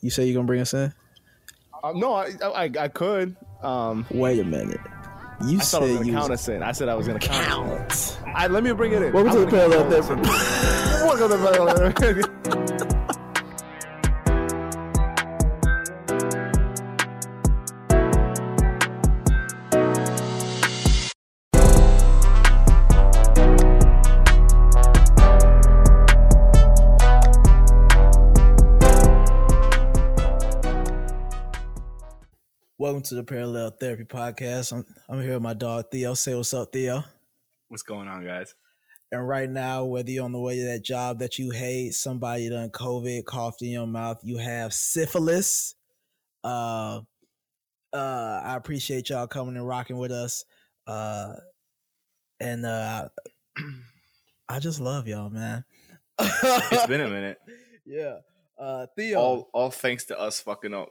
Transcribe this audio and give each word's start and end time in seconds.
You 0.00 0.10
say 0.10 0.24
you're 0.24 0.34
gonna 0.34 0.46
bring 0.46 0.60
us 0.60 0.72
in? 0.74 0.92
Uh, 1.82 1.92
no, 1.94 2.14
I, 2.14 2.30
I 2.42 2.70
I 2.78 2.88
could. 2.88 3.36
Um, 3.62 4.06
Wait 4.10 4.38
a 4.40 4.44
minute. 4.44 4.80
You 5.46 5.58
I 5.58 5.60
thought 5.62 5.82
I 5.82 5.86
said 5.86 5.88
was 5.88 5.92
gonna 5.94 6.06
you 6.06 6.12
count 6.12 6.30
was 6.30 6.40
us 6.40 6.48
in. 6.48 6.62
I 6.62 6.72
said 6.72 6.88
I 6.88 6.94
was 6.94 7.06
gonna 7.06 7.18
count. 7.18 7.46
count. 7.90 8.18
I, 8.34 8.46
let 8.46 8.62
me 8.62 8.72
bring 8.72 8.92
it 8.92 9.02
in. 9.02 9.12
Welcome 9.12 9.32
I'm 9.32 9.38
to 9.38 9.44
the 9.44 9.50
parallel 9.50 9.82
count 9.82 9.94
us 9.94 10.06
therapy. 10.08 10.22
in. 10.22 11.06
Welcome 11.06 11.30
to 11.30 11.36
the 11.36 11.50
parallel 11.52 12.32
to 33.10 33.16
the 33.16 33.24
Parallel 33.24 33.70
Therapy 33.70 34.04
Podcast. 34.04 34.72
I'm, 34.72 34.86
I'm 35.08 35.20
here 35.20 35.32
with 35.34 35.42
my 35.42 35.52
dog 35.52 35.86
Theo. 35.90 36.14
Say 36.14 36.32
what's 36.32 36.54
up, 36.54 36.72
Theo. 36.72 37.02
What's 37.66 37.82
going 37.82 38.06
on, 38.06 38.24
guys? 38.24 38.54
And 39.10 39.26
right 39.26 39.50
now, 39.50 39.84
whether 39.84 40.08
you're 40.08 40.24
on 40.24 40.30
the 40.30 40.38
way 40.38 40.60
to 40.60 40.64
that 40.66 40.84
job 40.84 41.18
that 41.18 41.36
you 41.36 41.50
hate, 41.50 41.94
somebody 41.94 42.48
done 42.48 42.70
COVID, 42.70 43.24
coughed 43.24 43.62
in 43.62 43.70
your 43.70 43.88
mouth, 43.88 44.20
you 44.22 44.38
have 44.38 44.72
syphilis. 44.72 45.74
Uh, 46.44 47.00
uh, 47.92 48.42
I 48.44 48.54
appreciate 48.54 49.10
y'all 49.10 49.26
coming 49.26 49.56
and 49.56 49.66
rocking 49.66 49.98
with 49.98 50.12
us. 50.12 50.44
Uh, 50.86 51.32
and 52.38 52.64
uh, 52.64 53.08
I 54.48 54.60
just 54.60 54.80
love 54.80 55.08
y'all, 55.08 55.30
man. 55.30 55.64
It's 56.20 56.86
been 56.86 57.00
a 57.00 57.08
minute. 57.10 57.38
yeah. 57.84 58.18
Uh, 58.56 58.86
Theo, 58.94 59.18
All 59.18 59.50
all 59.52 59.70
thanks 59.72 60.04
to 60.04 60.20
us 60.20 60.38
fucking 60.40 60.74
up. 60.74 60.90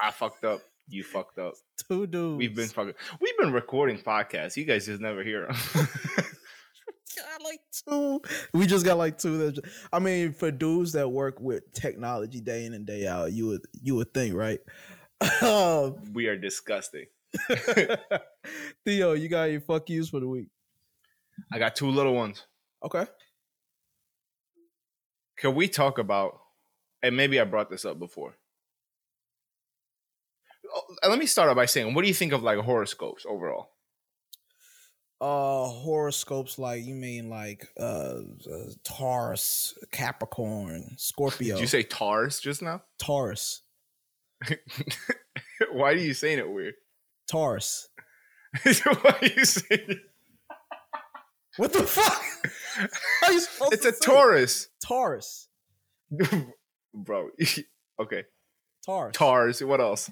I 0.00 0.12
fucked 0.12 0.44
up. 0.44 0.62
You 0.88 1.04
fucked 1.04 1.38
up. 1.38 1.54
two 1.86 2.06
dudes. 2.06 2.38
We've 2.38 2.54
been 2.54 2.68
fucking. 2.68 2.94
We've 3.20 3.36
been 3.38 3.52
recording 3.52 3.98
podcasts. 3.98 4.56
You 4.56 4.64
guys 4.64 4.86
just 4.86 5.00
never 5.00 5.22
hear 5.22 5.46
them. 5.46 5.56
got 7.16 7.42
like 7.44 7.60
two. 7.86 8.20
We 8.54 8.66
just 8.66 8.84
got 8.84 8.98
like 8.98 9.18
two. 9.18 9.38
That 9.38 9.60
I 9.92 9.98
mean, 9.98 10.32
for 10.32 10.50
dudes 10.50 10.92
that 10.92 11.08
work 11.08 11.40
with 11.40 11.72
technology 11.72 12.40
day 12.40 12.64
in 12.64 12.74
and 12.74 12.86
day 12.86 13.06
out, 13.06 13.32
you 13.32 13.46
would 13.48 13.62
you 13.80 13.96
would 13.96 14.12
think, 14.14 14.34
right? 14.34 14.60
Um, 15.42 15.96
we 16.12 16.28
are 16.28 16.36
disgusting. 16.36 17.06
Theo, 18.84 19.14
you 19.14 19.28
got 19.28 19.44
your 19.50 19.60
fuck 19.60 19.90
yous 19.90 20.10
for 20.10 20.20
the 20.20 20.28
week. 20.28 20.46
I 21.52 21.58
got 21.58 21.74
two 21.74 21.90
little 21.90 22.14
ones. 22.14 22.46
Okay. 22.84 23.04
Can 25.38 25.56
we 25.56 25.66
talk 25.66 25.98
about? 25.98 26.38
And 27.02 27.16
maybe 27.16 27.40
I 27.40 27.44
brought 27.44 27.68
this 27.68 27.84
up 27.84 27.98
before. 27.98 28.36
Oh, 31.02 31.08
Let 31.08 31.18
me 31.18 31.26
start 31.26 31.48
out 31.48 31.56
by 31.56 31.66
saying, 31.66 31.94
what 31.94 32.02
do 32.02 32.08
you 32.08 32.14
think 32.14 32.32
of 32.32 32.42
like 32.42 32.58
horoscopes 32.58 33.24
overall? 33.28 33.70
Uh, 35.20 35.64
horoscopes 35.66 36.58
like 36.60 36.84
you 36.84 36.94
mean 36.94 37.28
like 37.28 37.66
uh, 37.78 38.20
uh 38.20 38.70
Taurus, 38.84 39.76
Capricorn, 39.90 40.94
Scorpio. 40.96 41.56
Did 41.56 41.60
you 41.60 41.66
say 41.66 41.82
Taurus 41.82 42.38
just 42.40 42.62
now? 42.62 42.82
Taurus? 43.00 43.62
Why 45.72 45.90
are 45.90 45.96
you 45.96 46.14
saying 46.14 46.38
it 46.38 46.48
weird? 46.48 46.74
Taurus. 47.28 47.88
Why 48.62 49.16
are 49.20 49.26
you 49.26 49.44
saying 49.44 49.86
it? 49.88 49.98
What 51.56 51.72
the 51.72 51.82
fuck? 51.82 52.22
How 53.22 53.32
you 53.32 53.40
supposed 53.40 53.72
It's 53.72 53.82
to 53.82 53.88
a 53.88 53.92
it? 53.92 54.00
Taurus, 54.00 54.68
Taurus. 54.80 55.48
bro. 56.94 57.30
okay, 58.00 58.24
Taurus. 58.86 59.16
TARS. 59.16 59.64
What 59.64 59.80
else? 59.80 60.10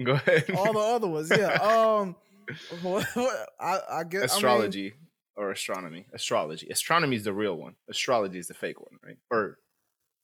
Go 0.04 0.12
ahead. 0.12 0.50
all 0.56 0.72
the 0.72 0.78
other 0.78 1.08
ones. 1.08 1.30
Yeah. 1.30 1.58
Um. 1.62 2.16
What, 2.82 3.06
what, 3.14 3.48
I 3.60 3.78
I 3.90 4.04
guess 4.04 4.14
I 4.14 4.20
mean, 4.20 4.24
Astrology 4.24 4.94
or 5.36 5.52
astronomy? 5.52 6.06
Astrology. 6.12 6.66
Astronomy 6.68 7.14
is 7.14 7.24
the 7.24 7.32
real 7.32 7.54
one. 7.54 7.76
Astrology 7.88 8.38
is 8.38 8.48
the 8.48 8.54
fake 8.54 8.80
one, 8.80 8.98
right? 9.04 9.16
Or 9.30 9.58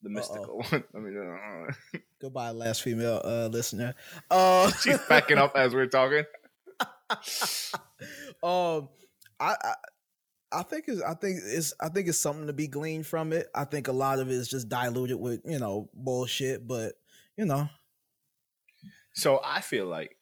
the 0.03 0.09
mystical 0.11 0.59
one. 0.71 0.85
I 0.93 0.99
mean, 0.99 1.17
uh, 1.17 2.01
goodbye, 2.21 2.51
last 2.51 2.83
female 2.83 3.21
uh 3.25 3.47
listener. 3.47 3.95
Uh, 4.29 4.73
she's 4.83 4.99
backing 5.09 5.39
up 5.39 5.53
as 5.55 5.73
we're 5.73 5.87
talking. 5.87 6.25
um, 8.43 8.89
I. 9.39 9.55
I 9.63 9.75
I 10.53 10.63
think 10.63 10.85
it's 10.87 11.03
I 11.03 11.15
think 11.15 11.41
it's 11.45 11.75
I 11.81 11.89
think 11.89 12.07
it's 12.09 12.19
something 12.19 12.47
to 12.47 12.53
be 12.53 12.69
gleaned 12.69 13.07
from 13.07 13.33
it. 13.33 13.49
I 13.55 13.65
think 13.65 13.89
a 13.89 13.93
lot 13.93 14.21
of 14.21 14.29
it 14.29 14.35
is 14.35 14.49
just 14.49 14.69
diluted 14.69 15.19
with, 15.19 15.41
you 15.45 15.59
know, 15.59 15.91
bullshit, 15.93 16.67
but 16.67 16.95
you 17.37 17.45
know. 17.45 17.69
So 19.17 19.41
I 19.43 19.61
feel 19.63 19.87
like, 19.87 20.17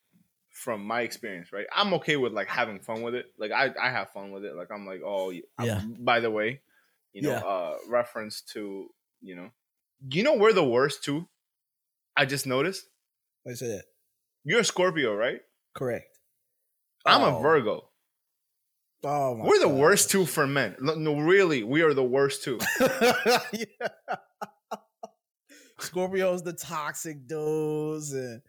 from 0.50 0.84
my 0.87 1.00
experience, 1.03 1.53
right, 1.53 1.66
I'm 1.75 1.93
okay 1.94 2.16
with 2.16 2.32
like 2.32 2.47
having 2.47 2.78
fun 2.78 3.03
with 3.03 3.15
it. 3.16 3.27
Like 3.38 3.50
I, 3.50 3.71
I 3.81 3.91
have 3.91 4.10
fun 4.10 4.31
with 4.31 4.44
it. 4.44 4.55
Like 4.55 4.69
I'm 4.72 4.87
like, 4.87 5.00
oh, 5.05 5.31
I'm- 5.32 5.43
Yeah. 5.66 5.81
By 5.99 6.21
the 6.21 6.31
way, 6.31 6.60
you 7.12 7.22
know, 7.22 7.31
Yeah. 7.31 7.41
uh, 7.41 7.75
reference 7.88 8.41
to 8.53 8.88
you 9.21 9.34
know, 9.37 9.50
you 10.10 10.22
know, 10.22 10.34
we're 10.37 10.53
the 10.53 10.62
worst 10.65 11.03
too. 11.03 11.27
I 12.16 12.25
just 12.25 12.47
noticed 12.47 12.87
Like 13.44 13.55
I 13.55 13.56
said, 13.56 13.82
you're 14.44 14.60
a 14.60 14.65
Scorpio, 14.65 15.15
right? 15.15 15.41
correct. 15.75 16.19
I'm 17.05 17.22
Oh. 17.22 17.38
a 17.38 17.43
Virgo. 17.43 17.88
Oh 19.03 19.34
my 19.34 19.44
We're 19.47 19.59
the 19.59 19.66
gosh. 19.69 19.78
worst 19.81 20.11
two 20.11 20.25
for 20.25 20.47
men. 20.47 20.76
No, 20.81 20.94
no, 20.94 21.19
really, 21.19 21.62
we 21.65 21.82
are 21.82 21.93
the 21.94 22.05
worst 22.05 22.44
two. 22.44 22.59
yeah. 22.81 23.88
Scorpio's 25.81 26.43
the 26.43 26.53
toxic 26.53 27.26
dudes 27.26 28.12
and 28.12 28.41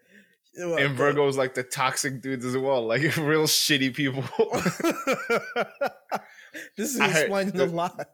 And 0.57 0.95
Virgo's 0.95 1.37
like 1.37 1.53
the 1.53 1.63
toxic 1.63 2.21
dudes 2.21 2.45
as 2.45 2.57
well, 2.57 2.85
like 2.87 3.01
real 3.17 3.43
shitty 3.45 3.93
people. 3.93 4.23
this 6.77 6.95
is 6.95 6.99
explaining 7.01 7.59
a 7.59 7.65
lot. 7.65 8.07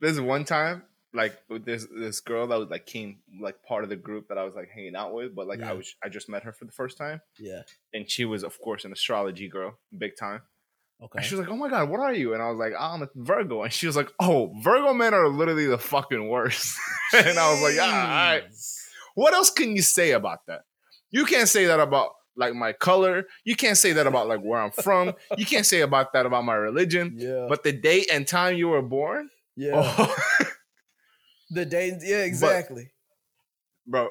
There's 0.00 0.20
one 0.20 0.44
time, 0.44 0.82
like 1.12 1.36
with 1.48 1.64
this 1.64 1.86
this 1.94 2.20
girl 2.20 2.46
that 2.48 2.58
was 2.58 2.68
like 2.68 2.86
came 2.86 3.18
like 3.40 3.62
part 3.62 3.84
of 3.84 3.90
the 3.90 3.96
group 3.96 4.28
that 4.28 4.38
I 4.38 4.44
was 4.44 4.54
like 4.54 4.68
hanging 4.74 4.96
out 4.96 5.12
with, 5.12 5.34
but 5.34 5.46
like 5.46 5.60
Yeah. 5.60 5.70
I 5.70 5.72
was 5.74 5.94
I 6.02 6.08
just 6.08 6.28
met 6.28 6.42
her 6.44 6.52
for 6.52 6.64
the 6.64 6.72
first 6.72 6.96
time, 6.98 7.20
Yeah. 7.38 7.62
and 7.92 8.08
she 8.10 8.24
was 8.24 8.44
of 8.44 8.58
course 8.60 8.84
an 8.84 8.92
astrology 8.92 9.48
girl, 9.48 9.78
big 9.96 10.16
time. 10.16 10.42
Okay. 11.02 11.18
And 11.18 11.24
she 11.24 11.34
was 11.34 11.40
like, 11.46 11.50
"Oh 11.50 11.56
my 11.56 11.70
god, 11.70 11.88
what 11.88 12.00
are 12.00 12.12
you?" 12.12 12.34
And 12.34 12.42
I 12.42 12.50
was 12.50 12.58
like, 12.58 12.72
"Oh, 12.78 12.84
"I'm 12.84 13.02
a 13.02 13.08
Virgo," 13.14 13.62
and 13.62 13.72
she 13.72 13.86
was 13.86 13.96
like, 13.96 14.10
"Oh, 14.20 14.52
Virgo 14.62 14.92
men 14.92 15.14
are 15.14 15.28
literally 15.30 15.66
the 15.66 15.78
fucking 15.78 16.28
worst." 16.28 16.76
and 17.14 17.38
I 17.38 17.50
was 17.52 17.62
like, 17.62 17.76
"Ah, 17.80 18.00
all 18.02 18.34
right." 18.34 18.44
What 19.14 19.32
else 19.32 19.50
can 19.50 19.74
you 19.74 19.80
say 19.82 20.10
about 20.12 20.44
that? 20.46 20.60
You 21.10 21.24
can't 21.24 21.48
say 21.48 21.66
that 21.66 21.80
about 21.80 22.10
like 22.36 22.54
my 22.54 22.72
color. 22.72 23.24
You 23.44 23.56
can't 23.56 23.76
say 23.76 23.92
that 23.92 24.06
about 24.06 24.28
like 24.28 24.40
where 24.40 24.60
I'm 24.60 24.70
from. 24.70 25.14
You 25.36 25.44
can't 25.46 25.66
say 25.66 25.80
about 25.80 26.12
that 26.12 26.26
about 26.26 26.44
my 26.44 26.54
religion. 26.54 27.14
Yeah. 27.16 27.46
But 27.48 27.62
the 27.64 27.72
date 27.72 28.08
and 28.12 28.26
time 28.26 28.56
you 28.56 28.68
were 28.68 28.82
born, 28.82 29.28
yeah. 29.56 29.72
oh, 29.74 30.16
The 31.50 31.64
day. 31.64 31.92
Yeah. 32.00 32.22
Exactly. 32.24 32.90
bro. 33.86 34.08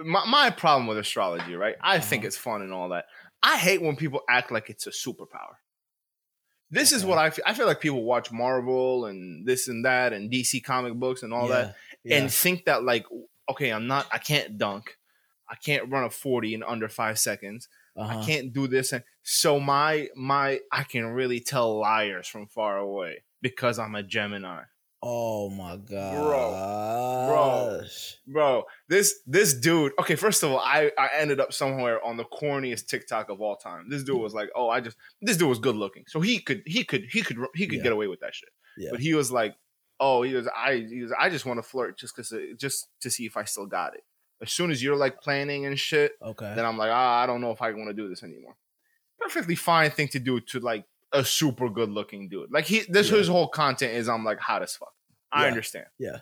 My, 0.00 0.24
my 0.28 0.50
problem 0.50 0.86
with 0.86 0.98
astrology, 0.98 1.54
right? 1.54 1.76
I 1.80 1.98
think 2.00 2.22
Uh-huh. 2.22 2.26
it's 2.28 2.36
fun 2.36 2.62
and 2.62 2.72
all 2.72 2.88
that. 2.90 3.06
I 3.42 3.56
hate 3.56 3.80
when 3.82 3.96
people 3.96 4.20
act 4.28 4.50
like 4.52 4.68
it's 4.68 4.86
a 4.86 4.90
superpower. 4.90 5.54
This 6.70 6.92
is 6.92 7.04
what 7.04 7.18
I 7.18 7.30
feel. 7.30 7.44
I 7.46 7.54
feel 7.54 7.66
like 7.66 7.80
people 7.80 8.02
watch 8.02 8.32
Marvel 8.32 9.06
and 9.06 9.46
this 9.46 9.68
and 9.68 9.84
that 9.84 10.12
and 10.12 10.30
DC 10.30 10.62
comic 10.64 10.94
books 10.94 11.22
and 11.22 11.32
all 11.32 11.48
that 11.48 11.76
Yeah. 12.04 12.18
and 12.18 12.32
think 12.32 12.64
that 12.66 12.82
like, 12.82 13.04
okay, 13.50 13.70
I'm 13.70 13.86
not, 13.86 14.06
I 14.12 14.18
can't 14.18 14.58
dunk, 14.58 14.96
I 15.52 15.56
can't 15.56 15.90
run 15.92 16.04
a 16.04 16.10
forty 16.10 16.54
in 16.54 16.62
under 16.62 16.88
five 16.88 17.18
seconds. 17.18 17.68
uh-huh. 17.96 18.18
I 18.20 18.24
can't 18.26 18.52
do 18.52 18.66
this, 18.66 18.92
and 18.92 19.04
so 19.22 19.60
my 19.60 20.08
my 20.16 20.60
I 20.72 20.82
can 20.84 21.06
really 21.08 21.40
tell 21.40 21.78
liars 21.78 22.26
from 22.26 22.46
far 22.46 22.78
away 22.78 23.22
because 23.42 23.78
I'm 23.78 23.94
a 23.94 24.02
Gemini. 24.02 24.62
Oh 25.04 25.50
my 25.50 25.76
god, 25.76 26.14
bro. 26.14 27.26
bro 27.28 27.80
Bro. 28.28 28.64
this 28.88 29.14
this 29.26 29.52
dude 29.54 29.92
okay 29.98 30.14
first 30.14 30.42
of 30.44 30.52
all 30.52 30.60
i 30.60 30.90
i 30.96 31.08
ended 31.18 31.40
up 31.40 31.52
somewhere 31.52 32.00
on 32.04 32.16
the 32.16 32.24
corniest 32.24 32.86
tiktok 32.86 33.28
of 33.28 33.40
all 33.40 33.56
time 33.56 33.88
this 33.88 34.04
dude 34.04 34.20
was 34.20 34.32
like 34.32 34.48
oh 34.54 34.68
i 34.68 34.80
just 34.80 34.96
this 35.20 35.36
dude 35.36 35.48
was 35.48 35.58
good 35.58 35.74
looking 35.76 36.04
so 36.06 36.20
he 36.20 36.38
could 36.38 36.62
he 36.66 36.84
could 36.84 37.04
he 37.10 37.20
could 37.22 37.36
he 37.54 37.66
could 37.66 37.78
Yeah. 37.78 37.82
get 37.82 37.92
away 37.92 38.06
with 38.06 38.20
that 38.20 38.34
shit 38.34 38.50
Yeah. 38.78 38.90
but 38.92 39.00
he 39.00 39.14
was 39.14 39.32
like 39.32 39.56
oh 39.98 40.22
he 40.22 40.34
was 40.34 40.46
i 40.56 40.74
he 40.88 41.02
was, 41.02 41.12
i 41.18 41.28
just 41.28 41.46
want 41.46 41.58
to 41.58 41.62
flirt 41.64 41.98
just 41.98 42.14
because 42.14 42.32
just 42.56 42.86
to 43.00 43.10
see 43.10 43.26
if 43.26 43.36
i 43.36 43.42
still 43.44 43.66
got 43.66 43.94
it 43.94 44.04
as 44.42 44.52
soon 44.52 44.70
as 44.70 44.82
you're 44.82 44.96
like 44.96 45.20
planning 45.20 45.66
and 45.66 45.78
shit 45.78 46.12
Okay. 46.20 46.52
then 46.56 46.64
i'm 46.64 46.76
like 46.76 46.90
ah, 46.92 47.22
i 47.22 47.26
don't 47.26 47.40
know 47.40 47.50
if 47.52 47.62
i 47.62 47.70
want 47.72 47.88
to 47.88 47.94
do 47.94 48.08
this 48.08 48.22
anymore 48.22 48.56
perfectly 49.18 49.54
fine 49.54 49.90
thing 49.90 50.08
to 50.08 50.18
do 50.18 50.40
to 50.40 50.58
like 50.60 50.84
a 51.12 51.24
super 51.24 51.68
good 51.68 51.90
looking 51.90 52.28
dude 52.28 52.50
like 52.50 52.64
he 52.64 52.82
this 52.88 53.10
Yeah. 53.10 53.18
his 53.18 53.28
whole 53.28 53.48
content 53.48 53.94
is 53.94 54.08
i'm 54.08 54.24
like 54.24 54.38
hot 54.40 54.62
as 54.62 54.74
fuck 54.76 54.92
i 55.30 55.42
Yeah. 55.42 55.48
understand 55.48 55.86
Yeah. 55.98 56.18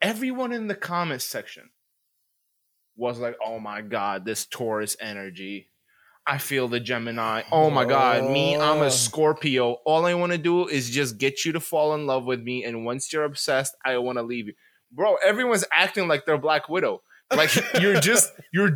everyone 0.00 0.52
in 0.52 0.66
the 0.68 0.74
comments 0.74 1.24
section 1.24 1.70
was 2.96 3.18
like, 3.18 3.36
"Oh 3.42 3.58
my 3.58 3.80
god, 3.80 4.24
this 4.26 4.44
Taurus 4.44 4.94
energy. 5.00 5.68
I 6.26 6.36
feel 6.38 6.68
the 6.68 6.80
Gemini. 6.80 7.42
Oh 7.50 7.70
my 7.70 7.84
god, 7.86 8.24
me, 8.30 8.56
I'm 8.56 8.82
a 8.82 8.90
Scorpio. 8.90 9.78
All 9.86 10.04
I 10.04 10.12
want 10.14 10.32
to 10.32 10.38
do 10.38 10.68
is 10.68 10.90
just 10.90 11.16
get 11.16 11.44
you 11.44 11.52
to 11.52 11.60
fall 11.60 11.94
in 11.94 12.06
love 12.06 12.24
with 12.26 12.40
me 12.42 12.62
and 12.64 12.84
once 12.84 13.10
you're 13.12 13.24
obsessed, 13.24 13.74
I 13.84 13.96
want 13.98 14.18
to 14.18 14.22
leave 14.22 14.48
you." 14.48 14.54
Bro, 14.92 15.16
everyone's 15.24 15.64
acting 15.72 16.08
like 16.08 16.26
they're 16.26 16.36
Black 16.36 16.68
Widow. 16.68 17.02
Like 17.34 17.50
you're 17.80 18.00
just 18.00 18.32
you're 18.52 18.74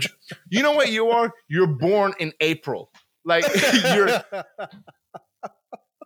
you 0.49 0.63
know 0.63 0.73
what 0.73 0.91
you 0.91 1.09
are? 1.09 1.33
You're 1.49 1.67
born 1.67 2.15
in 2.19 2.33
April. 2.41 2.91
Like 3.25 3.45
you're 3.95 4.23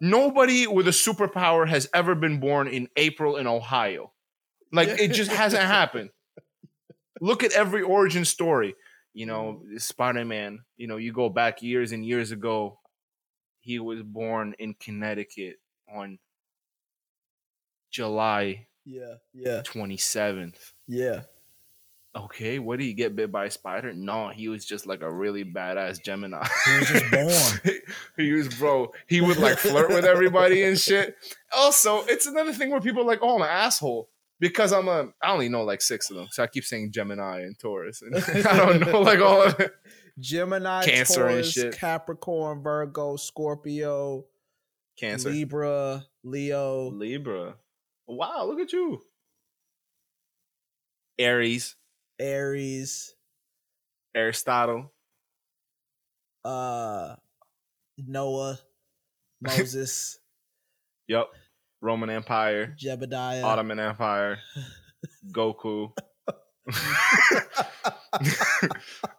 nobody 0.00 0.66
with 0.66 0.88
a 0.88 0.92
superpower 0.92 1.68
has 1.68 1.88
ever 1.92 2.14
been 2.14 2.40
born 2.40 2.68
in 2.68 2.88
April 2.96 3.36
in 3.36 3.46
Ohio. 3.46 4.12
Like 4.72 4.88
it 4.88 5.12
just 5.12 5.30
hasn't 5.30 5.62
happened. 5.62 6.10
Look 7.20 7.42
at 7.42 7.52
every 7.52 7.82
origin 7.82 8.24
story. 8.24 8.74
You 9.12 9.26
know, 9.26 9.62
Spider-Man, 9.78 10.60
you 10.76 10.86
know, 10.86 10.96
you 10.96 11.12
go 11.12 11.28
back 11.28 11.60
years 11.60 11.90
and 11.90 12.06
years 12.06 12.30
ago, 12.30 12.78
he 13.60 13.80
was 13.80 14.02
born 14.02 14.54
in 14.58 14.74
Connecticut 14.74 15.56
on 15.92 16.18
July 17.90 18.68
yeah, 18.84 19.14
yeah, 19.34 19.62
27th. 19.64 20.72
Yeah. 20.86 21.22
Okay, 22.16 22.58
what 22.58 22.78
did 22.78 22.86
he 22.86 22.94
get 22.94 23.14
bit 23.14 23.30
by 23.30 23.44
a 23.44 23.50
spider? 23.50 23.92
No, 23.92 24.28
he 24.28 24.48
was 24.48 24.64
just 24.64 24.86
like 24.86 25.02
a 25.02 25.12
really 25.12 25.44
badass 25.44 26.02
Gemini. 26.02 26.46
He 26.64 26.78
was 26.78 26.88
just 26.88 27.10
born. 27.10 27.76
he 28.16 28.32
was 28.32 28.48
bro. 28.48 28.92
He 29.06 29.20
would 29.20 29.36
like 29.36 29.58
flirt 29.58 29.90
with 29.90 30.04
everybody 30.04 30.62
and 30.62 30.78
shit. 30.80 31.16
Also, 31.54 32.02
it's 32.06 32.26
another 32.26 32.52
thing 32.52 32.70
where 32.70 32.80
people 32.80 33.02
are 33.02 33.06
like, 33.06 33.20
"Oh, 33.22 33.36
I'm 33.36 33.42
an 33.42 33.48
asshole." 33.48 34.08
Because 34.40 34.72
I'm 34.72 34.88
a, 34.88 35.08
I 35.20 35.32
only 35.32 35.48
know 35.48 35.64
like 35.64 35.82
six 35.82 36.10
of 36.10 36.16
them, 36.16 36.28
so 36.30 36.42
I 36.42 36.46
keep 36.46 36.64
saying 36.64 36.92
Gemini 36.92 37.40
and 37.40 37.58
Taurus, 37.58 38.02
and 38.02 38.14
I 38.46 38.56
don't 38.56 38.80
know 38.80 39.00
like 39.00 39.20
all 39.20 39.42
of 39.42 39.58
it. 39.60 39.72
Gemini, 40.18 40.84
Cancer 40.84 41.14
Taurus, 41.14 41.56
and 41.56 41.66
shit. 41.66 41.78
Capricorn, 41.78 42.62
Virgo, 42.62 43.16
Scorpio, 43.16 44.24
Cancer, 44.96 45.30
Libra, 45.30 46.06
Leo. 46.24 46.90
Libra. 46.90 47.56
Wow, 48.06 48.46
look 48.46 48.60
at 48.60 48.72
you. 48.72 49.02
Aries, 51.18 51.76
Aries, 52.20 53.14
Aristotle, 54.14 54.92
uh, 56.44 57.16
Noah, 57.96 58.58
Moses, 59.40 60.18
yep, 61.06 61.26
Roman 61.80 62.10
Empire, 62.10 62.74
Jebediah, 62.78 63.44
Ottoman 63.44 63.78
Empire, 63.80 64.38
Goku, 65.32 65.92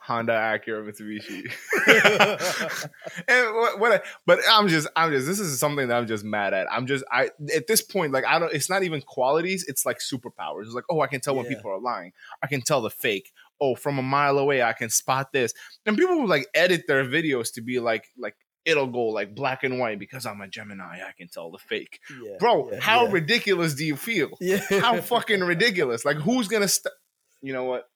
Honda, 0.09 0.33
Acura, 0.33 0.83
Mitsubishi. 0.83 1.51
and 3.27 3.55
what, 3.55 3.79
what 3.79 3.91
I, 3.93 4.01
but 4.25 4.39
I'm 4.49 4.67
just, 4.67 4.87
I'm 4.95 5.11
just, 5.11 5.27
this 5.27 5.39
is 5.39 5.59
something 5.59 5.87
that 5.87 5.95
I'm 5.97 6.07
just 6.07 6.23
mad 6.23 6.53
at. 6.53 6.67
I'm 6.71 6.87
just, 6.87 7.03
I, 7.11 7.29
at 7.55 7.67
this 7.67 7.81
point, 7.81 8.11
like, 8.11 8.25
I 8.25 8.39
don't, 8.39 8.51
it's 8.53 8.69
not 8.69 8.83
even 8.83 9.01
qualities, 9.01 9.65
it's 9.67 9.85
like 9.85 9.99
superpowers. 9.99 10.63
It's 10.65 10.73
like, 10.73 10.85
oh, 10.89 11.01
I 11.01 11.07
can 11.07 11.21
tell 11.21 11.35
when 11.35 11.45
Yeah. 11.45 11.55
people 11.55 11.71
are 11.71 11.79
lying. 11.79 12.11
I 12.41 12.47
can 12.47 12.61
tell 12.61 12.81
the 12.81 12.89
fake. 12.89 13.31
Oh, 13.61 13.75
from 13.75 13.99
a 13.99 14.03
mile 14.03 14.37
away, 14.39 14.63
I 14.63 14.73
can 14.73 14.89
spot 14.89 15.31
this. 15.31 15.53
And 15.85 15.97
people 15.97 16.19
will 16.21 16.27
like 16.27 16.47
edit 16.53 16.85
their 16.87 17.05
videos 17.05 17.53
to 17.53 17.61
be 17.61 17.79
like, 17.79 18.05
like, 18.17 18.35
it'll 18.65 18.87
go 18.87 19.03
like 19.05 19.35
black 19.35 19.63
and 19.63 19.79
white 19.79 19.99
because 19.99 20.25
I'm 20.25 20.41
a 20.41 20.47
Gemini. 20.47 21.01
I 21.01 21.11
can 21.17 21.27
tell 21.27 21.51
the 21.51 21.57
fake. 21.59 21.99
Yeah, 22.23 22.37
Bro, 22.39 22.71
yeah, 22.71 22.79
how 22.79 23.05
ridiculous 23.07 23.73
do 23.75 23.85
you 23.85 23.95
feel? 23.95 24.29
Yeah. 24.41 24.59
How 24.81 24.99
fucking 25.01 25.41
ridiculous. 25.41 26.03
Like, 26.05 26.17
who's 26.17 26.47
going 26.47 26.61
to, 26.63 26.67
st- 26.67 26.93
you 27.41 27.53
know 27.53 27.63
what? 27.65 27.88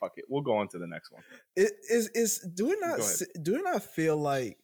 Fuck 0.00 0.12
it. 0.16 0.24
We'll 0.28 0.42
go 0.42 0.56
on 0.56 0.68
to 0.68 0.78
the 0.78 0.86
next 0.86 1.12
one. 1.12 1.22
It 1.56 1.72
is 1.90 2.08
is 2.14 2.38
do 2.54 2.72
it 2.72 2.78
not 2.80 2.96
Go 2.98 3.02
ahead. 3.04 3.16
se- 3.16 3.26
do 3.42 3.56
it 3.56 3.62
not 3.62 3.82
feel 3.82 4.16
like 4.16 4.58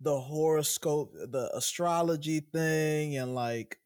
the 0.00 0.18
horoscope, 0.18 1.12
the 1.14 1.50
astrology 1.54 2.40
thing, 2.40 3.16
and 3.16 3.34
like 3.34 3.78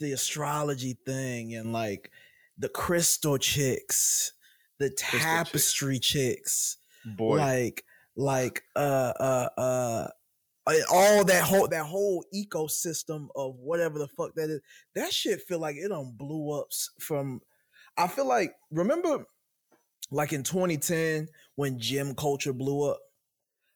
the 0.00 0.12
astrology 0.12 0.96
thing, 1.06 1.54
and 1.54 1.72
like 1.72 2.10
the 2.58 2.68
crystal 2.68 3.38
chicks, 3.38 4.32
the 4.78 4.90
tapestry 4.90 5.98
chicks, 5.98 6.78
Boy. 7.04 7.38
like 7.38 7.84
like 8.16 8.62
uh 8.74 9.12
uh 9.20 9.48
uh 9.56 10.08
all 10.90 11.24
that 11.24 11.44
whole 11.44 11.68
that 11.68 11.84
whole 11.86 12.24
ecosystem 12.34 13.28
of 13.36 13.54
whatever 13.60 13.98
the 13.98 14.08
fuck 14.08 14.34
that 14.34 14.50
is 14.50 14.60
that 14.94 15.12
shit 15.12 15.40
feel 15.42 15.58
like 15.60 15.76
it 15.76 15.88
done 15.88 16.12
blew 16.16 16.50
up 16.58 16.66
s- 16.72 16.90
from 16.98 17.40
i 17.96 18.08
feel 18.08 18.26
like 18.26 18.52
remember 18.72 19.24
like 20.10 20.32
in 20.32 20.42
2010 20.42 21.28
when 21.56 21.78
gym 21.78 22.14
culture 22.14 22.52
blew 22.52 22.90
up 22.90 22.98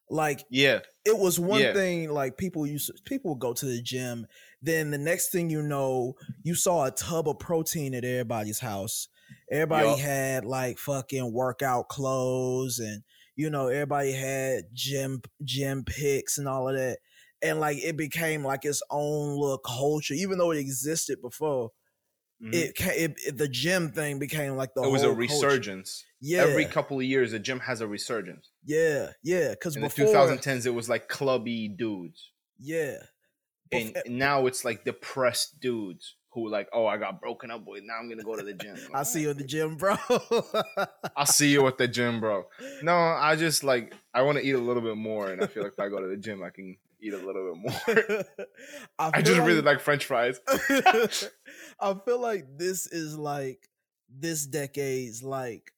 like 0.08 0.44
yeah. 0.50 0.80
it 1.04 1.16
was 1.16 1.38
one 1.38 1.60
Yeah. 1.60 1.72
thing 1.72 2.10
like 2.10 2.36
people 2.36 2.66
used 2.66 2.88
to, 2.88 2.94
people 3.04 3.30
would 3.32 3.40
go 3.40 3.52
to 3.52 3.66
the 3.66 3.80
gym 3.80 4.26
then 4.60 4.90
the 4.90 4.98
next 4.98 5.30
thing 5.30 5.50
you 5.50 5.62
know 5.62 6.14
you 6.42 6.54
saw 6.54 6.84
a 6.86 6.90
tub 6.90 7.28
of 7.28 7.38
protein 7.38 7.94
at 7.94 8.04
everybody's 8.04 8.58
house 8.58 9.08
everybody 9.50 9.88
Yup. 9.88 9.98
had 10.00 10.44
like 10.44 10.78
fucking 10.78 11.32
workout 11.32 11.88
clothes 11.88 12.80
and 12.80 13.02
you 13.36 13.48
know 13.50 13.68
everybody 13.68 14.12
had 14.12 14.64
gym 14.72 15.22
gym 15.44 15.84
pics 15.84 16.38
and 16.38 16.48
all 16.48 16.68
of 16.68 16.74
that 16.74 16.98
and 17.42 17.60
like 17.60 17.78
it 17.78 17.96
became 17.96 18.44
like 18.44 18.64
its 18.64 18.82
own 18.90 19.36
little 19.38 19.58
culture 19.58 20.14
even 20.14 20.38
though 20.38 20.50
it 20.50 20.58
existed 20.58 21.22
before 21.22 21.70
Mhm. 22.42 22.54
it, 22.54 22.72
it, 22.80 23.14
it 23.26 23.36
the 23.36 23.48
gym 23.48 23.90
thing 23.92 24.18
became 24.18 24.56
like 24.56 24.72
the 24.74 24.82
it 24.82 24.90
was 24.90 25.02
a 25.02 25.06
whole 25.06 25.14
culture. 25.16 25.46
resurgence. 25.46 26.04
yeah 26.20 26.42
Every 26.42 26.64
couple 26.64 26.96
of 26.98 27.04
years, 27.04 27.32
the 27.32 27.38
gym 27.38 27.60
has 27.60 27.80
a 27.80 27.86
resurgence. 27.86 28.50
yeah 28.64 29.12
yeah 29.22 29.50
because 29.50 29.76
In 29.76 29.82
before 29.82 30.06
the 30.06 30.12
2010s, 30.12 30.64
it 30.66 30.74
was 30.74 30.88
like 30.88 31.08
clubby 31.08 31.68
dudes, 31.68 32.30
yeah 32.58 32.96
and 33.72 33.94
Bef- 33.94 34.08
now 34.08 34.46
it's 34.46 34.64
like 34.64 34.84
depressed 34.84 35.60
dudes 35.60 36.16
who 36.32 36.48
like, 36.48 36.68
oh, 36.72 36.86
I 36.86 36.96
got 36.96 37.20
broken 37.20 37.50
up 37.50 37.62
with. 37.66 37.82
Now 37.84 37.98
I'm 38.00 38.08
gonna 38.08 38.22
go 38.22 38.36
to 38.36 38.42
the 38.42 38.52
gym. 38.54 38.76
I'll 38.94 39.04
see 39.04 39.22
you 39.22 39.30
at 39.30 39.38
the 39.38 39.44
gym, 39.44 39.76
bro. 39.76 39.96
I'll 41.16 41.26
see 41.26 41.50
you 41.52 41.66
at 41.66 41.76
the 41.78 41.88
gym, 41.88 42.20
bro. 42.20 42.46
No, 42.82 42.94
I 42.96 43.36
just 43.36 43.64
like 43.64 43.92
I 44.14 44.22
want 44.22 44.38
to 44.38 44.44
eat 44.44 44.52
a 44.54 44.58
little 44.58 44.82
bit 44.82 44.96
more, 44.96 45.30
and 45.30 45.42
I 45.42 45.46
feel 45.46 45.62
like 45.64 45.72
if 45.72 45.80
I 45.80 45.88
go 45.88 46.00
to 46.00 46.06
the 46.08 46.16
gym, 46.16 46.42
I 46.42 46.50
can 46.50 46.76
eat 47.02 47.12
a 47.12 47.16
little 47.16 47.52
bit 47.52 47.62
more. 47.62 48.24
I 48.98 49.10
feel 49.12 49.34
just 49.34 49.46
really 49.46 49.62
like 49.62 49.80
French 49.80 50.04
fries. 50.04 50.40
I 50.48 51.94
feel 52.04 52.20
like 52.20 52.46
this 52.56 52.86
is 52.86 53.16
like 53.16 53.68
this 54.08 54.46
decade's 54.46 55.22
like 55.22 55.72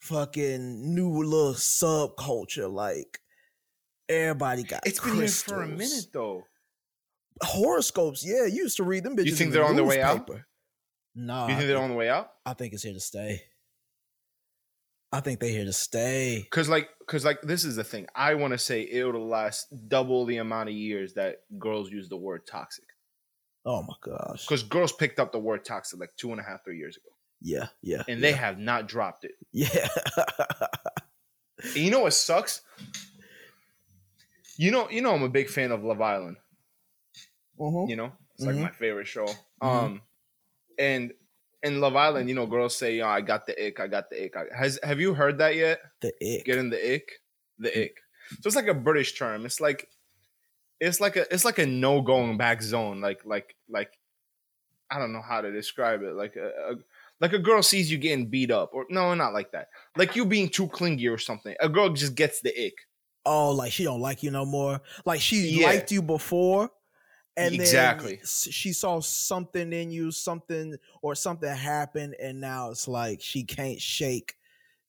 fucking 0.00 0.94
new 0.94 1.22
little 1.22 1.54
subculture. 1.54 2.70
Like 2.70 3.20
everybody 4.08 4.62
got 4.64 4.86
It's 4.86 5.00
been 5.00 5.16
here 5.16 5.28
for 5.28 5.62
a 5.62 5.68
minute 5.68 6.08
though. 6.12 6.44
Horoscopes, 7.42 8.24
yeah, 8.24 8.46
you 8.46 8.62
used 8.62 8.76
to 8.76 8.84
read 8.84 9.02
them 9.02 9.16
bitches. 9.16 9.26
You 9.26 9.34
think 9.34 9.48
in 9.48 9.54
they're 9.54 9.62
the 9.62 9.68
on 9.68 9.76
their 9.76 9.84
way 9.84 10.00
out? 10.00 10.30
No, 11.16 11.48
you 11.48 11.54
think 11.56 11.66
they're 11.66 11.78
on 11.78 11.90
the 11.90 11.96
way 11.96 12.08
out? 12.08 12.30
I 12.46 12.54
think 12.54 12.74
it's 12.74 12.82
here 12.82 12.92
to 12.92 13.00
stay. 13.00 13.42
I 15.14 15.20
think 15.20 15.38
they're 15.38 15.48
here 15.48 15.64
to 15.64 15.72
stay. 15.72 16.46
Cause 16.50 16.68
like, 16.68 16.88
cause 17.06 17.24
like, 17.24 17.40
this 17.42 17.64
is 17.64 17.76
the 17.76 17.84
thing. 17.84 18.06
I 18.16 18.34
want 18.34 18.52
to 18.52 18.58
say 18.58 18.82
it'll 18.82 19.28
last 19.28 19.68
double 19.88 20.24
the 20.26 20.38
amount 20.38 20.70
of 20.70 20.74
years 20.74 21.14
that 21.14 21.42
girls 21.58 21.90
use 21.90 22.08
the 22.08 22.16
word 22.16 22.46
toxic. 22.48 22.84
Oh 23.64 23.82
my 23.82 23.94
gosh. 24.02 24.44
Because 24.44 24.64
girls 24.64 24.92
picked 24.92 25.20
up 25.20 25.30
the 25.30 25.38
word 25.38 25.64
toxic 25.64 26.00
like 26.00 26.10
two 26.16 26.32
and 26.32 26.40
a 26.40 26.42
half, 26.42 26.64
three 26.64 26.78
years 26.78 26.96
ago, 26.96 27.10
Yeah, 27.40 27.68
yeah. 27.80 28.02
and 28.08 28.18
yeah. 28.20 28.30
they 28.30 28.32
have 28.32 28.58
not 28.58 28.88
dropped 28.88 29.24
it. 29.24 29.32
Yeah. 29.52 29.86
You 31.74 31.90
know 31.90 32.00
what 32.00 32.12
sucks? 32.12 32.60
You 34.58 34.70
know, 34.70 34.90
you 34.90 35.00
know, 35.00 35.14
I'm 35.14 35.22
a 35.22 35.28
big 35.28 35.48
fan 35.48 35.70
of 35.70 35.82
Love 35.84 36.00
Island. 36.00 36.36
Mhm. 37.58 37.88
You 37.88 37.96
know, 37.96 38.12
it's 38.34 38.44
like 38.44 38.56
Mhm. 38.56 38.62
my 38.62 38.70
favorite 38.70 39.06
show. 39.06 39.26
Mhm. 39.26 39.36
Um, 39.62 40.02
and 40.78 41.12
in 41.64 41.80
Love 41.80 41.96
Island, 41.96 42.28
you 42.28 42.34
know, 42.34 42.46
girls 42.46 42.76
say, 42.76 43.00
"Oh, 43.00 43.08
I 43.08 43.20
got 43.20 43.46
the 43.46 43.66
ick. 43.66 43.80
I 43.80 43.88
got 43.88 44.10
the 44.10 44.24
ick." 44.24 44.34
Has 44.54 44.78
have 44.82 45.00
you 45.00 45.14
heard 45.14 45.38
that 45.38 45.56
yet? 45.56 45.80
The 46.00 46.12
ick. 46.22 46.44
Getting 46.44 46.70
the 46.70 46.94
ick, 46.94 47.10
the 47.58 47.70
Mm. 47.70 47.82
ick. 47.84 47.96
So 48.40 48.46
it's 48.46 48.56
like 48.56 48.68
a 48.68 48.74
British 48.74 49.18
term. 49.18 49.44
It's 49.46 49.60
like, 49.60 49.88
it's 50.80 51.00
like 51.00 51.16
a, 51.16 51.32
it's 51.34 51.44
like 51.44 51.58
a 51.58 51.66
no 51.66 52.00
going 52.00 52.36
back 52.36 52.62
zone. 52.62 53.00
Like, 53.00 53.24
like, 53.24 53.54
like, 53.68 53.98
I 54.90 54.98
don't 54.98 55.12
know 55.12 55.22
how 55.22 55.40
to 55.40 55.50
describe 55.52 56.02
it. 56.02 56.14
Like 56.14 56.36
a, 56.36 56.48
a 56.72 56.74
like 57.20 57.32
a 57.32 57.38
girl 57.38 57.62
sees 57.62 57.90
you 57.90 57.98
getting 57.98 58.26
beat 58.26 58.50
up, 58.50 58.70
or 58.74 58.86
no, 58.90 59.14
not 59.14 59.32
like 59.32 59.52
that. 59.52 59.68
Like 59.96 60.16
you 60.16 60.24
being 60.26 60.48
too 60.48 60.68
clingy 60.68 61.06
or 61.08 61.18
something. 61.18 61.54
A 61.60 61.68
girl 61.68 61.90
just 61.90 62.14
gets 62.14 62.40
the 62.40 62.50
ick. 62.66 62.74
oh, 63.26 63.52
like 63.52 63.72
she 63.72 63.84
don't 63.84 64.00
like 64.02 64.22
you 64.22 64.30
no 64.30 64.44
more. 64.44 64.80
Like 65.06 65.20
she 65.20 65.36
Yeah. 65.48 65.66
liked 65.68 65.90
you 65.92 66.02
before, 66.02 66.70
and 67.36 67.54
Exactly. 67.54 68.20
she 68.24 68.72
saw 68.72 69.00
something 69.00 69.72
in 69.72 69.90
you, 69.90 70.10
something 70.10 70.76
or 71.02 71.14
something 71.14 71.48
happened, 71.54 72.14
and 72.20 72.40
now 72.40 72.70
it's 72.70 72.88
like 72.88 73.20
she 73.20 73.44
can't 73.44 73.80
shake 73.80 74.36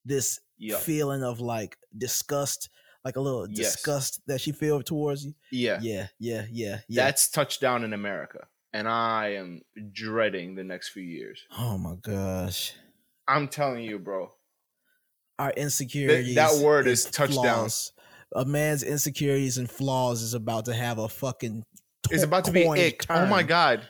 this 0.05 0.41
Yeah, 0.57 0.83
feeling 0.83 1.23
of 1.23 1.41
like 1.41 1.77
disgust, 1.97 2.69
like 3.05 3.15
a 3.17 3.21
little 3.21 3.47
Yes. 3.47 3.75
disgust 3.75 4.21
that 4.27 4.41
she 4.41 4.51
feel 4.51 4.81
towards 4.83 5.25
you. 5.25 5.35
yeah. 5.51 5.81
Yeah, 5.81 6.07
yeah, 6.19 6.47
yeah, 6.51 6.81
yeah. 6.87 7.05
That's 7.05 7.29
touchdown 7.29 7.83
in 7.83 7.93
America, 7.93 8.47
and 8.73 8.87
I 8.87 9.33
am 9.33 9.61
dreading 9.91 10.55
the 10.55 10.63
next 10.63 10.89
few 10.89 11.03
years. 11.03 11.47
oh 11.57 11.77
my 11.77 11.95
gosh. 11.95 12.75
I'm 13.27 13.47
telling 13.49 13.83
you, 13.83 13.99
bro. 13.99 14.33
Our 15.37 15.51
insecurities. 15.51 16.35
that 16.35 16.57
word 16.57 16.87
is 16.87 17.05
touchdown. 17.05 17.69
A 18.35 18.45
man's 18.45 18.83
insecurities 18.83 19.57
and 19.57 19.69
flaws 19.69 20.21
is 20.21 20.33
about 20.33 20.65
to 20.65 20.73
have 20.73 20.97
a 20.97 21.07
fucking. 21.07 21.63
It's 22.11 22.23
about 22.23 22.45
to 22.45 22.51
be 22.51 22.67
ick. 22.67 23.05
Oh 23.09 23.25
my 23.25 23.43
god. 23.43 23.87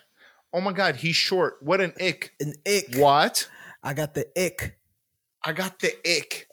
Oh 0.53 0.61
my 0.61 0.71
god, 0.71 0.95
he's 0.95 1.15
short. 1.15 1.57
What 1.61 1.81
an 1.81 1.93
ick. 1.99 2.33
An 2.39 2.53
ick. 2.65 2.95
What? 2.95 3.47
I 3.83 3.93
got 3.93 4.13
the 4.13 4.27
ick. 4.37 4.77
I 5.43 5.53
got 5.53 5.79
the 5.79 5.91
ick. 6.05 6.47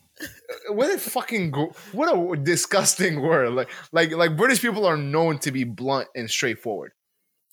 What 0.68 0.94
a 0.94 0.98
fucking 0.98 1.50
go- 1.50 1.74
what 1.92 2.08
a 2.12 2.36
disgusting 2.36 3.22
word. 3.22 3.52
Like 3.52 3.70
like 3.92 4.12
like 4.12 4.36
British 4.36 4.60
people 4.60 4.86
are 4.86 4.96
known 4.96 5.38
to 5.40 5.50
be 5.50 5.64
blunt 5.64 6.08
and 6.14 6.30
straightforward. 6.30 6.92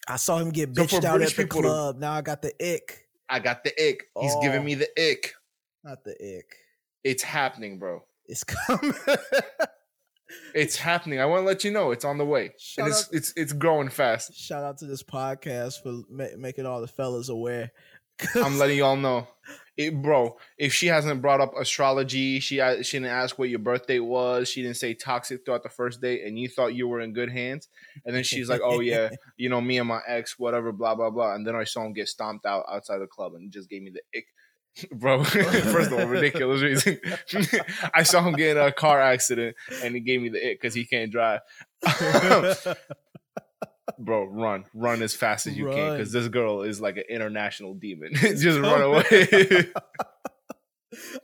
I 0.07 0.17
saw 0.17 0.37
him 0.37 0.49
get 0.49 0.75
so 0.75 0.83
bitched 0.83 1.03
out 1.03 1.17
British 1.17 1.37
at 1.37 1.49
the 1.49 1.61
club. 1.61 1.95
To, 1.95 1.99
now 2.01 2.13
I 2.13 2.21
got 2.21 2.41
the 2.41 2.53
ick. 2.61 3.07
I 3.29 3.39
got 3.39 3.63
the 3.63 3.71
ick. 3.71 4.05
He's 4.19 4.33
oh, 4.35 4.41
giving 4.41 4.63
me 4.63 4.75
oh. 4.75 4.79
the 4.79 5.11
ick. 5.11 5.33
Not 5.83 6.03
the 6.03 6.11
ick. 6.11 6.55
It's 7.03 7.23
happening, 7.23 7.79
bro. 7.79 8.03
It's 8.25 8.43
coming. 8.43 8.93
it's 10.53 10.75
happening. 10.75 11.19
I 11.19 11.25
want 11.25 11.41
to 11.41 11.45
let 11.45 11.63
you 11.63 11.71
know 11.71 11.91
it's 11.91 12.05
on 12.05 12.17
the 12.17 12.25
way. 12.25 12.51
It's, 12.55 12.79
out, 12.79 13.09
it's 13.11 13.33
it's 13.35 13.53
growing 13.53 13.89
fast. 13.89 14.35
Shout 14.35 14.63
out 14.63 14.77
to 14.79 14.85
this 14.85 15.03
podcast 15.03 15.81
for 15.83 16.03
ma- 16.09 16.37
making 16.37 16.65
all 16.65 16.81
the 16.81 16.87
fellas 16.87 17.29
aware. 17.29 17.71
I'm 18.35 18.57
letting 18.57 18.77
y'all 18.77 18.97
know, 18.97 19.27
it, 19.77 20.01
bro. 20.01 20.37
If 20.57 20.73
she 20.73 20.87
hasn't 20.87 21.21
brought 21.21 21.39
up 21.39 21.53
astrology, 21.57 22.41
she 22.41 22.57
she 22.83 22.97
didn't 22.97 23.11
ask 23.11 23.39
what 23.39 23.49
your 23.49 23.59
birthday 23.59 23.99
was. 23.99 24.49
She 24.49 24.61
didn't 24.61 24.75
say 24.75 24.93
toxic 24.93 25.45
throughout 25.45 25.63
the 25.63 25.69
first 25.69 26.01
date, 26.01 26.25
and 26.25 26.37
you 26.37 26.49
thought 26.49 26.75
you 26.75 26.87
were 26.87 26.99
in 26.99 27.13
good 27.13 27.31
hands. 27.31 27.69
And 28.05 28.13
then 28.13 28.23
she's 28.23 28.49
like, 28.49 28.61
"Oh 28.61 28.81
yeah, 28.81 29.09
you 29.37 29.47
know 29.47 29.61
me 29.61 29.77
and 29.77 29.87
my 29.87 30.01
ex, 30.05 30.37
whatever, 30.37 30.73
blah 30.73 30.95
blah 30.95 31.09
blah." 31.09 31.33
And 31.33 31.47
then 31.47 31.55
I 31.55 31.63
saw 31.63 31.85
him 31.85 31.93
get 31.93 32.09
stomped 32.09 32.45
out 32.45 32.65
outside 32.69 32.97
the 32.97 33.07
club, 33.07 33.35
and 33.35 33.51
just 33.51 33.69
gave 33.69 33.81
me 33.81 33.91
the 33.91 34.01
ick. 34.17 34.25
Bro. 34.91 35.23
First 35.23 35.91
of 35.91 35.99
all, 35.99 36.05
ridiculous 36.05 36.61
reason. 36.61 36.99
I 37.93 38.03
saw 38.03 38.21
him 38.23 38.33
get 38.33 38.57
in 38.57 38.63
a 38.63 38.71
car 38.71 39.01
accident, 39.01 39.55
and 39.83 39.95
he 39.95 40.01
gave 40.01 40.21
me 40.21 40.29
the 40.29 40.51
it 40.51 40.59
because 40.61 40.73
he 40.73 40.85
can't 40.85 41.11
drive. 41.11 41.41
bro, 43.99 44.25
run, 44.25 44.65
run 44.73 45.01
as 45.01 45.15
fast 45.15 45.47
as 45.47 45.57
you 45.57 45.67
run. 45.67 45.75
can 45.75 45.91
because 45.97 46.11
this 46.11 46.27
girl 46.27 46.61
is 46.61 46.79
like 46.81 46.97
an 46.97 47.03
international 47.09 47.73
demon. 47.73 48.13
Just 48.13 48.59
run 48.59 48.81
away. 48.81 49.71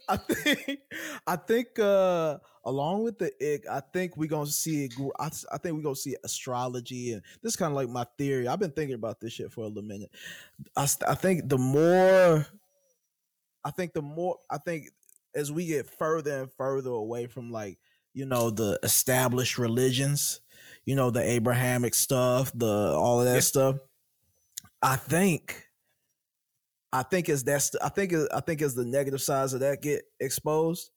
I 0.07 0.17
think, 0.17 0.79
I 1.25 1.35
think, 1.35 1.79
uh, 1.79 2.38
along 2.63 3.03
with 3.03 3.17
the 3.17 3.31
ick, 3.41 3.67
I 3.69 3.79
think 3.79 4.17
we're 4.17 4.29
gonna 4.29 4.47
see. 4.47 4.89
I, 5.19 5.29
I 5.51 5.57
think 5.57 5.75
we're 5.75 5.83
gonna 5.83 5.95
see 5.95 6.15
astrology, 6.24 7.13
and 7.13 7.21
this 7.41 7.53
is 7.53 7.55
kind 7.55 7.71
of 7.71 7.75
like 7.75 7.89
my 7.89 8.05
theory. 8.17 8.47
I've 8.47 8.59
been 8.59 8.71
thinking 8.71 8.95
about 8.95 9.19
this 9.19 9.33
shit 9.33 9.51
for 9.51 9.62
a 9.62 9.67
little 9.67 9.83
minute. 9.83 10.12
I, 10.75 10.88
I 11.07 11.15
think 11.15 11.50
the 11.50 11.57
more 11.57 12.45
I 13.65 13.72
think 13.72 13.93
the 13.93 14.01
more 14.03 14.38
I 14.50 14.60
think 14.60 14.89
as 15.36 15.51
we 15.51 15.65
get 15.65 15.89
further 15.89 16.43
and 16.43 16.51
further 16.55 16.91
away 16.91 17.25
from 17.25 17.51
like 17.51 17.79
you 18.13 18.25
know 18.25 18.51
the 18.51 18.79
established 18.84 19.57
religions, 19.57 20.39
you 20.86 20.95
know 20.95 21.10
the 21.10 21.22
Abrahamic 21.22 21.95
stuff, 21.95 22.51
the 22.53 22.93
all 22.95 23.19
of 23.19 23.25
that 23.25 23.34
yeah. 23.34 23.39
stuff. 23.41 23.75
I 24.81 24.98
think, 24.98 25.65
I 26.93 27.01
think 27.01 27.27
as 27.27 27.43
that's 27.43 27.75
I 27.84 27.89
think 27.89 28.13
I 28.31 28.39
think 28.39 28.62
as 28.62 28.75
the 28.75 28.86
negative 28.86 29.22
sides 29.22 29.53
of 29.53 29.62
that 29.62 29.81
get 29.81 30.03
exposed, 30.19 30.91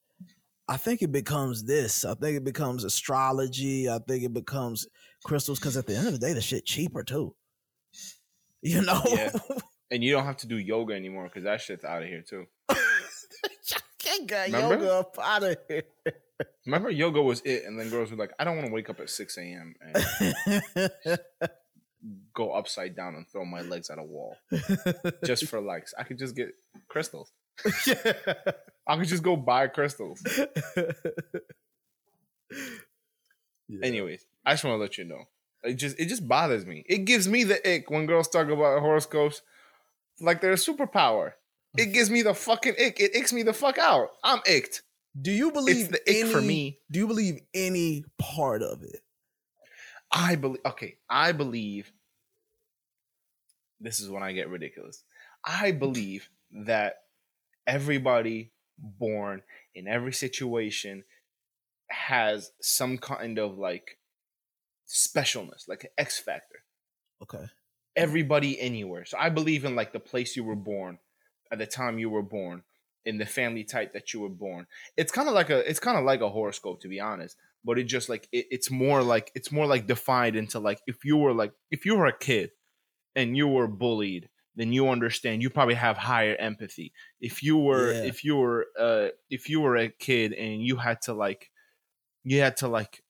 I 0.69 0.77
think 0.77 1.01
it 1.01 1.11
becomes 1.11 1.65
this. 1.65 2.05
I 2.05 2.15
think 2.15 2.37
it 2.37 2.45
becomes 2.45 2.85
astrology. 2.85 3.89
I 3.89 3.99
think 4.07 4.25
it 4.25 4.35
becomes 4.35 4.87
crystals 5.25 5.59
because 5.59 5.79
at 5.79 5.87
the 5.87 5.97
end 5.97 6.07
of 6.07 6.13
the 6.13 6.19
day, 6.19 6.35
the 6.35 6.43
shit 6.43 6.67
cheaper 6.67 7.03
too. 7.03 7.35
You 8.61 8.83
know. 8.87 9.01
Yeah. 9.07 9.31
And 9.91 10.05
you 10.05 10.13
don't 10.13 10.25
have 10.25 10.37
to 10.39 10.47
do 10.47 10.59
yoga 10.59 10.95
anymore 10.95 11.25
because 11.25 11.45
that 11.45 11.61
shit's 11.61 11.85
out 11.85 12.03
of 12.03 12.09
here 12.09 12.23
too. 12.23 12.47
Can't 13.99 14.27
get 14.27 14.51
yoga 14.51 14.95
up 14.95 15.19
out 15.21 15.43
of 15.43 15.57
here. 15.69 15.83
Remember, 16.67 16.91
yoga 16.91 17.21
was 17.21 17.41
it, 17.41 17.65
and 17.65 17.79
then 17.79 17.91
girls 17.91 18.11
were 18.11 18.17
like, 18.17 18.33
"I 18.39 18.45
don't 18.45 18.57
want 18.57 18.69
to 18.69 18.73
wake 18.73 18.89
up 18.89 19.01
at 19.01 19.11
six 19.11 19.37
a.m. 19.39 19.75
and 19.81 20.91
go 22.33 22.53
upside 22.53 22.95
down 22.95 23.17
and 23.17 23.27
throw 23.27 23.45
my 23.45 23.63
legs 23.63 23.91
at 23.91 23.99
a 23.99 24.03
wall 24.05 24.37
just 25.25 25.47
for 25.47 25.61
likes. 25.61 25.95
I 25.99 26.05
could 26.05 26.19
just 26.19 26.37
get 26.37 26.51
crystals. 26.87 27.33
Yeah. 27.87 28.13
I 28.87 28.97
could 28.97 29.09
just 29.09 29.23
go 29.23 29.37
buy 29.37 29.67
crystals." 29.67 30.23
Yeah. 33.69 33.81
Anyways, 33.83 34.25
I 34.47 34.53
just 34.53 34.65
want 34.65 34.77
to 34.77 34.81
let 34.81 34.97
you 34.97 35.05
know. 35.05 35.25
It 35.63 35.75
just 35.75 35.99
it 35.99 36.07
just 36.07 36.27
bothers 36.27 36.65
me. 36.65 36.85
It 36.89 36.99
gives 36.99 37.29
me 37.29 37.45
the 37.45 37.61
ick 37.69 37.91
when 37.91 38.07
girls 38.07 38.29
talk 38.29 38.49
about 38.49 38.81
horoscopes 38.81 39.43
like 40.21 40.41
they're 40.41 40.53
a 40.53 40.57
superpower. 40.57 41.33
It 41.77 41.89
mm. 41.89 41.93
gives 41.93 42.11
me 42.11 42.23
the 42.23 42.35
fucking 42.35 42.75
ick. 42.81 43.01
It 43.01 43.15
icks 43.15 43.33
me 43.33 43.43
the 43.43 43.53
fuck 43.53 43.79
out. 43.79 44.09
I'm 44.25 44.41
icked. 44.47 44.83
Do 45.21 45.31
you 45.31 45.51
believe 45.51 45.89
it's 45.91 45.99
the 46.05 46.21
ick 46.21 46.27
for 46.27 46.41
me? 46.41 46.79
Do 46.91 46.99
you 46.99 47.07
believe 47.07 47.41
any 47.55 48.05
part 48.19 48.63
of 48.63 48.83
it? 48.83 49.01
I 50.11 50.37
believe. 50.37 50.61
Okay, 50.65 50.99
I 51.09 51.33
believe. 51.33 51.93
This 53.81 54.01
is 54.01 54.11
when 54.11 54.23
I 54.23 54.33
get 54.33 54.49
ridiculous. 54.49 55.05
I 55.45 55.71
believe 55.73 56.29
that 56.65 56.97
everybody 57.67 58.53
born 58.79 59.43
in 59.75 59.87
every 59.87 60.13
situation 60.13 61.05
has 61.91 62.51
some 62.61 62.99
kind 62.99 63.39
of 63.39 63.57
like 63.57 63.99
specialness, 64.87 65.69
like 65.69 65.85
an 65.85 65.91
X 65.97 66.19
factor. 66.19 66.65
Okay 67.23 67.47
everybody 67.99 68.61
anywhere. 68.61 69.05
So 69.05 69.19
I 69.19 69.29
believe 69.29 69.65
in 69.65 69.75
like 69.75 69.93
the 69.93 70.01
place 70.01 70.37
you 70.37 70.45
were 70.45 70.57
born, 70.57 70.99
at 71.53 71.59
the 71.59 71.67
time 71.67 71.99
you 71.99 72.11
were 72.11 72.23
born, 72.23 72.63
in 73.05 73.19
the 73.19 73.27
family 73.27 73.65
type 73.65 73.93
that 73.93 74.13
you 74.13 74.21
were 74.21 74.29
born. 74.29 74.67
It's 74.97 75.13
kind 75.13 75.29
of 75.29 75.35
like 75.35 75.51
a 75.51 75.69
it's 75.69 75.81
kind 75.81 75.99
of 75.99 76.05
like 76.05 76.21
a 76.21 76.29
horoscope 76.29 76.81
to 76.83 76.89
be 76.89 77.01
honest, 77.01 77.37
but 77.65 77.79
it 77.79 77.85
just 77.85 78.09
like 78.09 78.29
it, 78.33 78.47
it's 78.51 78.71
more 78.71 79.03
like 79.03 79.33
it's 79.35 79.53
more 79.53 79.67
like 79.67 79.87
defined 79.87 80.37
into 80.37 80.59
like 80.59 80.81
if 80.87 81.05
you 81.05 81.17
were 81.17 81.33
like 81.33 81.53
if 81.71 81.85
you 81.85 81.97
were 81.97 82.07
a 82.07 82.17
kid 82.17 82.51
and 83.17 83.37
you 83.37 83.49
were 83.49 83.67
bullied 83.67 84.29
then 84.57 84.73
you 84.73 84.89
understand 84.89 85.41
you 85.41 85.49
probably 85.49 85.75
have 85.75 85.97
higher 85.97 86.35
empathy 86.37 86.93
if 87.21 87.43
you 87.43 87.57
were 87.57 87.93
yeah. 87.93 88.03
if 88.03 88.25
you 88.25 88.37
were 88.37 88.67
uh 88.79 89.09
if 89.31 89.49
you 89.49 89.61
were 89.61 89.77
a 89.77 89.89
kid 89.89 90.33
and 90.33 90.63
you 90.63 90.77
had 90.77 91.01
to 91.01 91.15
like 91.15 91.51
you 92.25 92.41
had 92.41 92.57
to 92.57 92.69
like 92.69 93.03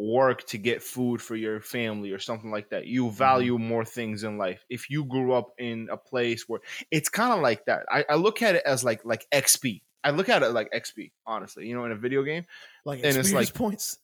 work 0.00 0.46
to 0.46 0.58
get 0.58 0.82
food 0.82 1.20
for 1.20 1.36
your 1.36 1.60
family 1.60 2.10
or 2.12 2.18
something 2.18 2.50
like 2.50 2.70
that. 2.70 2.86
You 2.86 3.06
mm-hmm. 3.06 3.16
value 3.16 3.54
mm-hmm. 3.54 3.68
more 3.68 3.84
things 3.84 4.24
in 4.24 4.38
life. 4.38 4.64
If 4.70 4.88
you 4.88 5.04
grew 5.04 5.32
up 5.32 5.50
in 5.58 5.88
a 5.90 5.96
place 5.96 6.44
where 6.48 6.60
it's 6.90 7.08
kind 7.08 7.32
of 7.32 7.40
like 7.40 7.64
that, 7.66 7.84
I, 7.90 8.04
I, 8.08 8.14
look 8.14 8.42
at 8.42 8.54
it 8.54 8.62
as 8.64 8.82
like 8.82 9.04
like 9.04 9.26
XP. 9.32 9.82
I 10.02 10.10
look 10.10 10.28
at 10.28 10.42
it 10.42 10.50
like 10.50 10.72
XP, 10.72 11.12
honestly. 11.26 11.66
You 11.66 11.76
know, 11.76 11.84
in 11.84 11.92
a 11.92 11.96
video 11.96 12.22
game, 12.22 12.46
like 12.84 13.00
and 13.04 13.16
it's 13.16 13.32
like 13.32 13.52
points. 13.52 13.98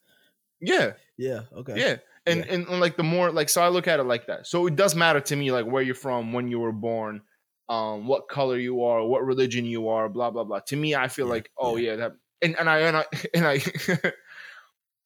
Yeah. 0.60 0.92
Yeah. 1.16 1.42
Okay. 1.56 1.78
Yeah. 1.78 1.96
And, 2.26 2.44
yeah. 2.44 2.54
and 2.54 2.68
and 2.68 2.80
like 2.80 2.96
the 2.96 3.02
more 3.02 3.30
like 3.30 3.48
so 3.48 3.62
I 3.62 3.68
look 3.68 3.88
at 3.88 4.00
it 4.00 4.04
like 4.04 4.26
that. 4.26 4.46
So 4.46 4.66
it 4.66 4.76
does 4.76 4.94
matter 4.94 5.20
to 5.20 5.36
me 5.36 5.50
like 5.52 5.66
where 5.66 5.82
you're 5.82 5.94
from, 5.94 6.32
when 6.32 6.48
you 6.48 6.58
were 6.58 6.72
born, 6.72 7.22
um, 7.68 8.06
what 8.06 8.28
color 8.28 8.58
you 8.58 8.84
are, 8.84 9.04
what 9.06 9.24
religion 9.24 9.64
you 9.64 9.88
are, 9.88 10.08
blah 10.08 10.30
blah 10.30 10.44
blah. 10.44 10.60
To 10.66 10.76
me, 10.76 10.94
I 10.94 11.08
feel 11.08 11.26
yeah. 11.26 11.32
like 11.32 11.50
oh 11.58 11.76
yeah, 11.76 11.90
yeah 11.90 11.96
that 11.96 12.12
and, 12.42 12.56
and 12.58 12.68
I 12.68 12.78
and 12.80 12.96
I 12.96 13.04
and 13.34 13.46
I 13.46 13.60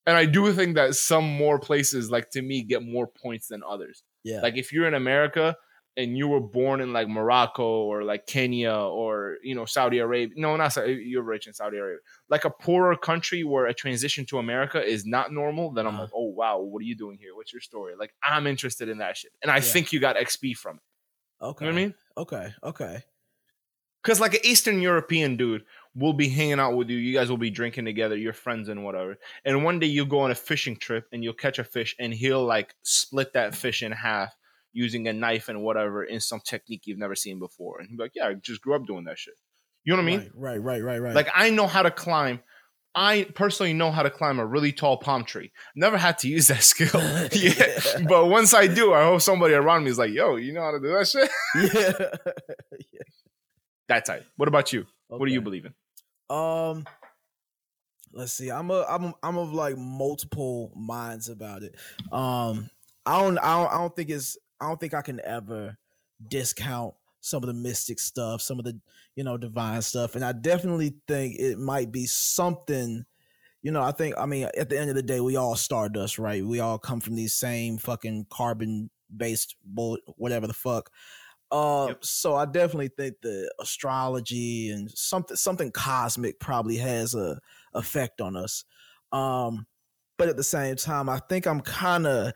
and 0.06 0.16
I 0.16 0.24
do 0.24 0.52
think 0.52 0.76
that 0.76 0.94
some 0.94 1.24
more 1.24 1.58
places, 1.58 2.10
like 2.10 2.30
to 2.30 2.42
me, 2.42 2.62
get 2.62 2.82
more 2.82 3.06
points 3.06 3.48
than 3.48 3.62
others. 3.62 4.02
Yeah. 4.24 4.40
Like 4.40 4.56
if 4.56 4.72
you're 4.72 4.88
in 4.88 4.94
America 4.94 5.56
and 5.96 6.16
you 6.16 6.28
were 6.28 6.40
born 6.40 6.80
in 6.80 6.92
like 6.92 7.08
Morocco 7.08 7.64
or 7.64 8.02
like 8.04 8.26
Kenya 8.26 8.72
or 8.72 9.36
you 9.42 9.54
know 9.54 9.64
Saudi 9.64 9.98
Arabia, 9.98 10.34
no, 10.36 10.56
not 10.56 10.72
Saudi, 10.72 10.94
you're 11.06 11.22
rich 11.22 11.46
in 11.46 11.52
Saudi 11.52 11.76
Arabia, 11.76 11.98
like 12.28 12.44
a 12.44 12.50
poorer 12.50 12.96
country 12.96 13.44
where 13.44 13.66
a 13.66 13.74
transition 13.74 14.24
to 14.26 14.38
America 14.38 14.82
is 14.82 15.04
not 15.04 15.32
normal, 15.32 15.72
then 15.72 15.86
I'm 15.86 15.94
uh-huh. 15.94 16.02
like, 16.04 16.12
oh 16.14 16.30
wow, 16.30 16.58
what 16.58 16.80
are 16.80 16.86
you 16.86 16.96
doing 16.96 17.18
here? 17.18 17.34
What's 17.34 17.52
your 17.52 17.60
story? 17.60 17.94
Like 17.98 18.14
I'm 18.22 18.46
interested 18.46 18.88
in 18.88 18.98
that 18.98 19.16
shit, 19.16 19.32
and 19.42 19.50
I 19.50 19.56
yeah. 19.56 19.62
think 19.62 19.92
you 19.92 20.00
got 20.00 20.16
XP 20.16 20.56
from 20.56 20.76
it. 20.76 20.82
Okay. 21.44 21.64
You 21.64 21.70
know 21.70 21.74
what 21.74 21.80
I 21.80 21.84
mean? 21.84 21.94
Okay. 22.16 22.54
Okay. 22.64 23.04
Because 24.02 24.20
like 24.20 24.34
an 24.34 24.40
Eastern 24.44 24.80
European 24.80 25.36
dude 25.36 25.64
will 25.94 26.12
be 26.12 26.28
hanging 26.28 26.60
out 26.60 26.76
with 26.76 26.88
you. 26.88 26.98
You 26.98 27.14
guys 27.14 27.30
will 27.30 27.36
be 27.36 27.50
drinking 27.50 27.84
together. 27.84 28.16
You're 28.16 28.32
friends 28.32 28.68
and 28.68 28.84
whatever. 28.84 29.16
And 29.44 29.64
one 29.64 29.78
day 29.78 29.86
you 29.86 30.06
go 30.06 30.20
on 30.20 30.30
a 30.30 30.36
fishing 30.36 30.76
trip 30.76 31.06
and 31.12 31.24
you'll 31.24 31.34
catch 31.34 31.58
a 31.58 31.64
fish 31.64 31.96
and 31.98 32.14
he'll 32.14 32.44
like 32.44 32.74
split 32.82 33.32
that 33.32 33.54
fish 33.54 33.82
in 33.82 33.92
half 33.92 34.34
using 34.72 35.08
a 35.08 35.12
knife 35.12 35.48
and 35.48 35.62
whatever 35.62 36.04
in 36.04 36.20
some 36.20 36.40
technique 36.44 36.82
you've 36.84 36.98
never 36.98 37.16
seen 37.16 37.38
before. 37.38 37.80
And 37.80 37.88
he'll 37.88 37.98
be 37.98 38.04
like, 38.04 38.12
"Yeah, 38.14 38.28
I 38.28 38.34
just 38.34 38.60
grew 38.60 38.74
up 38.74 38.86
doing 38.86 39.04
that 39.04 39.18
shit." 39.18 39.34
You 39.84 39.92
know 39.96 40.02
what 40.02 40.12
I 40.12 40.16
mean? 40.16 40.30
Right, 40.34 40.62
right, 40.62 40.82
right, 40.82 40.98
right. 40.98 41.14
Like 41.14 41.28
I 41.34 41.50
know 41.50 41.66
how 41.66 41.82
to 41.82 41.90
climb. 41.90 42.40
I 42.94 43.26
personally 43.34 43.72
know 43.72 43.92
how 43.92 44.02
to 44.02 44.10
climb 44.10 44.40
a 44.40 44.46
really 44.46 44.72
tall 44.72 44.96
palm 44.96 45.24
tree. 45.24 45.52
Never 45.76 45.96
had 45.96 46.18
to 46.18 46.28
use 46.28 46.48
that 46.48 46.62
skill. 46.62 47.00
yeah. 47.32 48.06
But 48.08 48.26
once 48.26 48.52
I 48.52 48.66
do, 48.66 48.92
I 48.92 49.04
hope 49.04 49.22
somebody 49.22 49.54
around 49.54 49.84
me 49.84 49.90
is 49.90 49.98
like, 49.98 50.10
yo, 50.10 50.36
you 50.36 50.52
know 50.52 50.62
how 50.62 50.72
to 50.72 50.80
do 50.80 50.88
that 50.88 51.08
shit? 51.08 51.30
yeah. 51.74 52.30
yeah. 52.92 53.00
That 53.90 54.04
type. 54.04 54.24
What 54.36 54.48
about 54.48 54.72
you? 54.72 54.82
Okay. 54.82 55.18
What 55.18 55.26
do 55.26 55.32
you 55.32 55.40
believe 55.40 55.66
in? 55.66 55.74
Um, 56.34 56.86
let's 58.12 58.32
see. 58.32 58.48
I'm 58.48 58.70
a 58.70 58.86
I'm 58.88 59.12
I'm 59.20 59.36
of 59.36 59.52
like 59.52 59.76
multiple 59.76 60.72
minds 60.76 61.28
about 61.28 61.64
it. 61.64 61.74
Um, 62.12 62.70
I 63.04 63.20
don't 63.20 63.36
I 63.38 63.56
don't 63.56 63.72
I 63.72 63.78
don't 63.78 63.96
think 63.96 64.10
it's 64.10 64.38
I 64.60 64.68
don't 64.68 64.78
think 64.78 64.94
I 64.94 65.02
can 65.02 65.20
ever 65.24 65.76
discount 66.28 66.94
some 67.20 67.42
of 67.42 67.48
the 67.48 67.52
mystic 67.52 67.98
stuff, 67.98 68.42
some 68.42 68.60
of 68.60 68.64
the 68.64 68.78
you 69.16 69.24
know 69.24 69.36
divine 69.36 69.82
stuff, 69.82 70.14
and 70.14 70.24
I 70.24 70.30
definitely 70.30 70.94
think 71.08 71.40
it 71.40 71.58
might 71.58 71.90
be 71.90 72.06
something. 72.06 73.04
You 73.60 73.72
know, 73.72 73.82
I 73.82 73.90
think 73.90 74.14
I 74.16 74.24
mean 74.24 74.48
at 74.56 74.68
the 74.68 74.78
end 74.78 74.90
of 74.90 74.94
the 74.94 75.02
day, 75.02 75.18
we 75.18 75.34
all 75.34 75.56
stardust, 75.56 76.16
right? 76.16 76.46
We 76.46 76.60
all 76.60 76.78
come 76.78 77.00
from 77.00 77.16
these 77.16 77.34
same 77.34 77.76
fucking 77.76 78.26
carbon 78.30 78.88
based 79.16 79.56
bull, 79.64 79.98
whatever 80.16 80.46
the 80.46 80.52
fuck. 80.54 80.90
Uh, 81.52 81.86
yep. 81.88 82.04
so 82.04 82.36
I 82.36 82.44
definitely 82.44 82.90
think 82.96 83.16
the 83.22 83.52
astrology 83.60 84.70
and 84.70 84.90
something 84.90 85.36
something 85.36 85.72
cosmic 85.72 86.38
probably 86.38 86.76
has 86.76 87.14
a 87.14 87.40
effect 87.74 88.20
on 88.20 88.36
us. 88.36 88.64
Um, 89.12 89.66
but 90.16 90.28
at 90.28 90.36
the 90.36 90.44
same 90.44 90.76
time, 90.76 91.08
I 91.08 91.20
think 91.28 91.46
I'm 91.46 91.60
kind 91.60 92.06
of 92.06 92.32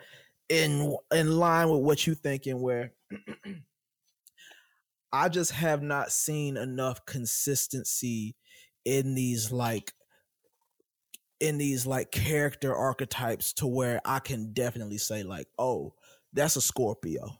in 0.48 0.96
in 1.12 1.38
line 1.38 1.68
with 1.68 1.80
what 1.80 2.06
you're 2.06 2.16
thinking 2.16 2.60
where 2.60 2.92
I 5.12 5.28
just 5.28 5.52
have 5.52 5.82
not 5.82 6.10
seen 6.10 6.56
enough 6.56 7.06
consistency 7.06 8.34
in 8.84 9.14
these 9.14 9.52
like 9.52 9.92
in 11.40 11.58
these 11.58 11.86
like 11.86 12.10
character 12.10 12.74
archetypes 12.74 13.52
to 13.54 13.66
where 13.66 14.00
I 14.04 14.18
can 14.18 14.52
definitely 14.52 14.98
say 14.98 15.22
like, 15.22 15.46
oh, 15.58 15.94
that's 16.32 16.56
a 16.56 16.60
Scorpio. 16.60 17.38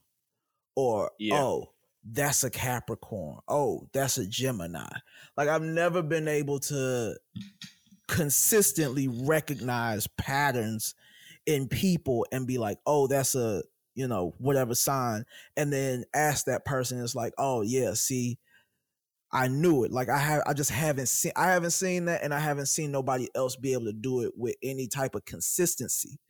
Or 0.76 1.10
yeah. 1.18 1.40
oh, 1.40 1.70
that's 2.04 2.44
a 2.44 2.50
Capricorn. 2.50 3.38
Oh, 3.48 3.88
that's 3.92 4.18
a 4.18 4.26
Gemini. 4.26 4.88
Like 5.36 5.48
I've 5.48 5.62
never 5.62 6.02
been 6.02 6.28
able 6.28 6.58
to 6.60 7.16
consistently 8.08 9.08
recognize 9.08 10.06
patterns 10.18 10.94
in 11.46 11.68
people 11.68 12.26
and 12.32 12.46
be 12.46 12.58
like, 12.58 12.78
oh, 12.86 13.06
that's 13.06 13.34
a, 13.34 13.62
you 13.94 14.08
know, 14.08 14.34
whatever 14.38 14.74
sign. 14.74 15.24
And 15.56 15.72
then 15.72 16.04
ask 16.14 16.46
that 16.46 16.64
person, 16.64 17.02
it's 17.02 17.14
like, 17.14 17.32
oh 17.38 17.62
yeah, 17.62 17.94
see, 17.94 18.38
I 19.32 19.48
knew 19.48 19.84
it. 19.84 19.92
Like 19.92 20.08
I 20.08 20.18
have 20.18 20.42
I 20.46 20.52
just 20.52 20.70
haven't 20.70 21.08
seen 21.08 21.32
I 21.34 21.46
haven't 21.46 21.72
seen 21.72 22.04
that 22.04 22.22
and 22.22 22.32
I 22.32 22.38
haven't 22.38 22.66
seen 22.66 22.92
nobody 22.92 23.28
else 23.34 23.56
be 23.56 23.72
able 23.72 23.86
to 23.86 23.92
do 23.92 24.20
it 24.20 24.32
with 24.36 24.54
any 24.62 24.86
type 24.86 25.14
of 25.14 25.24
consistency. 25.24 26.20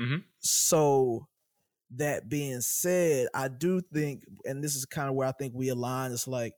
Mm-hmm. 0.00 0.22
So 0.40 1.28
that 1.98 2.28
being 2.28 2.60
said, 2.60 3.28
I 3.34 3.48
do 3.48 3.80
think, 3.80 4.24
and 4.44 4.62
this 4.62 4.76
is 4.76 4.84
kind 4.84 5.08
of 5.08 5.14
where 5.14 5.28
I 5.28 5.32
think 5.32 5.54
we 5.54 5.68
align, 5.68 6.12
it's 6.12 6.28
like 6.28 6.54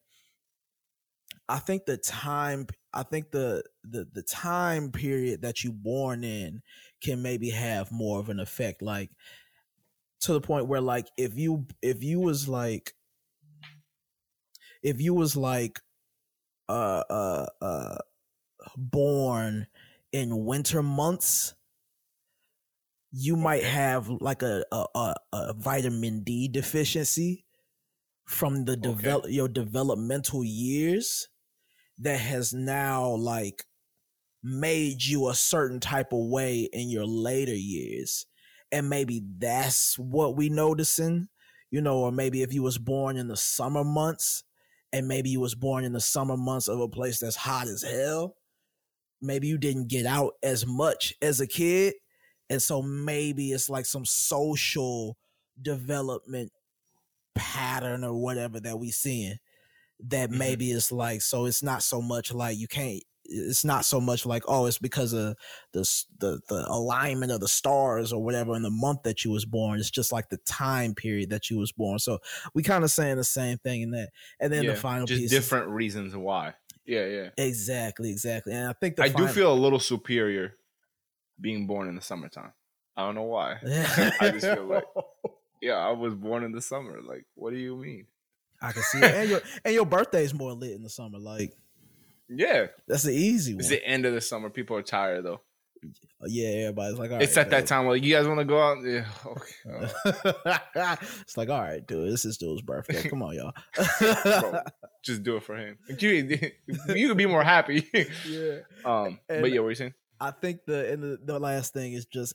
I 1.48 1.58
think 1.58 1.86
the 1.86 1.96
time 1.96 2.66
I 2.92 3.02
think 3.02 3.30
the 3.30 3.62
the 3.84 4.06
the 4.12 4.22
time 4.22 4.90
period 4.90 5.42
that 5.42 5.62
you 5.62 5.72
born 5.72 6.24
in 6.24 6.62
can 7.02 7.22
maybe 7.22 7.50
have 7.50 7.92
more 7.92 8.18
of 8.18 8.28
an 8.28 8.40
effect 8.40 8.82
like 8.82 9.10
to 10.20 10.32
the 10.32 10.40
point 10.40 10.66
where 10.66 10.80
like 10.80 11.06
if 11.16 11.36
you 11.36 11.66
if 11.82 12.02
you 12.02 12.20
was 12.20 12.48
like 12.48 12.94
if 14.82 15.00
you 15.00 15.14
was 15.14 15.36
like 15.36 15.80
uh 16.68 17.04
uh 17.08 17.46
uh 17.60 17.98
born 18.76 19.68
in 20.12 20.44
winter 20.44 20.82
months 20.82 21.54
you 23.18 23.34
might 23.34 23.64
have 23.64 24.08
like 24.08 24.42
a 24.42 24.62
a, 24.70 24.84
a, 24.94 25.14
a 25.32 25.54
vitamin 25.54 26.22
D 26.22 26.48
deficiency 26.48 27.46
from 28.26 28.66
the 28.66 28.76
develop 28.76 29.24
okay. 29.24 29.32
your 29.32 29.48
developmental 29.48 30.44
years 30.44 31.28
that 31.98 32.20
has 32.20 32.52
now 32.52 33.08
like 33.08 33.64
made 34.42 35.02
you 35.02 35.28
a 35.28 35.34
certain 35.34 35.80
type 35.80 36.12
of 36.12 36.28
way 36.28 36.68
in 36.72 36.90
your 36.90 37.06
later 37.06 37.54
years 37.54 38.26
and 38.70 38.90
maybe 38.90 39.22
that's 39.38 39.98
what 39.98 40.36
we 40.36 40.50
noticing 40.50 41.28
you 41.70 41.80
know 41.80 41.98
or 41.98 42.12
maybe 42.12 42.42
if 42.42 42.52
you 42.52 42.62
was 42.62 42.76
born 42.76 43.16
in 43.16 43.28
the 43.28 43.36
summer 43.36 43.82
months 43.82 44.44
and 44.92 45.08
maybe 45.08 45.30
you 45.30 45.40
was 45.40 45.54
born 45.54 45.84
in 45.84 45.92
the 45.92 46.00
summer 46.00 46.36
months 46.36 46.68
of 46.68 46.80
a 46.80 46.88
place 46.88 47.18
that's 47.18 47.36
hot 47.36 47.66
as 47.66 47.82
hell 47.82 48.36
maybe 49.22 49.48
you 49.48 49.56
didn't 49.56 49.88
get 49.88 50.04
out 50.04 50.34
as 50.42 50.66
much 50.66 51.14
as 51.22 51.40
a 51.40 51.46
kid 51.46 51.94
and 52.48 52.62
so 52.62 52.82
maybe 52.82 53.52
it's 53.52 53.68
like 53.68 53.86
some 53.86 54.04
social 54.04 55.16
development 55.60 56.52
pattern 57.34 58.04
or 58.04 58.14
whatever 58.14 58.60
that 58.60 58.78
we 58.78 58.90
seeing 58.90 59.36
that 60.00 60.30
mm-hmm. 60.30 60.38
maybe 60.38 60.70
it's 60.70 60.92
like 60.92 61.22
so 61.22 61.46
it's 61.46 61.62
not 61.62 61.82
so 61.82 62.00
much 62.02 62.32
like 62.32 62.58
you 62.58 62.68
can't 62.68 63.02
it's 63.28 63.64
not 63.64 63.84
so 63.84 64.00
much 64.00 64.24
like 64.24 64.42
oh 64.46 64.66
it's 64.66 64.78
because 64.78 65.12
of 65.12 65.36
the 65.72 65.80
the 66.18 66.40
the 66.48 66.64
alignment 66.68 67.32
of 67.32 67.40
the 67.40 67.48
stars 67.48 68.12
or 68.12 68.22
whatever 68.22 68.54
in 68.54 68.62
the 68.62 68.70
month 68.70 69.02
that 69.02 69.24
you 69.24 69.30
was 69.30 69.44
born. 69.44 69.80
It's 69.80 69.90
just 69.90 70.12
like 70.12 70.28
the 70.28 70.38
time 70.46 70.94
period 70.94 71.30
that 71.30 71.50
you 71.50 71.58
was 71.58 71.72
born. 71.72 71.98
So 71.98 72.18
we 72.54 72.62
kind 72.62 72.84
of 72.84 72.90
saying 72.90 73.16
the 73.16 73.24
same 73.24 73.58
thing 73.58 73.82
in 73.82 73.90
that. 73.92 74.10
And 74.40 74.52
then 74.52 74.64
yeah, 74.64 74.72
the 74.72 74.76
final 74.76 75.06
just 75.06 75.30
different 75.30 75.66
is, 75.66 75.72
reasons 75.72 76.16
why. 76.16 76.54
Yeah 76.84 77.06
yeah. 77.06 77.28
Exactly 77.36 78.10
exactly. 78.10 78.52
And 78.52 78.68
i 78.68 78.72
think 78.72 79.00
i 79.00 79.10
final, 79.10 79.26
do 79.26 79.32
feel 79.32 79.52
a 79.52 79.54
little 79.54 79.80
superior 79.80 80.54
being 81.40 81.66
born 81.66 81.88
in 81.88 81.94
the 81.94 82.02
summertime 82.02 82.52
i 82.96 83.04
don't 83.04 83.14
know 83.14 83.22
why 83.22 83.56
i 84.20 84.30
just 84.30 84.46
feel 84.46 84.64
like 84.64 84.84
yeah 85.62 85.74
i 85.74 85.90
was 85.90 86.14
born 86.14 86.44
in 86.44 86.52
the 86.52 86.60
summer 86.60 87.00
like 87.02 87.24
what 87.34 87.50
do 87.50 87.56
you 87.56 87.76
mean 87.76 88.06
I 88.60 88.72
can 88.72 88.82
see 88.82 88.98
it. 88.98 89.14
And 89.14 89.30
your 89.30 89.40
and 89.64 89.74
your 89.74 89.86
birthday's 89.86 90.34
more 90.34 90.52
lit 90.52 90.72
in 90.72 90.82
the 90.82 90.88
summer. 90.88 91.18
Like, 91.18 91.52
yeah, 92.28 92.66
that's 92.86 93.02
the 93.02 93.12
easy 93.12 93.54
one. 93.54 93.60
It's 93.60 93.68
the 93.68 93.84
end 93.86 94.06
of 94.06 94.14
the 94.14 94.20
summer. 94.20 94.50
People 94.50 94.76
are 94.76 94.82
tired 94.82 95.24
though. 95.24 95.40
Yeah, 96.26 96.48
everybo's 96.48 96.98
like, 96.98 97.10
it's 97.12 97.36
at 97.36 97.50
that 97.50 97.66
time. 97.66 97.86
Like, 97.86 98.02
you 98.02 98.14
guys 98.14 98.26
want 98.26 98.40
to 98.40 98.44
go 98.44 98.60
out? 98.60 98.78
Yeah, 98.82 99.04
okay. 99.26 100.96
it's 101.20 101.36
like, 101.36 101.50
all 101.50 101.60
right, 101.60 101.86
dude, 101.86 102.10
this 102.10 102.24
is 102.24 102.38
dude's 102.38 102.62
birthday. 102.62 103.08
Come 103.08 103.22
on, 103.22 103.34
y'all. 103.34 103.52
Bro, 104.00 104.60
just 105.04 105.22
do 105.22 105.36
it 105.36 105.44
for 105.44 105.56
him. 105.56 105.78
You, 105.98 106.50
you 106.88 107.08
could 107.08 107.18
be 107.18 107.26
more 107.26 107.44
happy. 107.44 107.86
yeah. 108.26 108.60
Um. 108.84 109.20
And 109.28 109.42
but 109.42 109.52
yeah, 109.52 109.60
what 109.60 109.66
are 109.66 109.70
you 109.70 109.74
saying? 109.76 109.94
I 110.20 110.30
think 110.30 110.64
the 110.66 110.92
and 110.92 111.02
the, 111.02 111.18
the 111.24 111.38
last 111.38 111.72
thing 111.72 111.92
is 111.92 112.06
just 112.06 112.34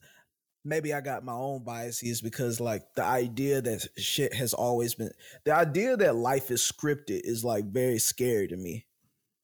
maybe 0.63 0.93
I 0.93 1.01
got 1.01 1.25
my 1.25 1.33
own 1.33 1.63
biases 1.63 2.21
because 2.21 2.59
like 2.59 2.83
the 2.95 3.03
idea 3.03 3.61
that 3.61 3.87
shit 3.97 4.33
has 4.33 4.53
always 4.53 4.95
been 4.95 5.11
the 5.43 5.55
idea 5.55 5.97
that 5.97 6.15
life 6.15 6.51
is 6.51 6.61
scripted 6.61 7.21
is 7.23 7.43
like 7.43 7.65
very 7.65 7.99
scary 7.99 8.47
to 8.47 8.57
me. 8.57 8.85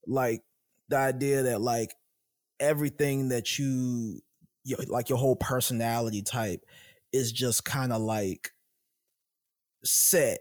Like 0.06 0.44
the 0.90 0.98
idea 0.98 1.44
that 1.44 1.62
like 1.62 1.96
everything 2.60 3.30
that 3.30 3.60
you, 3.60 4.20
like 4.88 5.10
your 5.10 5.18
whole 5.18 5.36
personality 5.36 6.22
type 6.22 6.62
is 7.14 7.32
just 7.32 7.66
kind 7.66 7.94
of 7.94 8.02
like 8.02 8.52
set 9.84 10.40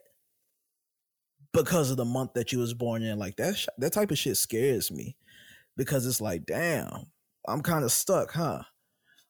because 1.52 1.90
of 1.90 1.96
the 1.96 2.04
month 2.04 2.35
that 2.35 2.52
you 2.52 2.59
was 2.59 2.74
born 2.74 3.02
in 3.02 3.18
like 3.18 3.37
that 3.37 3.56
sh- 3.56 3.66
that 3.78 3.92
type 3.92 4.11
of 4.11 4.18
shit 4.18 4.37
scares 4.37 4.90
me 4.90 5.16
because 5.76 6.06
it's 6.06 6.20
like 6.20 6.44
damn 6.44 7.06
I'm 7.48 7.62
kind 7.62 7.85
of 7.85 7.92
stuck, 7.92 8.32
huh? 8.32 8.62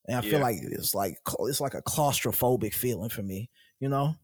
and 0.06 0.16
I 0.16 0.22
yeah. 0.22 0.30
feel 0.30 0.40
like 0.40 0.56
it's 0.62 0.94
like 0.94 1.18
it's 1.40 1.60
like 1.60 1.74
a 1.74 1.82
claustrophobic 1.82 2.74
feeling 2.74 3.08
for 3.08 3.22
me, 3.22 3.50
you 3.80 3.88
know. 3.88 4.14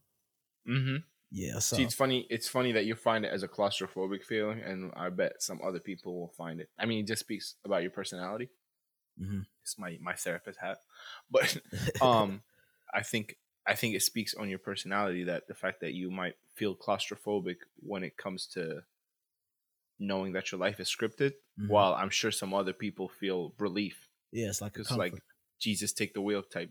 Mm-hmm. 0.69 0.97
Yeah. 1.31 1.59
So 1.59 1.77
See, 1.77 1.83
it's 1.83 1.95
funny. 1.95 2.27
It's 2.31 2.49
funny 2.49 2.73
that 2.73 2.85
you 2.85 2.95
find 2.95 3.25
it 3.25 3.33
as 3.33 3.43
a 3.43 3.49
claustrophobic 3.49 4.23
feeling, 4.23 4.61
and 4.61 4.93
I 4.95 5.09
bet 5.11 5.43
some 5.43 5.61
other 5.67 5.81
people 5.81 6.19
will 6.19 6.33
find 6.37 6.61
it. 6.61 6.69
I 6.79 6.87
mean, 6.87 7.01
it 7.01 7.09
just 7.09 7.21
speaks 7.21 7.57
about 7.65 7.83
your 7.83 7.91
personality. 7.91 8.51
Mm-hmm. 9.21 9.41
It's 9.63 9.79
my 9.79 9.99
my 10.01 10.15
therapist 10.15 10.59
hat, 10.61 10.79
but 11.31 11.57
um, 12.01 12.43
I 12.95 13.03
think 13.03 13.39
I 13.67 13.75
think 13.75 13.95
it 13.95 14.03
speaks 14.03 14.35
on 14.35 14.49
your 14.49 14.59
personality 14.59 15.25
that 15.25 15.49
the 15.49 15.55
fact 15.55 15.81
that 15.81 15.95
you 15.95 16.11
might 16.11 16.35
feel 16.55 16.77
claustrophobic 16.77 17.57
when 17.81 18.05
it 18.05 18.17
comes 18.17 18.47
to 18.55 18.83
knowing 20.03 20.33
that 20.33 20.53
your 20.53 20.59
life 20.59 20.81
is 20.81 20.89
scripted, 20.89 21.33
mm-hmm. 21.59 21.69
while 21.69 21.95
I'm 21.95 22.11
sure 22.11 22.31
some 22.31 22.53
other 22.53 22.73
people 22.73 23.09
feel 23.09 23.55
relief. 23.59 24.09
Yeah, 24.33 24.49
it's 24.49 24.61
like 24.61 24.77
a 24.79 24.95
like 24.95 25.15
Jesus 25.61 25.93
take 25.93 26.15
the 26.15 26.21
wheel 26.21 26.43
type. 26.43 26.71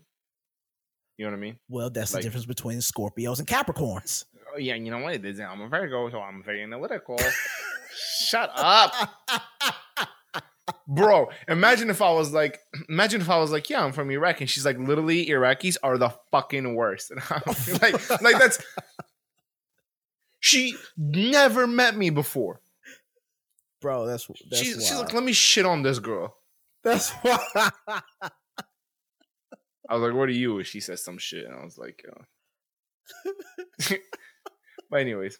You 1.16 1.26
know 1.26 1.32
what 1.32 1.36
I 1.38 1.40
mean? 1.40 1.58
Well, 1.68 1.90
that's 1.90 2.14
like, 2.14 2.22
the 2.22 2.26
difference 2.26 2.46
between 2.46 2.78
Scorpios 2.78 3.38
and 3.38 3.46
Capricorns. 3.46 4.24
Oh 4.54 4.58
yeah, 4.58 4.74
you 4.74 4.90
know 4.90 4.98
what 4.98 5.14
it 5.14 5.24
is? 5.24 5.40
I'm 5.40 5.60
a 5.60 5.68
Virgo, 5.68 6.10
so 6.10 6.20
I'm 6.20 6.42
very 6.42 6.62
analytical. 6.62 7.18
Shut 8.20 8.50
up. 8.54 8.92
Bro, 10.88 11.30
imagine 11.48 11.90
if 11.90 12.02
I 12.02 12.12
was 12.12 12.32
like, 12.32 12.60
imagine 12.88 13.20
if 13.20 13.30
I 13.30 13.38
was 13.38 13.50
like, 13.50 13.70
yeah, 13.70 13.84
I'm 13.84 13.92
from 13.92 14.10
Iraq, 14.10 14.40
and 14.40 14.50
she's 14.50 14.64
like, 14.64 14.78
literally, 14.78 15.26
Iraqis 15.26 15.76
are 15.82 15.98
the 15.98 16.10
fucking 16.30 16.74
worst. 16.74 17.10
And 17.10 17.20
I'm 17.30 17.78
like, 17.80 18.22
like 18.22 18.38
that's. 18.38 18.62
She 20.44 20.74
never 20.96 21.68
met 21.68 21.96
me 21.96 22.10
before, 22.10 22.60
bro. 23.82 24.06
That's 24.06 24.26
that's. 24.48 24.62
She, 24.62 24.72
she's 24.72 24.94
like, 24.94 25.12
let 25.12 25.24
me 25.24 25.32
shit 25.32 25.66
on 25.66 25.82
this 25.82 25.98
girl. 25.98 26.36
That's 26.82 27.10
why. 27.22 27.38
I 29.88 29.94
was 29.94 30.02
like, 30.02 30.14
"What 30.14 30.28
are 30.28 30.32
you?" 30.32 30.58
And 30.58 30.66
she 30.66 30.80
said 30.80 30.98
some 30.98 31.18
shit, 31.18 31.44
and 31.44 31.54
I 31.54 31.64
was 31.64 31.76
like, 31.76 32.04
uh. 32.10 33.34
"But 34.90 35.00
anyways, 35.00 35.38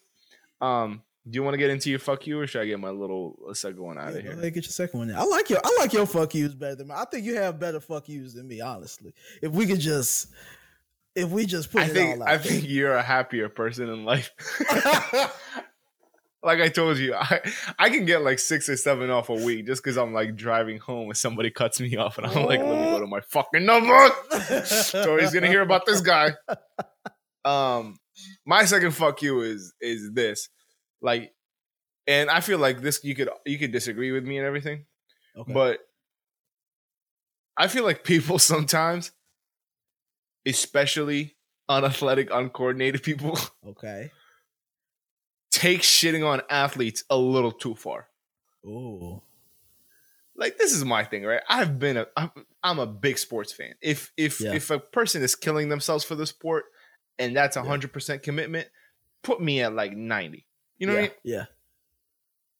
um, 0.61 1.01
do 1.29 1.37
you 1.37 1.43
want 1.43 1.53
to 1.53 1.57
get 1.57 1.69
into 1.69 1.89
your 1.89 1.99
fuck 1.99 2.27
you, 2.27 2.39
or 2.39 2.47
should 2.47 2.61
I 2.61 2.65
get 2.65 2.79
my 2.79 2.89
little 2.89 3.37
second 3.53 3.81
one 3.81 3.97
out 3.97 4.11
yeah, 4.13 4.19
of 4.19 4.23
here? 4.41 4.51
Get 4.51 4.55
your 4.55 4.63
second 4.63 4.99
one. 4.99 5.15
I 5.15 5.23
like 5.23 5.49
your 5.49 5.59
I 5.63 5.77
like 5.79 5.93
your 5.93 6.05
fuck 6.05 6.35
yous 6.35 6.53
better 6.53 6.75
than 6.75 6.87
mine. 6.87 6.97
I 6.99 7.05
think 7.05 7.25
you 7.25 7.35
have 7.35 7.59
better 7.59 7.79
fuck 7.79 8.09
yous 8.09 8.33
than 8.33 8.47
me, 8.47 8.61
honestly. 8.61 9.13
If 9.41 9.51
we 9.51 9.65
could 9.65 9.79
just 9.79 10.27
if 11.15 11.29
we 11.29 11.45
just 11.45 11.71
put 11.71 11.83
I 11.83 11.87
think 11.87 12.21
I 12.21 12.37
think 12.37 12.67
you're 12.67 12.95
a 12.95 13.01
happier 13.01 13.47
person 13.47 13.89
in 13.89 14.03
life. 14.03 14.31
like 16.43 16.59
I 16.59 16.69
told 16.69 16.97
you, 16.97 17.15
I 17.19 17.41
I 17.79 17.89
can 17.89 18.05
get 18.05 18.21
like 18.23 18.39
six 18.39 18.69
or 18.69 18.77
seven 18.77 19.09
off 19.09 19.29
a 19.29 19.33
week 19.33 19.65
just 19.65 19.83
because 19.83 19.97
I'm 19.97 20.13
like 20.13 20.35
driving 20.35 20.77
home 20.79 21.09
and 21.09 21.17
somebody 21.17 21.49
cuts 21.49 21.79
me 21.79 21.95
off 21.97 22.17
and 22.17 22.27
I'm 22.27 22.45
like, 22.45 22.59
let 22.59 22.69
me 22.69 22.91
go 22.91 22.99
to 22.99 23.07
my 23.07 23.21
fucking 23.21 23.65
number. 23.65 24.09
so 24.65 25.17
he's 25.17 25.33
gonna 25.33 25.47
hear 25.47 25.61
about 25.61 25.85
this 25.85 26.01
guy. 26.01 26.33
Um, 27.45 27.97
my 28.45 28.63
second 28.63 28.91
fuck 28.91 29.21
you 29.21 29.41
is 29.41 29.73
is 29.81 30.13
this. 30.13 30.47
Like 31.01 31.33
and 32.07 32.29
I 32.29 32.39
feel 32.39 32.57
like 32.57 32.81
this 32.81 33.03
you 33.03 33.15
could 33.15 33.29
you 33.45 33.57
could 33.57 33.71
disagree 33.71 34.11
with 34.11 34.23
me 34.23 34.37
and 34.37 34.47
everything. 34.47 34.85
Okay. 35.37 35.53
But 35.53 35.79
I 37.57 37.67
feel 37.67 37.83
like 37.83 38.03
people 38.03 38.39
sometimes, 38.53 39.11
especially 40.45 41.35
unathletic, 41.69 42.29
uncoordinated 42.31 43.03
people, 43.03 43.37
okay, 43.67 44.11
take 45.63 45.81
shitting 45.81 46.27
on 46.27 46.41
athletes 46.49 47.03
a 47.09 47.17
little 47.17 47.51
too 47.51 47.75
far. 47.75 48.07
Oh, 48.65 49.23
Like 50.35 50.57
this 50.57 50.73
is 50.73 50.83
my 50.83 51.03
thing, 51.03 51.23
right? 51.23 51.41
I've 51.47 51.79
been 51.79 51.97
a 51.97 52.07
I'm, 52.17 52.31
I'm 52.63 52.79
a 52.79 52.87
big 52.87 53.17
sports 53.17 53.53
fan. 53.53 53.75
If 53.81 54.11
if 54.17 54.41
yeah. 54.41 54.53
if 54.53 54.69
a 54.71 54.79
person 54.79 55.21
is 55.21 55.35
killing 55.35 55.69
themselves 55.69 56.03
for 56.03 56.15
the 56.15 56.25
sport 56.25 56.65
and 57.19 57.35
that's 57.35 57.55
a 57.55 57.63
hundred 57.63 57.93
percent 57.93 58.23
commitment, 58.23 58.67
put 59.21 59.41
me 59.41 59.61
at 59.61 59.73
like 59.73 59.95
ninety. 59.95 60.45
You 60.77 60.87
know 60.87 60.93
yeah. 60.93 61.01
what 61.01 61.05
I 61.05 61.09
mean? 61.09 61.17
Yeah. 61.23 61.45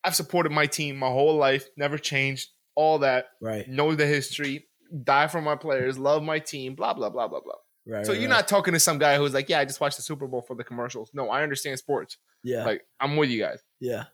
I've 0.04 0.16
supported 0.16 0.52
my 0.52 0.66
team 0.66 0.98
my 0.98 1.08
whole 1.08 1.38
life, 1.38 1.68
never 1.78 1.98
changed, 1.98 2.50
all 2.76 3.00
that. 3.00 3.28
Right. 3.42 3.68
Know 3.68 3.96
the 3.96 4.06
history, 4.06 4.68
die 5.04 5.28
for 5.28 5.42
my 5.42 5.56
players, 5.56 5.98
love 5.98 6.24
my 6.24 6.40
team, 6.40 6.76
blah 6.76 6.94
blah 6.94 7.10
blah 7.10 7.28
blah 7.28 7.42
blah. 7.42 7.56
Right. 7.86 8.06
So 8.06 8.14
right, 8.14 8.22
you're 8.22 8.30
right. 8.30 8.38
not 8.38 8.48
talking 8.48 8.74
to 8.74 8.80
some 8.80 8.98
guy 8.98 9.18
who's 9.18 9.34
like, 9.34 9.50
yeah, 9.50 9.60
I 9.60 9.66
just 9.66 9.82
watched 9.82 9.98
the 9.98 10.04
Super 10.04 10.28
Bowl 10.28 10.42
for 10.42 10.56
the 10.56 10.64
commercials. 10.64 11.12
No, 11.14 11.30
I 11.30 11.44
understand 11.44 11.78
sports. 11.80 12.18
Yeah. 12.44 12.64
Like 12.64 12.86
I'm 13.00 13.18
with 13.18 13.30
you 13.30 13.42
guys. 13.42 13.62
Yeah. 13.80 14.06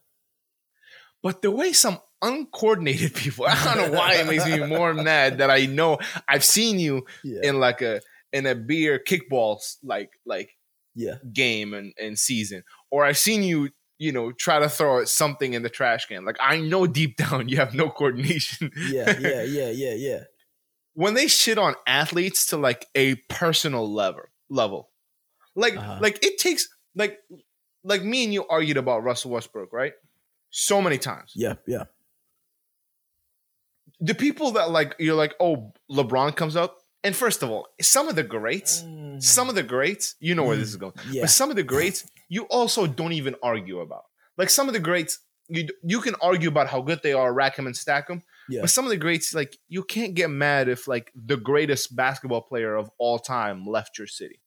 But 1.21 1.41
the 1.41 1.51
way 1.51 1.73
some 1.73 1.99
uncoordinated 2.21 3.13
people, 3.15 3.45
I 3.47 3.75
don't 3.75 3.91
know 3.91 3.97
why 3.97 4.15
it 4.15 4.27
makes 4.27 4.45
me 4.45 4.65
more 4.65 4.93
mad 4.93 5.39
that 5.39 5.51
I 5.51 5.65
know 5.65 5.99
I've 6.27 6.45
seen 6.45 6.79
you 6.79 7.05
yeah. 7.23 7.41
in 7.43 7.59
like 7.59 7.81
a 7.81 8.01
in 8.31 8.45
a 8.45 8.55
beer 8.55 8.99
kickballs 9.05 9.77
like 9.83 10.11
like 10.25 10.51
yeah 10.95 11.15
game 11.31 11.73
and, 11.73 11.93
and 11.99 12.17
season. 12.17 12.63
Or 12.91 13.05
I've 13.05 13.17
seen 13.17 13.43
you 13.43 13.69
you 13.99 14.13
know, 14.13 14.31
try 14.31 14.59
to 14.59 14.69
throw 14.69 15.03
something 15.03 15.53
in 15.53 15.61
the 15.61 15.69
trash 15.69 16.05
can. 16.05 16.25
Like 16.25 16.37
I 16.39 16.59
know 16.59 16.87
deep 16.87 17.17
down 17.17 17.49
you 17.49 17.57
have 17.57 17.75
no 17.75 17.89
coordination. 17.89 18.71
yeah, 18.89 19.15
yeah, 19.19 19.43
yeah, 19.43 19.69
yeah, 19.69 19.93
yeah. 19.93 20.23
When 20.99 21.13
they 21.13 21.27
shit 21.27 21.57
on 21.57 21.75
athletes 21.87 22.47
to 22.47 22.57
like 22.57 22.85
a 22.93 23.15
personal 23.29 23.89
level, 23.89 24.23
level, 24.49 24.89
like 25.55 25.77
uh-huh. 25.77 25.99
like 26.01 26.21
it 26.25 26.37
takes 26.39 26.67
like 26.93 27.19
like 27.85 28.03
me 28.03 28.25
and 28.25 28.33
you 28.33 28.45
argued 28.49 28.75
about 28.75 29.05
Russell 29.05 29.31
Westbrook, 29.31 29.71
right? 29.71 29.93
So 30.49 30.81
many 30.81 30.97
times. 30.97 31.31
Yeah, 31.33 31.53
yeah. 31.65 31.85
The 34.01 34.13
people 34.13 34.51
that 34.51 34.71
like 34.71 34.97
you're 34.99 35.15
like, 35.15 35.35
oh, 35.39 35.71
LeBron 35.89 36.35
comes 36.35 36.57
up, 36.57 36.79
and 37.01 37.15
first 37.15 37.43
of 37.43 37.49
all, 37.49 37.69
some 37.79 38.09
of 38.09 38.17
the 38.17 38.23
greats, 38.23 38.81
mm. 38.81 39.23
some 39.23 39.47
of 39.47 39.55
the 39.55 39.63
greats, 39.63 40.15
you 40.19 40.35
know 40.35 40.43
where 40.43 40.57
mm. 40.57 40.59
this 40.59 40.67
is 40.67 40.75
going. 40.75 40.95
Yeah. 41.09 41.21
But 41.21 41.29
some 41.29 41.49
of 41.49 41.55
the 41.55 41.63
greats, 41.63 42.05
you 42.27 42.43
also 42.49 42.87
don't 42.87 43.13
even 43.13 43.37
argue 43.41 43.79
about. 43.79 44.03
Like 44.37 44.49
some 44.49 44.67
of 44.67 44.73
the 44.73 44.81
greats, 44.81 45.19
you 45.47 45.69
you 45.81 46.01
can 46.01 46.15
argue 46.21 46.49
about 46.49 46.67
how 46.67 46.81
good 46.81 46.99
they 47.03 47.13
are, 47.13 47.31
rack 47.31 47.55
them 47.55 47.67
and 47.67 47.77
stack 47.77 48.09
them. 48.09 48.21
Yeah. 48.49 48.61
But 48.61 48.69
some 48.69 48.85
of 48.85 48.89
the 48.89 48.97
greats, 48.97 49.33
like 49.33 49.57
you 49.67 49.83
can't 49.83 50.15
get 50.15 50.29
mad 50.29 50.69
if 50.69 50.87
like 50.87 51.11
the 51.15 51.37
greatest 51.37 51.95
basketball 51.95 52.41
player 52.41 52.75
of 52.75 52.89
all 52.97 53.19
time 53.19 53.65
left 53.65 53.97
your 53.97 54.07
city. 54.07 54.41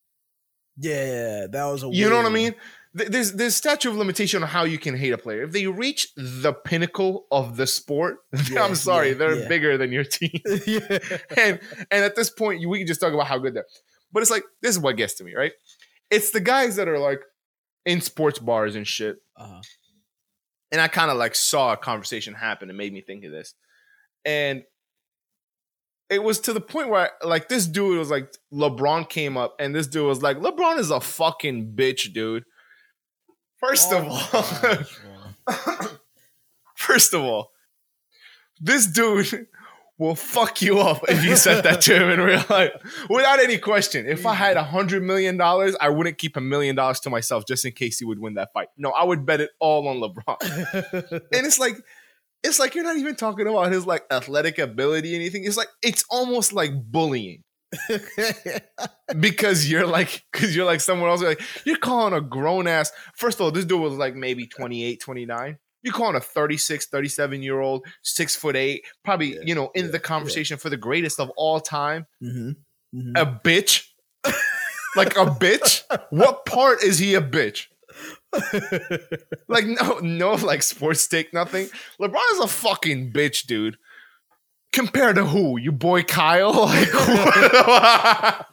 Yeah, 0.76 1.46
that 1.50 1.64
was 1.66 1.84
a. 1.84 1.88
You 1.88 2.08
know 2.08 2.16
what 2.16 2.26
I 2.26 2.30
mean? 2.30 2.54
There's 2.94 3.32
there's 3.32 3.54
statute 3.54 3.90
of 3.90 3.96
limitation 3.96 4.42
on 4.42 4.48
how 4.48 4.64
you 4.64 4.78
can 4.78 4.96
hate 4.96 5.12
a 5.12 5.18
player. 5.18 5.42
If 5.42 5.52
they 5.52 5.66
reach 5.66 6.08
the 6.16 6.52
pinnacle 6.52 7.26
of 7.30 7.56
the 7.56 7.66
sport, 7.66 8.18
yeah, 8.50 8.62
I'm 8.62 8.74
sorry, 8.74 9.10
yeah, 9.10 9.14
they're 9.14 9.38
yeah. 9.40 9.48
bigger 9.48 9.78
than 9.78 9.92
your 9.92 10.04
team. 10.04 10.40
And 11.36 11.60
and 11.90 12.04
at 12.04 12.16
this 12.16 12.30
point, 12.30 12.66
we 12.66 12.78
can 12.78 12.86
just 12.86 13.00
talk 13.00 13.12
about 13.12 13.26
how 13.26 13.38
good 13.38 13.54
they're. 13.54 13.66
But 14.12 14.22
it's 14.22 14.30
like 14.30 14.44
this 14.60 14.72
is 14.76 14.78
what 14.78 14.96
gets 14.96 15.14
to 15.14 15.24
me, 15.24 15.34
right? 15.34 15.52
It's 16.10 16.30
the 16.30 16.40
guys 16.40 16.76
that 16.76 16.88
are 16.88 16.98
like, 16.98 17.22
in 17.84 18.00
sports 18.00 18.38
bars 18.38 18.76
and 18.76 18.86
shit. 18.86 19.16
Uh-huh. 19.36 19.60
And 20.70 20.80
I 20.80 20.88
kind 20.88 21.10
of 21.10 21.16
like 21.16 21.34
saw 21.34 21.72
a 21.72 21.76
conversation 21.76 22.34
happen 22.34 22.68
and 22.68 22.78
made 22.78 22.92
me 22.92 23.02
think 23.02 23.24
of 23.24 23.32
this. 23.32 23.54
And 24.24 24.64
it 26.12 26.22
was 26.22 26.40
to 26.40 26.52
the 26.52 26.60
point 26.60 26.90
where 26.90 27.10
like 27.24 27.48
this 27.48 27.66
dude 27.66 27.98
was 27.98 28.10
like 28.10 28.30
LeBron 28.52 29.08
came 29.08 29.36
up 29.36 29.56
and 29.58 29.74
this 29.74 29.86
dude 29.86 30.06
was 30.06 30.22
like 30.22 30.36
LeBron 30.36 30.78
is 30.78 30.90
a 30.90 31.00
fucking 31.00 31.72
bitch, 31.74 32.12
dude. 32.12 32.44
First 33.58 33.92
oh 33.92 33.98
of 33.98 34.08
all, 35.48 35.88
first 36.76 37.14
of 37.14 37.22
all, 37.22 37.52
this 38.60 38.86
dude 38.86 39.46
will 39.98 40.14
fuck 40.14 40.60
you 40.60 40.80
up 40.80 41.02
if 41.08 41.24
you 41.24 41.36
said 41.36 41.62
that 41.62 41.80
to 41.82 41.94
him 41.94 42.10
in 42.10 42.20
real 42.20 42.44
life 42.50 42.72
without 43.08 43.38
any 43.38 43.56
question. 43.56 44.04
If 44.04 44.26
I 44.26 44.34
had 44.34 44.56
a 44.56 44.64
hundred 44.64 45.02
million 45.04 45.36
dollars, 45.36 45.76
I 45.80 45.88
wouldn't 45.90 46.18
keep 46.18 46.36
a 46.36 46.40
million 46.40 46.76
dollars 46.76 47.00
to 47.00 47.10
myself 47.10 47.46
just 47.46 47.64
in 47.64 47.72
case 47.72 48.00
he 48.00 48.04
would 48.04 48.18
win 48.18 48.34
that 48.34 48.52
fight. 48.52 48.68
No, 48.76 48.90
I 48.90 49.04
would 49.04 49.24
bet 49.24 49.40
it 49.40 49.50
all 49.60 49.88
on 49.88 49.96
LeBron. 49.98 51.12
and 51.32 51.46
it's 51.46 51.58
like, 51.58 51.76
it's 52.44 52.58
like 52.58 52.74
you're 52.74 52.84
not 52.84 52.96
even 52.96 53.16
talking 53.16 53.46
about 53.46 53.72
his 53.72 53.86
like 53.86 54.04
athletic 54.10 54.58
ability, 54.58 55.14
anything. 55.14 55.44
It's 55.44 55.56
like 55.56 55.68
it's 55.82 56.04
almost 56.10 56.52
like 56.52 56.72
bullying. 56.74 57.42
because 59.18 59.70
you're 59.70 59.86
like 59.86 60.24
because 60.30 60.54
you're 60.54 60.66
like 60.66 60.80
someone 60.80 61.08
else 61.08 61.22
like 61.22 61.40
you're 61.64 61.78
calling 61.78 62.12
a 62.12 62.20
grown 62.20 62.66
ass 62.66 62.92
first 63.16 63.38
of 63.38 63.40
all 63.40 63.50
this 63.50 63.64
dude 63.64 63.80
was 63.80 63.94
like 63.94 64.14
maybe 64.14 64.46
28 64.46 65.00
29 65.00 65.56
you're 65.82 65.92
calling 65.92 66.16
a 66.16 66.20
36, 66.20 66.86
37 66.86 67.42
year 67.42 67.60
old, 67.60 67.86
six 68.02 68.36
foot 68.36 68.56
eight, 68.56 68.84
probably, 69.04 69.34
yeah, 69.34 69.40
you 69.44 69.54
know, 69.54 69.70
in 69.74 69.86
yeah, 69.86 69.90
the 69.92 69.98
conversation 69.98 70.54
yeah. 70.54 70.60
for 70.60 70.70
the 70.70 70.76
greatest 70.76 71.20
of 71.20 71.30
all 71.36 71.60
time. 71.60 72.06
Mm-hmm, 72.22 72.98
mm-hmm. 72.98 73.16
A 73.16 73.26
bitch. 73.26 73.88
like 74.96 75.16
a 75.16 75.26
bitch? 75.26 75.82
What 76.10 76.46
part 76.46 76.82
is 76.82 76.98
he 76.98 77.14
a 77.14 77.20
bitch? 77.20 77.66
like 79.48 79.66
no, 79.66 79.98
no, 79.98 80.34
like 80.34 80.62
sports 80.62 81.06
take 81.06 81.32
nothing. 81.34 81.68
LeBron 82.00 82.32
is 82.32 82.40
a 82.40 82.48
fucking 82.48 83.12
bitch, 83.12 83.46
dude. 83.46 83.76
Compared 84.72 85.16
to 85.16 85.24
who? 85.24 85.58
You 85.58 85.72
boy 85.72 86.02
Kyle? 86.02 86.72
Like 86.72 88.46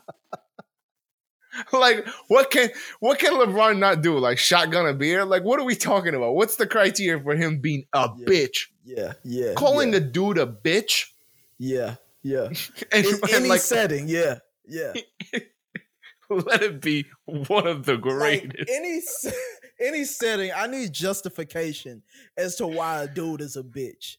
like 1.74 2.08
what 2.28 2.52
can 2.52 2.70
what 3.00 3.20
can 3.20 3.34
LeBron 3.34 3.80
not 3.80 4.02
do? 4.02 4.18
Like 4.18 4.38
shotgun 4.38 4.86
a 4.86 4.94
beer? 4.94 5.26
Like 5.26 5.44
what 5.44 5.60
are 5.60 5.66
we 5.66 5.76
talking 5.76 6.14
about? 6.14 6.36
What's 6.36 6.56
the 6.56 6.68
criteria 6.68 7.22
for 7.22 7.36
him 7.36 7.60
being 7.60 7.86
a 7.94 8.10
yeah, 8.18 8.26
bitch? 8.26 8.68
Yeah, 8.84 9.14
yeah. 9.24 9.54
Calling 9.54 9.92
yeah. 9.92 9.98
a 9.98 10.02
dude 10.02 10.38
a 10.38 10.46
bitch? 10.46 11.06
Yeah, 11.58 11.96
yeah. 12.24 12.50
and, 12.92 13.06
In 13.06 13.14
and 13.14 13.30
any 13.34 13.50
like, 13.50 13.62
setting, 13.62 14.08
yeah, 14.08 14.40
yeah. 14.66 14.94
let 16.30 16.62
it 16.62 16.82
be 16.82 17.06
one 17.26 17.68
of 17.68 17.86
the 17.86 17.98
greatest. 17.98 18.58
Like 18.58 18.70
any 18.70 19.02
any 19.80 20.04
setting, 20.04 20.52
I 20.56 20.68
need 20.68 20.94
justification 20.94 22.04
as 22.38 22.56
to 22.58 22.68
why 22.68 23.04
a 23.04 23.08
dude 23.08 23.42
is 23.42 23.56
a 23.56 23.64
bitch. 23.64 24.18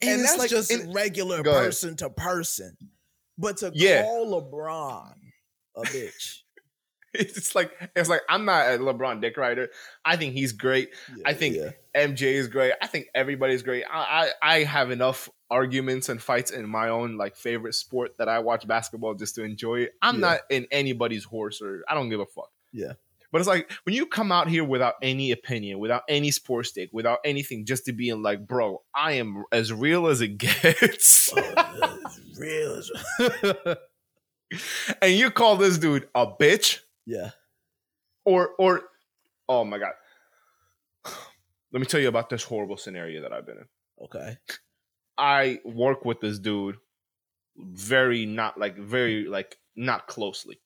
And, 0.00 0.10
and 0.10 0.24
that's 0.24 0.38
like, 0.38 0.50
just 0.50 0.70
and, 0.70 0.94
regular 0.94 1.42
person 1.42 1.96
to 1.96 2.10
person. 2.10 2.76
But 3.36 3.58
to 3.58 3.72
yeah. 3.74 4.02
call 4.02 4.42
LeBron 4.42 5.14
a 5.76 5.82
bitch. 5.82 6.42
it's 7.14 7.54
like 7.54 7.72
it's 7.96 8.08
like 8.08 8.20
I'm 8.28 8.44
not 8.44 8.66
a 8.66 8.78
LeBron 8.78 9.20
dick 9.20 9.36
rider. 9.36 9.70
I 10.04 10.16
think 10.16 10.34
he's 10.34 10.52
great. 10.52 10.90
Yeah, 11.16 11.22
I 11.24 11.34
think 11.34 11.56
yeah. 11.56 11.70
MJ 11.96 12.34
is 12.34 12.48
great. 12.48 12.74
I 12.82 12.86
think 12.86 13.06
everybody's 13.14 13.62
great. 13.62 13.84
I, 13.90 14.30
I, 14.42 14.56
I 14.56 14.62
have 14.64 14.90
enough 14.90 15.28
arguments 15.50 16.10
and 16.10 16.20
fights 16.20 16.50
in 16.50 16.68
my 16.68 16.90
own 16.90 17.16
like 17.16 17.36
favorite 17.36 17.74
sport 17.74 18.18
that 18.18 18.28
I 18.28 18.40
watch 18.40 18.66
basketball 18.66 19.14
just 19.14 19.34
to 19.36 19.42
enjoy 19.42 19.80
it. 19.80 19.94
I'm 20.02 20.16
yeah. 20.16 20.20
not 20.20 20.40
in 20.50 20.66
anybody's 20.70 21.24
horse 21.24 21.62
or 21.62 21.82
I 21.88 21.94
don't 21.94 22.10
give 22.10 22.20
a 22.20 22.26
fuck. 22.26 22.50
Yeah. 22.72 22.92
But 23.30 23.40
it's 23.40 23.48
like 23.48 23.70
when 23.84 23.94
you 23.94 24.06
come 24.06 24.32
out 24.32 24.48
here 24.48 24.64
without 24.64 24.94
any 25.02 25.32
opinion, 25.32 25.78
without 25.78 26.02
any 26.08 26.30
sports 26.30 26.70
stake, 26.70 26.90
without 26.92 27.18
anything, 27.24 27.66
just 27.66 27.84
to 27.84 27.92
be 27.92 28.08
in 28.08 28.22
like, 28.22 28.46
bro, 28.46 28.82
I 28.94 29.12
am 29.12 29.44
as 29.52 29.72
real 29.72 30.06
as 30.06 30.20
it 30.20 30.38
gets. 30.38 31.30
oh, 31.36 31.98
real 32.38 32.76
as 32.76 32.90
and 35.02 35.12
you 35.12 35.30
call 35.30 35.56
this 35.56 35.76
dude 35.76 36.08
a 36.14 36.26
bitch 36.26 36.80
yeah. 37.08 37.30
Or 38.26 38.50
or 38.58 38.82
oh 39.48 39.64
my 39.64 39.78
god. 39.78 39.94
Let 41.72 41.80
me 41.80 41.86
tell 41.86 42.00
you 42.00 42.08
about 42.08 42.28
this 42.28 42.44
horrible 42.44 42.76
scenario 42.76 43.22
that 43.22 43.32
I've 43.32 43.46
been 43.46 43.56
in. 43.56 44.04
Okay. 44.04 44.36
I 45.16 45.60
work 45.64 46.04
with 46.04 46.20
this 46.20 46.38
dude 46.38 46.76
very 47.56 48.26
not 48.26 48.58
like 48.58 48.76
very 48.76 49.24
like 49.24 49.56
not 49.74 50.06
closely. 50.06 50.60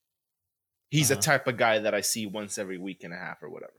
He's 0.92 1.11
uh-huh. 1.11 1.20
a 1.20 1.22
type 1.22 1.46
of 1.46 1.57
guy 1.57 1.78
that 1.78 1.94
I 1.94 2.02
see 2.02 2.26
once 2.26 2.59
every 2.59 2.76
week 2.76 3.02
and 3.02 3.14
a 3.14 3.16
half 3.16 3.42
or 3.42 3.48
whatever. 3.48 3.72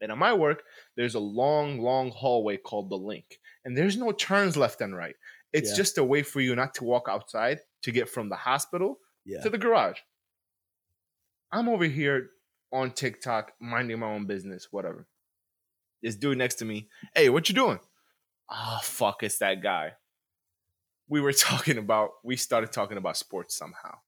And 0.00 0.10
at 0.10 0.16
my 0.16 0.32
work, 0.32 0.62
there's 0.96 1.14
a 1.14 1.20
long, 1.20 1.82
long 1.82 2.10
hallway 2.10 2.56
called 2.56 2.88
the 2.88 2.96
link. 2.96 3.40
And 3.66 3.76
there's 3.76 3.98
no 3.98 4.10
turns 4.10 4.56
left 4.56 4.80
and 4.80 4.96
right. 4.96 5.16
It's 5.52 5.72
yeah. 5.72 5.76
just 5.76 5.98
a 5.98 6.04
way 6.04 6.22
for 6.22 6.40
you 6.40 6.56
not 6.56 6.72
to 6.76 6.84
walk 6.84 7.08
outside 7.10 7.58
to 7.82 7.92
get 7.92 8.08
from 8.08 8.30
the 8.30 8.36
hospital 8.36 9.00
yeah. 9.26 9.42
to 9.42 9.50
the 9.50 9.58
garage. 9.58 9.98
I'm 11.52 11.68
over 11.68 11.84
here 11.84 12.30
on 12.72 12.90
TikTok, 12.92 13.52
minding 13.60 13.98
my 13.98 14.06
own 14.06 14.24
business, 14.24 14.68
whatever. 14.70 15.06
This 16.02 16.16
dude 16.16 16.38
next 16.38 16.54
to 16.56 16.64
me, 16.64 16.88
hey, 17.14 17.28
what 17.28 17.50
you 17.50 17.54
doing? 17.54 17.80
Oh, 18.50 18.78
fuck, 18.82 19.22
it's 19.22 19.36
that 19.38 19.62
guy. 19.62 19.92
We 21.06 21.20
were 21.20 21.32
talking 21.34 21.76
about, 21.76 22.12
we 22.24 22.36
started 22.36 22.72
talking 22.72 22.96
about 22.96 23.18
sports 23.18 23.54
somehow. 23.54 23.98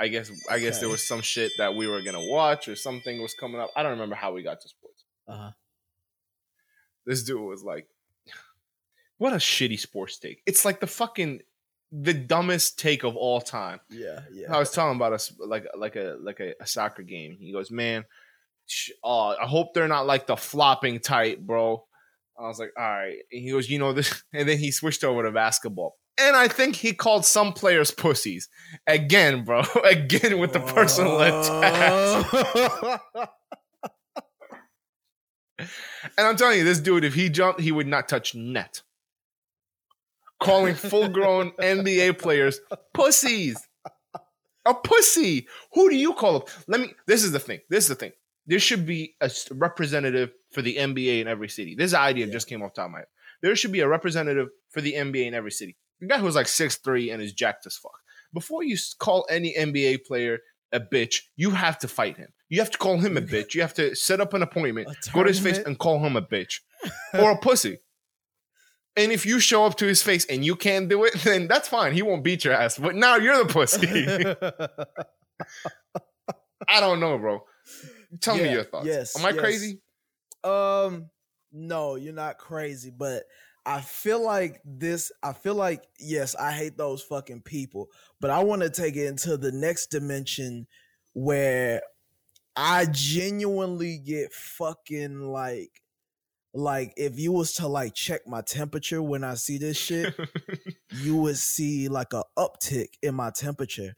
I 0.00 0.08
guess 0.08 0.32
I 0.50 0.58
guess 0.58 0.80
there 0.80 0.88
was 0.88 1.06
some 1.06 1.20
shit 1.20 1.52
that 1.58 1.74
we 1.74 1.86
were 1.86 2.00
gonna 2.00 2.26
watch 2.26 2.68
or 2.68 2.74
something 2.74 3.20
was 3.20 3.34
coming 3.34 3.60
up. 3.60 3.70
I 3.76 3.82
don't 3.82 3.92
remember 3.92 4.14
how 4.14 4.32
we 4.32 4.42
got 4.42 4.62
to 4.62 4.68
sports. 4.68 5.04
Uh-huh. 5.28 5.50
This 7.04 7.22
dude 7.22 7.40
was 7.40 7.62
like, 7.62 7.86
"What 9.18 9.34
a 9.34 9.36
shitty 9.36 9.78
sports 9.78 10.18
take." 10.18 10.42
It's 10.46 10.64
like 10.64 10.80
the 10.80 10.86
fucking 10.86 11.42
the 11.92 12.14
dumbest 12.14 12.78
take 12.78 13.04
of 13.04 13.14
all 13.14 13.42
time. 13.42 13.80
Yeah, 13.90 14.20
yeah. 14.32 14.54
I 14.54 14.58
was 14.58 14.70
telling 14.70 14.96
about 14.96 15.12
us 15.12 15.32
like 15.38 15.66
like 15.76 15.96
a 15.96 16.16
like 16.18 16.40
a, 16.40 16.54
a 16.60 16.66
soccer 16.66 17.02
game. 17.02 17.36
He 17.38 17.52
goes, 17.52 17.70
"Man, 17.70 18.06
sh- 18.66 18.92
uh, 19.04 19.30
I 19.30 19.46
hope 19.46 19.74
they're 19.74 19.86
not 19.86 20.06
like 20.06 20.26
the 20.26 20.36
flopping 20.36 21.00
type, 21.00 21.40
bro." 21.40 21.84
I 22.38 22.48
was 22.48 22.58
like, 22.58 22.72
"All 22.74 22.84
right." 22.84 23.18
And 23.30 23.42
he 23.42 23.50
goes, 23.50 23.68
"You 23.68 23.78
know 23.78 23.92
this," 23.92 24.22
and 24.32 24.48
then 24.48 24.56
he 24.56 24.70
switched 24.70 25.04
over 25.04 25.22
to 25.24 25.30
basketball. 25.30 25.98
And 26.20 26.36
I 26.36 26.48
think 26.48 26.76
he 26.76 26.92
called 26.92 27.24
some 27.24 27.52
players 27.52 27.90
pussies 27.90 28.48
again, 28.86 29.44
bro. 29.44 29.62
Again 29.84 30.38
with 30.38 30.52
the 30.52 30.60
personal 30.60 31.20
attack. 31.20 32.26
Oh. 32.32 33.26
And 36.16 36.26
I'm 36.26 36.36
telling 36.36 36.58
you, 36.58 36.64
this 36.64 36.80
dude, 36.80 37.04
if 37.04 37.14
he 37.14 37.28
jumped, 37.28 37.60
he 37.60 37.70
would 37.72 37.86
not 37.86 38.08
touch 38.08 38.34
net. 38.34 38.80
Calling 40.42 40.74
full-grown 40.74 41.50
NBA 41.60 42.18
players 42.18 42.60
pussies. 42.94 43.58
A 44.66 44.74
pussy. 44.74 45.46
Who 45.74 45.90
do 45.90 45.96
you 45.96 46.14
call 46.14 46.38
them? 46.40 46.48
Let 46.66 46.80
me. 46.80 46.94
This 47.06 47.24
is 47.24 47.32
the 47.32 47.38
thing. 47.38 47.60
This 47.68 47.84
is 47.84 47.88
the 47.88 47.94
thing. 47.94 48.12
There 48.46 48.58
should 48.58 48.86
be 48.86 49.14
a 49.20 49.30
representative 49.52 50.30
for 50.50 50.62
the 50.62 50.76
NBA 50.76 51.20
in 51.20 51.28
every 51.28 51.48
city. 51.48 51.74
This 51.74 51.92
idea 51.92 52.26
Yeah. 52.26 52.32
just 52.32 52.48
came 52.48 52.62
off 52.62 52.72
the 52.74 52.80
top 52.80 52.86
of 52.86 52.92
my 52.92 52.98
head. 53.00 53.06
There 53.42 53.54
should 53.54 53.72
be 53.72 53.80
a 53.80 53.88
representative 53.88 54.48
for 54.70 54.80
the 54.80 54.94
NBA 54.94 55.26
in 55.26 55.34
every 55.34 55.50
city. 55.52 55.76
The 56.00 56.06
guy 56.06 56.18
who's 56.18 56.34
like 56.34 56.46
6'3 56.46 57.12
and 57.12 57.22
is 57.22 57.32
jacked 57.32 57.66
as 57.66 57.76
fuck. 57.76 57.98
Before 58.32 58.62
you 58.62 58.76
call 58.98 59.26
any 59.28 59.54
NBA 59.56 60.04
player 60.06 60.38
a 60.72 60.80
bitch, 60.80 61.22
you 61.36 61.50
have 61.50 61.78
to 61.80 61.88
fight 61.88 62.16
him. 62.16 62.28
You 62.48 62.60
have 62.60 62.70
to 62.70 62.78
call 62.78 62.98
him 62.98 63.16
a 63.16 63.20
bitch. 63.20 63.54
You 63.54 63.62
have 63.62 63.74
to 63.74 63.94
set 63.94 64.20
up 64.20 64.34
an 64.34 64.42
appointment, 64.42 64.88
go 65.12 65.22
to 65.22 65.28
his 65.28 65.40
face, 65.40 65.58
and 65.58 65.78
call 65.78 65.98
him 65.98 66.16
a 66.16 66.22
bitch 66.22 66.60
or 67.14 67.32
a 67.32 67.38
pussy. 67.38 67.78
And 68.96 69.12
if 69.12 69.24
you 69.24 69.40
show 69.40 69.64
up 69.64 69.76
to 69.76 69.86
his 69.86 70.02
face 70.02 70.26
and 70.26 70.44
you 70.44 70.56
can't 70.56 70.88
do 70.88 71.04
it, 71.04 71.14
then 71.24 71.48
that's 71.48 71.68
fine. 71.68 71.92
He 71.92 72.02
won't 72.02 72.24
beat 72.24 72.44
your 72.44 72.54
ass. 72.54 72.78
But 72.78 72.96
now 72.96 73.16
you're 73.16 73.44
the 73.44 73.52
pussy. 73.52 73.86
I 76.68 76.80
don't 76.80 77.00
know, 77.00 77.18
bro. 77.18 77.42
Tell 78.20 78.36
me 78.36 78.50
your 78.50 78.64
thoughts. 78.64 78.86
yes, 78.86 79.18
Am 79.18 79.24
I 79.24 79.30
yes. 79.30 79.38
crazy? 79.38 79.80
Um, 80.42 81.10
no, 81.52 81.96
you're 81.96 82.12
not 82.12 82.38
crazy, 82.38 82.90
but 82.90 83.24
I 83.66 83.80
feel 83.80 84.24
like 84.24 84.60
this. 84.64 85.12
I 85.22 85.32
feel 85.32 85.54
like 85.54 85.84
yes, 85.98 86.34
I 86.34 86.52
hate 86.52 86.76
those 86.76 87.02
fucking 87.02 87.42
people, 87.42 87.90
but 88.20 88.30
I 88.30 88.42
want 88.42 88.62
to 88.62 88.70
take 88.70 88.96
it 88.96 89.06
into 89.06 89.36
the 89.36 89.52
next 89.52 89.88
dimension 89.88 90.66
where 91.12 91.82
I 92.56 92.86
genuinely 92.86 93.98
get 93.98 94.32
fucking 94.32 95.20
like, 95.20 95.82
like 96.54 96.94
if 96.96 97.18
you 97.18 97.32
was 97.32 97.54
to 97.54 97.68
like 97.68 97.94
check 97.94 98.26
my 98.26 98.42
temperature 98.42 99.02
when 99.02 99.24
I 99.24 99.34
see 99.34 99.58
this 99.58 99.78
shit, 99.78 100.12
you 100.90 101.16
would 101.18 101.38
see 101.38 101.88
like 101.88 102.12
a 102.14 102.24
uptick 102.38 102.94
in 103.02 103.14
my 103.14 103.30
temperature. 103.30 103.96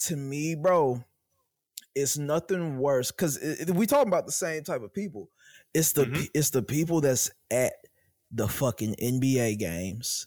To 0.00 0.16
me, 0.16 0.54
bro, 0.54 1.04
it's 1.94 2.18
nothing 2.18 2.78
worse 2.78 3.12
because 3.12 3.38
we 3.74 3.86
talking 3.86 4.08
about 4.08 4.26
the 4.26 4.32
same 4.32 4.64
type 4.64 4.82
of 4.82 4.94
people. 4.94 5.30
It's 5.74 5.92
the 5.92 6.06
Mhm. 6.06 6.30
it's 6.34 6.50
the 6.50 6.62
people 6.62 7.00
that's 7.00 7.30
at 7.50 7.74
the 8.34 8.48
fucking 8.48 8.96
NBA 9.00 9.58
games 9.58 10.26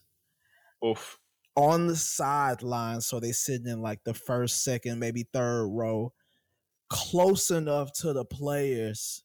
Oof. 0.86 1.20
on 1.56 1.88
the 1.88 1.96
sideline, 1.96 3.02
so 3.02 3.20
they 3.20 3.32
sitting 3.34 3.68
in 3.68 3.82
like 3.82 4.04
the 4.06 4.14
first, 4.14 4.64
second, 4.64 5.00
maybe 5.00 5.28
third 5.34 5.68
row, 5.68 6.14
close 6.90 7.52
enough 7.52 7.92
to 7.94 8.14
the 8.14 8.24
players 8.24 9.24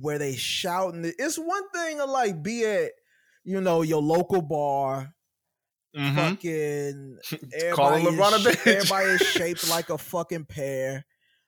where 0.00 0.18
they 0.18 0.36
shouting. 0.36 1.04
It's 1.18 1.36
one 1.36 1.68
thing 1.70 1.98
to 1.98 2.04
like 2.04 2.42
be 2.42 2.64
at, 2.64 2.92
you 3.44 3.60
know, 3.60 3.82
your 3.82 4.02
local 4.02 4.40
bar, 4.42 5.12
Mhm. 5.96 6.14
fucking 6.14 7.18
everybody 7.54 8.04
LeBron 8.04 8.32
a 8.32 8.36
is, 8.36 8.46
bitch. 8.56 8.66
everybody 8.66 9.06
is 9.10 9.20
shaped 9.22 9.68
like 9.70 9.90
a 9.90 9.98
fucking 9.98 10.44
pear. 10.46 11.04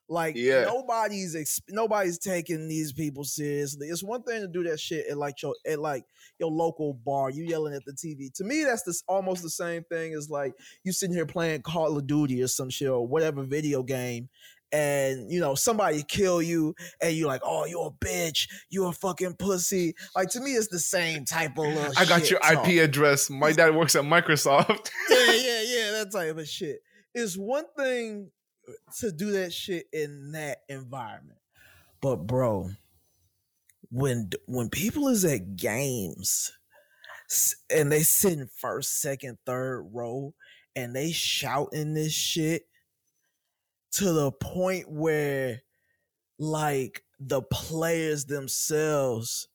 Like 0.09 0.37
Yeah. 0.37 0.65
nobody's 0.65 1.35
ex- 1.35 1.61
nobody's 1.69 2.19
taking 2.19 2.69
these 2.69 2.93
people 2.93 3.25
seriously. 3.25 3.89
It's 3.89 4.05
one 4.05 4.23
thing 4.23 4.41
to 4.41 4.47
do 4.49 4.63
that 4.65 4.79
shit 4.79 5.07
at 5.09 5.17
like 5.19 5.43
your 5.43 5.55
at 5.67 5.81
like 5.81 6.05
your 6.39 6.51
local 6.51 6.95
bar. 6.95 7.31
You 7.31 7.45
yelling 7.45 7.75
at 7.75 7.85
the 7.85 7.93
TV. 7.93 8.33
To 8.35 8.45
me, 8.45 8.63
that's 8.63 8.83
this 8.83 9.03
almost 9.09 9.43
the 9.43 9.51
same 9.51 9.83
thing 9.85 10.15
as 10.15 10.31
like 10.31 10.53
you 10.85 10.93
sitting 10.93 11.15
here 11.17 11.27
playing 11.27 11.63
Call 11.63 11.97
of 11.97 12.07
Duty 12.07 12.41
or 12.43 12.47
some 12.49 12.71
shit 12.71 12.89
or 12.89 13.07
whatever 13.07 13.43
video 13.43 13.83
game. 13.83 14.29
And 14.73 15.31
you 15.31 15.39
know 15.39 15.55
somebody 15.55 16.03
kill 16.03 16.43
you, 16.43 16.75
and 17.01 17.17
you're 17.17 17.29
like, 17.29 17.41
"Oh, 17.45 17.67
you're 17.67 17.87
a 17.87 18.05
bitch. 18.05 18.49
You're 18.69 18.89
a 18.91 18.93
fucking 18.93 19.35
pussy." 19.39 19.95
Like 20.17 20.29
to 20.31 20.41
me, 20.41 20.53
it's 20.55 20.67
the 20.67 20.81
same 20.81 21.25
type 21.25 21.53
of. 21.53 21.67
Little 21.67 21.93
I 21.97 22.05
got 22.05 22.29
your 22.31 22.41
talk 22.41 22.67
IP 22.69 22.83
address. 22.83 23.31
My 23.31 23.53
dad 23.53 23.75
works 23.77 23.95
at 23.95 24.03
Microsoft. 24.03 24.91
yeah, 25.09 25.17
yeah, 25.33 25.63
yeah, 25.63 25.91
that 25.93 26.09
type 26.13 26.37
of 26.37 26.49
shit. 26.49 26.81
It's 27.15 27.37
one 27.37 27.65
thing 27.79 28.31
to 28.99 29.13
do 29.13 29.33
that 29.33 29.53
shit 29.53 29.87
in 29.93 30.33
that 30.33 30.59
environment. 30.69 31.39
But 32.01 32.27
bro, 32.27 32.71
when 33.91 34.31
when 34.47 34.69
people 34.69 35.09
is 35.09 35.25
at 35.25 35.57
games 35.57 36.53
and 37.71 37.91
they 37.91 38.03
sitting 38.03 38.49
first, 38.57 39.01
second, 39.01 39.39
third 39.47 39.89
row 39.93 40.35
and 40.75 40.95
they 40.95 41.11
shouting 41.11 41.95
this 41.95 42.13
shit 42.13 42.69
to 43.93 44.13
the 44.13 44.31
point 44.31 44.91
where 44.91 45.63
like 46.39 47.03
the 47.19 47.41
players 47.43 48.27
themselves 48.27 49.49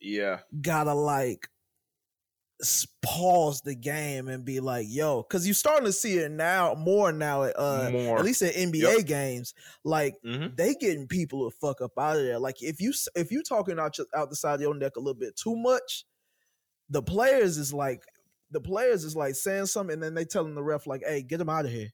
yeah. 0.00 0.40
gotta 0.60 0.92
like 0.92 1.48
pause 3.02 3.60
the 3.60 3.74
game 3.74 4.28
and 4.28 4.44
be 4.44 4.60
like, 4.60 4.86
yo, 4.88 5.22
because 5.22 5.46
you're 5.46 5.54
starting 5.54 5.84
to 5.86 5.92
see 5.92 6.16
it 6.18 6.30
now 6.30 6.74
more 6.74 7.12
now 7.12 7.42
at 7.44 7.58
uh 7.58 7.90
More. 7.90 8.18
at 8.18 8.24
least 8.24 8.42
at 8.42 8.54
NBA 8.54 9.06
games. 9.06 9.52
Like 9.84 10.14
Mhm. 10.24 10.56
they 10.56 10.74
getting 10.74 11.06
people 11.06 11.50
to 11.50 11.56
fuck 11.56 11.80
up 11.80 11.92
out 11.98 12.16
of 12.16 12.22
there. 12.22 12.38
Like 12.38 12.62
if 12.62 12.80
you 12.80 12.92
if 13.14 13.30
you 13.30 13.42
talking 13.42 13.78
out 13.78 13.98
your, 13.98 14.06
out 14.14 14.30
the 14.30 14.36
side 14.36 14.54
of 14.54 14.60
your 14.62 14.74
neck 14.74 14.96
a 14.96 15.00
little 15.00 15.14
bit 15.18 15.36
too 15.36 15.54
much, 15.56 16.04
the 16.88 17.02
players 17.02 17.58
is 17.58 17.72
like 17.74 18.02
the 18.50 18.60
players 18.60 19.04
is 19.04 19.16
like 19.16 19.34
saying 19.34 19.66
something 19.66 19.94
and 19.94 20.02
then 20.02 20.14
they 20.14 20.24
telling 20.24 20.54
the 20.54 20.62
ref 20.62 20.86
like, 20.86 21.02
hey, 21.06 21.22
get 21.22 21.40
him 21.40 21.48
out 21.48 21.64
of 21.66 21.70
here. 21.72 21.92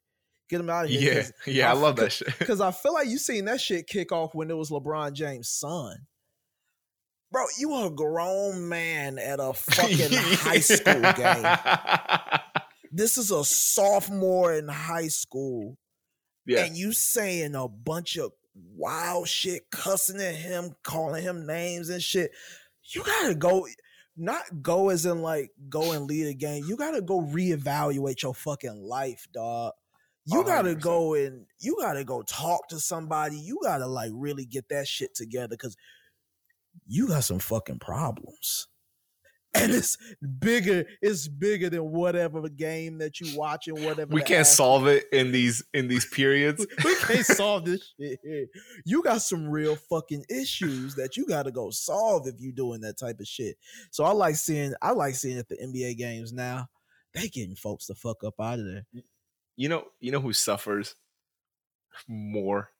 Get 0.49 0.61
him 0.61 0.71
out 0.71 0.85
of 0.85 0.91
here. 0.91 1.25
Yeah. 1.47 1.53
Yeah. 1.53 1.69
I 1.69 1.71
I 1.71 1.79
love 1.79 1.97
that 1.97 2.13
shit. 2.13 2.29
Because 2.39 2.61
I 2.61 2.71
feel 2.71 2.93
like 2.93 3.09
you 3.09 3.19
seen 3.19 3.47
that 3.47 3.61
shit 3.61 3.87
kick 3.87 4.13
off 4.13 4.35
when 4.35 4.51
it 4.51 4.57
was 4.57 4.71
LeBron 4.71 5.13
James' 5.15 5.49
son. 5.49 5.97
Bro, 7.33 7.47
you 7.59 7.87
a 7.87 7.91
grown 7.91 8.69
man 8.69 9.19
at 9.19 9.41
a 9.41 9.53
fucking 9.55 10.13
high 10.13 10.61
school 10.61 11.01
game. 11.01 12.63
This 12.93 13.17
is 13.17 13.31
a 13.31 13.43
sophomore 13.43 14.53
in 14.53 14.69
high 14.69 15.09
school. 15.09 15.79
yeah. 16.45 16.65
And 16.65 16.77
you 16.77 16.93
saying 16.93 17.55
a 17.55 17.67
bunch 17.67 18.19
of 18.19 18.33
wild 18.55 19.29
shit, 19.29 19.63
cussing 19.71 20.21
at 20.21 20.35
him, 20.35 20.77
calling 20.83 21.23
him 21.23 21.47
names 21.47 21.89
and 21.89 22.03
shit. 22.03 22.33
You 22.95 23.03
gotta 23.03 23.35
go, 23.35 23.67
not 24.15 24.43
go 24.61 24.91
as 24.91 25.07
in 25.07 25.23
like 25.23 25.53
go 25.71 25.93
and 25.93 26.07
lead 26.07 26.27
a 26.27 26.35
game. 26.35 26.65
You 26.67 26.77
gotta 26.77 27.01
go 27.01 27.23
reevaluate 27.23 28.23
your 28.23 28.35
fucking 28.35 28.83
life, 28.83 29.27
dog. 29.33 29.73
You 30.27 30.45
gotta 30.45 30.75
go 30.75 31.15
and 31.15 31.47
you 31.61 31.77
gotta 31.81 32.05
go 32.05 32.23
talk 32.23 32.69
to 32.69 32.79
somebody. 32.79 33.39
You 33.39 33.59
gotta 33.63 33.87
like 33.87 34.11
really 34.13 34.45
get 34.45 34.69
that 34.69 34.87
shit 34.87 35.15
together 35.15 35.49
because 35.57 35.77
you 36.87 37.09
got 37.09 37.25
some 37.25 37.39
fucking 37.39 37.79
problems. 37.79 38.69
And 39.55 39.71
it's 39.71 39.99
bigger, 40.39 40.87
it's 41.03 41.29
bigger 41.29 41.69
than 41.69 41.93
whatever 41.93 42.49
game 42.49 42.97
that 42.99 43.21
you 43.21 43.37
watching, 43.37 43.85
whatever. 43.85 44.15
we 44.15 44.23
can't 44.23 44.47
solve 44.47 44.87
it 44.87 45.05
in 45.13 45.31
these 45.31 45.63
in 45.75 45.89
these 45.89 46.07
periods. 46.07 46.67
we 46.85 46.97
can't 46.97 47.27
solve 47.27 47.67
this 47.67 47.93
shit 48.01 48.19
here. 48.25 48.47
You 48.87 49.03
got 49.03 49.21
some 49.21 49.47
real 49.47 49.77
fucking 49.77 50.25
issues 50.31 50.95
that 50.95 51.19
you 51.19 51.27
got 51.27 51.43
to 51.43 51.51
go 51.51 51.69
solve 51.69 52.27
if 52.27 52.37
you 52.41 52.51
doing 52.51 52.81
that 52.81 52.97
type 52.97 53.21
of 53.21 53.27
shit. 53.27 53.59
So 53.91 54.05
I 54.05 54.13
like 54.13 54.37
seeing, 54.37 54.73
I 54.81 54.93
like 54.93 55.17
seeing 55.17 55.37
at 55.37 55.51
the 55.51 55.57
NBA 55.57 55.99
games 55.99 56.33
now. 56.33 56.69
They 57.13 57.29
getting 57.29 57.55
folks 57.55 57.89
the 57.89 57.95
fuck 57.95 58.25
up 58.25 58.41
out 58.41 58.59
of 58.59 58.65
there. 58.65 58.87
You 59.57 59.69
know, 59.69 59.85
you 60.01 60.13
know 60.13 60.21
who 60.21 60.33
suffers 60.33 60.95
more 62.09 62.71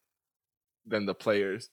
than 0.87 1.05
the 1.05 1.15
players, 1.15 1.69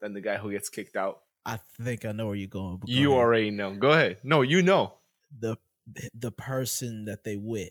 than 0.00 0.12
the 0.12 0.20
guy 0.20 0.38
who 0.38 0.50
gets 0.50 0.68
kicked 0.68 0.96
out. 0.96 1.20
I 1.46 1.58
think 1.82 2.04
I 2.04 2.12
know 2.12 2.26
where 2.26 2.36
you're 2.36 2.48
going. 2.48 2.80
You 2.86 3.14
already 3.14 3.50
know. 3.50 3.74
Go 3.74 3.92
ahead. 3.92 4.18
No, 4.22 4.42
you 4.42 4.62
know. 4.62 4.94
the 5.38 5.56
the 6.14 6.30
person 6.30 7.06
that 7.06 7.24
they 7.24 7.36
with, 7.36 7.70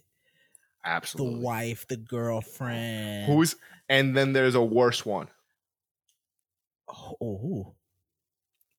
Absolutely. 0.83 1.35
the 1.35 1.41
wife, 1.41 1.87
the 1.87 1.97
girlfriend. 1.97 3.25
Who's 3.31 3.55
and 3.87 4.15
then 4.15 4.33
there's 4.33 4.55
a 4.55 4.61
worse 4.63 5.05
one. 5.05 5.27
oh, 6.87 7.15
oh? 7.21 7.75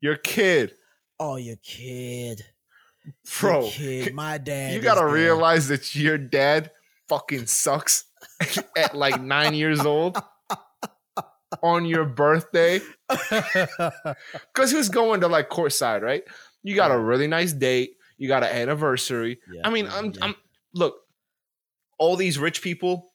Your 0.01 0.17
kid, 0.17 0.73
oh 1.19 1.37
your 1.37 1.57
kid, 1.57 2.45
Your 3.05 3.15
bro. 3.41 3.69
kid. 3.71 4.15
My 4.15 4.39
dad. 4.39 4.75
You 4.75 4.81
gotta 4.81 5.07
realize 5.07 5.69
that 5.69 5.95
your 5.95 6.19
dad 6.19 6.71
fucking 7.09 7.47
sucks 7.47 8.05
at 8.77 8.95
like 8.95 9.21
nine 9.21 9.55
years 9.55 9.81
old 9.81 10.17
on 11.63 11.85
your 11.85 12.05
birthday 12.05 12.81
because 13.09 14.71
he 14.71 14.77
was 14.77 14.89
going 14.89 15.21
to 15.23 15.29
like 15.29 15.49
courtside, 15.51 16.03
right? 16.03 16.23
You 16.63 16.75
got 16.75 16.91
a 16.91 16.99
really 16.99 17.27
nice 17.27 17.53
date. 17.53 17.93
You 18.19 18.29
got 18.29 18.43
an 18.43 18.51
anniversary. 18.51 19.39
Yeah, 19.53 19.63
I 19.65 19.71
mean, 19.71 19.89
I'm, 19.91 20.07
yeah. 20.07 20.19
I'm 20.23 20.35
look, 20.75 20.97
all 21.99 22.17
these 22.17 22.39
rich 22.39 22.63
people, 22.63 23.13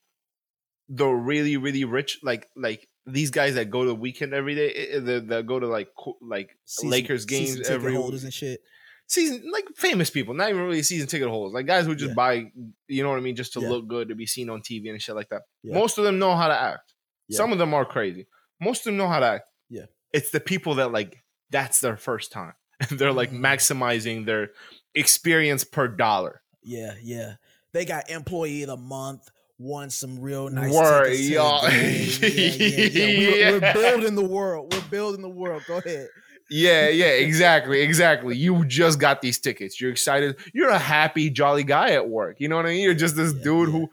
the 0.89 1.05
really, 1.07 1.57
really 1.57 1.85
rich, 1.85 2.19
like 2.23 2.49
like 2.55 2.87
these 3.05 3.29
guys 3.29 3.53
that 3.55 3.69
go 3.69 3.83
to 3.83 3.89
the 3.89 3.95
weekend 3.95 4.33
every 4.33 4.55
day, 4.55 4.71
eh, 4.73 4.97
eh, 4.97 5.19
that, 5.27 5.45
go 5.45 5.59
to 5.59 5.67
like 5.67 5.89
like 6.21 6.57
Season- 6.65 6.89
Lakers 6.89 7.25
games 7.25 7.53
season 7.53 7.73
every 7.73 7.93
holders 7.93 8.23
and 8.23 8.33
shit. 8.33 8.61
season 9.05 9.43
like 9.51 9.65
famous 9.75 10.09
people, 10.09 10.33
not 10.33 10.49
even 10.49 10.63
really 10.63 10.81
season 10.81 11.07
ticket 11.07 11.29
holders, 11.29 11.53
like 11.53 11.67
guys 11.67 11.85
who 11.85 11.93
just 11.95 12.09
Yeah. 12.09 12.15
buy, 12.15 12.51
you 12.87 13.03
know 13.03 13.09
what 13.09 13.17
I 13.17 13.21
mean, 13.21 13.35
just 13.35 13.53
to 13.53 13.59
look 13.59 13.87
good, 13.87 14.09
to 14.09 14.15
be 14.15 14.25
seen 14.25 14.49
on 14.49 14.61
TV 14.61 14.89
and 14.89 14.99
shit 14.99 15.15
like 15.15 15.29
that. 15.29 15.43
Most 15.63 15.99
of 15.99 16.03
them 16.03 16.17
know 16.17 16.35
how 16.35 16.47
to 16.47 16.59
act. 16.59 16.93
Yeah. 17.27 17.37
Some 17.37 17.51
of 17.51 17.57
them 17.57 17.73
are 17.73 17.85
crazy. 17.85 18.27
Most 18.61 18.79
of 18.79 18.85
them 18.85 18.97
know 18.97 19.07
how 19.07 19.19
to 19.19 19.25
act. 19.25 19.45
Yeah. 19.69 19.85
It's 20.13 20.31
the 20.31 20.39
people 20.39 20.75
that 20.75 20.91
like 20.91 21.23
that's 21.49 21.79
their 21.79 21.97
first 21.97 22.31
time. 22.31 22.53
And 22.89 22.99
they're 22.99 23.13
like 23.13 23.31
Mhm. 23.31 23.39
maximizing 23.39 24.25
their 24.25 24.49
experience 24.93 25.63
per 25.63 25.87
dollar. 25.87 26.41
Yeah, 26.61 26.93
yeah. 27.01 27.35
They 27.73 27.85
got 27.85 28.09
employee 28.09 28.63
of 28.63 28.67
the 28.69 28.77
month. 28.77 29.29
Won 29.57 29.89
some 29.89 30.19
real 30.19 30.49
nice. 30.49 30.73
Word, 30.73 31.05
tickets 31.05 31.21
to 31.23 31.27
the 31.29 31.33
y'all. 31.35 31.69
Yeah, 31.69 32.27
yeah, 32.29 32.87
yeah. 32.89 33.51
We're, 33.51 33.59
we're 33.61 33.73
building 33.73 34.15
the 34.15 34.25
world. 34.25 34.73
We're 34.73 34.89
building 34.89 35.21
the 35.21 35.29
world. 35.29 35.63
Go 35.67 35.77
ahead. 35.77 36.07
Yeah, 36.49 36.89
yeah, 36.89 37.05
exactly, 37.27 37.79
exactly. 37.81 38.35
You 38.35 38.65
just 38.65 38.99
got 38.99 39.21
these 39.21 39.39
tickets. 39.39 39.79
You're 39.79 39.91
excited. 39.91 40.35
You're 40.53 40.69
a 40.69 40.77
happy, 40.77 41.29
jolly 41.29 41.63
guy 41.63 41.91
at 41.91 42.09
work. 42.09 42.37
You 42.39 42.49
know 42.49 42.57
what 42.57 42.65
I 42.65 42.69
mean? 42.69 42.83
You're 42.83 42.93
just 42.93 43.15
this 43.15 43.31
dude 43.31 43.69
who, 43.69 43.89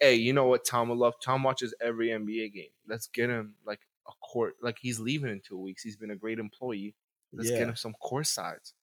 hey, 0.00 0.14
you 0.14 0.32
know 0.32 0.46
what? 0.46 0.64
Tom 0.64 0.88
will 0.88 0.98
love. 0.98 1.14
Tom 1.22 1.42
watches 1.42 1.74
every 1.80 2.08
NBA 2.08 2.52
game. 2.52 2.70
Let's 2.88 3.06
get 3.08 3.30
him 3.30 3.54
like 3.64 3.80
a 4.08 4.12
court. 4.22 4.54
Like 4.62 4.78
he's 4.80 4.98
leaving 5.00 5.30
in 5.30 5.40
two 5.46 5.58
weeks. 5.58 5.82
He's 5.82 5.96
been 5.96 6.10
a 6.10 6.16
great 6.16 6.38
employee. 6.38 6.94
Let's 7.32 7.50
yeah. 7.50 7.58
get 7.58 7.68
him 7.68 7.76
some 7.76 7.94
court 7.94 8.26
sides. 8.26 8.74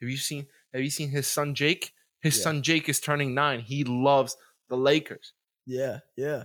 Have 0.00 0.08
you 0.08 0.16
seen? 0.16 0.46
Have 0.72 0.82
you 0.82 0.90
seen 0.90 1.10
his 1.10 1.26
son 1.26 1.54
Jake? 1.54 1.92
His 2.20 2.36
Yeah. 2.36 2.44
son 2.44 2.62
Jake 2.62 2.88
is 2.88 3.00
turning 3.00 3.34
nine. 3.34 3.60
He 3.60 3.84
loves 3.84 4.36
the 4.68 4.76
Lakers. 4.76 5.32
Yeah, 5.66 6.00
yeah. 6.16 6.44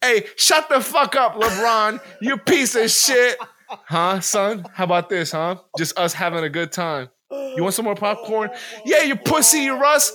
Hey, 0.00 0.26
shut 0.36 0.68
the 0.68 0.80
fuck 0.80 1.14
up, 1.16 1.34
LeBron. 1.34 2.00
you 2.20 2.36
piece 2.38 2.74
of 2.74 2.90
shit. 2.90 3.38
Huh, 3.68 4.20
son? 4.20 4.66
How 4.74 4.84
about 4.84 5.08
this, 5.08 5.32
huh? 5.32 5.56
Just 5.78 5.96
us 5.98 6.12
having 6.12 6.42
a 6.42 6.48
good 6.48 6.72
time. 6.72 7.08
You 7.30 7.62
want 7.62 7.74
some 7.74 7.84
more 7.84 7.94
popcorn? 7.94 8.50
Yeah, 8.84 9.02
you 9.02 9.14
pussy, 9.14 9.60
you 9.60 9.80
Russ. 9.80 10.12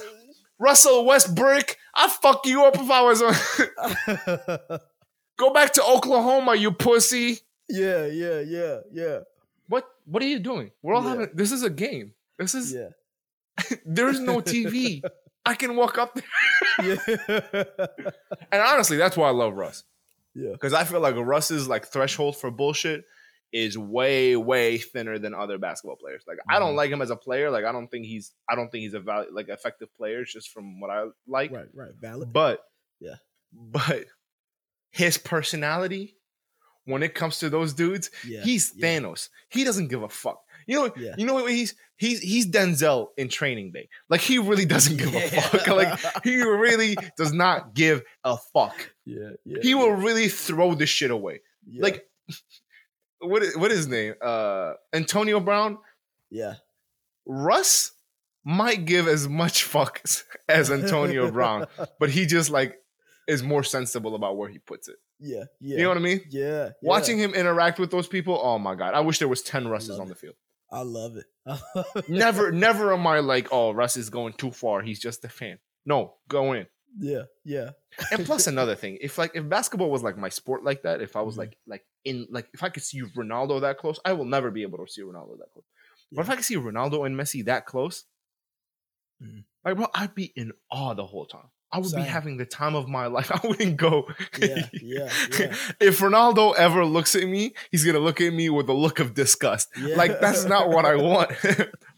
Russell 0.59 1.05
Westbrook. 1.05 1.77
I'd 1.93 2.11
fuck 2.11 2.45
you 2.45 2.63
up 2.65 2.75
if 2.75 2.89
I 2.89 3.01
was 3.01 3.21
on. 3.21 4.79
Go 5.37 5.53
back 5.53 5.73
to 5.73 5.83
Oklahoma, 5.83 6.55
you 6.55 6.71
pussy. 6.71 7.39
yeah, 7.69 8.05
yeah, 8.05 8.39
yeah, 8.39 8.77
yeah, 8.91 9.19
What 9.67 9.85
what 10.05 10.23
are 10.23 10.27
you 10.27 10.39
doing? 10.39 10.71
We're 10.81 10.93
all 10.95 11.03
Yeah. 11.03 11.09
having 11.09 11.29
this 11.33 11.51
is 11.51 11.63
a 11.63 11.69
game. 11.69 12.13
This 12.39 12.55
is 12.55 12.71
yeah, 12.73 12.89
there's 13.85 14.19
no 14.19 14.39
TV. 14.53 15.01
I 15.45 15.55
can 15.55 15.75
walk 15.75 15.97
up 15.97 16.15
there. 16.15 16.23
yeah, 16.83 17.63
And 18.51 18.61
honestly, 18.61 18.97
that's 18.97 19.15
why 19.17 19.27
I 19.27 19.31
love 19.31 19.55
Russ. 19.55 19.83
yeah. 20.33 20.51
Because 20.53 20.73
I 20.73 20.83
feel 20.85 21.01
like 21.01 21.15
Russ's 21.15 21.67
like 21.67 21.85
threshold 21.87 22.37
for 22.37 22.49
bullshit 22.49 23.03
is 23.51 23.77
way, 23.77 24.36
way 24.36 24.77
thinner 24.77 25.17
than 25.17 25.34
other 25.34 25.58
basketball 25.58 25.95
players. 25.95 26.23
Like 26.27 26.38
I 26.49 26.60
don't 26.60 26.73
Mhm. 26.73 26.77
like 26.77 26.91
him 26.91 27.01
as 27.01 27.10
a 27.10 27.15
player. 27.15 27.49
Like 27.51 27.63
I 27.65 27.71
don't 27.71 27.88
think 27.88 28.05
he's 28.05 28.34
I 28.49 28.55
don't 28.55 28.69
think 28.69 28.81
he's 28.84 28.93
a 28.93 28.99
val- 28.99 29.27
like 29.31 29.47
effective 29.49 29.93
player 29.95 30.23
just 30.25 30.51
from 30.51 30.79
what 30.79 30.89
I 30.89 31.05
like. 31.27 31.51
Right, 31.51 31.67
right. 31.73 31.91
Valid. 31.99 32.34
But 32.34 32.62
Yeah. 32.99 33.15
But 33.53 34.05
his 34.91 35.17
personality, 35.17 36.17
when 36.86 37.01
it 37.03 37.13
comes 37.15 37.39
to 37.39 37.49
those 37.49 37.73
dudes, 37.73 38.12
Yeah, 38.25 38.41
he's 38.43 38.73
yeah. 38.75 38.86
Thanos. 38.99 39.29
He 39.49 39.63
doesn't 39.63 39.88
give 39.88 40.03
a 40.03 40.10
fuck. 40.10 40.41
You 40.67 40.75
know, 40.75 40.93
Yeah. 40.97 41.15
you 41.17 41.25
know 41.25 41.36
what 41.36 41.51
he's 41.51 41.75
he's 41.97 42.19
he's 42.19 42.47
Denzel 42.47 43.10
in 43.17 43.29
training 43.29 43.71
day. 43.71 43.88
Like 44.10 44.21
he 44.21 44.38
really 44.39 44.65
doesn't 44.75 44.97
give 44.97 45.13
a 45.15 45.21
fuck. 45.29 45.67
Like 45.75 46.23
he 46.23 46.41
really 46.41 46.97
does 47.17 47.31
not 47.31 47.73
give 47.73 48.03
a 48.23 48.38
fuck. 48.53 48.93
yeah, 49.05 49.29
yeah. 49.45 49.60
He 49.62 49.75
will 49.75 49.91
really 49.91 50.27
throw 50.27 50.73
this 50.75 50.89
shit 50.89 51.12
away. 51.12 51.41
Like 51.79 52.03
what 53.21 53.43
is 53.43 53.56
what 53.58 53.71
is 53.71 53.78
his 53.78 53.88
name? 53.88 54.13
Uh 54.21 54.73
Antonio 54.93 55.39
Brown. 55.39 55.78
yeah, 56.30 56.56
Russ 57.25 57.91
might 58.43 58.86
give 58.86 59.08
as 59.08 59.28
much 59.28 59.63
fucks 59.67 60.23
as 60.47 60.69
Antonio 60.71 61.32
Brown, 61.38 61.65
but 61.99 62.10
he 62.10 62.25
just 62.25 62.49
like 62.49 62.75
is 63.28 63.41
more 63.41 63.63
sensible 63.63 64.13
about 64.15 64.38
where 64.38 64.49
he 64.49 64.60
puts 64.60 64.88
it. 64.88 64.97
yeah, 65.19 65.45
yeah. 65.60 65.78
You 65.78 65.84
know 65.84 65.89
what 65.89 65.97
I 65.97 66.01
mean? 66.01 66.21
yeah, 66.30 66.65
yeah. 66.65 66.69
Watching 66.84 67.17
him 67.17 67.34
interact 67.34 67.80
with 67.80 67.89
those 67.89 68.08
people, 68.08 68.39
oh 68.41 68.60
my 68.60 68.75
god! 68.75 68.93
I 68.93 68.99
wish 68.99 69.17
there 69.19 69.28
was 69.28 69.41
ten 69.41 69.67
Russes 69.67 69.99
on 69.99 70.08
the 70.08 70.15
field. 70.15 70.36
I 70.71 70.82
love 70.82 71.15
it. 71.17 71.25
I 71.47 71.60
love 71.75 71.86
it. 71.95 72.10
Never, 72.10 72.51
never 72.51 72.91
am 72.93 73.06
I 73.08 73.19
like, 73.19 73.47
oh, 73.51 73.71
Russ 73.71 73.97
is 73.97 74.10
going 74.10 74.34
too 74.34 74.51
far. 74.51 74.82
He's 74.82 74.99
just 74.99 75.23
a 75.23 75.30
fan. 75.30 75.60
No, 75.86 76.15
go 76.28 76.54
in. 76.54 76.65
Yeah, 76.97 77.23
yeah, 77.43 77.71
And 78.12 78.25
plus 78.25 78.47
another 78.53 78.75
thing, 78.75 78.97
if 79.01 79.17
like 79.17 79.31
if 79.36 79.47
basketball 79.49 79.89
was 79.91 80.01
like 80.03 80.17
my 80.17 80.29
sport 80.29 80.63
like 80.63 80.84
that, 80.84 81.01
if 81.01 81.15
I 81.15 81.21
was 81.21 81.36
Mhm. 81.36 81.39
like 81.39 81.58
like 81.67 81.86
in 82.05 82.27
like 82.29 82.47
if 82.53 82.63
I 82.63 82.69
could 82.69 82.84
see 82.84 83.01
Ronaldo 83.01 83.62
that 83.62 83.77
close, 83.77 83.99
I 84.05 84.13
will 84.13 84.25
never 84.25 84.49
be 84.51 84.62
able 84.62 84.77
to 84.86 84.91
see 84.91 85.01
Ronaldo 85.01 85.38
that 85.39 85.51
close. 85.53 85.65
But 86.12 86.21
if 86.21 86.29
I 86.29 86.36
could 86.36 86.45
see 86.45 86.55
Ronaldo 86.55 87.05
and 87.05 87.15
Messi 87.17 87.43
that 87.45 87.65
close, 87.65 88.05
Mhm. 89.21 89.43
like 89.63 89.75
bro, 89.77 89.88
I'd 89.93 90.15
be 90.15 90.31
in 90.36 90.51
awe 90.71 90.93
the 90.93 91.05
whole 91.05 91.25
time. 91.25 91.49
I 91.71 91.79
would 91.79 91.89
Same. 91.89 92.03
be 92.03 92.08
having 92.08 92.38
the 92.38 92.45
time 92.45 92.75
of 92.75 92.88
my 92.88 93.08
life. 93.17 93.31
I 93.31 93.45
wouldn't 93.45 93.75
go. 93.77 94.08
yeah, 94.39 94.67
yeah, 94.73 95.10
yeah. 95.38 95.55
if 95.81 95.99
Ronaldo 95.99 96.55
ever 96.55 96.86
looks 96.86 97.15
at 97.15 97.27
me, 97.27 97.53
he's 97.71 97.84
gonna 97.84 97.99
look 97.99 98.21
at 98.21 98.34
me 98.34 98.49
with 98.49 98.69
a 98.69 98.73
look 98.73 98.99
of 98.99 99.13
disgust. 99.13 99.67
yeah. 99.77 99.95
Like 99.95 100.19
that's 100.21 100.45
not 100.45 100.69
what 100.69 100.86
I 100.86 100.95
want. 100.95 101.31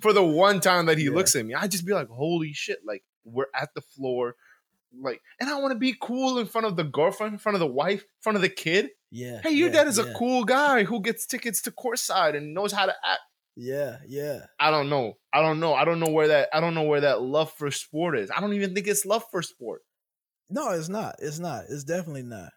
For 0.01 0.13
the 0.13 0.23
one 0.23 0.59
time 0.59 0.85
that 0.87 0.97
he 0.97 1.05
Yeah. 1.05 1.11
looks 1.11 1.35
at 1.35 1.45
me, 1.45 1.53
I'd 1.53 1.71
just 1.71 1.85
be 1.85 1.93
like, 1.93 2.07
"Holy 2.07 2.53
shit!" 2.53 2.79
Like 2.85 3.03
we're 3.23 3.47
at 3.53 3.69
the 3.75 3.81
floor, 3.81 4.35
like, 4.99 5.21
and 5.39 5.49
I 5.49 5.59
want 5.59 5.71
to 5.71 5.79
be 5.79 5.95
cool 5.99 6.39
in 6.39 6.45
front 6.45 6.67
of 6.67 6.75
the 6.75 6.83
girlfriend, 6.83 7.33
in 7.33 7.39
front 7.39 7.55
of 7.55 7.59
the 7.59 7.67
wife, 7.67 8.01
in 8.01 8.21
front 8.21 8.35
of 8.35 8.41
the 8.41 8.49
kid. 8.49 8.89
Yeah. 9.11 9.39
Hey, 9.41 9.51
your 9.51 9.67
yeah, 9.69 9.75
dad 9.75 9.87
is 9.87 9.97
yeah, 9.97 10.05
a 10.05 10.13
cool 10.13 10.43
guy 10.43 10.83
who 10.83 11.01
gets 11.01 11.25
tickets 11.25 11.61
to 11.63 11.71
courtside 11.71 12.35
and 12.35 12.53
knows 12.53 12.71
how 12.71 12.85
to 12.85 12.93
act. 13.05 13.21
Yeah, 13.55 13.97
yeah. 14.07 14.41
I 14.59 14.69
don't 14.69 14.89
know. 14.89 15.13
I 15.33 15.41
don't 15.41 15.59
know. 15.59 15.73
I 15.73 15.83
don't 15.83 15.99
know 15.99 16.11
where 16.11 16.27
that. 16.27 16.49
I 16.53 16.59
don't 16.59 16.75
know 16.75 16.83
where 16.83 17.01
that 17.01 17.21
love 17.21 17.51
for 17.53 17.71
sport 17.71 18.17
is. 18.17 18.29
I 18.35 18.39
don't 18.39 18.53
even 18.53 18.75
think 18.75 18.87
it's 18.87 19.05
love 19.05 19.23
for 19.31 19.41
sport. 19.41 19.81
No, 20.49 20.69
it's 20.71 20.89
not. 20.89 21.15
It's 21.19 21.39
not. 21.39 21.63
It's 21.69 21.83
definitely 21.83 22.23
not. 22.23 22.51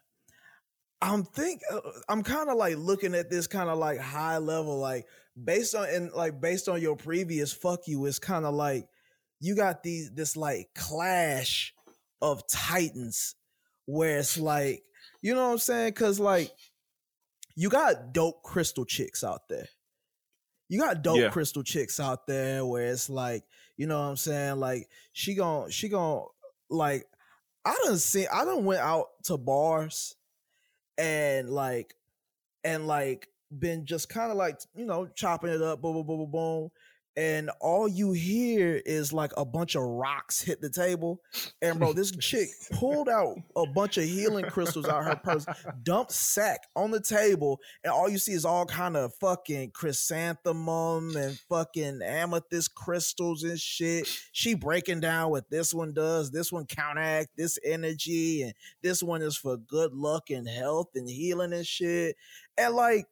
I'm 1.01 1.23
think 1.23 1.61
uh, 1.71 1.79
I'm 2.07 2.21
kind 2.21 2.49
of 2.49 2.57
like 2.57 2.77
looking 2.77 3.15
at 3.15 3.31
this 3.31 3.47
kind 3.47 3.69
of 3.69 3.79
like 3.79 3.99
high 3.99 4.37
level, 4.37 4.77
like 4.77 5.07
based 5.41 5.73
on 5.73 5.89
and 5.89 6.11
like 6.11 6.39
based 6.39 6.69
on 6.69 6.81
your 6.81 6.95
previous 6.95 7.51
fuck 7.51 7.87
you. 7.87 8.05
It's 8.05 8.19
kind 8.19 8.45
of 8.45 8.53
like 8.53 8.87
you 9.39 9.55
got 9.55 9.81
these 9.81 10.11
this 10.11 10.37
like 10.37 10.67
clash 10.75 11.73
of 12.21 12.47
titans, 12.47 13.35
where 13.85 14.19
it's 14.19 14.37
like 14.37 14.83
you 15.21 15.35
know 15.35 15.45
what 15.47 15.53
I'm 15.53 15.57
saying? 15.59 15.91
Because 15.91 16.19
like 16.19 16.51
you 17.55 17.69
got 17.69 18.13
dope 18.13 18.43
crystal 18.43 18.85
chicks 18.85 19.23
out 19.23 19.47
there. 19.49 19.67
You 20.69 20.79
got 20.79 21.01
dope 21.01 21.17
Yeah. 21.19 21.29
crystal 21.29 21.63
chicks 21.63 21.99
out 21.99 22.27
there 22.27 22.65
where 22.65 22.87
it's 22.87 23.09
like, 23.09 23.43
you 23.77 23.87
know 23.87 23.99
what 23.99 24.07
I'm 24.07 24.17
saying? 24.17 24.57
Like 24.57 24.89
she 25.11 25.35
gon' 25.35 25.69
she 25.69 25.89
gon' 25.89 26.25
like 26.69 27.05
I 27.65 27.75
don't 27.83 27.97
see 27.97 28.25
I 28.27 28.45
don't 28.45 28.65
went 28.65 28.81
out 28.81 29.07
to 29.25 29.37
bars 29.37 30.15
and 30.97 31.49
like 31.49 31.95
and 32.63 32.87
like 32.87 33.27
been 33.57 33.85
just 33.85 34.09
kind 34.09 34.31
of 34.31 34.37
like 34.37 34.59
you 34.75 34.85
know 34.85 35.07
chopping 35.07 35.51
it 35.51 35.61
up 35.61 35.81
boom 35.81 35.93
boom 35.95 36.07
boom 36.07 36.19
boom 36.19 36.31
boom 36.31 36.71
and 37.21 37.51
all 37.59 37.87
you 37.87 38.13
hear 38.13 38.81
is 38.83 39.13
like 39.13 39.31
a 39.37 39.45
bunch 39.45 39.75
of 39.75 39.83
rocks 39.83 40.41
hit 40.41 40.59
the 40.59 40.71
table. 40.71 41.21
And 41.61 41.77
bro 41.77 41.93
this 41.93 42.09
chick 42.09 42.49
pulled 42.71 43.09
out 43.09 43.37
a 43.55 43.67
bunch 43.67 43.99
of 43.99 44.05
healing 44.05 44.45
crystals 44.45 44.87
out 44.87 45.03
her 45.03 45.15
purse 45.15 45.45
dumped 45.83 46.13
sack 46.13 46.61
on 46.75 46.89
the 46.89 46.99
table 46.99 47.59
and 47.83 47.93
all 47.93 48.09
you 48.09 48.17
see 48.17 48.31
is 48.31 48.43
all 48.43 48.65
kind 48.65 48.97
of 48.97 49.13
fucking 49.15 49.69
chrysanthemum 49.69 51.15
and 51.15 51.37
fucking 51.47 52.01
amethyst 52.01 52.73
crystals 52.73 53.43
and 53.43 53.59
shit. 53.59 54.07
She 54.31 54.55
breaking 54.55 55.01
down 55.01 55.29
what 55.29 55.47
this 55.51 55.75
one 55.75 55.93
does 55.93 56.31
this 56.31 56.51
one 56.51 56.65
counteract 56.65 57.37
this 57.37 57.59
energy 57.63 58.41
and 58.41 58.53
this 58.81 59.03
one 59.03 59.21
is 59.21 59.37
for 59.37 59.57
good 59.57 59.93
luck 59.93 60.31
and 60.31 60.49
health 60.49 60.87
and 60.95 61.07
healing 61.07 61.53
and 61.53 61.67
shit. 61.67 62.15
And 62.57 62.73
like 62.73 63.05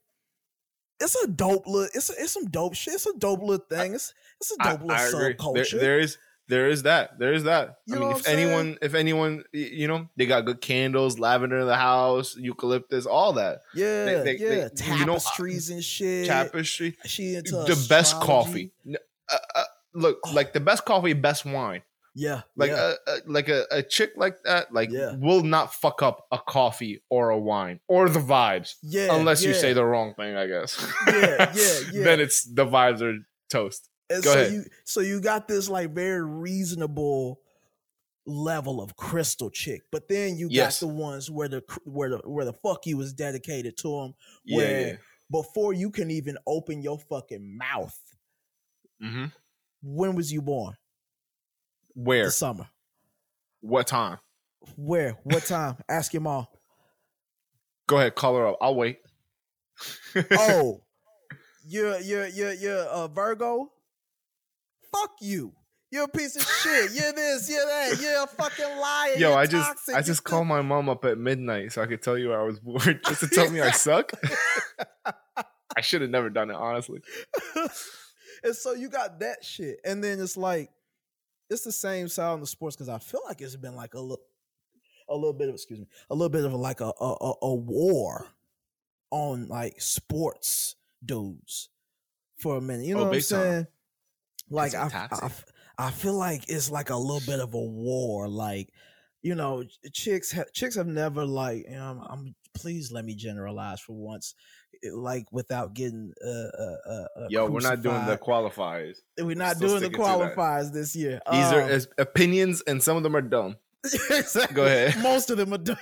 it's 1.01 1.15
a 1.23 1.27
dope 1.27 1.65
look. 1.67 1.89
it's 1.93 2.09
a, 2.09 2.13
it's 2.17 2.31
some 2.33 2.45
dope 2.45 2.75
shit 2.75 2.93
it's 2.95 3.05
a 3.07 3.17
dope 3.17 3.41
little 3.41 3.65
thing 3.69 3.93
it's 3.93 4.13
it's 4.39 4.51
a 4.51 4.55
I, 4.59 4.71
dope 4.71 4.81
little 4.81 4.95
I 4.97 5.03
agree. 5.07 5.19
There, 5.19 5.33
subculture 5.35 5.79
there 5.79 5.99
is 5.99 6.17
there 6.47 6.67
is 6.67 6.81
that. 6.81 7.19
There 7.19 7.31
is 7.31 7.43
that. 7.43 7.77
You 7.85 7.97
I 7.97 7.99
mean, 7.99 8.09
if 8.11 8.23
saying? 8.23 8.39
anyone, 8.39 8.77
if 8.81 8.95
anyone, 8.95 9.43
you 9.53 9.87
know, 9.87 10.09
they 10.17 10.25
got 10.25 10.45
good 10.45 10.61
candles, 10.61 11.19
lavender 11.19 11.59
in 11.59 11.67
the 11.67 11.75
house, 11.75 12.35
eucalyptus, 12.35 13.05
all 13.05 13.33
that 13.33 13.61
yeah 13.75 14.05
they- 14.05 14.23
they- 14.23 14.37
yeah 14.37 14.67
they- 14.73 14.85
you 14.97 15.05
know, 15.05 15.13
uh, 15.13 15.19
tapestries 15.19 15.69
and 15.69 15.83
shit 15.83 16.25
tapestry. 16.25 16.97
she 17.05 17.35
into 17.35 17.51
the 17.51 17.85
best 17.87 18.15
coffee. 18.15 18.71
Uh, 18.91 19.37
uh, 19.55 19.63
look, 19.93 20.17
like 20.33 20.53
the 20.53 20.59
best 20.59 20.85
coffee, 20.85 21.13
best 21.13 21.45
wine. 21.45 21.83
Yeah, 22.15 22.41
like 22.55 22.71
yeah. 22.71 22.93
a, 23.07 23.11
a 23.11 23.15
like 23.27 23.49
a, 23.49 23.65
a 23.71 23.83
chick 23.83 24.11
like 24.17 24.41
that 24.43 24.73
like 24.73 24.89
Yeah. 24.91 25.15
will 25.15 25.43
not 25.43 25.73
fuck 25.73 26.01
up 26.01 26.25
a 26.31 26.37
coffee 26.39 27.01
or 27.09 27.29
a 27.29 27.37
wine 27.37 27.79
or 27.87 28.09
the 28.09 28.19
vibes 28.19 28.75
yeah, 28.81 29.15
unless 29.15 29.43
you 29.43 29.53
say 29.53 29.73
the 29.73 29.85
wrong 29.85 30.13
thing 30.15 30.35
i 30.35 30.47
guess 30.47 30.83
Yeah, 31.07 31.51
yeah, 31.55 31.79
yeah. 31.93 32.03
then 32.03 32.19
it's 32.19 32.43
the 32.43 32.65
vibes 32.65 33.01
are 33.01 33.17
toast 33.49 33.89
And 34.09 34.23
Go 34.23 34.33
so 34.33 34.39
ahead. 34.39 34.51
you 34.53 34.63
so 34.85 34.99
you 35.01 35.21
got 35.21 35.47
this 35.47 35.69
like 35.69 35.91
very 35.93 36.23
reasonable 36.25 37.39
level 38.25 38.81
of 38.81 38.95
crystal 38.95 39.49
chick, 39.49 39.81
but 39.91 40.07
then 40.07 40.35
you 40.37 40.47
Yes. 40.51 40.79
got 40.81 40.87
the 40.87 40.93
ones 40.93 41.31
where 41.31 41.47
the 41.47 41.63
where 41.85 42.09
the 42.09 42.17
where 42.25 42.45
the 42.45 42.53
fuck 42.53 42.85
you 42.85 42.97
was 42.97 43.13
dedicated 43.13 43.77
to 43.77 43.89
them 43.89 44.13
Where- 44.47 44.87
yeah 44.89 44.95
before 45.31 45.73
you 45.73 45.91
can 45.91 46.09
even 46.09 46.37
open 46.47 46.81
your 46.81 46.97
fucking 46.97 47.55
mouth. 47.57 47.97
hmm 48.99 49.25
When 49.83 50.15
was 50.15 50.33
you 50.33 50.41
born? 50.41 50.73
Where 51.93 52.25
The 52.25 52.31
summer. 52.31 52.67
what 53.61 53.87
time 53.87 54.17
Where? 54.75 55.17
What 55.23 55.45
time? 55.45 55.77
Ask 55.89 56.13
your 56.13 56.21
mom. 56.21 56.47
go 57.87 57.97
ahead 57.97 58.15
call 58.15 58.35
her 58.37 58.47
up 58.47 58.57
i'll 58.61 58.75
wait 58.75 58.99
Oh, 60.33 60.81
you're 61.65 61.99
you're 62.01 62.27
you're 62.27 62.53
you're 62.53 62.85
a 62.89 63.07
Virgo. 63.07 63.71
Fuck 64.91 65.11
you. 65.21 65.53
You're 65.91 66.03
a 66.03 66.07
piece 66.07 66.35
of 66.35 66.41
shit. 66.63 66.91
You're 66.93 67.13
this. 67.13 67.49
You're 67.49 67.65
that. 67.65 67.97
You're 68.01 68.23
a 68.23 68.27
fucking 68.27 68.77
liar. 68.77 69.13
Yo, 69.17 69.29
You're 69.29 69.37
I 69.37 69.45
just 69.45 69.67
toxic. 69.67 69.95
I 69.95 70.01
just 70.01 70.23
called 70.23 70.47
my 70.47 70.61
mom 70.61 70.89
up 70.89 71.05
at 71.05 71.17
midnight 71.17 71.71
so 71.71 71.81
I 71.81 71.85
could 71.85 72.01
tell 72.01 72.17
you 72.17 72.29
where 72.29 72.41
I 72.41 72.43
was 72.43 72.59
born 72.59 72.99
just 73.05 73.21
to 73.21 73.27
tell 73.27 73.49
me 73.49 73.61
I 73.61 73.71
suck. 73.71 74.11
I 75.77 75.81
should 75.81 76.01
have 76.01 76.09
never 76.09 76.29
done 76.29 76.49
it, 76.49 76.55
honestly. 76.55 77.01
and 78.43 78.55
so 78.55 78.73
you 78.73 78.89
got 78.89 79.19
that 79.21 79.43
shit, 79.43 79.79
and 79.85 80.03
then 80.03 80.19
it's 80.19 80.35
like 80.37 80.69
it's 81.49 81.63
the 81.63 81.71
same 81.71 82.07
sound 82.07 82.35
in 82.35 82.41
the 82.41 82.47
sports 82.47 82.75
because 82.75 82.89
I 82.89 82.99
feel 82.99 83.21
like 83.27 83.41
it's 83.41 83.55
been 83.55 83.75
like 83.75 83.93
a 83.93 83.99
little, 83.99 84.23
a 85.09 85.15
little 85.15 85.33
bit 85.33 85.49
of 85.49 85.55
excuse 85.55 85.79
me, 85.79 85.87
a 86.09 86.15
little 86.15 86.29
bit 86.29 86.45
of 86.45 86.53
like 86.53 86.81
a 86.81 86.91
a, 86.99 87.33
a, 87.41 87.55
war 87.55 88.27
on 89.11 89.47
like 89.47 89.81
sports 89.81 90.75
dudes 91.03 91.69
for 92.37 92.57
a 92.57 92.61
minute. 92.61 92.85
You 92.85 92.95
oh, 92.95 92.97
know 92.97 93.03
Oh, 93.03 93.07
what 93.07 93.13
I'm 93.13 93.19
big 93.19 93.27
time. 93.27 93.41
saying? 93.41 93.67
Like 94.49 94.75
I, 94.75 95.07
I. 95.11 95.29
I 95.79 95.91
feel 95.91 96.13
like 96.13 96.49
it's 96.49 96.69
like 96.69 96.89
a 96.89 96.97
little 96.97 97.21
bit 97.25 97.39
of 97.39 97.53
a 97.53 97.57
war. 97.57 98.27
Like 98.27 98.69
you 99.21 99.33
know, 99.33 99.63
chicks 99.93 100.31
ha- 100.31 100.43
chicks 100.53 100.75
have 100.75 100.87
never 100.87 101.25
like 101.25 101.65
you 101.69 101.75
know. 101.77 101.85
I'm, 101.85 102.01
I'm 102.01 102.35
please 102.53 102.91
let 102.91 103.05
me 103.05 103.15
generalize 103.15 103.79
for 103.79 103.93
once, 103.93 104.35
like 104.93 105.25
without 105.31 105.73
getting 105.73 106.13
uh, 106.23 106.29
uh, 106.29 106.75
uh, 106.87 107.05
uh 107.17 107.27
Yo, 107.29 107.49
we're 107.49 107.59
not 107.59 107.81
doing 107.81 108.05
the 108.05 108.17
qualifiers. 108.17 108.97
We're 109.17 109.35
not 109.35 109.57
still 109.57 109.69
doing 109.69 109.81
the 109.81 109.85
sticking 109.87 110.05
to 110.05 110.19
that. 110.19 110.35
qualifiers 110.35 110.73
this 110.73 110.95
year. 110.95 111.21
These 111.31 111.51
are 111.51 111.61
Um, 111.61 111.69
as- 111.69 111.87
opinions, 111.97 112.61
and 112.65 112.81
some 112.81 112.97
of 112.97 113.03
them 113.03 113.15
are 113.15 113.21
dumb. 113.21 113.57
exactly. 114.09 114.55
Go 114.55 114.65
ahead. 114.65 115.01
Most 115.01 115.29
of 115.29 115.37
them 115.37 115.53
are 115.53 115.57
dumb. 115.57 115.77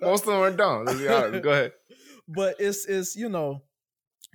Most 0.00 0.22
of 0.22 0.26
them 0.28 0.40
are 0.40 0.50
dumb. 0.50 0.84
Let's 0.84 0.98
be 0.98 1.08
honest. 1.08 1.42
Go 1.42 1.50
ahead. 1.50 1.72
but 2.28 2.56
it's 2.58 2.84
it's 2.86 3.16
you 3.16 3.28
know 3.28 3.62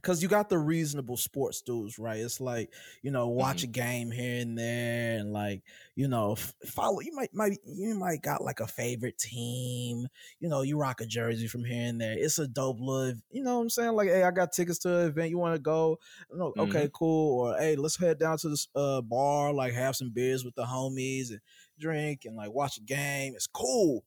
because 0.04 0.22
you 0.22 0.28
got 0.28 0.50
the 0.50 0.58
reasonable 0.60 1.16
sports 1.18 1.62
dudes 1.62 1.98
right? 1.98 2.20
It's 2.20 2.40
like 2.42 2.72
you 3.02 3.10
know 3.10 3.30
watch 3.30 3.62
Mm-hmm. 3.64 3.70
a 3.70 3.74
game 3.74 4.12
here 4.12 4.42
and 4.42 4.58
there 4.58 5.18
and 5.20 5.32
like 5.34 5.64
you 5.96 6.08
know 6.10 6.34
f- 6.34 6.54
follow 6.66 7.00
you 7.00 7.16
might 7.16 7.34
might 7.34 7.58
you 7.66 7.96
might 7.96 8.22
got 8.22 8.44
like 8.44 8.60
a 8.60 8.68
favorite 8.68 9.18
team 9.18 10.08
you 10.40 10.50
know 10.50 10.62
you 10.62 10.78
rock 10.78 11.00
a 11.02 11.06
jersey 11.06 11.48
from 11.48 11.64
here 11.64 11.88
and 11.88 12.02
there. 12.02 12.16
It's 12.18 12.38
a 12.40 12.48
dope 12.48 12.80
little 12.82 13.14
you 13.32 13.42
know 13.44 13.56
what 13.58 13.62
i'm 13.64 13.70
saying? 13.70 13.94
Like 13.94 14.10
hey 14.10 14.24
i 14.24 14.32
got 14.32 14.52
tickets 14.52 14.80
to 14.80 14.96
an 15.00 15.08
event 15.08 15.30
you 15.30 15.38
want 15.40 15.56
to 15.56 15.62
go 15.62 15.98
no, 16.32 16.54
okay 16.58 16.90
cool. 16.94 17.48
Or 17.48 17.58
hey 17.58 17.76
let's 17.78 17.98
head 17.98 18.20
down 18.20 18.38
to 18.40 18.50
this 18.50 18.68
uh 18.76 19.02
bar 19.02 19.54
like 19.54 19.74
have 19.74 19.96
some 19.96 20.10
beers 20.12 20.44
with 20.44 20.56
the 20.56 20.66
homies 20.66 21.30
and 21.30 21.40
drink 21.80 22.26
and 22.26 22.36
like 22.36 22.52
watch 22.52 22.78
a 22.78 22.82
game. 22.82 23.34
It's 23.36 23.48
cool. 23.48 24.04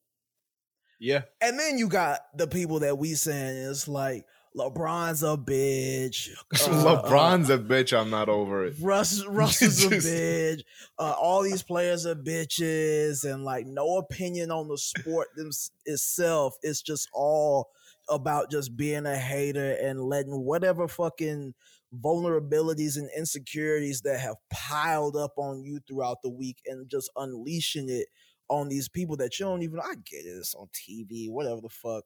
Yeah. 0.99 1.22
and 1.42 1.59
then 1.59 1.76
you 1.78 1.88
got 1.88 2.20
the 2.36 2.47
people 2.47 2.80
that 2.80 2.97
we 2.99 3.14
saying 3.14 3.57
it's 3.70 3.86
like 3.86 4.24
LeBron's 4.57 5.22
a 5.22 5.36
bitch. 5.36 6.30
uh, 6.54 7.02
LeBron's 7.02 7.50
a 7.50 7.59
bitch. 7.59 7.96
I'm 7.96 8.11
not 8.11 8.28
over 8.28 8.64
it. 8.64 8.74
Russ 8.80 9.24
Russ 9.28 9.61
is 9.62 9.84
a 9.84 9.88
bitch. 9.90 10.62
Uh, 10.98 11.14
all 11.20 11.42
these 11.42 11.62
players 11.62 12.07
are 12.07 12.14
bitches, 12.14 13.24
and 13.24 13.44
like 13.44 13.66
no 13.66 13.98
opinion 13.98 14.50
on 14.50 14.68
the 14.68 14.78
sport 14.78 15.28
them, 15.36 15.50
itself. 15.84 16.57
It's 16.62 16.82
just 16.82 17.09
all 17.12 17.70
about 18.09 18.50
just 18.50 18.76
being 18.76 19.04
a 19.04 19.16
hater 19.16 19.72
and 19.72 20.00
letting 20.00 20.44
whatever 20.44 20.88
fucking 20.88 21.54
vulnerabilities 21.94 22.96
and 22.96 23.11
insecurities 23.16 24.02
that 24.02 24.20
have 24.20 24.36
piled 24.50 25.16
up 25.16 25.32
on 25.36 25.62
you 25.62 25.80
throughout 25.86 26.18
the 26.22 26.30
week 26.30 26.59
and 26.66 26.88
just 26.88 27.11
unleashing 27.16 27.88
it 27.88 28.07
on 28.48 28.68
these 28.68 28.88
people 28.88 29.16
that 29.16 29.38
you 29.38 29.46
don't 29.46 29.62
even 29.62 29.80
I 29.80 29.94
get 30.04 30.24
it, 30.24 30.36
it's 30.38 30.54
on 30.54 30.68
TV, 30.68 31.28
whatever 31.30 31.61
the 31.61 31.68
fuck. 31.68 32.04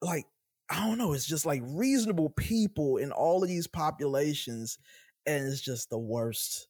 Like, 0.00 0.26
I 0.72 0.86
don't 0.86 0.98
know, 0.98 1.12
it's 1.12 1.26
just 1.26 1.44
like 1.46 1.62
reasonable 1.64 2.30
people 2.30 2.96
in 2.96 3.12
all 3.12 3.42
of 3.42 3.48
these 3.48 3.66
populations, 3.66 4.78
and 5.26 5.46
it's 5.46 5.60
just 5.60 5.90
the 5.90 5.98
worst 5.98 6.68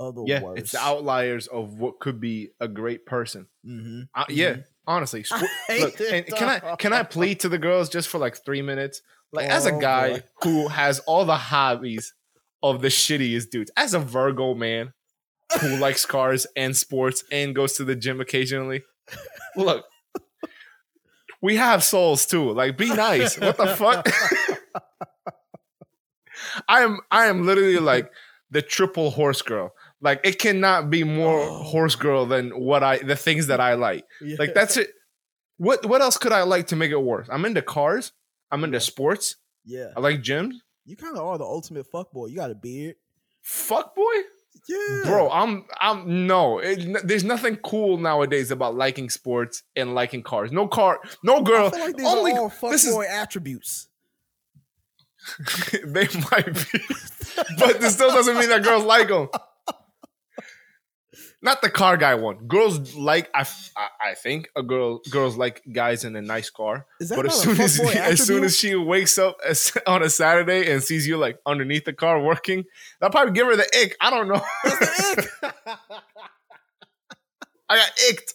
of 0.00 0.14
the 0.14 0.24
Yeah, 0.24 0.42
worst. 0.42 0.60
it's 0.62 0.72
the 0.72 0.80
outliers 0.80 1.46
of 1.48 1.78
what 1.78 2.00
could 2.00 2.20
be 2.20 2.50
a 2.60 2.66
great 2.68 3.04
person. 3.06 3.46
Mm-hmm. 3.66 4.02
Uh, 4.14 4.24
Yeah, 4.28 4.56
honestly. 4.86 5.22
Spo- 5.24 5.46
Look, 5.78 6.00
and 6.00 6.26
can 6.26 6.48
I 6.48 6.76
can 6.76 6.92
I 6.92 7.02
plead 7.02 7.40
to 7.40 7.48
the 7.48 7.58
girls 7.58 7.88
just 7.88 8.08
for 8.08 8.18
like 8.18 8.42
three 8.44 8.62
minutes? 8.62 9.02
Like 9.32 9.46
as 9.46 9.66
a 9.66 9.72
Oh, 9.72 9.78
guy 9.78 10.10
boy. 10.10 10.22
who 10.42 10.68
has 10.68 10.98
all 11.00 11.24
the 11.24 11.36
hobbies 11.36 12.14
of 12.62 12.80
the 12.82 12.88
shittiest 12.88 13.50
dudes, 13.50 13.70
as 13.76 13.92
a 13.94 13.98
Virgo 13.98 14.54
man 14.54 14.92
who 15.60 15.76
likes 15.76 16.06
cars 16.06 16.46
and 16.56 16.74
sports 16.76 17.22
and 17.30 17.54
goes 17.54 17.74
to 17.74 17.84
the 17.84 17.94
gym 17.94 18.20
occasionally. 18.20 18.82
Look, 19.56 19.84
we 21.42 21.56
have 21.56 21.82
souls 21.84 22.24
too. 22.24 22.52
Like, 22.52 22.76
be 22.78 22.88
nice. 22.94 23.38
What 23.38 23.56
the 23.58 23.66
fuck? 23.76 24.08
I 26.68 26.80
am 26.82 27.00
I 27.10 27.26
am 27.26 27.44
literally 27.46 27.78
like 27.78 28.10
the 28.50 28.62
triple 28.62 29.10
horse 29.10 29.42
girl. 29.42 29.72
Like 30.00 30.20
it 30.24 30.38
cannot 30.38 30.90
be 30.90 31.04
more 31.04 31.40
Oh. 31.40 31.62
horse 31.62 31.94
girl 31.94 32.26
than 32.26 32.50
what 32.50 32.82
I 32.82 32.98
the 32.98 33.16
things 33.16 33.46
that 33.46 33.60
I 33.60 33.74
like. 33.74 34.04
Yeah. 34.20 34.36
Like 34.38 34.54
that's 34.54 34.76
it. 34.76 34.88
What 35.58 35.86
what 35.86 36.00
else 36.00 36.18
could 36.18 36.32
I 36.32 36.42
like 36.42 36.68
to 36.68 36.76
make 36.76 36.90
it 36.90 37.00
worse? 37.02 37.28
I'm 37.30 37.44
into 37.44 37.62
cars. 37.62 38.12
I'm 38.50 38.64
into 38.64 38.80
sports. 38.80 39.36
yeah. 39.64 39.92
I 39.96 40.00
like 40.00 40.20
gyms. 40.20 40.54
You 40.84 40.96
kind 40.96 41.16
of 41.16 41.24
are 41.24 41.38
the 41.38 41.44
ultimate 41.44 41.86
fuckboy. 41.90 42.30
You 42.30 42.36
got 42.36 42.50
a 42.50 42.54
beard. 42.56 42.96
Fuck 43.40 43.94
boy, 43.94 44.14
Yeah. 44.68 45.00
bro. 45.04 45.30
I'm 45.30 45.64
I'm 45.80 46.26
no. 46.26 46.58
It, 46.58 47.06
there's 47.06 47.24
nothing 47.24 47.56
cool 47.56 47.96
nowadays 47.98 48.50
about 48.50 48.74
liking 48.76 49.10
sports 49.10 49.62
and 49.74 49.94
liking 49.94 50.22
cars. 50.22 50.52
No 50.52 50.68
car, 50.68 51.00
no 51.24 51.38
I 51.38 51.42
girl. 51.42 51.70
like 51.72 51.96
these 51.96 52.06
only 52.06 52.32
all 52.32 52.48
this 52.70 52.84
is- 52.84 52.94
fuckboy 52.94 53.08
attributes. 53.08 53.88
they 55.84 56.08
might 56.32 56.46
be, 56.46 56.80
but 57.58 57.80
this 57.80 57.94
still 57.94 58.10
doesn't 58.10 58.36
mean 58.38 58.48
that 58.48 58.64
girls 58.64 58.84
like 58.84 59.06
them. 59.08 59.28
Not 61.44 61.60
the 61.60 61.70
car 61.70 61.96
guy 61.96 62.14
one. 62.14 62.46
Girls 62.46 62.94
like 62.94 63.28
I, 63.34 63.44
I, 64.00 64.14
think 64.14 64.48
a 64.54 64.62
girl 64.62 65.00
girls 65.10 65.36
like 65.36 65.60
guys 65.72 66.04
in 66.04 66.14
a 66.14 66.22
nice 66.22 66.50
car. 66.50 66.86
Is 67.00 67.08
that 67.08 67.16
But 67.16 67.26
as 67.26 67.42
soon 67.42 67.60
as 67.60 67.80
as 67.96 68.24
soon 68.24 68.44
as 68.44 68.56
she 68.56 68.76
wakes 68.76 69.18
up 69.18 69.38
as, 69.44 69.76
on 69.88 70.04
a 70.04 70.08
Saturday 70.08 70.70
and 70.70 70.80
sees 70.82 71.06
you 71.06 71.16
like 71.16 71.38
underneath 71.44 71.84
the 71.84 71.92
car 71.92 72.22
working, 72.22 72.64
that'll 73.00 73.10
probably 73.10 73.32
give 73.32 73.48
her 73.48 73.56
the 73.56 73.66
ick. 73.82 73.96
I 74.00 74.10
don't 74.10 74.28
know. 74.28 74.40
That's 74.62 75.14
the 75.16 75.30
ick. 75.42 75.78
I 77.68 77.76
got 77.76 77.90
icked. 78.08 78.34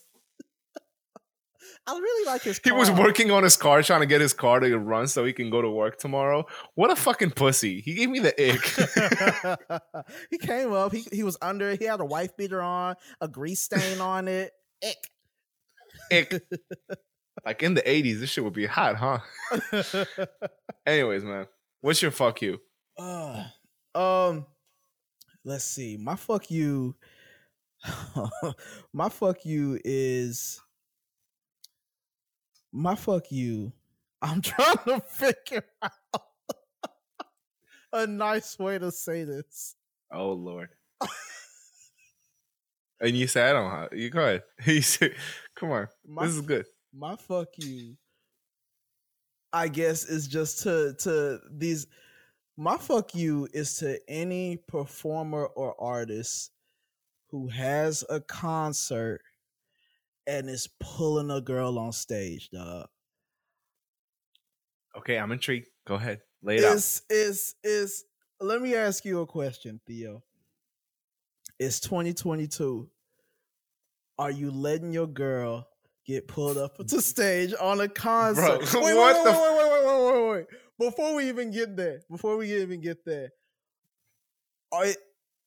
I 1.87 1.93
really 1.93 2.25
like 2.25 2.41
his. 2.41 2.59
Car. 2.59 2.73
He 2.73 2.77
was 2.77 2.91
working 2.91 3.31
on 3.31 3.43
his 3.43 3.55
car, 3.55 3.81
trying 3.81 4.01
to 4.01 4.05
get 4.05 4.19
his 4.19 4.33
car 4.33 4.59
to 4.59 4.77
run 4.77 5.07
so 5.07 5.23
he 5.23 5.31
can 5.31 5.49
go 5.49 5.61
to 5.61 5.69
work 5.69 5.97
tomorrow. 5.97 6.45
What 6.75 6.91
a 6.91 6.97
fucking 6.97 7.31
pussy! 7.31 7.79
He 7.79 7.93
gave 7.93 8.09
me 8.09 8.19
the 8.19 8.33
ick. 8.51 10.11
he 10.29 10.37
came 10.37 10.73
up. 10.73 10.91
He 10.91 11.05
he 11.13 11.23
was 11.23 11.37
under. 11.41 11.75
He 11.75 11.85
had 11.85 12.01
a 12.01 12.05
wife 12.05 12.35
beater 12.35 12.61
on, 12.61 12.95
a 13.21 13.29
grease 13.29 13.61
stain 13.61 14.01
on 14.01 14.27
it. 14.27 14.51
Ick. 14.83 15.09
ick. 16.11 16.43
Like 17.45 17.63
in 17.63 17.73
the 17.73 17.81
'80s, 17.83 18.19
this 18.19 18.31
shit 18.31 18.43
would 18.43 18.51
be 18.51 18.65
hot, 18.65 18.97
huh? 18.97 19.19
Anyways, 20.85 21.23
man, 21.23 21.47
what's 21.79 22.01
your 22.01 22.11
fuck 22.11 22.41
you? 22.41 22.59
Uh, 22.99 23.45
um, 23.95 24.45
let's 25.45 25.63
see. 25.63 25.95
My 25.95 26.17
fuck 26.17 26.51
you. 26.51 26.95
my 28.93 29.07
fuck 29.07 29.45
you 29.45 29.79
is. 29.85 30.59
My 32.77 32.93
fuck 32.93 33.31
you. 33.31 33.73
I'm 34.21 34.39
trying 34.43 34.77
to 34.85 34.99
figure 34.99 35.65
out 35.81 35.91
a 37.91 38.05
nice 38.05 38.59
way 38.59 38.77
to 38.77 38.91
say 38.91 39.23
this. 39.23 39.75
Oh 40.11 40.33
Lord. 40.33 40.69
and 43.01 43.17
you 43.17 43.25
say 43.25 43.49
I 43.49 43.53
don't 43.53 43.71
have 43.71 43.93
you 43.93 44.11
go 44.11 44.21
ahead. 44.21 44.43
You 44.67 44.83
say, 44.83 45.15
come 45.55 45.71
on. 45.71 45.87
My 46.05 46.25
this 46.27 46.35
is 46.35 46.41
good. 46.41 46.65
my 46.93 47.15
fuck 47.15 47.47
you 47.57 47.95
i 49.53 49.67
guess 49.67 50.05
is 50.05 50.27
just 50.27 50.61
to 50.63 50.93
to 50.99 51.39
these 51.51 51.87
my 52.57 52.77
fuck 52.77 53.15
you 53.15 53.47
is 53.53 53.77
to 53.77 53.99
any 54.07 54.57
performer 54.67 55.45
or 55.45 55.73
artist 55.81 56.51
who 57.31 57.47
has 57.47 58.03
a 58.09 58.19
concert 58.19 59.21
and 60.27 60.49
is 60.49 60.67
pulling 60.79 61.31
a 61.31 61.41
girl 61.41 61.79
on 61.79 61.93
stage, 61.93 62.49
dog. 62.51 62.87
Okay, 64.97 65.17
I'm 65.17 65.31
intrigued. 65.31 65.69
Go 65.87 65.95
ahead. 65.95 66.19
Lay 66.43 66.57
it 66.57 66.63
is, 66.63 67.01
out. 67.09 67.15
Is 67.15 67.55
is 67.63 68.03
let 68.39 68.61
me 68.61 68.75
ask 68.75 69.05
you 69.05 69.21
a 69.21 69.25
question, 69.25 69.79
Theo. 69.87 70.21
It's 71.59 71.79
2022. 71.79 72.89
Are 74.19 74.31
you 74.31 74.51
letting 74.51 74.91
your 74.91 75.07
girl 75.07 75.67
get 76.05 76.27
pulled 76.27 76.57
up 76.57 76.77
to 76.87 77.01
stage 77.01 77.53
on 77.59 77.79
a 77.79 77.87
concert? 77.87 78.61
Bro, 78.71 78.83
wait, 78.83 78.95
what 78.95 79.15
wait, 79.15 79.23
the 79.23 79.31
wait, 79.31 79.57
wait, 79.57 79.71
wait, 79.71 79.85
wait, 79.85 80.13
wait, 80.13 80.13
wait, 80.13 80.31
wait. 80.31 80.45
Before 80.79 81.15
we 81.15 81.29
even 81.29 81.51
get 81.51 81.75
there, 81.75 82.01
before 82.09 82.37
we 82.37 82.61
even 82.61 82.81
get 82.81 83.05
there, 83.05 83.29
are 84.71 84.87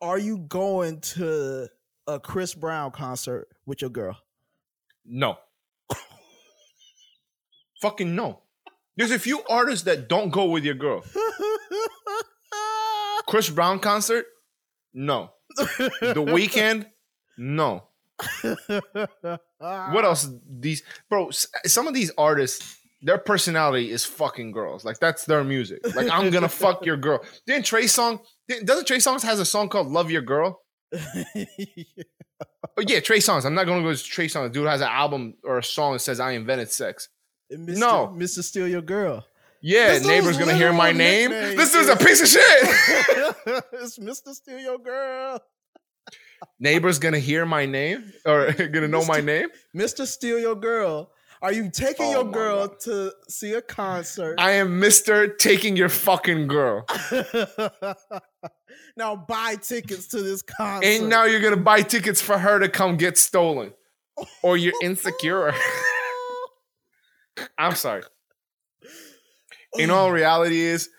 are 0.00 0.18
you 0.18 0.38
going 0.38 1.00
to 1.00 1.68
a 2.06 2.18
Chris 2.18 2.54
Brown 2.54 2.90
concert 2.90 3.48
with 3.66 3.82
your 3.82 3.90
girl? 3.90 4.16
No. 5.10 5.36
Fucking 7.82 8.14
no. 8.14 8.42
There's 8.96 9.10
a 9.10 9.18
few 9.18 9.42
artists 9.48 9.84
that 9.86 10.08
don't 10.08 10.30
go 10.30 10.44
with 10.46 10.64
your 10.64 10.74
girl. 10.74 11.02
Chris 13.26 13.50
Brown 13.50 13.80
concert? 13.80 14.26
No. 14.94 15.32
the 15.56 16.24
Weeknd? 16.26 16.86
No. 17.36 17.84
what 19.58 20.04
else? 20.04 20.28
These 20.48 20.82
bro, 21.08 21.30
some 21.30 21.88
of 21.88 21.94
these 21.94 22.12
artists, 22.18 22.76
their 23.02 23.18
personality 23.18 23.90
is 23.90 24.04
fucking 24.04 24.52
girls. 24.52 24.84
Like 24.84 25.00
that's 25.00 25.24
their 25.24 25.42
music. 25.42 25.78
Like 25.96 26.10
I'm 26.10 26.30
gonna 26.30 26.48
fuck 26.48 26.84
your 26.84 26.98
girl. 26.98 27.20
Didn't 27.46 27.64
Trey 27.64 27.86
Song? 27.86 28.20
Doesn't 28.64 28.86
Trey 28.86 28.98
Songz 28.98 29.22
has 29.22 29.40
a 29.40 29.46
song 29.46 29.70
called 29.70 29.88
"Love 29.88 30.10
Your 30.10 30.22
Girl"? 30.22 30.59
Yeah. 31.34 31.44
Oh 32.76 32.82
yeah, 32.86 33.00
Trey 33.00 33.18
Songz. 33.18 33.44
I'm 33.44 33.54
not 33.54 33.66
gonna 33.66 33.82
go 33.82 33.92
to 33.92 34.02
Trey 34.02 34.26
Songz. 34.26 34.52
Dude 34.52 34.66
has 34.66 34.80
an 34.80 34.88
album 34.88 35.34
or 35.44 35.58
a 35.58 35.62
song 35.62 35.94
that 35.94 35.98
says 35.98 36.20
"I 36.20 36.32
invented 36.32 36.70
sex." 36.70 37.08
Mr. 37.52 37.78
No, 37.78 38.14
Mr. 38.16 38.42
Steal 38.42 38.68
Your 38.68 38.80
Girl. 38.80 39.24
Yeah, 39.60 39.88
this 39.88 40.06
neighbor's 40.06 40.38
gonna 40.38 40.54
hear 40.54 40.72
my 40.72 40.92
name. 40.92 41.30
This 41.30 41.74
is 41.74 41.88
a 41.88 41.96
piece 41.96 42.22
of 42.22 42.28
shit. 42.28 42.42
it's 43.72 43.98
Mr. 43.98 44.32
Steal 44.34 44.58
Your 44.58 44.78
Girl. 44.78 45.40
Neighbor's 46.58 46.98
gonna 46.98 47.18
hear 47.18 47.44
my 47.44 47.66
name 47.66 48.12
or 48.24 48.52
gonna 48.52 48.88
know 48.88 49.02
Mr. 49.02 49.08
my 49.08 49.20
name. 49.20 49.48
Mr. 49.76 50.06
Steal 50.06 50.38
Your 50.38 50.54
Girl. 50.54 51.10
Are 51.42 51.52
you 51.52 51.70
taking 51.70 52.06
oh 52.06 52.10
your 52.10 52.30
girl 52.30 52.68
God. 52.68 52.80
to 52.80 53.12
see 53.28 53.52
a 53.54 53.62
concert? 53.62 54.36
I 54.38 54.52
am 54.52 54.80
Mr. 54.80 55.36
Taking 55.38 55.76
Your 55.76 55.88
fucking 55.88 56.46
girl. 56.48 56.84
now 58.96 59.16
buy 59.16 59.56
tickets 59.56 60.08
to 60.08 60.22
this 60.22 60.42
concert. 60.42 60.86
And 60.86 61.08
now 61.08 61.24
you're 61.24 61.40
gonna 61.40 61.56
buy 61.56 61.82
tickets 61.82 62.20
for 62.20 62.38
her 62.38 62.58
to 62.58 62.68
come 62.68 62.96
get 62.96 63.18
stolen. 63.18 63.72
Or 64.42 64.56
you're 64.56 64.74
insecure. 64.82 65.54
I'm 67.58 67.74
sorry. 67.74 68.02
In 69.78 69.90
all 69.90 70.10
reality, 70.10 70.60
is 70.60 70.90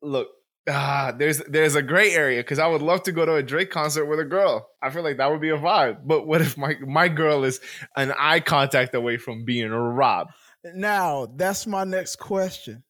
look, 0.00 0.28
ah, 0.68 1.12
there's 1.16 1.38
there's 1.48 1.74
a 1.74 1.82
gray 1.82 2.12
area 2.12 2.40
because 2.40 2.58
I 2.58 2.66
would 2.66 2.82
love 2.82 3.02
to 3.04 3.12
go 3.12 3.26
to 3.26 3.34
a 3.34 3.42
Drake 3.42 3.70
concert 3.70 4.06
with 4.06 4.18
a 4.18 4.24
girl. 4.24 4.68
I 4.82 4.90
feel 4.90 5.02
like 5.02 5.18
that 5.18 5.30
would 5.30 5.40
be 5.40 5.50
a 5.50 5.58
vibe. 5.58 5.98
But 6.04 6.26
what 6.26 6.40
if 6.40 6.56
my 6.56 6.76
my 6.80 7.08
girl 7.08 7.44
is 7.44 7.60
an 7.96 8.12
eye 8.18 8.40
contact 8.40 8.94
away 8.94 9.18
from 9.18 9.44
being 9.44 9.70
robbed? 9.70 10.30
Now 10.74 11.26
that's 11.26 11.66
my 11.66 11.84
next 11.84 12.16
question. 12.16 12.82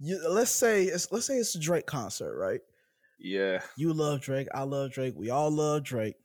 You, 0.00 0.28
let's 0.28 0.50
say 0.50 0.84
it's 0.84 1.10
let's 1.12 1.26
say 1.26 1.36
it's 1.36 1.54
a 1.54 1.60
Drake 1.60 1.86
concert, 1.86 2.36
right? 2.36 2.60
Yeah. 3.22 3.60
You 3.76 3.92
love 3.92 4.20
Drake. 4.20 4.48
I 4.52 4.64
love 4.64 4.90
Drake. 4.90 5.14
We 5.16 5.30
all 5.30 5.50
love 5.50 5.84
Drake. 5.84 6.16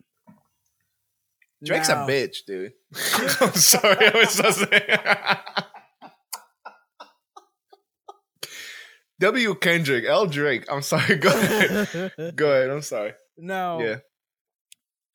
Drake's 1.64 1.90
now, 1.90 2.06
a 2.06 2.08
bitch, 2.08 2.46
dude. 2.46 2.74
I'm 3.42 3.54
sorry. 3.54 4.08
I 4.08 4.12
was 4.16 4.36
just 4.36 4.60
saying. 4.60 4.82
W. 9.20 9.56
Kendrick, 9.56 10.06
L. 10.06 10.28
Drake. 10.28 10.66
I'm 10.72 10.84
sorry. 10.84 11.16
Go 11.16 11.30
ahead. 11.30 12.12
Go 12.36 12.52
ahead. 12.52 12.70
I'm 12.70 12.84
sorry. 12.84 13.14
Now, 13.38 13.80
yeah. 13.80 13.98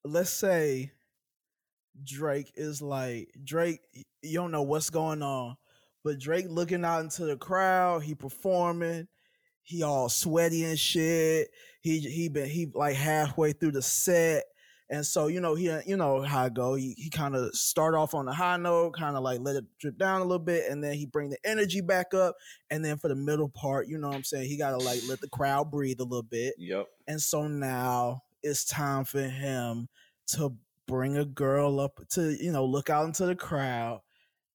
Let's 0.04 0.30
say 0.30 0.90
Drake 2.04 2.52
is 2.56 2.82
like 2.82 3.28
Drake. 3.44 3.80
You 4.22 4.34
don't 4.34 4.50
know 4.50 4.62
what's 4.62 4.90
going 4.90 5.22
on, 5.22 5.56
but 6.02 6.18
Drake 6.18 6.46
looking 6.48 6.84
out 6.84 7.02
into 7.02 7.24
the 7.24 7.36
crowd. 7.36 8.02
He 8.02 8.16
performing. 8.16 9.06
He 9.62 9.82
all 9.82 10.08
sweaty 10.08 10.64
and 10.64 10.78
shit. 10.78 11.50
He 11.80 12.00
he 12.00 12.28
been 12.28 12.48
he 12.48 12.66
like 12.74 12.96
halfway 12.96 13.52
through 13.52 13.72
the 13.72 13.82
set 13.82 14.44
and 14.92 15.06
so, 15.06 15.28
you 15.28 15.40
know, 15.40 15.54
he 15.54 15.70
uh, 15.70 15.80
you 15.86 15.96
know 15.96 16.20
how 16.20 16.44
I 16.44 16.48
go. 16.50 16.74
He 16.74 16.94
he 16.98 17.08
kind 17.08 17.34
of 17.34 17.54
start 17.54 17.94
off 17.94 18.12
on 18.12 18.26
the 18.26 18.32
high 18.34 18.58
note, 18.58 18.92
kind 18.92 19.16
of 19.16 19.22
like 19.22 19.40
let 19.40 19.56
it 19.56 19.64
drip 19.80 19.96
down 19.96 20.20
a 20.20 20.24
little 20.24 20.38
bit, 20.38 20.70
and 20.70 20.84
then 20.84 20.92
he 20.92 21.06
bring 21.06 21.30
the 21.30 21.38
energy 21.46 21.80
back 21.80 22.12
up. 22.12 22.36
And 22.70 22.84
then 22.84 22.98
for 22.98 23.08
the 23.08 23.14
middle 23.14 23.48
part, 23.48 23.88
you 23.88 23.96
know 23.96 24.08
what 24.08 24.16
I'm 24.16 24.22
saying, 24.22 24.50
he 24.50 24.58
gotta 24.58 24.76
like 24.76 25.00
let 25.08 25.22
the 25.22 25.30
crowd 25.30 25.70
breathe 25.70 25.98
a 26.00 26.04
little 26.04 26.22
bit. 26.22 26.56
Yep. 26.58 26.88
And 27.08 27.22
so 27.22 27.48
now 27.48 28.22
it's 28.42 28.66
time 28.66 29.06
for 29.06 29.22
him 29.22 29.88
to 30.34 30.54
bring 30.86 31.16
a 31.16 31.24
girl 31.24 31.80
up 31.80 32.06
to, 32.10 32.36
you 32.38 32.52
know, 32.52 32.66
look 32.66 32.90
out 32.90 33.06
into 33.06 33.24
the 33.24 33.34
crowd 33.34 34.02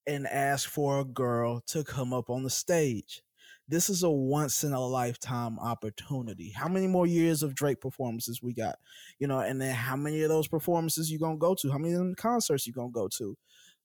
and 0.06 0.28
ask 0.28 0.70
for 0.70 1.00
a 1.00 1.06
girl 1.06 1.62
to 1.68 1.84
come 1.84 2.14
up 2.14 2.30
on 2.30 2.44
the 2.44 2.52
stage 2.52 3.24
this 3.68 3.90
is 3.90 4.04
a 4.04 4.10
once 4.10 4.64
in 4.64 4.74
a 4.74 4.86
lifetime 4.86 5.60
opportunity. 5.60 6.52
How 6.52 6.68
many 6.68 6.88
more 6.88 7.06
years 7.06 7.44
of 7.44 7.54
Drake 7.54 7.82
performances 7.82 8.42
we 8.42 8.54
got? 8.54 8.76
You 9.20 9.28
know, 9.28 9.40
and 9.40 9.62
then 9.62 9.76
how 9.76 9.96
many 9.96 10.22
of 10.22 10.30
those 10.30 10.48
performances 10.48 11.12
you 11.12 11.20
gonna 11.20 11.38
go 11.38 11.56
to? 11.56 11.72
How 11.72 11.78
many 11.78 12.14
concerts 12.16 12.66
you 12.66 12.74
gonna 12.74 12.92
go 12.92 13.10
to? 13.18 13.38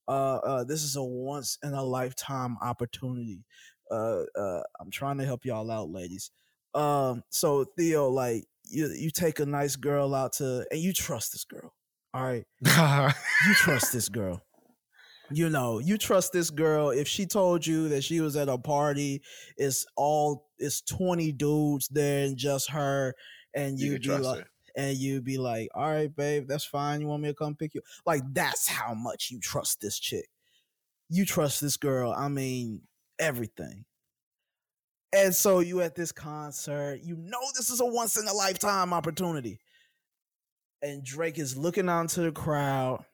Uh, 0.07 0.37
uh, 0.37 0.65
this 0.65 0.83
is 0.83 0.97
a 0.97 1.03
once 1.03 1.59
in 1.63 1.73
a 1.73 1.83
lifetime 1.83 2.57
opportunity. 2.63 3.45
Uh, 3.91 4.23
uh, 4.39 4.63
I'm 4.81 4.91
trying 4.91 5.19
to 5.19 5.25
help 5.25 5.45
y'all 5.45 5.71
out, 5.71 5.91
ladies. 5.91 6.31
Um, 6.75 7.23
so 7.31 7.65
Theo, 7.77 8.09
like 8.09 8.45
you, 8.65 8.89
you 8.89 9.11
take 9.11 9.41
a 9.41 9.47
nice 9.47 9.77
girl 9.77 10.15
out 10.15 10.35
to, 10.35 10.65
and 10.71 10.81
you 10.81 10.93
trust 10.93 11.33
this 11.33 11.45
girl. 11.45 11.75
All 12.15 12.23
right, 12.23 12.45
you 13.47 13.55
trust 13.55 13.93
this 13.93 14.09
girl 14.09 14.43
you 15.37 15.49
know, 15.49 15.79
you 15.79 15.99
trust 15.99 16.33
this 16.33 16.51
girl. 16.51 16.91
If 16.91 17.09
she 17.09 17.27
told 17.27 17.67
you 17.67 17.89
that 17.91 18.05
she 18.05 18.21
was 18.21 18.37
at 18.37 18.49
a 18.49 18.59
party, 18.59 19.23
it's 19.57 19.87
all 19.97 20.49
it's 20.59 20.81
20 20.83 21.33
dudes 21.33 21.89
there 21.89 22.25
and 22.25 22.37
just 22.37 22.71
her, 22.71 23.15
and 23.55 23.79
you, 23.79 23.93
you 23.93 23.99
be 23.99 24.09
like 24.09 24.39
her. 24.39 24.47
and 24.77 24.97
you'd 24.97 25.25
be 25.25 25.39
like, 25.39 25.69
All 25.75 25.91
right, 25.91 26.15
babe, 26.15 26.47
that's 26.49 26.65
fine. 26.65 27.01
You 27.01 27.07
want 27.07 27.23
me 27.23 27.29
to 27.29 27.35
come 27.35 27.55
pick 27.55 27.75
you? 27.75 27.83
Like, 28.07 28.23
that's 28.33 28.69
how 28.69 28.95
much 28.95 29.31
you 29.31 29.41
trust 29.41 29.81
this 29.81 29.99
chick. 29.99 30.27
You 31.09 31.25
trust 31.25 31.61
this 31.61 31.77
girl. 31.77 32.13
I 32.17 32.29
mean, 32.29 32.83
everything. 33.19 33.85
And 35.15 35.35
so 35.35 35.61
you 35.61 35.83
at 35.83 35.95
this 35.95 36.11
concert, 36.11 37.01
you 37.03 37.17
know 37.17 37.41
this 37.55 37.69
is 37.71 37.81
a 37.81 37.87
once 37.87 38.17
in 38.17 38.27
a 38.27 38.33
lifetime 38.33 38.95
opportunity. 38.95 39.61
And 40.81 41.05
Drake 41.05 41.39
is 41.39 41.57
looking 41.57 41.89
onto 41.89 42.23
the 42.23 42.33
crowd 42.33 43.05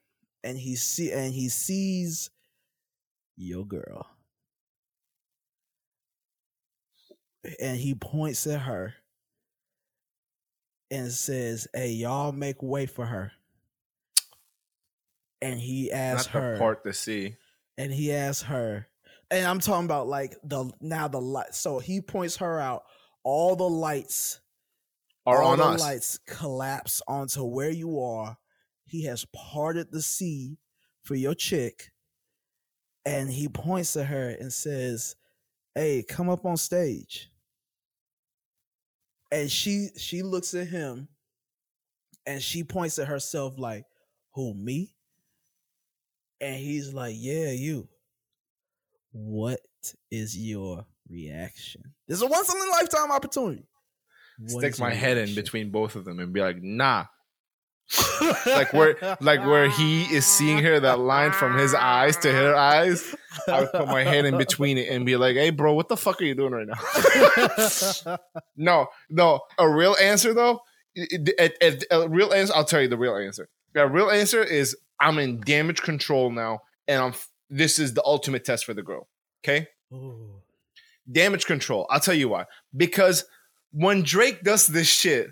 and 0.43 0.57
he 0.57 0.75
see 0.75 1.11
and 1.11 1.33
he 1.33 1.49
sees 1.49 2.29
your 3.37 3.65
girl. 3.65 4.07
And 7.59 7.77
he 7.77 7.95
points 7.95 8.45
at 8.47 8.61
her 8.61 8.93
and 10.91 11.11
says 11.11 11.67
hey 11.73 11.91
y'all 11.91 12.31
make 12.31 12.61
way 12.61 12.85
for 12.85 13.05
her. 13.05 13.31
And 15.41 15.59
he 15.59 15.91
asks 15.91 16.33
Not 16.33 16.41
her 16.41 16.57
part 16.57 16.83
to 16.83 16.93
see. 16.93 17.35
and 17.77 17.93
he 17.93 18.11
asks 18.11 18.43
her 18.43 18.87
and 19.31 19.47
i'm 19.47 19.59
talking 19.61 19.85
about 19.85 20.07
like 20.07 20.35
the 20.43 20.69
now 20.81 21.07
the 21.07 21.21
light 21.21 21.55
so 21.55 21.79
he 21.79 22.01
points 22.01 22.37
her 22.37 22.59
out. 22.59 22.83
All 23.23 23.55
the 23.55 23.69
lights 23.69 24.39
are 25.25 25.41
all 25.41 25.51
on 25.51 25.57
the 25.59 25.63
us. 25.65 25.79
lights 25.79 26.19
collapse 26.25 27.01
onto 27.07 27.43
where 27.43 27.69
you 27.69 27.99
are 28.01 28.37
he 28.89 29.05
has 29.05 29.25
parted 29.33 29.91
the 29.91 30.01
sea 30.01 30.57
for 31.03 31.15
your 31.15 31.35
chick 31.35 31.91
and 33.05 33.29
he 33.29 33.47
points 33.47 33.95
at 33.95 34.07
her 34.07 34.29
and 34.29 34.51
says 34.51 35.15
hey 35.75 36.03
come 36.07 36.29
up 36.29 36.45
on 36.45 36.57
stage. 36.57 37.29
And 39.31 39.49
she 39.49 39.89
she 39.97 40.23
looks 40.23 40.53
at 40.53 40.67
him 40.67 41.07
and 42.25 42.41
she 42.41 42.63
points 42.63 42.99
at 42.99 43.07
herself 43.07 43.57
like 43.57 43.85
who 44.33 44.53
me? 44.53 44.93
And 46.41 46.55
he's 46.55 46.93
like 46.93 47.15
yeah 47.17 47.51
you. 47.51 47.87
What 49.11 49.61
is 50.11 50.37
your 50.37 50.85
reaction? 51.07 51.83
This 52.07 52.17
is 52.17 52.23
a 52.23 52.27
once 52.27 52.53
in 52.53 52.59
a 52.59 52.71
lifetime 52.71 53.11
opportunity. 53.11 53.67
What 54.39 54.61
stick 54.61 54.79
my 54.79 54.93
head 54.93 55.17
in 55.17 55.35
between 55.35 55.69
both 55.69 55.95
of 55.95 56.05
them 56.05 56.19
and 56.19 56.33
be 56.33 56.41
like 56.41 56.61
nah 56.61 57.05
like 58.45 58.71
where 58.73 58.95
like 59.19 59.43
where 59.45 59.67
he 59.69 60.03
is 60.03 60.25
seeing 60.25 60.59
her 60.59 60.79
that 60.79 60.99
line 60.99 61.31
from 61.31 61.57
his 61.57 61.73
eyes 61.73 62.15
to 62.17 62.31
her 62.31 62.55
eyes 62.55 63.15
i 63.47 63.61
would 63.61 63.71
put 63.71 63.87
my 63.87 64.03
head 64.03 64.25
in 64.25 64.37
between 64.37 64.77
it 64.77 64.89
and 64.89 65.07
be 65.07 65.15
like 65.15 65.35
hey 65.35 65.49
bro 65.49 65.73
what 65.73 65.87
the 65.87 65.97
fuck 65.97 66.21
are 66.21 66.25
you 66.25 66.35
doing 66.35 66.51
right 66.51 66.67
now 66.67 68.17
no 68.57 68.85
no 69.09 69.39
a 69.57 69.67
real 69.67 69.95
answer 69.99 70.35
though 70.35 70.61
a 70.95 72.07
real 72.09 72.33
answer. 72.33 72.53
I'll 72.55 72.65
tell 72.65 72.81
you 72.81 72.87
the 72.87 72.97
real 72.97 73.15
answer. 73.15 73.49
The 73.73 73.87
real 73.87 74.09
answer 74.09 74.43
is 74.43 74.75
I'm 74.99 75.19
in 75.19 75.41
damage 75.41 75.81
control 75.81 76.31
now, 76.31 76.59
and 76.87 77.01
I'm. 77.01 77.13
This 77.49 77.79
is 77.79 77.93
the 77.93 78.03
ultimate 78.03 78.45
test 78.45 78.65
for 78.65 78.73
the 78.73 78.83
girl. 78.83 79.07
Okay. 79.43 79.67
Ooh. 79.93 80.41
Damage 81.11 81.45
control. 81.45 81.87
I'll 81.89 81.99
tell 81.99 82.13
you 82.13 82.29
why. 82.29 82.45
Because 82.75 83.25
when 83.71 84.03
Drake 84.03 84.43
does 84.43 84.67
this 84.67 84.87
shit, 84.87 85.31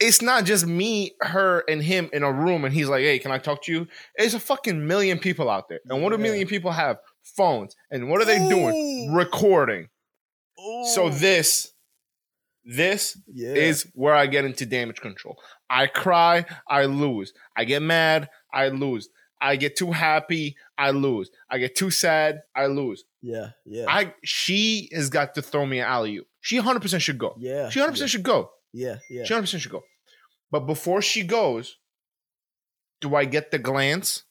it's 0.00 0.22
not 0.22 0.44
just 0.44 0.66
me, 0.66 1.12
her, 1.20 1.64
and 1.68 1.82
him 1.82 2.08
in 2.12 2.22
a 2.22 2.32
room, 2.32 2.64
and 2.64 2.72
he's 2.72 2.88
like, 2.88 3.02
"Hey, 3.02 3.18
can 3.18 3.32
I 3.32 3.38
talk 3.38 3.62
to 3.64 3.72
you?" 3.72 3.88
It's 4.14 4.34
a 4.34 4.40
fucking 4.40 4.86
million 4.86 5.18
people 5.18 5.50
out 5.50 5.68
there, 5.68 5.80
and 5.88 6.02
what 6.02 6.10
do 6.10 6.14
a 6.16 6.18
million 6.18 6.46
people 6.46 6.70
have? 6.70 6.98
Phones, 7.22 7.76
and 7.90 8.08
what 8.08 8.20
are 8.22 8.24
they 8.24 8.38
Ooh. 8.38 8.48
doing? 8.48 9.12
Recording. 9.12 9.88
Ooh. 10.60 10.84
So 10.94 11.10
this, 11.10 11.72
this 12.64 13.18
yeah. 13.32 13.54
is 13.54 13.90
where 13.94 14.14
I 14.14 14.26
get 14.26 14.44
into 14.44 14.66
damage 14.66 15.00
control. 15.00 15.36
I 15.70 15.86
cry, 15.86 16.46
I 16.68 16.86
lose. 16.86 17.32
I 17.56 17.64
get 17.64 17.82
mad, 17.82 18.28
I 18.52 18.68
lose. 18.68 19.08
I 19.40 19.56
get 19.56 19.76
too 19.76 19.92
happy, 19.92 20.56
I 20.76 20.90
lose. 20.90 21.30
I 21.48 21.58
get 21.58 21.76
too 21.76 21.90
sad, 21.90 22.40
I 22.56 22.66
lose. 22.66 23.04
Yeah, 23.22 23.50
yeah. 23.64 23.84
I 23.88 24.14
she 24.24 24.88
has 24.92 25.10
got 25.10 25.34
to 25.34 25.42
throw 25.42 25.66
me 25.66 25.80
an 25.80 25.86
alley 25.86 26.18
oop. 26.18 26.26
She 26.40 26.56
100 26.56 26.80
percent 26.80 27.02
should 27.02 27.18
go. 27.18 27.34
Yeah, 27.38 27.68
she 27.68 27.80
100 27.80 27.92
percent 27.92 28.10
should 28.10 28.22
go. 28.22 28.50
Yeah, 28.72 28.96
yeah. 29.08 29.24
She 29.24 29.32
100 29.32 29.42
percent 29.42 29.62
should 29.62 29.72
go. 29.72 29.84
But 30.50 30.60
before 30.60 31.02
she 31.02 31.24
goes, 31.24 31.76
do 33.00 33.14
I 33.14 33.24
get 33.24 33.50
the 33.50 33.58
glance? 33.58 34.24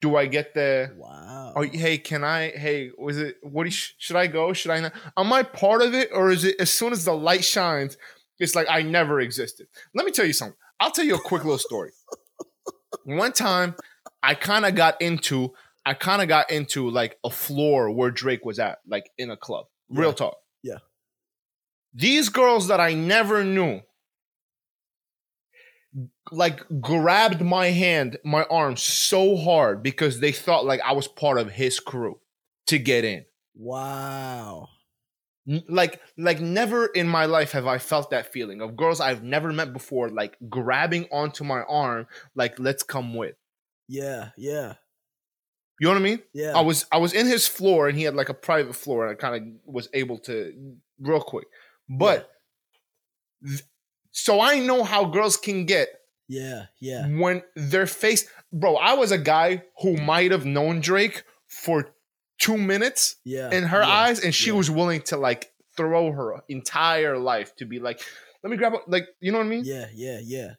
Do 0.00 0.16
I 0.16 0.26
get 0.26 0.54
the 0.54 0.92
wow? 0.96 1.52
Oh, 1.56 1.62
hey, 1.62 1.98
can 1.98 2.24
I? 2.24 2.50
Hey, 2.50 2.90
was 2.96 3.18
it? 3.18 3.36
What 3.42 3.66
you, 3.66 3.70
should 3.70 4.16
I 4.16 4.26
go? 4.26 4.52
Should 4.52 4.70
I 4.70 4.80
not? 4.80 4.92
Am 5.16 5.32
I 5.32 5.42
part 5.42 5.82
of 5.82 5.94
it, 5.94 6.08
or 6.12 6.30
is 6.30 6.44
it 6.44 6.56
as 6.58 6.70
soon 6.70 6.92
as 6.92 7.04
the 7.04 7.12
light 7.12 7.44
shines, 7.44 7.98
it's 8.38 8.54
like 8.54 8.66
I 8.70 8.82
never 8.82 9.20
existed? 9.20 9.66
Let 9.94 10.06
me 10.06 10.12
tell 10.12 10.24
you 10.24 10.32
something. 10.32 10.56
I'll 10.80 10.90
tell 10.90 11.04
you 11.04 11.16
a 11.16 11.20
quick 11.20 11.44
little 11.44 11.58
story. 11.58 11.90
One 13.04 13.32
time, 13.32 13.74
I 14.22 14.34
kind 14.34 14.64
of 14.64 14.74
got 14.74 15.00
into, 15.02 15.52
I 15.84 15.92
kind 15.92 16.22
of 16.22 16.28
got 16.28 16.50
into 16.50 16.88
like 16.88 17.18
a 17.22 17.30
floor 17.30 17.90
where 17.90 18.10
Drake 18.10 18.44
was 18.44 18.58
at, 18.58 18.78
like 18.88 19.10
in 19.18 19.30
a 19.30 19.36
club. 19.36 19.66
Real 19.90 20.10
yeah. 20.10 20.14
talk. 20.14 20.36
These 21.92 22.28
girls 22.28 22.68
that 22.68 22.80
I 22.80 22.94
never 22.94 23.44
knew 23.44 23.80
like 26.30 26.64
grabbed 26.80 27.40
my 27.40 27.66
hand, 27.66 28.18
my 28.24 28.44
arm 28.44 28.76
so 28.76 29.36
hard 29.36 29.82
because 29.82 30.20
they 30.20 30.32
thought 30.32 30.64
like 30.64 30.80
I 30.84 30.92
was 30.92 31.08
part 31.08 31.38
of 31.38 31.50
his 31.50 31.80
crew 31.80 32.20
to 32.68 32.78
get 32.78 33.04
in. 33.04 33.24
Wow. 33.54 34.68
Like 35.68 36.00
like 36.16 36.40
never 36.40 36.86
in 36.86 37.08
my 37.08 37.24
life 37.24 37.52
have 37.52 37.66
I 37.66 37.78
felt 37.78 38.10
that 38.10 38.32
feeling 38.32 38.60
of 38.60 38.76
girls 38.76 39.00
I've 39.00 39.24
never 39.24 39.52
met 39.52 39.72
before 39.72 40.08
like 40.08 40.36
grabbing 40.48 41.06
onto 41.10 41.42
my 41.44 41.62
arm 41.62 42.06
like 42.34 42.58
let's 42.58 42.82
come 42.82 43.14
with. 43.14 43.34
Yeah, 43.88 44.30
yeah. 44.36 44.74
You 45.80 45.86
know 45.86 45.94
what 45.94 46.00
I 46.00 46.04
mean? 46.04 46.22
Yeah. 46.32 46.56
I 46.56 46.60
was 46.60 46.86
I 46.92 46.98
was 46.98 47.12
in 47.12 47.26
his 47.26 47.48
floor 47.48 47.88
and 47.88 47.98
he 47.98 48.04
had 48.04 48.14
like 48.14 48.28
a 48.28 48.34
private 48.34 48.76
floor 48.76 49.06
and 49.06 49.16
I 49.16 49.20
kind 49.20 49.34
of 49.66 49.72
was 49.72 49.88
able 49.92 50.18
to 50.20 50.76
real 51.00 51.20
quick. 51.20 51.48
But 51.90 52.30
yeah. 53.42 53.50
th- 53.50 53.64
so 54.12 54.40
I 54.40 54.60
know 54.60 54.84
how 54.84 55.04
girls 55.04 55.36
can 55.36 55.66
get 55.66 55.88
yeah, 56.30 56.66
yeah. 56.78 57.08
When 57.08 57.42
their 57.56 57.88
face, 57.88 58.28
bro, 58.52 58.76
I 58.76 58.94
was 58.94 59.10
a 59.10 59.18
guy 59.18 59.64
who 59.82 59.96
might 59.96 60.30
have 60.30 60.46
known 60.46 60.80
Drake 60.80 61.24
for 61.48 61.88
two 62.38 62.56
minutes 62.56 63.16
yeah, 63.24 63.50
in 63.50 63.64
her 63.64 63.80
yeah, 63.80 63.88
eyes, 63.88 64.20
and 64.20 64.32
she 64.32 64.50
yeah. 64.50 64.56
was 64.56 64.70
willing 64.70 65.02
to 65.02 65.16
like 65.16 65.50
throw 65.76 66.12
her 66.12 66.40
entire 66.48 67.18
life 67.18 67.56
to 67.56 67.64
be 67.64 67.80
like, 67.80 68.00
let 68.44 68.50
me 68.50 68.56
grab, 68.56 68.74
like, 68.86 69.08
you 69.18 69.32
know 69.32 69.38
what 69.38 69.46
I 69.46 69.50
mean? 69.50 69.64
Yeah, 69.64 69.86
yeah, 69.92 70.20
yeah. 70.22 70.52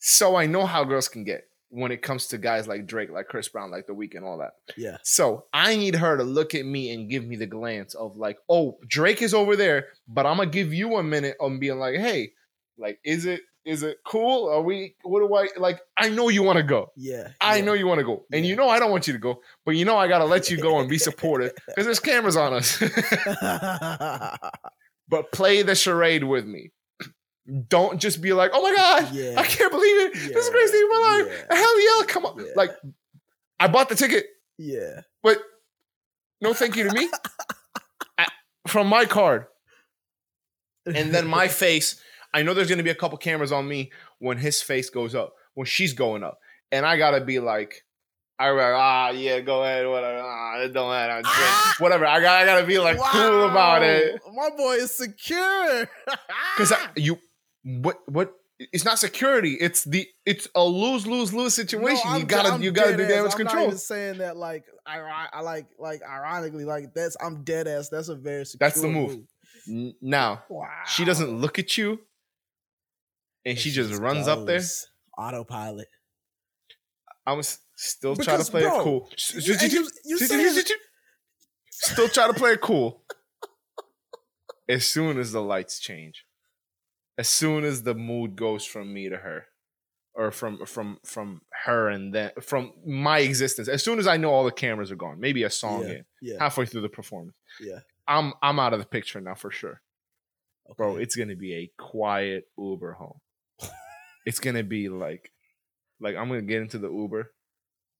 So 0.00 0.34
I 0.34 0.46
know 0.46 0.66
how 0.66 0.82
girls 0.82 1.08
can 1.08 1.22
get 1.22 1.44
when 1.70 1.90
it 1.90 2.02
comes 2.02 2.28
to 2.28 2.38
guys 2.38 2.68
like 2.68 2.86
Drake, 2.86 3.10
like 3.10 3.28
Chris 3.28 3.48
Brown, 3.48 3.70
like 3.70 3.86
The 3.86 3.94
Weeknd, 3.94 4.22
all 4.22 4.38
that. 4.38 4.52
Yeah. 4.76 4.98
So 5.02 5.46
I 5.52 5.76
need 5.76 5.96
her 5.96 6.16
to 6.16 6.24
look 6.24 6.54
at 6.54 6.64
me 6.64 6.90
and 6.90 7.10
give 7.10 7.24
me 7.24 7.36
the 7.36 7.46
glance 7.46 7.94
of 7.94 8.16
like, 8.16 8.38
oh, 8.48 8.78
Drake 8.86 9.22
is 9.22 9.34
over 9.34 9.56
there, 9.56 9.88
but 10.08 10.26
I'm 10.26 10.36
gonna 10.36 10.50
give 10.50 10.72
you 10.72 10.96
a 10.96 11.02
minute 11.02 11.36
on 11.40 11.58
being 11.58 11.78
like, 11.78 11.96
hey, 11.96 12.32
like, 12.78 12.98
is 13.04 13.26
it 13.26 13.40
is 13.66 13.82
it 13.82 13.98
cool? 14.06 14.48
Are 14.48 14.62
we? 14.62 14.94
What 15.02 15.20
do 15.20 15.34
I 15.34 15.48
like? 15.58 15.80
I 15.96 16.08
know 16.08 16.28
you 16.28 16.44
want 16.44 16.58
to 16.58 16.62
go. 16.62 16.92
Yeah, 16.96 17.28
I 17.40 17.56
yeah. 17.56 17.64
know 17.64 17.72
you 17.72 17.88
want 17.88 17.98
to 17.98 18.04
go, 18.04 18.24
and 18.32 18.44
yeah. 18.44 18.50
you 18.50 18.56
know 18.56 18.68
I 18.68 18.78
don't 18.78 18.92
want 18.92 19.08
you 19.08 19.12
to 19.12 19.18
go, 19.18 19.40
but 19.64 19.72
you 19.72 19.84
know 19.84 19.96
I 19.96 20.06
gotta 20.06 20.24
let 20.24 20.48
you 20.48 20.56
go 20.56 20.78
and 20.78 20.88
be 20.88 20.98
supportive 20.98 21.52
because 21.66 21.84
there's 21.84 21.98
cameras 21.98 22.36
on 22.36 22.54
us. 22.54 22.78
but 25.08 25.32
play 25.32 25.62
the 25.62 25.74
charade 25.74 26.22
with 26.22 26.46
me. 26.46 26.70
Don't 27.68 28.00
just 28.00 28.20
be 28.20 28.32
like, 28.32 28.50
"Oh 28.54 28.62
my 28.62 28.74
god, 28.74 29.14
yeah. 29.14 29.34
I 29.36 29.44
can't 29.44 29.70
believe 29.70 30.00
it! 30.00 30.14
This 30.14 30.46
is 30.46 30.50
crazy 30.50 30.78
in 30.78 30.88
my 30.88 31.24
life! 31.24 31.44
Hell 31.50 31.80
yeah, 31.80 32.06
come 32.06 32.26
on!" 32.26 32.44
Like, 32.56 32.70
I 33.60 33.68
bought 33.68 33.88
the 33.88 33.94
ticket. 33.94 34.26
Yeah, 34.58 35.02
but 35.22 35.38
no, 36.40 36.54
thank 36.54 36.76
you 36.76 36.88
to 36.88 36.92
me 36.92 37.08
I, 38.18 38.26
from 38.66 38.88
my 38.88 39.04
card, 39.04 39.46
and 40.86 41.14
then 41.14 41.26
my 41.26 41.46
face 41.62 42.00
I 42.36 42.42
know 42.42 42.52
there's 42.52 42.68
going 42.68 42.78
to 42.78 42.84
be 42.84 42.90
a 42.90 42.94
couple 42.94 43.16
cameras 43.16 43.50
on 43.50 43.66
me 43.66 43.90
when 44.18 44.36
his 44.36 44.60
face 44.60 44.90
goes 44.90 45.14
up, 45.14 45.32
when 45.54 45.66
she's 45.66 45.94
going 45.94 46.22
up, 46.22 46.38
and 46.70 46.84
I 46.84 46.98
gotta 46.98 47.24
be 47.24 47.38
like, 47.38 47.82
I 48.38 48.50
like, 48.50 48.74
ah 48.74 49.10
yeah, 49.10 49.40
go 49.40 49.62
ahead, 49.62 49.88
whatever, 49.88 50.18
ah, 50.18 50.60
it 50.60 50.74
don't 50.74 50.90
matter, 50.90 51.22
ah! 51.24 51.74
whatever. 51.78 52.04
I 52.04 52.20
got 52.20 52.42
I 52.42 52.44
gotta 52.44 52.66
be 52.66 52.78
like 52.78 52.98
wow. 52.98 53.08
cool 53.10 53.48
about 53.48 53.82
it. 53.82 54.20
My 54.34 54.50
boy 54.50 54.74
is 54.74 54.94
secure 54.94 55.88
because 56.58 56.74
you 56.96 57.18
what 57.66 58.00
what 58.06 58.32
it's 58.58 58.84
not 58.84 58.98
security. 58.98 59.54
It's 59.60 59.84
the 59.84 60.06
it's 60.24 60.48
a 60.54 60.64
lose 60.64 61.06
lose 61.06 61.34
lose 61.34 61.54
situation. 61.54 62.10
No, 62.10 62.16
you 62.16 62.24
gotta 62.24 62.52
I'm 62.52 62.62
you 62.62 62.70
gotta 62.70 62.96
do 62.96 63.06
damage 63.06 63.34
control. 63.34 63.48
I'm 63.48 63.56
not 63.56 63.66
even 63.66 63.78
saying 63.78 64.18
that 64.18 64.36
like 64.36 64.64
I, 64.86 65.28
I 65.32 65.40
like 65.40 65.66
like 65.78 66.00
ironically 66.02 66.64
like 66.64 66.94
that's 66.94 67.16
I'm 67.20 67.42
dead 67.42 67.66
ass. 67.66 67.88
That's 67.88 68.08
a 68.08 68.14
very 68.14 68.46
secure 68.46 68.66
that's 68.66 68.80
the 68.80 68.88
move. 68.88 69.18
move. 69.66 69.94
Now 70.00 70.44
wow. 70.48 70.68
she 70.86 71.04
doesn't 71.04 71.40
look 71.40 71.58
at 71.58 71.76
you 71.76 71.98
and 73.44 73.58
she 73.58 73.70
just 73.70 74.00
runs 74.00 74.28
up 74.28 74.46
there. 74.46 74.62
Autopilot. 75.18 75.88
I 77.26 77.32
was 77.32 77.58
still 77.74 78.14
because, 78.14 78.26
trying 78.26 78.44
to 78.44 78.50
play 78.50 78.62
bro, 78.62 78.80
it 78.80 78.84
cool. 78.84 79.10
You, 79.34 79.54
you, 79.60 79.88
you, 80.04 80.18
still 81.70 82.08
try 82.08 82.28
to 82.28 82.34
play 82.34 82.52
it 82.52 82.60
cool. 82.60 83.02
As 84.68 84.86
soon 84.86 85.18
as 85.18 85.32
the 85.32 85.42
lights 85.42 85.80
change, 85.80 86.25
as 87.18 87.28
soon 87.28 87.64
as 87.64 87.82
the 87.82 87.94
mood 87.94 88.36
goes 88.36 88.64
from 88.64 88.92
me 88.92 89.08
to 89.08 89.16
her, 89.16 89.46
or 90.14 90.30
from 90.30 90.64
from 90.66 90.98
from 91.04 91.42
her 91.64 91.88
and 91.88 92.14
then 92.14 92.30
from 92.40 92.72
my 92.86 93.18
existence, 93.18 93.68
as 93.68 93.82
soon 93.82 93.98
as 93.98 94.06
I 94.06 94.16
know 94.16 94.30
all 94.30 94.44
the 94.44 94.52
cameras 94.52 94.90
are 94.90 94.96
gone, 94.96 95.20
maybe 95.20 95.42
a 95.42 95.50
song 95.50 95.82
yeah, 95.82 95.88
in 95.88 96.04
yeah. 96.22 96.36
halfway 96.38 96.66
through 96.66 96.82
the 96.82 96.88
performance, 96.88 97.36
yeah, 97.60 97.80
I'm 98.08 98.32
I'm 98.42 98.58
out 98.58 98.72
of 98.72 98.80
the 98.80 98.86
picture 98.86 99.20
now 99.20 99.34
for 99.34 99.50
sure, 99.50 99.80
okay. 100.70 100.74
bro. 100.76 100.96
It's 100.96 101.16
gonna 101.16 101.36
be 101.36 101.54
a 101.54 101.70
quiet 101.78 102.44
Uber 102.58 102.92
home 102.94 103.20
it's 104.26 104.40
gonna 104.40 104.64
be 104.64 104.88
like 104.88 105.32
like 106.00 106.16
I'm 106.16 106.28
gonna 106.28 106.42
get 106.42 106.60
into 106.60 106.78
the 106.78 106.90
Uber. 106.90 107.32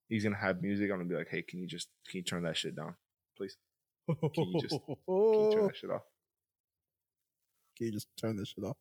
He's 0.09 0.25
gonna 0.25 0.37
have 0.37 0.61
music. 0.61 0.91
I'm 0.91 0.99
gonna 0.99 1.09
be 1.09 1.15
like, 1.15 1.29
hey, 1.31 1.43
can 1.43 1.61
you 1.61 1.67
just 1.67 1.89
can 2.11 2.19
you 2.19 2.25
turn 2.25 2.43
that 2.43 2.57
shit 2.57 2.77
down, 2.77 2.97
please? 3.39 3.57
Can 4.09 4.19
you 4.35 4.61
just 4.61 4.75
can 4.87 4.97
you 5.07 5.51
turn 5.55 5.67
that 5.69 5.77
shit 5.77 5.91
off? 5.91 6.03
Can 7.79 7.87
you 7.87 7.93
just 7.93 8.09
turn 8.21 8.37
this 8.37 8.49
shit 8.49 8.65
off? 8.65 8.77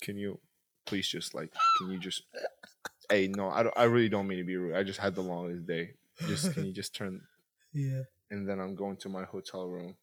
Can 0.00 0.16
you 0.16 0.38
please 0.86 1.08
just 1.08 1.34
like 1.34 1.52
can 1.78 1.90
you 1.90 1.98
just 1.98 2.22
hey 3.10 3.28
no 3.28 3.48
I 3.50 3.62
don't 3.62 3.78
I 3.78 3.84
really 3.84 4.08
don't 4.08 4.26
mean 4.26 4.38
to 4.38 4.44
be 4.44 4.56
rude. 4.56 4.76
I 4.76 4.82
just 4.82 4.98
had 4.98 5.14
the 5.14 5.22
longest 5.22 5.66
day. 5.66 5.90
Just 6.26 6.52
can 6.54 6.66
you 6.66 6.72
just 6.72 6.94
turn 6.94 7.20
Yeah. 7.72 8.02
And 8.30 8.48
then 8.48 8.60
I'm 8.60 8.74
going 8.74 8.96
to 8.98 9.08
my 9.08 9.24
hotel 9.24 9.66
room, 9.68 9.96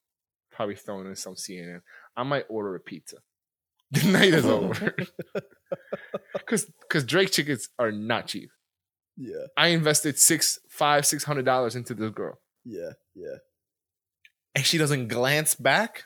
probably 0.52 0.76
throwing 0.76 1.08
in 1.08 1.16
some 1.16 1.36
CNN. 1.36 1.82
I 2.16 2.24
might 2.24 2.46
order 2.50 2.76
a 2.76 2.80
pizza. 2.80 3.18
The 3.92 4.04
night 4.12 4.34
is 4.34 4.46
over. 4.46 4.94
Cause 6.46 6.66
because 6.82 7.06
Drake 7.06 7.32
tickets 7.32 7.70
are 7.80 7.92
not 7.92 8.28
cheap. 8.28 8.50
Yeah. 9.16 9.46
I 9.56 9.68
invested 9.68 10.20
six, 10.20 10.60
five, 10.70 11.06
six 11.06 11.24
hundred 11.24 11.46
dollars 11.46 11.76
into 11.78 11.94
this 11.94 12.12
girl. 12.12 12.38
Yeah, 12.66 12.92
yeah. 13.16 13.38
And 14.54 14.66
she 14.66 14.78
doesn't 14.78 15.08
glance 15.08 15.56
back. 15.56 16.04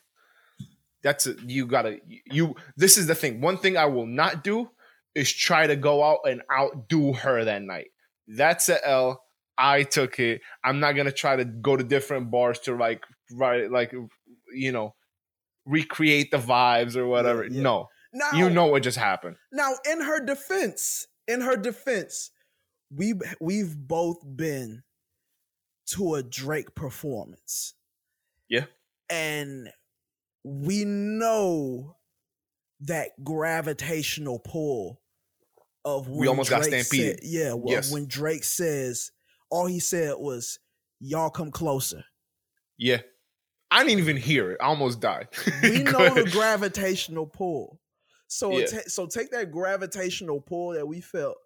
That's 1.04 1.28
a, 1.28 1.36
you 1.46 1.66
gotta 1.66 2.00
you 2.06 2.56
this 2.78 2.98
is 2.98 3.08
the 3.08 3.16
thing. 3.16 3.42
One 3.42 3.58
thing 3.58 3.78
I 3.78 3.86
will 3.86 4.06
not 4.06 4.44
do 4.44 4.70
is 5.16 5.32
try 5.32 5.68
to 5.68 5.76
go 5.76 6.04
out 6.04 6.20
and 6.26 6.42
outdo 6.52 7.14
her 7.14 7.44
that 7.44 7.64
night. 7.64 7.88
That's 8.28 8.70
a 8.70 8.88
L. 8.88 9.24
I 9.58 9.84
took 9.84 10.20
it. 10.20 10.42
I'm 10.64 10.80
not 10.80 10.94
gonna 10.94 11.12
try 11.12 11.36
to 11.36 11.46
go 11.46 11.76
to 11.76 11.84
different 11.84 12.32
bars 12.32 12.60
to 12.62 12.76
like 12.76 13.04
right 13.32 13.70
like 13.72 13.94
you 14.54 14.72
know 14.72 14.94
recreate 15.66 16.32
the 16.32 16.38
vibes 16.38 16.96
or 16.96 17.08
whatever. 17.08 17.44
Yeah, 17.44 17.52
yeah. 17.52 17.62
No. 17.62 17.88
Now, 18.14 18.32
you 18.34 18.50
know 18.50 18.66
what 18.66 18.84
just 18.84 18.98
happened. 18.98 19.38
Now, 19.54 19.72
in 19.90 20.02
her 20.02 20.20
defense, 20.24 21.08
in 21.28 21.42
her 21.42 21.56
defense, 21.56 22.32
we 22.94 23.14
we've 23.40 23.76
both 23.76 24.18
been 24.36 24.84
to 25.92 26.16
a 26.16 26.24
Drake 26.24 26.76
performance. 26.76 27.74
Yeah. 28.50 28.66
And 29.10 29.70
we 30.44 30.86
know 30.86 31.98
that 32.82 33.10
gravitational 33.24 34.40
pull 34.40 35.02
of 35.86 36.08
we 36.10 36.28
almost 36.28 36.50
Drake 36.50 36.62
got 36.62 36.66
stampeded. 36.68 37.20
Said, 37.24 37.30
yeah, 37.30 37.54
well, 37.54 37.74
Yes. 37.74 37.92
when 37.92 38.08
Drake 38.08 38.44
says 38.44 39.12
all 39.50 39.66
he 39.66 39.80
said 39.80 40.14
was 40.18 40.60
"Y'all 41.00 41.30
come 41.30 41.52
closer." 41.52 42.04
Yeah. 42.78 43.02
I 43.74 43.84
didn't 43.84 44.00
even 44.00 44.18
hear 44.18 44.52
it. 44.52 44.58
I 44.62 44.66
almost 44.66 45.00
died. 45.00 45.30
We 45.64 45.84
know 45.84 46.14
the 46.14 46.30
gravitational 46.32 47.26
pull. 47.26 47.80
So 48.28 48.58
Yeah. 48.58 48.66
ta- 48.66 48.78
so 48.88 49.06
take 49.08 49.32
that 49.32 49.52
gravitational 49.52 50.42
pull 50.42 50.72
that 50.74 50.88
we 50.88 51.00
felt, 51.02 51.38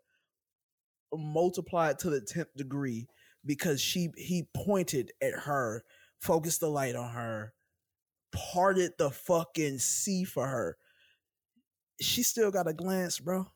multiply 1.14 1.92
it 1.92 2.00
to 2.00 2.10
the 2.10 2.22
tenth 2.22 2.54
degree 2.56 3.08
because 3.46 3.80
she 3.80 4.10
he 4.18 4.48
pointed 4.56 5.12
at 5.22 5.34
her, 5.34 5.84
focused 6.22 6.60
the 6.62 6.70
light 6.70 6.96
on 6.96 7.12
her, 7.12 7.54
parted 8.54 8.92
the 8.98 9.12
fucking 9.12 9.80
sea 9.80 10.24
for 10.24 10.48
her. 10.48 10.78
She 12.02 12.24
still 12.24 12.52
got 12.52 12.68
a 12.68 12.74
glance, 12.74 13.20
bro. 13.20 13.48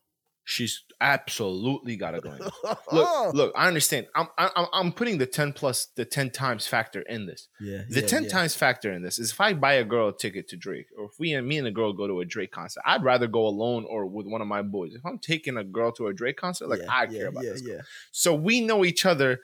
She's 0.44 0.82
absolutely 1.00 1.94
got 1.96 2.16
a 2.16 2.20
glance. 2.20 2.42
Look, 2.92 3.34
look, 3.34 3.52
I 3.54 3.68
understand. 3.68 4.06
I'm 4.16 4.26
I'm 4.36 4.66
I'm 4.72 4.90
putting 4.92 5.18
the 5.18 5.26
10 5.26 5.52
plus 5.52 5.88
the 5.94 6.04
10 6.04 6.30
times 6.30 6.66
factor 6.66 7.02
in 7.02 7.26
this. 7.26 7.46
yeah, 7.60 7.82
The 7.88 8.00
yeah, 8.00 8.06
10 8.06 8.24
yeah. 8.24 8.28
times 8.30 8.56
factor 8.56 8.90
in 8.92 9.02
this 9.02 9.18
is 9.20 9.30
if 9.30 9.40
I 9.40 9.52
buy 9.52 9.74
a 9.74 9.84
girl 9.84 10.08
a 10.08 10.16
ticket 10.16 10.48
to 10.48 10.56
Drake, 10.56 10.86
or 10.98 11.04
if 11.04 11.12
we 11.20 11.34
and 11.34 11.46
me 11.46 11.58
and 11.58 11.66
the 11.66 11.70
girl 11.70 11.92
go 11.92 12.08
to 12.08 12.20
a 12.20 12.24
Drake 12.24 12.50
concert, 12.50 12.82
I'd 12.84 13.04
rather 13.04 13.28
go 13.28 13.46
alone 13.46 13.84
or 13.88 14.06
with 14.06 14.26
one 14.26 14.40
of 14.40 14.48
my 14.48 14.62
boys. 14.62 14.94
If 14.94 15.06
I'm 15.06 15.18
taking 15.18 15.56
a 15.56 15.62
girl 15.62 15.92
to 15.92 16.08
a 16.08 16.12
Drake 16.14 16.38
concert, 16.38 16.68
like 16.68 16.80
I 16.88 17.06
care 17.06 17.28
about 17.28 17.44
this. 17.44 17.60
girl. 17.60 17.76
yeah. 17.76 17.82
So 18.10 18.34
we 18.34 18.60
know 18.60 18.84
each 18.84 19.06
other 19.06 19.40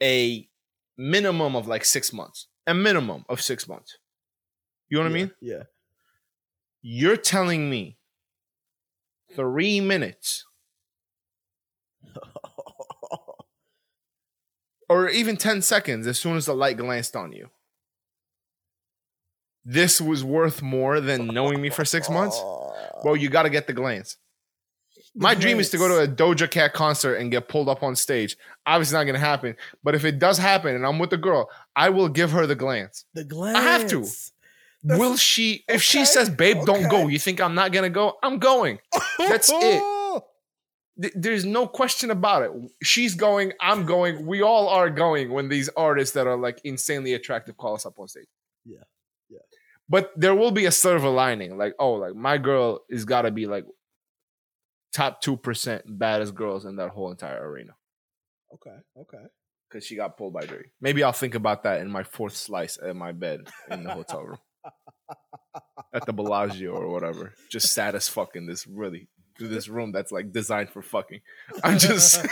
a 0.00 0.48
minimum 0.96 1.56
of 1.56 1.66
like 1.66 1.84
six 1.84 2.12
months. 2.12 2.46
A 2.68 2.74
minimum 2.74 3.24
of 3.28 3.40
six 3.40 3.66
months. 3.66 3.98
You 4.92 4.98
know 4.98 5.04
what 5.04 5.10
I 5.12 5.14
mean? 5.14 5.30
Yeah. 5.40 5.62
You're 6.82 7.16
telling 7.16 7.70
me 7.70 7.96
three 9.34 9.80
minutes 9.80 10.44
or 14.90 15.08
even 15.08 15.38
10 15.38 15.62
seconds 15.62 16.06
as 16.06 16.18
soon 16.18 16.36
as 16.36 16.44
the 16.44 16.52
light 16.52 16.76
glanced 16.76 17.16
on 17.16 17.32
you. 17.32 17.48
This 19.64 19.98
was 19.98 20.22
worth 20.22 20.60
more 20.60 21.00
than 21.00 21.26
knowing 21.28 21.62
me 21.62 21.70
for 21.70 21.86
six 21.86 22.10
months? 22.10 22.38
Bro, 23.02 23.14
you 23.14 23.30
got 23.30 23.44
to 23.44 23.50
get 23.50 23.66
the 23.66 23.72
glance. 23.72 24.18
The 25.14 25.22
My 25.22 25.34
dream 25.34 25.58
is 25.58 25.70
to 25.70 25.78
go 25.78 25.88
to 25.88 26.00
a 26.00 26.06
Doja 26.06 26.50
Cat 26.50 26.74
concert 26.74 27.14
and 27.14 27.30
get 27.30 27.48
pulled 27.48 27.70
up 27.70 27.82
on 27.82 27.96
stage. 27.96 28.36
Obviously, 28.66 28.98
not 28.98 29.04
going 29.04 29.14
to 29.14 29.20
happen. 29.20 29.56
But 29.82 29.94
if 29.94 30.04
it 30.04 30.18
does 30.18 30.36
happen 30.36 30.74
and 30.74 30.84
I'm 30.84 30.98
with 30.98 31.08
the 31.08 31.16
girl, 31.16 31.48
I 31.74 31.88
will 31.88 32.10
give 32.10 32.32
her 32.32 32.46
the 32.46 32.56
glance. 32.56 33.06
the 33.14 33.24
glance. 33.24 33.56
I 33.56 33.62
have 33.62 33.88
to. 33.88 34.04
Will 34.84 35.16
she, 35.16 35.64
if 35.68 35.82
she 35.82 36.04
says, 36.04 36.28
babe, 36.28 36.64
don't 36.64 36.90
go, 36.90 37.06
you 37.06 37.18
think 37.18 37.40
I'm 37.40 37.54
not 37.54 37.72
to 37.72 37.88
go? 37.90 38.14
I'm 38.22 38.38
going. 38.38 38.78
That's 39.18 39.50
it. 39.52 39.82
Th- 41.00 41.14
There's 41.16 41.44
no 41.44 41.66
question 41.66 42.10
about 42.10 42.42
it. 42.42 42.50
She's 42.82 43.14
going, 43.14 43.52
I'm 43.60 43.86
going. 43.86 44.26
We 44.26 44.42
all 44.42 44.68
are 44.68 44.90
going 44.90 45.32
when 45.32 45.48
these 45.48 45.68
artists 45.76 46.14
that 46.14 46.26
are 46.26 46.36
like 46.36 46.60
insanely 46.64 47.14
attractive 47.14 47.56
call 47.56 47.74
us 47.74 47.86
up 47.86 47.98
on 47.98 48.08
stage. 48.08 48.26
Yeah, 48.66 48.82
yeah. 49.30 49.38
But 49.88 50.10
there 50.16 50.34
will 50.34 50.50
be 50.50 50.66
a 50.66 50.70
silver 50.72 51.08
lining. 51.08 51.56
Like, 51.56 51.74
oh, 51.78 51.92
like 51.94 52.14
my 52.14 52.36
girl 52.38 52.80
is 52.90 53.04
got 53.04 53.22
to 53.22 53.30
be 53.30 53.46
like 53.46 53.64
top 54.92 55.22
2% 55.22 55.82
baddest 55.86 56.34
girls 56.34 56.64
in 56.66 56.76
that 56.76 56.90
whole 56.90 57.10
entire 57.10 57.48
arena 57.48 57.72
Okay. 58.52 58.76
Okay. 58.98 59.24
because 59.70 59.86
she 59.86 59.96
got 59.96 60.18
pulled 60.18 60.34
by 60.34 60.42
Drake. 60.44 60.70
Maybe 60.82 61.02
I'll 61.02 61.12
think 61.12 61.34
about 61.34 61.62
that 61.62 61.80
in 61.80 61.90
my 61.90 62.02
fourth 62.02 62.36
slice 62.36 62.78
at 62.82 62.94
my 62.94 63.12
bed 63.12 63.48
in 63.70 63.84
the 63.84 63.90
hotel 63.92 64.22
room 64.22 64.38
at 65.92 66.06
the 66.06 66.12
Bellagio 66.12 66.72
or 66.72 66.88
whatever. 66.88 67.34
Just 67.50 67.72
sad 67.74 67.94
as 67.94 68.08
fuck 68.08 68.36
in 68.36 68.46
this 68.46 68.66
really 68.66 69.08
this 69.38 69.68
room 69.68 69.92
that's 69.92 70.12
like 70.12 70.32
designed 70.32 70.70
for 70.70 70.82
fucking. 70.82 71.20
I'm 71.64 71.78
just 71.78 72.24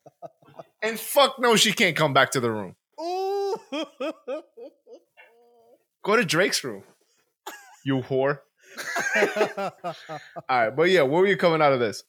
and 0.82 0.98
fuck 0.98 1.38
no, 1.38 1.56
she 1.56 1.72
can't 1.72 1.96
come 1.96 2.12
back 2.12 2.30
to 2.32 2.40
the 2.40 2.50
room. 2.50 2.76
Ooh. 3.00 3.56
Go 6.04 6.16
to 6.16 6.24
Drake's 6.24 6.62
room, 6.62 6.84
you 7.84 7.96
whore. 8.02 8.38
All 9.58 9.72
right, 10.48 10.70
but 10.70 10.84
yeah, 10.84 11.02
what 11.02 11.20
were 11.20 11.26
you 11.26 11.36
coming 11.36 11.60
out 11.60 11.72
of 11.72 11.80
this? 11.80 12.04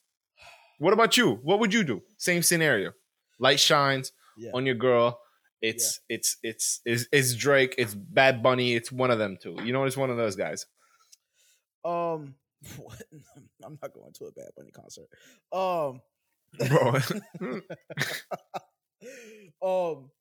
What 0.77 0.93
about 0.93 1.17
you? 1.17 1.39
What 1.41 1.59
would 1.59 1.73
you 1.73 1.83
do? 1.83 2.03
Same 2.17 2.43
scenario. 2.43 2.91
Light 3.39 3.59
shines 3.59 4.11
yeah. 4.37 4.51
on 4.53 4.67
your 4.67 4.75
girl. 4.75 5.19
It's 5.61 6.01
it's 6.07 6.37
it's 6.43 6.81
it's 6.85 7.07
it's 7.11 7.35
Drake. 7.35 7.75
It's 7.77 7.93
Bad 7.95 8.43
Bunny. 8.43 8.75
It's 8.75 8.91
one 8.91 9.11
of 9.11 9.19
them 9.19 9.37
two. 9.41 9.57
You 9.63 9.73
know, 9.73 9.83
it's 9.85 9.97
one 9.97 10.09
of 10.09 10.17
those 10.17 10.35
guys. 10.35 10.65
Um, 11.83 12.35
what? 12.77 13.01
I'm 13.63 13.77
not 13.81 13.93
going 13.93 14.13
to 14.13 14.25
a 14.25 14.31
Bad 14.31 14.49
Bunny 14.55 14.71
concert. 14.71 15.07
Um, 15.51 16.01
Bro, 16.69 17.01
um, 19.99 20.11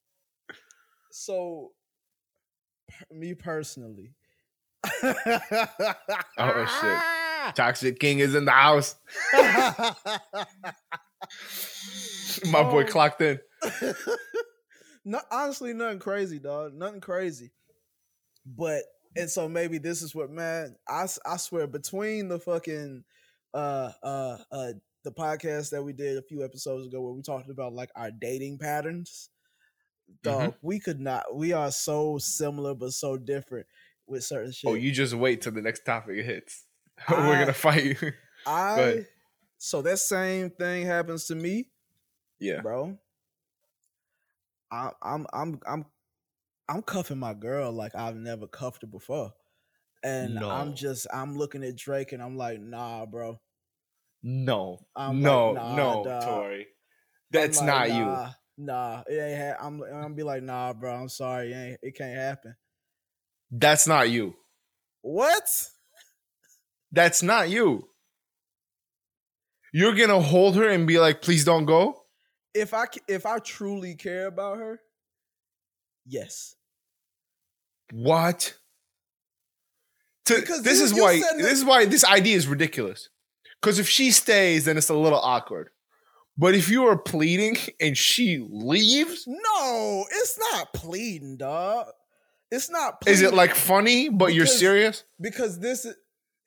so 1.11 1.73
me 3.13 3.35
personally. 3.35 4.13
Oh, 6.39 6.67
shit. 6.81 7.55
Toxic 7.55 7.99
King 8.01 8.19
is 8.19 8.35
in 8.35 8.45
the 8.45 8.51
house. 8.51 8.97
My 12.51 12.63
boy 12.65 12.83
Um, 12.83 12.89
clocked 12.89 13.21
in. 13.23 13.39
No, 15.07 15.21
honestly, 15.31 15.73
nothing 15.73 16.01
crazy, 16.01 16.41
dog. 16.41 16.75
Nothing 16.75 17.01
crazy. 17.01 17.53
But 18.45 18.83
and 19.17 19.31
so 19.31 19.49
maybe 19.49 19.79
this 19.79 20.03
is 20.03 20.15
what 20.15 20.31
man. 20.31 20.75
I 20.89 21.07
I 21.25 21.37
swear 21.37 21.69
between 21.69 22.29
the 22.29 22.41
fucking 22.41 23.05
uh 23.55 23.93
uh 24.03 24.39
uh 24.51 24.73
the 25.05 25.13
podcast 25.13 25.71
that 25.71 25.83
we 25.85 25.93
did 25.93 26.19
a 26.19 26.23
few 26.23 26.45
episodes 26.45 26.89
ago 26.89 27.01
where 27.01 27.13
we 27.13 27.23
talked 27.23 27.49
about 27.49 27.73
like 27.73 27.91
our 27.95 28.11
dating 28.11 28.59
patterns, 28.59 29.31
dog. 30.25 30.55
We 30.61 30.81
could 30.81 30.99
not. 30.99 31.37
We 31.37 31.53
are 31.53 31.71
so 31.71 32.19
similar 32.19 32.75
but 32.75 32.91
so 32.91 33.17
different 33.17 33.69
with 34.09 34.25
certain 34.25 34.51
shit. 34.51 34.69
Oh, 34.69 34.75
you 34.75 34.91
just 34.91 35.15
wait 35.15 35.41
till 35.41 35.53
the 35.53 35.63
next 35.63 35.87
topic 35.87 36.25
hits. 36.25 36.65
We're 37.09 37.39
gonna 37.39 37.53
fight 37.53 37.85
you. 37.85 38.13
I 38.47 39.07
so 39.59 39.83
that 39.83 40.01
same 40.01 40.51
thing 40.51 40.85
happens 40.85 41.27
to 41.27 41.37
me. 41.37 41.69
yeah. 42.41 42.61
bro. 42.61 42.99
I, 44.77 44.91
I'm 45.03 45.27
I'm 45.33 45.61
I'm 45.67 45.87
I'm 46.69 46.83
cuffing 46.83 47.19
my 47.19 47.35
girl 47.35 47.73
like 47.73 47.95
I've 47.95 48.17
never 48.17 48.47
cuffed 48.47 48.83
her 48.83 48.89
before, 48.89 49.33
and 50.03 50.35
No. 50.35 50.51
I'm 50.51 50.75
just 50.75 51.07
I'm 51.13 51.37
looking 51.37 51.65
at 51.65 51.77
Drake 51.77 52.13
and 52.13 52.23
I'm 52.23 52.37
like, 52.37 52.61
nah, 52.61 53.07
bro. 53.07 53.41
No. 54.23 54.79
I'm 54.95 55.21
no. 55.21 55.53
like, 55.53 55.63
nah, 55.63 55.77
no, 55.77 56.05
dawg. 56.05 56.23
Tori. 56.25 56.67
That's 57.31 57.59
like, 57.59 57.67
not 57.67 57.89
you. 57.89 58.05
nah, 58.05 58.31
Nah, 58.59 59.03
it 59.07 59.19
ain't. 59.19 59.39
Ha- 59.39 59.67
I'm 59.67 59.83
I'm 59.83 60.03
gonna 60.03 60.15
be 60.15 60.23
like, 60.23 60.43
nah, 60.43 60.73
bro. 60.73 60.95
I'm 60.95 61.09
sorry, 61.09 61.53
it 61.53 61.57
ain't. 61.57 61.81
It 61.83 61.95
can't 61.95 62.17
happen. 62.17 62.57
That's 63.51 63.87
not 63.87 64.09
you. 64.09 64.35
What? 65.03 65.49
That's 66.91 67.23
not 67.23 67.51
you. 67.51 67.89
You're 69.73 69.95
gonna 69.95 70.21
hold 70.21 70.57
her 70.57 70.69
and 70.69 70.87
be 70.87 70.99
like, 70.99 71.21
please 71.21 71.45
don't 71.45 71.67
go. 71.67 72.06
If 72.57 72.73
I 72.75 72.87
if 73.09 73.27
I 73.27 73.39
truly 73.39 73.95
care 73.95 74.27
about 74.27 74.59
her, 74.59 74.81
yes. 76.07 76.55
What? 77.93 78.55
To, 80.27 80.35
Because 80.41 80.63
this 80.63 80.79
you- 80.79 80.85
is 80.87 80.93
you 80.93 81.03
why 81.03 81.21
that- 81.21 81.37
this 81.39 81.53
is 81.59 81.65
why 81.65 81.85
this 81.85 82.05
idea 82.05 82.37
is 82.37 82.47
ridiculous. 82.49 83.09
Because 83.61 83.79
if 83.79 83.89
she 83.89 84.11
stays, 84.11 84.65
then 84.65 84.77
it's 84.77 84.89
a 84.89 84.95
little 84.95 85.21
awkward. 85.21 85.71
But 86.37 86.55
if 86.55 86.69
you 86.69 86.87
are 86.89 86.99
pleading 86.99 87.57
and 87.81 87.97
she 87.97 88.45
leaves, 88.51 89.25
No, 89.27 90.05
it's 90.11 90.39
not 90.39 90.73
pleading, 90.75 91.37
dog. 91.39 91.89
It's 92.51 92.69
not. 92.69 93.01
Pleading. 93.01 93.15
is 93.15 93.23
it 93.23 93.35
like 93.35 93.55
funny 93.55 94.09
but 94.09 94.35
you're 94.35 94.47
serious? 94.47 95.05
because 95.21 95.59
this 95.61 95.85
is 95.85 95.95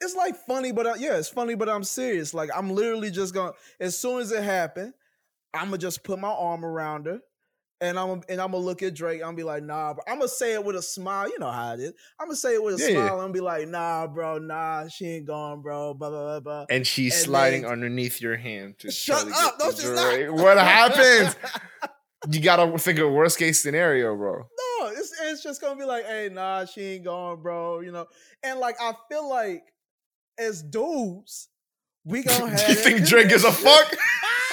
it's 0.01 0.16
like 0.16 0.36
funny, 0.47 0.72
but 0.72 0.88
I, 0.88 0.95
yeah, 0.95 1.18
it's 1.18 1.28
funny, 1.28 1.55
but 1.55 1.68
I'm 1.68 1.84
serious. 1.84 2.34
Like 2.34 2.49
I'm 2.55 2.70
literally 2.72 3.12
just 3.12 3.34
gonna 3.34 3.53
as 3.80 3.97
soon 3.97 4.22
as 4.22 4.32
it 4.32 4.43
happened, 4.43 4.93
I'm 5.54 5.66
gonna 5.66 5.78
just 5.78 6.04
put 6.04 6.20
my 6.20 6.30
arm 6.30 6.64
around 6.64 7.06
her, 7.08 7.20
and 7.82 7.97
I'm 7.97 8.22
and 8.30 8.39
I'm 8.41 8.52
gonna 8.52 8.58
look 8.64 8.84
at 8.84 8.93
Drake. 8.93 9.22
I'm 9.24 9.36
be 9.36 9.43
like, 9.43 9.64
nah, 9.64 9.93
bro. 9.93 10.04
I'm 10.08 10.18
gonna 10.20 10.28
say 10.28 10.54
it 10.54 10.64
with 10.64 10.76
a 10.76 10.82
smile. 10.82 11.28
You 11.30 11.39
know 11.39 11.50
how 11.52 11.74
it 11.74 11.80
is. 11.80 11.93
I'm 12.20 12.28
gonna 12.28 12.36
say 12.36 12.54
it 12.56 12.64
with 12.64 12.80
a 12.80 12.91
Yeah, 12.93 13.08
smile 13.08 13.22
and 13.22 13.34
be 13.34 13.39
like, 13.41 13.68
nah, 13.68 14.06
bro, 14.08 14.38
nah, 14.38 14.88
she 14.88 15.06
ain't 15.08 15.26
gone, 15.26 15.62
bro. 15.62 15.93
Blah 15.93 16.10
blah 16.10 16.24
blah 16.26 16.39
blah. 16.39 16.66
And 16.70 16.86
she's 16.86 17.16
And 17.16 17.24
sliding 17.26 17.62
then- 17.64 17.72
underneath 17.72 18.22
your 18.22 18.38
hand 18.38 18.80
to 18.80 18.91
Shut 18.91 19.28
to 19.28 19.34
up! 19.36 19.56
No, 19.60 19.72
she's 19.72 19.89
not. 19.89 20.34
What 20.34 20.58
happens? 20.58 21.36
You 22.30 22.41
gotta 22.41 22.78
think 22.78 23.00
of 23.00 23.14
worst 23.14 23.39
case 23.39 23.62
scenario, 23.64 24.14
bro. 24.14 24.39
No, 24.39 24.88
it's 24.89 25.14
it's 25.24 25.41
just 25.41 25.62
gonna 25.62 25.78
be 25.80 25.86
like, 25.86 26.06
hey, 26.06 26.30
nah, 26.30 26.66
she 26.66 26.82
ain't 26.82 27.06
gone, 27.06 27.41
bro. 27.41 27.80
You 27.80 27.93
know, 27.93 28.08
and 28.43 28.60
like 28.60 28.76
I 28.82 28.91
feel 29.10 29.28
like 29.30 29.64
as 30.38 30.62
dudes, 30.62 31.47
we 32.04 32.24
gonna 32.24 32.50
have. 32.58 32.60
Do 32.60 32.74
you 32.74 32.78
think 32.78 33.06
Drake 33.08 33.30
gives 33.30 33.45
a 33.45 33.52
fuck? 33.54 33.95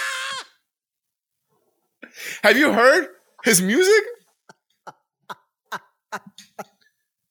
Have 2.42 2.56
you 2.56 2.72
heard 2.72 3.08
his 3.44 3.60
music? 3.60 4.02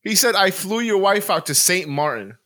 He 0.02 0.16
said, 0.16 0.36
I 0.36 0.52
flew 0.52 0.80
your 0.80 1.00
wife 1.00 1.30
out 1.30 1.48
to 1.48 1.56
St. 1.56 1.88
Martin. 1.90 2.38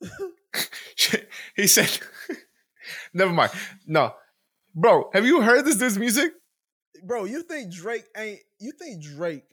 he 1.56 1.66
said, 1.66 1.98
"Never 3.14 3.32
mind." 3.32 3.52
No, 3.86 4.14
bro, 4.74 5.10
have 5.12 5.24
you 5.26 5.40
heard 5.40 5.64
this 5.64 5.76
dude's 5.76 5.98
music? 5.98 6.32
Bro, 7.04 7.24
you 7.24 7.42
think 7.42 7.72
Drake 7.72 8.06
ain't? 8.16 8.40
You 8.58 8.72
think 8.72 9.02
Drake? 9.02 9.44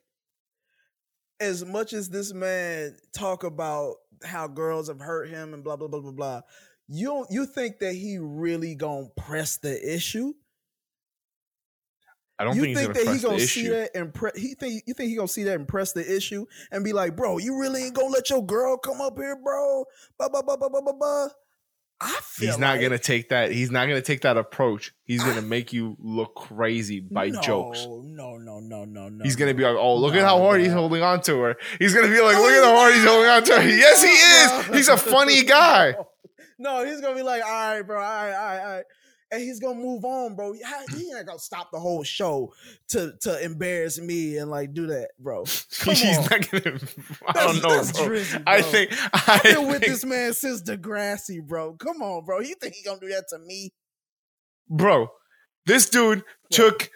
As 1.39 1.65
much 1.65 1.93
as 1.93 2.09
this 2.09 2.33
man 2.33 2.95
talk 3.13 3.43
about 3.43 3.95
how 4.23 4.47
girls 4.47 4.88
have 4.88 4.99
hurt 4.99 5.29
him 5.29 5.53
and 5.53 5.63
blah 5.63 5.75
blah 5.75 5.88
blah 5.88 5.99
blah 5.99 6.11
blah, 6.11 6.41
you 6.88 7.25
you 7.29 7.45
think 7.45 7.79
that 7.79 7.93
he 7.93 8.17
really 8.19 8.75
gonna 8.75 9.07
press 9.17 9.57
the 9.57 9.95
issue? 9.95 10.33
I 12.38 12.43
don't 12.43 12.55
you 12.57 12.63
think, 12.63 12.77
think, 12.77 12.95
he's 12.95 13.05
that 13.05 13.13
he 13.13 13.19
gonna 13.21 13.39
see 13.39 13.67
that 13.69 13.91
and 13.95 14.13
pre- 14.13 14.31
he 14.36 14.55
think 14.55 14.83
you 14.86 14.93
think 14.93 15.09
he 15.09 15.15
gonna 15.15 15.27
see 15.27 15.43
that 15.43 15.55
and 15.55 15.67
press 15.67 15.93
the 15.93 16.15
issue 16.15 16.45
and 16.71 16.83
be 16.83 16.91
like, 16.91 17.15
bro, 17.15 17.38
you 17.38 17.57
really 17.59 17.83
ain't 17.83 17.95
gonna 17.95 18.09
let 18.09 18.29
your 18.29 18.45
girl 18.45 18.77
come 18.77 18.99
up 18.99 19.17
here, 19.17 19.38
bro? 19.41 19.86
Blah 20.17 20.29
blah 20.29 20.41
blah 20.41 20.57
blah 20.57 20.69
blah 20.69 20.81
blah 20.81 20.93
blah. 20.93 21.27
I 22.01 22.19
feel 22.21 22.49
He's 22.49 22.57
not 22.57 22.73
like- 22.73 22.81
gonna 22.81 22.99
take 22.99 23.29
that. 23.29 23.51
He's 23.51 23.71
not 23.71 23.88
gonna 23.88 24.01
take 24.01 24.21
that 24.21 24.36
approach. 24.36 24.93
He's 25.05 25.23
gonna 25.23 25.41
make 25.55 25.71
you 25.71 25.95
look 25.97 26.36
crazy 26.36 26.99
by 26.99 27.29
no, 27.29 27.41
jokes. 27.41 27.86
No, 27.86 28.36
no, 28.38 28.59
no, 28.59 28.83
no, 28.83 29.07
no. 29.07 29.23
He's 29.23 29.38
gonna 29.38 29.53
be 29.53 29.63
like, 29.63 29.77
"Oh, 29.77 29.95
look 29.95 30.13
at 30.13 30.21
how 30.21 30.38
hard 30.39 30.59
he's 30.59 30.73
holding 30.73 31.01
on 31.01 31.21
to 31.21 31.39
her." 31.39 31.55
He's 31.79 31.93
gonna 31.93 32.09
be 32.09 32.19
like, 32.19 32.36
"Look 32.36 32.51
at 32.51 32.63
oh, 32.63 32.67
how 32.67 32.75
hard 32.75 32.95
he's 32.95 33.05
holding 33.05 33.29
on 33.29 33.43
to 33.45 33.61
her." 33.61 33.69
Yes, 33.69 34.03
he 34.03 34.09
is. 34.09 34.65
He's 34.75 34.88
a 34.89 34.97
funny 34.97 35.43
guy. 35.43 35.95
No, 36.57 36.86
he's 36.86 37.01
gonna 37.01 37.15
be 37.15 37.21
like, 37.21 37.43
all 37.43 37.49
right, 37.49 37.81
bro, 37.81 37.97
all 37.97 38.01
right, 38.01 38.33
all 38.33 38.45
right, 38.45 38.59
all 38.59 38.75
right. 38.75 38.86
And 39.32 39.41
he's 39.41 39.59
gonna 39.59 39.80
move 39.80 40.05
on, 40.05 40.36
bro. 40.36 40.53
He 40.53 40.61
ain't 40.61 41.26
gonna 41.26 41.39
stop 41.39 41.71
the 41.71 41.80
whole 41.80 42.03
show 42.03 42.53
to 42.89 43.13
to 43.21 43.43
embarrass 43.43 43.99
me 43.99 44.38
and 44.38 44.51
like 44.51 44.73
do 44.73 44.86
that, 44.88 45.09
bro. 45.19 45.45
Come 45.80 45.95
he's 45.95 46.17
on. 46.17 46.23
not 46.26 46.51
gonna. 46.51 46.80
I 47.28 47.34
That's- 47.34 47.61
don't 47.61 47.61
know, 47.61 47.69
bro. 48.07 48.17
drizzy, 48.17 48.43
I 48.45 48.61
think 48.61 48.91
I 49.13 49.21
I've 49.28 49.43
been 49.43 49.67
with 49.67 49.82
this 49.82 50.05
man 50.05 50.34
since 50.34 50.61
Degrassi, 50.61 51.45
bro. 51.45 51.73
Come 51.73 52.01
on, 52.01 52.23
bro. 52.23 52.39
You 52.39 52.55
think 52.55 52.76
he 52.76 52.84
gonna 52.84 52.99
do 52.99 53.09
that 53.09 53.26
to 53.30 53.39
me? 53.39 53.73
bro. 54.69 55.09
This 55.65 55.89
dude 55.89 56.23
took, 56.51 56.91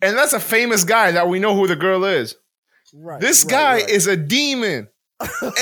and 0.00 0.16
that's 0.16 0.32
a 0.32 0.40
famous 0.40 0.84
guy 0.84 1.10
that 1.12 1.28
we 1.28 1.40
know 1.40 1.54
who 1.56 1.66
the 1.66 1.74
girl 1.76 2.04
is. 2.04 2.36
Right. 2.92 3.20
This 3.20 3.44
right, 3.44 3.50
guy 3.50 3.74
right. 3.80 3.88
is 3.90 4.06
a 4.06 4.16
demon, 4.16 4.88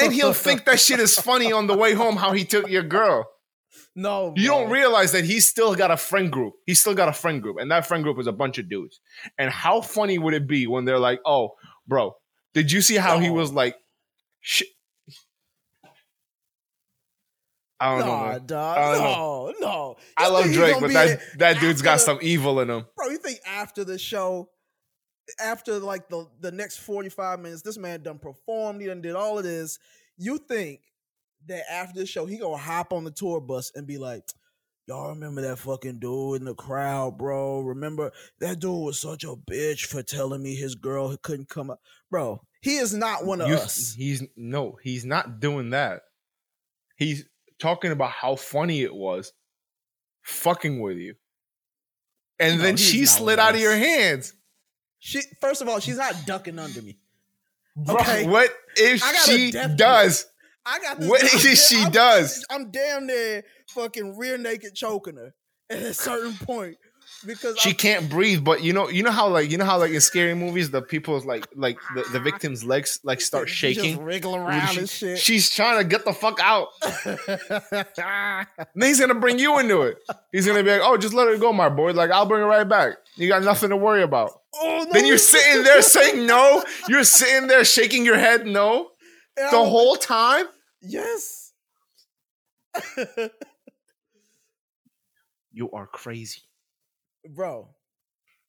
and 0.02 0.12
he'll 0.12 0.34
think 0.34 0.66
that 0.66 0.78
shit 0.78 1.00
is 1.00 1.14
funny 1.14 1.50
on 1.50 1.66
the 1.66 1.76
way 1.76 1.94
home. 1.94 2.16
How 2.16 2.32
he 2.32 2.44
took 2.44 2.68
your 2.68 2.82
girl. 2.82 3.26
No. 3.94 4.32
You 4.36 4.48
don't 4.48 4.70
realize 4.70 5.12
that 5.12 5.24
he's 5.24 5.48
still 5.48 5.74
got 5.74 5.90
a 5.90 5.96
friend 5.96 6.30
group. 6.30 6.54
He's 6.66 6.80
still 6.80 6.94
got 6.94 7.08
a 7.08 7.12
friend 7.12 7.42
group, 7.42 7.58
and 7.58 7.70
that 7.70 7.86
friend 7.86 8.02
group 8.02 8.18
is 8.18 8.26
a 8.26 8.32
bunch 8.32 8.58
of 8.58 8.68
dudes. 8.68 9.00
And 9.38 9.50
how 9.50 9.80
funny 9.80 10.18
would 10.18 10.34
it 10.34 10.46
be 10.46 10.66
when 10.66 10.84
they're 10.84 10.98
like, 10.98 11.20
"Oh, 11.26 11.56
bro, 11.86 12.16
did 12.54 12.72
you 12.72 12.80
see 12.80 12.96
how 12.96 13.18
he 13.18 13.30
was 13.30 13.52
like?" 13.52 13.76
Sh- 14.40 14.62
I 17.82 17.98
don't 17.98 18.06
know. 18.06 18.06
Nah, 18.06 18.32
man. 18.32 18.46
dog. 18.46 18.78
I 18.78 18.92
don't 18.92 19.02
No, 19.02 19.54
no. 19.60 19.96
I 20.16 20.26
You 20.26 20.32
love 20.32 20.52
Drake, 20.52 20.76
but 20.80 20.92
that 20.92 21.20
that 21.38 21.60
dude's 21.60 21.82
got 21.82 22.00
some 22.00 22.18
evil 22.22 22.60
in 22.60 22.70
him. 22.70 22.86
Bro, 22.96 23.08
you 23.08 23.18
think 23.18 23.40
after 23.44 23.82
the 23.82 23.98
show, 23.98 24.50
after 25.40 25.80
like 25.80 26.08
the 26.08 26.28
the 26.40 26.52
next 26.52 26.78
45 26.78 27.40
minutes, 27.40 27.62
this 27.62 27.76
man 27.76 28.02
done 28.02 28.20
performed, 28.20 28.80
he 28.80 28.86
done 28.86 29.00
did 29.02 29.16
all 29.16 29.36
of 29.36 29.44
this. 29.44 29.80
You 30.16 30.38
think 30.38 30.80
that 31.48 31.70
after 31.70 32.00
the 32.00 32.06
show, 32.06 32.26
he 32.26 32.38
gonna 32.38 32.56
hop 32.56 32.92
on 32.92 33.04
the 33.04 33.10
tour 33.10 33.40
bus 33.40 33.70
and 33.74 33.86
be 33.86 33.98
like, 33.98 34.24
Y'all 34.88 35.10
remember 35.10 35.40
that 35.42 35.58
fucking 35.60 36.00
dude 36.00 36.40
in 36.40 36.44
the 36.44 36.54
crowd, 36.56 37.16
bro? 37.16 37.60
Remember 37.60 38.10
that 38.40 38.58
dude 38.58 38.84
was 38.84 38.98
such 38.98 39.22
a 39.22 39.36
bitch 39.36 39.86
for 39.86 40.02
telling 40.02 40.42
me 40.42 40.56
his 40.56 40.74
girl 40.74 41.16
couldn't 41.22 41.48
come 41.48 41.70
up. 41.70 41.80
Bro, 42.10 42.40
he 42.62 42.76
is 42.78 42.92
not 42.92 43.24
one 43.24 43.40
of 43.40 43.48
You- 43.48 43.54
us. 43.54 43.94
He's 43.96 44.24
no, 44.36 44.76
he's 44.82 45.04
not 45.04 45.38
doing 45.38 45.70
that. 45.70 46.02
He's 46.96 47.24
talking 47.60 47.92
about 47.92 48.10
how 48.10 48.34
funny 48.34 48.82
it 48.82 48.92
was 48.94 49.32
fucking 50.22 50.80
with 50.80 50.96
you. 50.96 51.14
And 52.40 52.58
No, 52.58 52.64
then 52.64 52.76
she 52.76 53.06
slid 53.06 53.38
out 53.38 53.54
of 53.54 53.60
your 53.60 53.76
hands. 53.76 54.32
She 54.98 55.20
first 55.40 55.62
of 55.62 55.68
all, 55.68 55.78
she's 55.78 55.96
not 55.96 56.26
ducking 56.26 56.58
under 56.58 56.82
me. 56.82 56.98
Bro, 57.76 57.96
Okay. 57.96 58.26
what 58.26 58.52
if 58.76 59.02
I 59.02 59.12
got 59.12 59.28
a 59.28 59.30
she 59.30 59.50
does? 59.76 60.26
I 60.66 60.78
got 60.80 61.00
this. 61.00 61.08
What 61.08 61.22
is 61.22 61.66
she 61.68 61.76
I'm- 61.82 61.90
does? 61.90 62.44
I'm 62.50 62.70
damn 62.70 63.06
near 63.06 63.42
fucking 63.68 64.16
rear 64.18 64.38
naked 64.38 64.74
choking 64.74 65.16
her 65.16 65.34
at 65.70 65.78
a 65.82 65.94
certain 65.94 66.34
point 66.34 66.76
because 67.26 67.58
She 67.58 67.70
I'm- 67.70 67.76
can't 67.76 68.10
breathe, 68.10 68.44
but 68.44 68.62
you 68.62 68.72
know, 68.72 68.88
you 68.88 69.02
know 69.02 69.10
how 69.10 69.28
like 69.28 69.50
you 69.50 69.58
know 69.58 69.64
how 69.64 69.78
like 69.78 69.90
in 69.92 70.00
scary 70.00 70.34
movies 70.34 70.70
the 70.70 70.82
people's 70.82 71.24
like 71.24 71.46
like 71.56 71.78
the, 71.94 72.04
the 72.12 72.20
victim's 72.20 72.62
legs 72.64 73.00
like 73.02 73.20
start 73.30 73.48
shaking. 73.48 73.94
just 73.94 74.00
wriggle 74.02 74.36
around 74.36 74.68
She- 74.68 74.78
and 74.80 74.88
shit. 74.88 75.18
She's 75.18 75.50
trying 75.50 75.78
to 75.78 75.84
get 75.84 76.04
the 76.04 76.12
fuck 76.12 76.38
out. 76.40 76.68
Then 78.74 78.88
he's 78.88 79.00
gonna 79.00 79.14
bring 79.14 79.38
you 79.38 79.58
into 79.58 79.82
it. 79.82 79.98
He's 80.32 80.46
gonna 80.46 80.62
be 80.62 80.70
like, 80.70 80.80
"Oh, 80.82 80.96
just 80.96 81.14
let 81.14 81.28
her 81.28 81.36
go, 81.38 81.52
my 81.52 81.68
boy. 81.68 81.92
Like, 81.92 82.10
I'll 82.10 82.26
bring 82.26 82.40
her 82.42 82.46
right 82.48 82.68
back. 82.68 82.94
You 83.16 83.28
got 83.28 83.42
nothing 83.42 83.70
to 83.70 83.76
worry 83.76 84.02
about." 84.02 84.30
oh, 84.54 84.84
no, 84.86 84.92
Then 84.92 85.06
you're 85.06 85.18
sitting 85.18 85.62
there 85.64 85.82
saying 85.82 86.26
no. 86.26 86.62
You're 86.88 87.04
sitting 87.04 87.48
there 87.48 87.64
shaking 87.64 88.04
your 88.04 88.18
head 88.18 88.46
no 88.46 88.90
And 89.36 89.50
the 89.52 89.64
whole 89.64 89.96
time. 89.96 90.46
yes. 90.80 91.52
You 95.52 95.70
are 95.72 95.86
crazy. 95.86 96.40
bro 97.28 97.68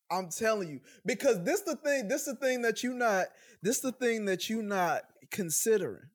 i'm 0.09 0.29
telling 0.29 0.69
you 0.69 0.79
because 1.05 1.43
this 1.43 1.61
the 1.61 1.75
thing 1.75 2.07
this 2.07 2.25
the 2.25 2.35
thing 2.35 2.61
that 2.61 2.81
you 2.83 2.93
not 2.93 3.25
this 3.61 3.79
the 3.81 3.91
thing 3.91 4.25
that 4.25 4.49
you 4.49 4.61
not 4.61 5.01
considering 5.31 6.09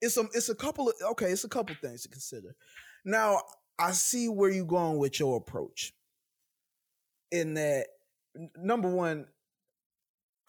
it's 0.00 0.16
a 0.16 0.22
it's 0.34 0.48
a 0.48 0.54
couple 0.54 0.88
of 0.88 0.94
okay 1.10 1.26
it's 1.30 1.44
a 1.44 1.48
couple 1.48 1.74
things 1.82 2.02
to 2.02 2.08
consider 2.08 2.54
now 3.04 3.40
i 3.78 3.90
see 3.90 4.28
where 4.28 4.50
you're 4.50 4.64
going 4.64 4.98
with 4.98 5.18
your 5.20 5.36
approach 5.36 5.92
in 7.30 7.54
that 7.54 7.86
number 8.56 8.88
one 8.88 9.26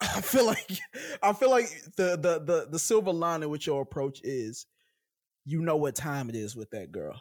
i 0.16 0.20
feel 0.20 0.46
like 0.46 0.78
i 1.22 1.32
feel 1.32 1.50
like 1.50 1.68
the 1.96 2.16
the 2.16 2.42
the, 2.44 2.66
the 2.70 2.78
silver 2.78 3.12
lining 3.12 3.48
with 3.50 3.66
your 3.66 3.82
approach 3.82 4.20
is 4.22 4.66
you 5.44 5.60
know 5.62 5.76
what 5.76 5.94
time 5.94 6.28
it 6.28 6.34
is 6.36 6.54
with 6.56 6.70
that 6.70 6.92
girl 6.92 7.20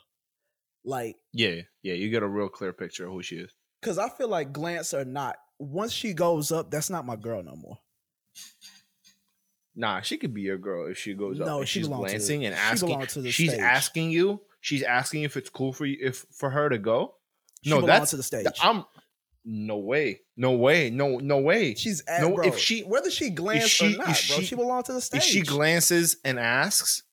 like 0.84 1.16
Yeah, 1.32 1.62
yeah. 1.84 1.94
You 1.94 2.10
get 2.10 2.24
a 2.24 2.28
real 2.28 2.50
clear 2.50 2.74
picture 2.74 3.06
of 3.06 3.14
who 3.14 3.22
she 3.22 3.38
is. 3.38 3.52
Cause 3.82 3.98
I 3.98 4.10
feel 4.10 4.28
like 4.28 4.52
glance 4.52 4.94
or 4.94 5.06
not, 5.06 5.38
once 5.60 5.92
she 5.92 6.14
goes 6.14 6.52
up, 6.52 6.72
that's 6.72 6.90
not 6.90 7.06
my 7.06 7.16
girl 7.16 7.44
no 7.44 7.56
more. 7.56 7.78
Nah, 9.76 10.02
she 10.02 10.18
could 10.18 10.34
be 10.34 10.42
your 10.42 10.58
girl 10.58 10.90
if 10.90 10.98
she 10.98 11.14
goes 11.14 11.40
up. 11.40 11.48
No, 11.48 11.64
she 11.64 11.80
she's 11.80 11.88
belong 11.88 12.02
to 12.02 12.06
the- 12.08 12.12
glancing 12.18 12.46
and 12.46 12.56
she 12.56 12.62
asking. 12.94 13.24
the 13.24 13.32
she's 13.32 13.52
stage. 13.52 13.62
asking 13.62 14.12
you. 14.12 14.42
She's 14.60 14.84
asking 14.84 15.24
if 15.24 15.38
it's 15.38 15.50
cool 15.50 15.74
for 15.74 15.86
you 15.86 15.98
if 16.02 16.26
for 16.32 16.50
her 16.50 16.70
to 16.70 16.78
go. 16.78 17.16
She 17.64 17.70
no, 17.70 17.82
that's 17.82 18.12
to 18.12 18.18
the 18.18 18.24
stage. 18.24 18.48
I'm. 18.62 18.86
No 19.44 19.78
way. 19.78 20.22
No 20.38 20.52
way. 20.52 20.90
No. 20.90 21.18
No 21.18 21.40
way. 21.40 21.74
She's 21.76 22.04
at, 22.08 22.22
No, 22.22 22.36
bro, 22.36 22.46
if 22.48 22.58
she- 22.60 22.82
whether 22.84 23.10
she 23.10 23.30
glances 23.32 23.72
she- 23.72 23.96
or 23.96 23.98
not, 23.98 24.06
bro, 24.06 24.14
she- 24.14 24.46
she 24.46 24.56
belong 24.56 24.84
to 24.84 24.94
the 24.94 25.02
stage. 25.02 25.22
if 25.22 25.24
she 25.28 25.42
glances 25.42 26.18
and 26.24 26.40
asks, 26.40 27.04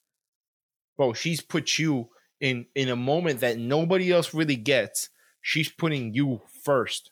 bro, 0.96 1.12
she's 1.14 1.40
put 1.40 1.78
you 1.78 2.10
in 2.40 2.66
in 2.74 2.88
a 2.88 2.96
moment 2.96 3.40
that 3.40 3.58
nobody 3.58 4.12
else 4.12 4.34
really 4.34 4.56
gets. 4.56 5.08
She's 5.40 5.70
putting 5.70 6.12
you 6.14 6.42
first. 6.64 7.10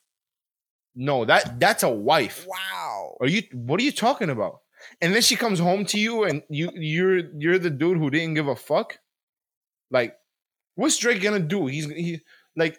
No, 0.95 1.25
that 1.25 1.59
that's 1.61 1.83
a 1.83 1.89
wife. 1.91 2.47
wow. 2.47 3.17
Are 3.21 3.27
you? 3.27 3.43
What 3.53 3.81
are 3.81 3.85
you 3.85 3.93
talking 3.93 4.31
about? 4.31 4.61
And 5.01 5.15
then 5.15 5.23
she 5.23 5.37
comes 5.37 5.59
home 5.59 5.85
to 5.87 5.99
you, 5.99 6.25
and 6.25 6.43
you 6.51 6.71
you're 6.75 7.19
you're 7.39 7.59
the 7.59 7.71
dude 7.71 7.99
who 7.99 8.11
didn't 8.11 8.35
give 8.35 8.49
a 8.49 8.57
fuck. 8.57 8.99
Like, 9.91 10.17
what's 10.75 10.99
Drake 10.99 11.23
gonna 11.23 11.41
do? 11.41 11.67
He's 11.67 11.87
he 11.87 12.21
like. 12.55 12.79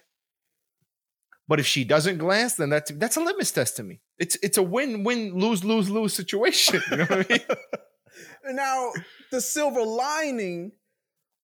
But 1.47 1.59
if 1.61 1.65
she 1.65 1.83
doesn't 1.85 2.17
glance, 2.17 2.55
then 2.55 2.69
that's 2.69 2.91
that's 2.91 3.15
a 3.15 3.21
litmus 3.21 3.51
test 3.51 3.77
to 3.77 3.83
me. 3.83 4.01
It's 4.17 4.35
it's 4.43 4.57
a 4.57 4.63
win 4.63 5.03
win 5.03 5.33
lose 5.37 5.63
lose 5.63 5.89
lose 5.89 6.13
situation. 6.13 6.81
You 6.91 6.97
know 6.97 7.05
what 7.05 7.31
I 7.31 7.33
mean? 7.33 8.55
now, 8.55 8.91
the 9.31 9.39
silver 9.41 9.81
lining 9.83 10.73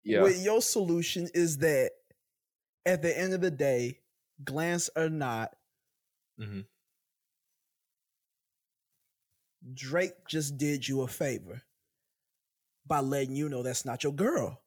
Yeah. 0.04 0.24
with 0.24 0.44
your 0.44 0.62
solution 0.62 1.30
is 1.34 1.58
that 1.60 1.92
at 2.86 3.02
the 3.02 3.18
end 3.18 3.34
of 3.34 3.40
the 3.42 3.52
day, 3.52 4.00
glance 4.44 4.90
or 4.96 5.10
not, 5.10 5.56
Mhm. 6.40 6.66
Drake 9.74 10.28
just 10.28 10.58
did 10.58 10.86
you 10.88 11.02
a 11.04 11.08
favor 11.08 11.62
by 12.86 13.00
letting 13.00 13.36
you 13.36 13.48
know 13.48 13.64
that's 13.64 13.86
not 13.86 14.04
your 14.04 14.14
girl. 14.14 14.63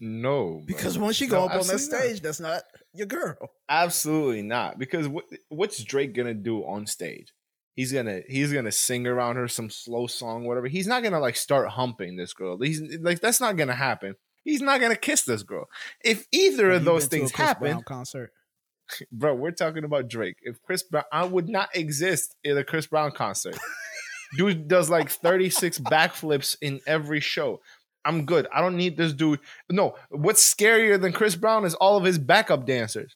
No, 0.00 0.46
bro. 0.54 0.62
Because 0.66 0.98
once 0.98 1.16
she 1.16 1.26
No, 1.26 1.30
go 1.32 1.44
up 1.44 1.50
on 1.52 1.66
that 1.66 1.74
absolutely 1.74 1.92
not. 1.98 2.02
stage, 2.02 2.22
that's 2.22 2.40
not 2.40 2.62
your 2.94 3.06
girl. 3.06 3.36
Absolutely 3.68 4.42
not. 4.42 4.78
Because 4.78 5.06
what, 5.08 5.24
what's 5.48 5.82
Drake 5.82 6.14
gonna 6.14 6.34
do 6.34 6.64
on 6.64 6.86
stage? 6.86 7.32
He's 7.74 7.92
gonna 7.92 8.22
he's 8.28 8.52
gonna 8.52 8.72
sing 8.72 9.06
around 9.06 9.36
her 9.36 9.46
some 9.46 9.70
slow 9.70 10.06
song, 10.06 10.44
whatever. 10.44 10.66
He's 10.68 10.86
not 10.86 11.02
gonna 11.02 11.20
like 11.20 11.36
start 11.36 11.68
humping 11.68 12.16
this 12.16 12.32
girl. 12.32 12.58
He's 12.58 12.80
like 13.00 13.20
that's 13.20 13.40
not 13.40 13.56
gonna 13.56 13.74
happen. 13.74 14.16
He's 14.42 14.62
not 14.62 14.80
gonna 14.80 14.96
kiss 14.96 15.22
this 15.22 15.42
girl. 15.42 15.68
If 16.02 16.26
either 16.32 16.70
Have 16.70 16.80
of 16.80 16.84
those 16.84 17.08
been 17.08 17.20
to 17.20 17.24
a 17.26 17.28
things 17.28 17.38
happen, 17.38 17.70
Brown 17.72 17.82
concert. 17.84 18.32
bro, 19.12 19.34
we're 19.34 19.50
talking 19.50 19.84
about 19.84 20.08
Drake. 20.08 20.36
If 20.42 20.62
Chris 20.62 20.82
Brown, 20.82 21.04
I 21.12 21.24
would 21.24 21.48
not 21.48 21.68
exist 21.76 22.34
in 22.42 22.56
a 22.56 22.64
Chris 22.64 22.86
Brown 22.86 23.12
concert. 23.12 23.56
Dude 24.36 24.68
does 24.68 24.90
like 24.90 25.08
36 25.08 25.78
backflips 25.78 26.56
in 26.60 26.80
every 26.86 27.20
show. 27.20 27.60
I'm 28.08 28.24
good. 28.24 28.48
I 28.52 28.62
don't 28.62 28.76
need 28.76 28.96
this 28.96 29.12
dude. 29.12 29.38
No, 29.70 29.94
what's 30.08 30.42
scarier 30.42 30.98
than 30.98 31.12
Chris 31.12 31.36
Brown 31.36 31.66
is 31.66 31.74
all 31.74 31.98
of 31.98 32.04
his 32.04 32.18
backup 32.18 32.64
dancers. 32.64 33.14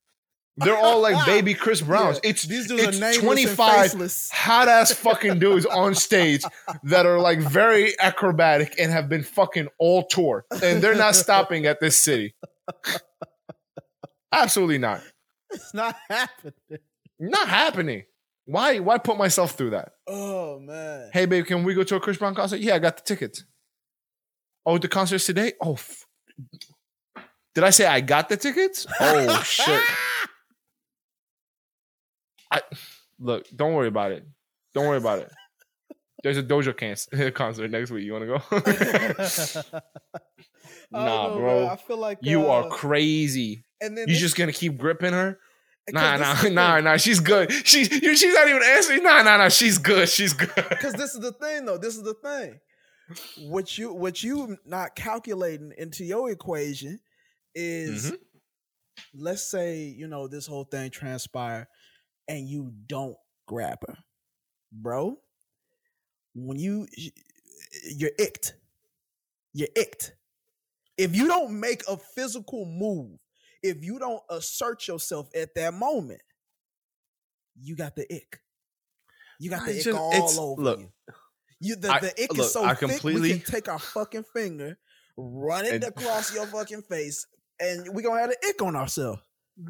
They're 0.59 0.77
all 0.77 1.01
like 1.01 1.25
baby 1.27 1.55
Chris 1.55 1.81
Browns. 1.81 2.21
Yeah, 2.23 2.31
it's 2.31 2.43
these 2.43 2.69
dudes 2.69 3.01
it's 3.01 3.19
25 3.19 3.93
hot 4.33 4.69
ass 4.69 4.93
fucking 4.93 5.39
dudes 5.39 5.65
on 5.65 5.95
stage 5.95 6.43
that 6.85 7.07
are 7.07 7.19
like 7.19 7.39
very 7.39 7.99
acrobatic 7.99 8.75
and 8.79 8.93
have 8.93 9.09
been 9.09 9.23
fucking 9.23 9.69
all 9.79 10.05
tour. 10.05 10.45
And 10.63 10.83
they're 10.83 10.95
not 10.95 11.15
stopping 11.15 11.65
at 11.65 11.81
this 11.81 11.97
city. 11.97 12.35
Absolutely 14.33 14.79
not. 14.79 15.03
It's 15.51 15.73
not 15.73 15.97
happening. 16.11 16.53
Not 17.19 17.49
happening. 17.49 18.05
Why 18.45 18.79
why 18.81 18.99
put 18.99 19.17
myself 19.17 19.53
through 19.53 19.71
that? 19.71 19.93
Oh 20.07 20.59
man. 20.59 21.09
Hey 21.15 21.25
babe, 21.25 21.47
can 21.47 21.65
we 21.65 21.73
go 21.73 21.83
to 21.83 21.97
a 21.97 22.01
Chris 22.01 22.19
Brown 22.19 22.35
concert? 22.35 22.61
Yeah, 22.61 22.75
I 22.75 22.79
got 22.79 22.99
the 22.99 23.03
tickets. 23.03 23.45
Oh, 24.65 24.79
the 24.79 24.89
concert's 24.89 25.27
today? 25.27 25.53
Oh, 25.61 25.75
f- 25.75 26.07
did 27.55 27.65
I 27.65 27.71
say 27.71 27.87
I 27.87 28.01
got 28.01 28.29
the 28.29 28.37
tickets? 28.37 28.87
Oh 29.01 29.43
shit. 29.45 29.83
I 32.51 32.61
look, 33.19 33.47
don't 33.55 33.75
worry 33.75 33.89
about 33.89 34.13
it. 34.13 34.27
Don't 34.75 34.87
worry 34.87 34.99
about 34.99 35.21
it. 35.21 35.31
There's 36.23 36.39
a 36.39 36.43
Doja 36.43 36.77
can- 36.77 37.33
concert 37.33 37.71
next 37.71 37.91
week. 37.91 38.05
You 38.05 38.13
want 38.13 38.25
to 38.25 39.63
go? 39.63 39.73
nah, 40.93 41.29
know, 41.29 41.37
bro. 41.37 41.67
I 41.67 41.77
feel 41.77 41.97
like 41.99 42.19
you 42.23 42.47
uh, 42.47 42.63
are 42.63 42.69
crazy. 42.69 43.65
And 43.81 43.99
then 43.99 44.07
you're 44.09 44.19
just 44.19 44.37
gonna 44.37 44.53
keep 44.53 44.79
gripping 44.79 45.13
her? 45.13 45.39
Nah, 45.91 46.17
nah, 46.17 46.49
nah, 46.49 46.81
nah. 46.81 46.97
She's 46.97 47.19
good. 47.19 47.51
She's 47.67 47.89
she's 47.89 48.35
not 48.35 48.49
even 48.49 48.63
answering. 48.63 49.03
Nah, 49.03 49.23
nah, 49.23 49.39
nah. 49.39 49.49
She's 49.49 49.79
good. 49.79 50.09
She's 50.09 50.33
good. 50.33 50.55
Because 50.55 50.93
this 50.93 51.13
is 51.15 51.21
the 51.21 51.33
thing, 51.33 51.65
though. 51.65 51.77
This 51.79 51.97
is 51.97 52.05
the 52.05 52.15
thing. 52.15 52.61
What 53.39 53.77
you 53.77 53.93
what 53.93 54.23
you 54.23 54.57
not 54.65 54.95
calculating 54.95 55.73
into 55.77 56.05
your 56.05 56.31
equation 56.31 57.01
is, 57.55 58.07
mm-hmm. 58.07 58.15
let's 59.15 59.43
say 59.43 59.85
you 59.85 60.07
know 60.09 60.29
this 60.29 60.47
whole 60.47 60.65
thing 60.65 60.91
transpire, 60.91 61.69
and 62.29 62.49
you 62.49 62.73
don't 62.87 63.17
grab 63.47 63.79
her, 63.87 63.97
bro. 64.73 65.19
When 66.35 66.59
you 66.59 66.87
you're 67.91 68.13
icked, 68.19 68.55
you're 69.53 69.69
icked. 69.77 70.15
If 70.97 71.15
you 71.17 71.27
don't 71.27 71.59
make 71.59 71.83
a 71.89 71.97
physical 71.97 72.65
move, 72.65 73.19
if 73.63 73.83
you 73.83 73.99
don't 73.99 74.23
assert 74.31 74.87
yourself 74.89 75.29
at 75.35 75.55
that 75.55 75.75
moment, 75.75 76.21
you 77.61 77.77
got 77.77 77.97
the 77.97 78.07
ick. 78.13 78.41
You 79.39 79.51
got 79.51 79.65
the 79.67 79.77
ick 79.77 79.85
just, 79.85 79.99
all 79.99 80.41
over 80.41 80.63
look, 80.63 80.81
you. 80.81 80.93
You 81.63 81.77
the, 81.77 81.93
I, 81.93 82.01
the 82.01 82.09
ick 82.23 82.31
look, 82.31 82.39
is 82.41 82.53
so 82.53 82.65
I 82.65 82.75
thick 82.75 82.91
completely... 82.91 83.21
we 83.21 83.39
can 83.39 83.53
take 83.53 83.69
our 83.69 83.79
fucking 83.79 84.25
finger, 84.25 84.79
run 85.17 85.65
it 85.65 85.75
and... 85.75 85.85
across 85.85 86.35
your 86.35 86.47
fucking 86.47 86.83
face, 86.83 87.27
and 87.61 87.95
we 87.95 88.03
gonna 88.03 88.21
have 88.21 88.31
an 88.31 88.37
ick 88.49 88.61
on 88.63 88.75
ourselves. 88.75 89.23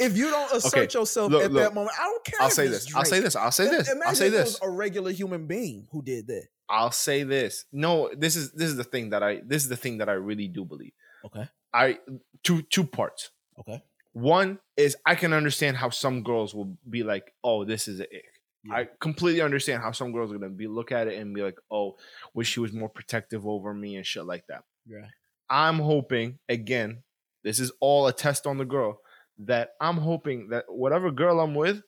if 0.00 0.16
you 0.16 0.30
don't 0.30 0.52
assert 0.52 0.74
okay, 0.74 0.98
yourself 0.98 1.30
look, 1.30 1.44
at 1.44 1.52
look, 1.52 1.62
that 1.62 1.74
moment, 1.74 1.94
I 2.00 2.04
don't 2.04 2.24
care. 2.24 2.42
I'll 2.42 2.50
say 2.50 2.66
this. 2.66 2.92
I'll 2.94 3.04
say 3.04 3.20
this. 3.20 3.36
I'll 3.36 3.52
say 3.52 3.68
this. 3.68 3.88
I'll 3.88 4.14
say 4.14 4.30
this. 4.30 4.56
Imagine 4.56 4.74
a 4.74 4.76
regular 4.76 5.12
human 5.12 5.46
being 5.46 5.86
who 5.92 6.02
did 6.02 6.26
that. 6.26 6.46
I'll 6.68 6.92
say 6.92 7.22
this. 7.22 7.66
No, 7.72 8.10
this 8.16 8.36
is 8.36 8.52
this 8.52 8.68
is 8.68 8.76
the 8.76 8.84
thing 8.84 9.10
that 9.10 9.22
I 9.22 9.42
this 9.44 9.62
is 9.62 9.68
the 9.68 9.76
thing 9.76 9.98
that 9.98 10.08
I 10.08 10.14
really 10.14 10.48
do 10.48 10.64
believe. 10.64 10.92
Okay. 11.24 11.48
I 11.72 11.98
two 12.42 12.62
two 12.62 12.84
parts. 12.84 13.30
Okay. 13.58 13.82
One 14.12 14.58
is 14.76 14.96
I 15.06 15.14
can 15.14 15.32
understand 15.32 15.76
how 15.76 15.90
some 15.90 16.22
girls 16.22 16.54
will 16.54 16.76
be 16.88 17.02
like, 17.02 17.32
"Oh, 17.44 17.64
this 17.64 17.86
is 17.86 18.00
an 18.00 18.06
ick." 18.12 18.29
Yeah. 18.64 18.74
I 18.74 18.88
completely 19.00 19.40
understand 19.40 19.82
how 19.82 19.92
some 19.92 20.12
girls 20.12 20.30
are 20.30 20.38
gonna 20.38 20.50
be 20.50 20.66
look 20.66 20.92
at 20.92 21.08
it 21.08 21.18
and 21.18 21.34
be 21.34 21.42
like, 21.42 21.58
"Oh, 21.70 21.96
wish 22.34 22.48
she 22.48 22.60
was 22.60 22.72
more 22.72 22.88
protective 22.90 23.46
over 23.46 23.72
me 23.72 23.96
and 23.96 24.06
shit 24.06 24.24
like 24.24 24.46
that." 24.48 24.64
Yeah. 24.86 25.06
I'm 25.48 25.78
hoping 25.78 26.38
again, 26.48 27.02
this 27.42 27.58
is 27.58 27.72
all 27.80 28.06
a 28.06 28.12
test 28.12 28.46
on 28.46 28.58
the 28.58 28.64
girl 28.64 29.00
that 29.38 29.70
I'm 29.80 29.96
hoping 29.96 30.48
that 30.50 30.66
whatever 30.68 31.10
girl 31.10 31.40
I'm 31.40 31.54
with 31.54 31.82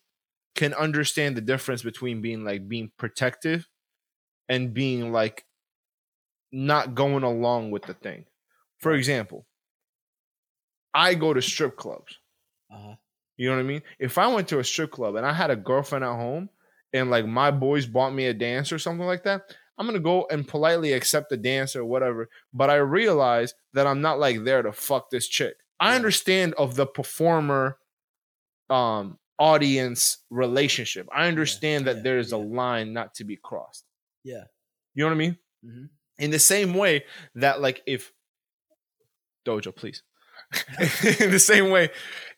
can 0.54 0.72
understand 0.74 1.36
the 1.36 1.42
difference 1.42 1.82
between 1.82 2.22
being 2.22 2.44
like 2.44 2.68
being 2.68 2.90
protective 2.96 3.68
and 4.48 4.72
being 4.72 5.12
like 5.12 5.44
not 6.52 6.94
going 6.94 7.22
along 7.22 7.70
with 7.70 7.84
the 7.84 7.94
thing. 7.94 8.26
For 8.78 8.92
example, 8.92 9.46
I 10.94 11.14
go 11.14 11.32
to 11.32 11.42
strip 11.42 11.76
clubs. 11.76 12.18
Uh-huh. 12.70 12.94
You 13.36 13.48
know 13.48 13.56
what 13.56 13.62
I 13.62 13.66
mean? 13.66 13.82
If 13.98 14.18
I 14.18 14.26
went 14.26 14.48
to 14.48 14.58
a 14.58 14.64
strip 14.64 14.90
club 14.90 15.14
and 15.14 15.26
I 15.26 15.32
had 15.32 15.50
a 15.50 15.56
girlfriend 15.56 16.04
at 16.04 16.16
home 16.16 16.50
and 16.92 17.10
like 17.10 17.26
my 17.26 17.50
boys 17.50 17.86
bought 17.86 18.12
me 18.12 18.26
a 18.26 18.34
dance 18.34 18.72
or 18.72 18.78
something 18.78 19.06
like 19.06 19.24
that, 19.24 19.42
I'm 19.78 19.86
gonna 19.86 20.00
go 20.00 20.26
and 20.30 20.46
politely 20.46 20.92
accept 20.92 21.30
the 21.30 21.36
dance 21.36 21.74
or 21.74 21.84
whatever. 21.84 22.28
But 22.52 22.70
I 22.70 22.76
realize 22.76 23.54
that 23.72 23.86
I'm 23.86 24.00
not 24.00 24.18
like 24.18 24.44
there 24.44 24.62
to 24.62 24.72
fuck 24.72 25.10
this 25.10 25.28
chick. 25.28 25.54
I 25.80 25.96
understand 25.96 26.54
of 26.54 26.76
the 26.76 26.86
performer 26.86 27.78
um 28.70 29.18
audience 29.38 30.18
relationship. 30.30 31.08
I 31.12 31.26
understand 31.26 31.86
yeah, 31.86 31.92
that 31.92 31.98
yeah, 31.98 32.02
there's 32.04 32.30
yeah. 32.30 32.38
a 32.38 32.40
line 32.40 32.92
not 32.92 33.14
to 33.14 33.24
be 33.24 33.36
crossed. 33.36 33.84
Yeah. 34.24 34.44
You 34.94 35.04
know 35.04 35.08
what 35.08 35.14
I 35.14 35.18
mean? 35.18 35.38
Mm-hmm. 35.64 35.84
In 36.18 36.30
the 36.30 36.38
same 36.38 36.74
way 36.74 37.04
that 37.34 37.60
like 37.60 37.82
if 37.86 38.12
Doja, 39.46 39.74
please. 39.74 40.02
in 41.20 41.30
the 41.30 41.40
same 41.40 41.70
way 41.70 41.90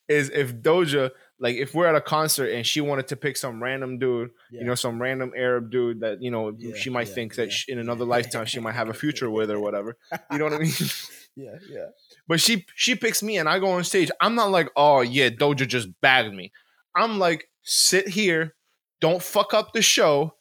is 0.09 0.31
if 0.31 0.55
Doja, 0.55 1.11
like 1.45 1.57
if 1.57 1.75
we're 1.75 1.87
at 1.87 1.95
a 1.95 2.01
concert 2.01 2.47
and 2.47 2.67
she 2.67 2.81
wanted 2.81 3.07
to 3.09 3.17
pick 3.17 3.37
some 3.37 3.63
random 3.63 3.99
dude, 3.99 4.31
yeah. 4.51 4.61
you 4.61 4.67
know, 4.67 4.75
some 4.75 5.01
random 5.01 5.31
Arab 5.37 5.71
dude 5.71 6.01
that, 6.01 6.23
you 6.23 6.31
know, 6.31 6.55
yeah, 6.57 6.75
she 6.75 6.89
might 6.89 7.07
yeah, 7.07 7.15
think 7.15 7.35
that 7.35 7.53
she, 7.53 7.71
in 7.71 7.79
another 7.79 8.07
lifetime 8.07 8.47
she 8.47 8.61
might 8.61 8.73
have 8.73 8.89
a 8.89 8.95
future 8.95 9.29
with 9.29 9.51
or 9.51 9.61
whatever. 9.61 9.99
You 10.33 10.39
know 10.39 10.45
what 10.45 10.55
I 10.55 10.59
mean? 10.61 10.73
yeah, 11.37 11.57
yeah. 11.69 11.89
But 12.27 12.41
she 12.41 12.65
she 12.75 12.95
picks 12.95 13.23
me 13.23 13.37
and 13.37 13.47
I 13.47 13.59
go 13.59 13.73
on 13.73 13.85
stage. 13.85 14.11
I'm 14.23 14.35
not 14.35 14.53
like, 14.53 14.71
oh 14.75 15.03
yeah, 15.03 15.29
Doja 15.29 15.69
just 15.69 15.89
bagged 16.01 16.35
me. 16.35 16.51
I'm 16.97 17.19
like, 17.19 17.51
sit 17.63 18.09
here, 18.09 18.55
don't 19.03 19.23
fuck 19.23 19.53
up 19.53 19.75
the 19.75 19.83
show, 19.83 20.37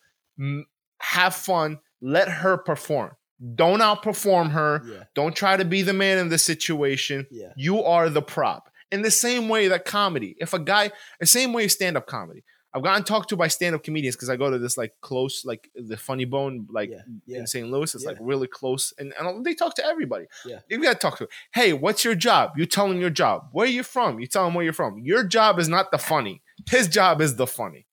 have 1.02 1.36
fun, 1.36 1.80
let 2.02 2.30
her 2.30 2.58
perform. 2.58 3.12
Don't 3.56 3.82
outperform 3.82 4.52
her. 4.52 5.06
Don't 5.16 5.36
try 5.36 5.58
to 5.58 5.66
be 5.66 5.82
the 5.82 5.92
man 5.92 6.18
in 6.18 6.30
the 6.30 6.38
situation. 6.38 7.28
Yeah. 7.30 7.52
You 7.58 7.84
are 7.84 8.08
the 8.10 8.22
prop. 8.22 8.70
In 8.94 9.02
the 9.02 9.12
same 9.12 9.50
way 9.50 9.68
that 9.70 9.86
comedy, 9.86 10.36
if 10.40 10.54
a 10.54 10.60
guy, 10.60 10.92
the 11.20 11.26
same 11.26 11.52
way 11.52 11.68
stand 11.68 11.98
up 11.98 12.06
comedy. 12.06 12.44
I've 12.76 12.82
gotten 12.82 13.04
talked 13.04 13.30
to 13.30 13.36
by 13.36 13.50
stand 13.50 13.76
up 13.76 13.84
comedians 13.84 14.16
because 14.16 14.30
I 14.30 14.36
go 14.36 14.50
to 14.50 14.58
this 14.58 14.78
like 14.78 14.94
close, 15.02 15.46
like 15.46 15.70
the 15.76 15.98
Funny 15.98 16.26
Bone, 16.26 16.68
like 16.72 16.90
yeah, 16.90 17.02
yeah. 17.28 17.40
in 17.40 17.48
St. 17.48 17.70
Louis. 17.70 17.94
It's 17.94 18.04
yeah. 18.04 18.12
like 18.12 18.18
really 18.20 18.48
close, 18.48 18.94
and, 18.98 19.14
and 19.20 19.46
they 19.46 19.54
talk 19.54 19.76
to 19.76 19.86
everybody. 19.86 20.26
Yeah, 20.46 20.60
you 20.70 20.82
got 20.82 20.94
to 20.94 21.00
talk 21.00 21.18
to. 21.18 21.26
Them. 21.26 21.30
Hey, 21.54 21.74
what's 21.74 22.04
your 22.04 22.16
job? 22.16 22.54
You 22.58 22.66
tell 22.66 22.90
him 22.90 23.00
your 23.00 23.12
job. 23.12 23.50
Where 23.52 23.66
are 23.66 23.70
you 23.70 23.84
from? 23.84 24.20
You 24.20 24.26
tell 24.26 24.48
him 24.48 24.56
where 24.56 24.64
you're 24.64 24.74
from. 24.74 25.00
Your 25.00 25.24
job 25.24 25.60
is 25.60 25.70
not 25.70 25.92
the 25.92 26.00
funny. 26.00 26.42
His 26.70 26.88
job 26.88 27.22
is 27.22 27.36
the 27.36 27.46
funny. 27.46 27.86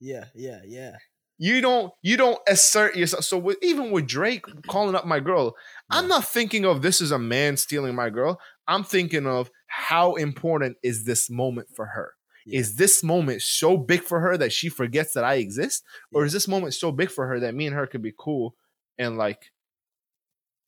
Yeah, 0.00 0.26
yeah, 0.34 0.60
yeah 0.66 0.96
you 1.38 1.60
don't 1.60 1.92
you 2.02 2.16
don't 2.16 2.38
assert 2.48 2.96
yourself. 2.96 3.24
So 3.24 3.38
with, 3.38 3.58
even 3.62 3.90
with 3.90 4.06
Drake 4.06 4.44
calling 4.66 4.94
up 4.94 5.06
my 5.06 5.20
girl. 5.20 5.54
I'm 5.90 6.08
not 6.08 6.24
thinking 6.24 6.64
of 6.64 6.82
this 6.82 7.00
as 7.00 7.10
a 7.10 7.18
man 7.18 7.56
stealing 7.56 7.94
my 7.94 8.10
girl. 8.10 8.40
I'm 8.66 8.84
thinking 8.84 9.26
of 9.26 9.50
how 9.66 10.14
important 10.14 10.76
is 10.82 11.04
this 11.04 11.30
moment 11.30 11.68
for 11.74 11.86
her. 11.86 12.12
Yeah. 12.46 12.60
Is 12.60 12.76
this 12.76 13.02
moment 13.02 13.42
so 13.42 13.76
big 13.76 14.02
for 14.02 14.20
her 14.20 14.36
that 14.36 14.52
she 14.52 14.68
forgets 14.68 15.14
that 15.14 15.24
I 15.24 15.34
exist, 15.34 15.82
yeah. 16.12 16.18
or 16.20 16.24
is 16.24 16.32
this 16.32 16.46
moment 16.46 16.74
so 16.74 16.92
big 16.92 17.10
for 17.10 17.26
her 17.26 17.40
that 17.40 17.54
me 17.54 17.66
and 17.66 17.74
her 17.74 17.86
could 17.86 18.02
be 18.02 18.14
cool 18.16 18.54
and 18.98 19.18
like, 19.18 19.50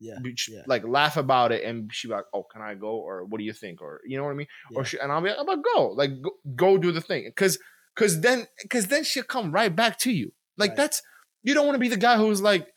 yeah, 0.01 0.15
be, 0.23 0.37
like 0.67 0.87
laugh 0.87 1.17
about 1.17 1.53
it 1.53 1.65
and 1.65 1.93
she 1.93 2.09
be 2.09 2.15
like, 2.15 2.25
"Oh, 2.33 2.45
can 2.45 2.63
I 2.63 2.75
go?" 2.75 2.91
or 2.91 3.25
"What 3.25 3.39
do 3.39 3.45
you 3.45 3.53
think?" 3.53 3.81
or 3.83 4.01
you 4.07 4.17
know 4.17 4.25
what 4.25 4.31
I 4.31 4.35
mean? 4.35 4.47
Or 4.75 4.85
she, 4.85 4.99
and 4.99 5.11
I'll 5.11 5.21
be 5.21 5.29
like, 5.29 5.39
"I'm 5.39 5.47
gonna 5.47 5.63
go, 5.75 5.89
like 5.89 6.11
go, 6.23 6.31
go 6.55 6.79
do 6.79 6.93
the 6.93 7.01
thing," 7.01 7.25
because 7.27 7.59
because 7.97 8.21
then 8.21 8.47
because 8.63 8.87
then 8.87 9.03
she'll 9.03 9.25
come 9.25 9.51
right 9.51 9.75
back 9.75 9.99
to 10.01 10.13
you. 10.13 10.33
Like 10.57 10.71
right. 10.71 10.77
that's 10.77 11.03
you 11.43 11.55
don't 11.55 11.67
want 11.67 11.75
to 11.77 11.81
be 11.81 11.89
the 11.89 11.97
guy 11.97 12.17
who's 12.17 12.41
like, 12.41 12.69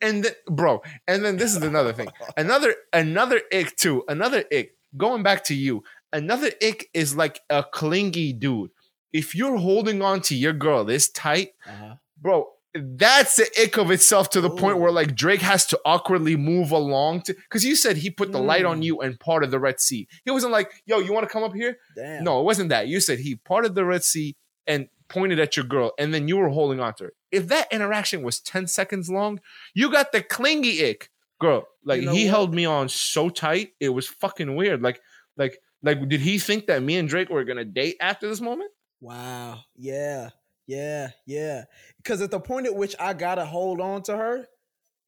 and 0.00 0.22
th- 0.22 0.36
bro, 0.48 0.82
and 1.06 1.24
then 1.24 1.36
this 1.36 1.56
is 1.56 1.62
another 1.62 1.92
thing, 1.92 2.08
another 2.36 2.74
another 2.92 3.40
ick 3.52 3.76
too, 3.76 4.04
another 4.08 4.44
ick. 4.52 4.77
Going 4.96 5.22
back 5.22 5.44
to 5.44 5.54
you, 5.54 5.84
another 6.12 6.50
ick 6.62 6.88
is 6.94 7.16
like 7.16 7.40
a 7.50 7.62
clingy 7.62 8.32
dude. 8.32 8.70
If 9.12 9.34
you're 9.34 9.56
holding 9.56 10.02
on 10.02 10.20
to 10.22 10.34
your 10.34 10.52
girl 10.52 10.84
this 10.84 11.08
tight, 11.08 11.50
uh-huh. 11.66 11.96
bro, 12.20 12.48
that's 12.74 13.36
the 13.36 13.48
ick 13.62 13.78
of 13.78 13.90
itself 13.90 14.30
to 14.30 14.40
the 14.40 14.50
Ooh. 14.50 14.56
point 14.56 14.78
where 14.78 14.92
like 14.92 15.14
Drake 15.14 15.40
has 15.40 15.66
to 15.66 15.80
awkwardly 15.84 16.36
move 16.36 16.70
along 16.70 17.22
to 17.22 17.34
because 17.34 17.64
you 17.64 17.74
said 17.74 17.96
he 17.96 18.10
put 18.10 18.32
the 18.32 18.38
mm. 18.38 18.46
light 18.46 18.64
on 18.64 18.80
mm. 18.80 18.84
you 18.84 19.00
and 19.00 19.18
parted 19.18 19.50
the 19.50 19.58
Red 19.58 19.80
Sea. 19.80 20.06
He 20.24 20.30
wasn't 20.30 20.52
like, 20.52 20.70
yo, 20.86 20.98
you 20.98 21.12
want 21.12 21.26
to 21.26 21.32
come 21.32 21.42
up 21.42 21.54
here? 21.54 21.78
Damn. 21.96 22.24
No, 22.24 22.40
it 22.40 22.44
wasn't 22.44 22.68
that. 22.68 22.88
You 22.88 23.00
said 23.00 23.20
he 23.20 23.36
parted 23.36 23.74
the 23.74 23.84
Red 23.84 24.04
Sea 24.04 24.36
and 24.66 24.88
pointed 25.08 25.40
at 25.40 25.56
your 25.56 25.64
girl 25.64 25.92
and 25.98 26.12
then 26.12 26.28
you 26.28 26.36
were 26.36 26.50
holding 26.50 26.80
on 26.80 26.94
to 26.94 27.04
her. 27.04 27.12
If 27.32 27.48
that 27.48 27.72
interaction 27.72 28.22
was 28.22 28.40
10 28.40 28.66
seconds 28.66 29.10
long, 29.10 29.40
you 29.74 29.90
got 29.90 30.12
the 30.12 30.22
clingy 30.22 30.84
ick. 30.90 31.10
Girl, 31.40 31.68
like 31.84 32.00
you 32.00 32.06
know 32.06 32.12
he 32.12 32.24
what? 32.24 32.30
held 32.30 32.54
me 32.54 32.64
on 32.64 32.88
so 32.88 33.28
tight, 33.28 33.70
it 33.80 33.90
was 33.90 34.08
fucking 34.08 34.56
weird. 34.56 34.82
Like, 34.82 35.00
like, 35.36 35.58
like, 35.82 36.08
did 36.08 36.20
he 36.20 36.38
think 36.38 36.66
that 36.66 36.82
me 36.82 36.96
and 36.96 37.08
Drake 37.08 37.30
were 37.30 37.44
gonna 37.44 37.64
date 37.64 37.96
after 38.00 38.28
this 38.28 38.40
moment? 38.40 38.70
Wow. 39.00 39.60
Yeah. 39.76 40.30
Yeah. 40.66 41.10
Yeah. 41.26 41.64
Because 41.98 42.20
at 42.20 42.30
the 42.30 42.40
point 42.40 42.66
at 42.66 42.74
which 42.74 42.96
I 42.98 43.12
gotta 43.12 43.44
hold 43.44 43.80
on 43.80 44.02
to 44.04 44.16
her, 44.16 44.46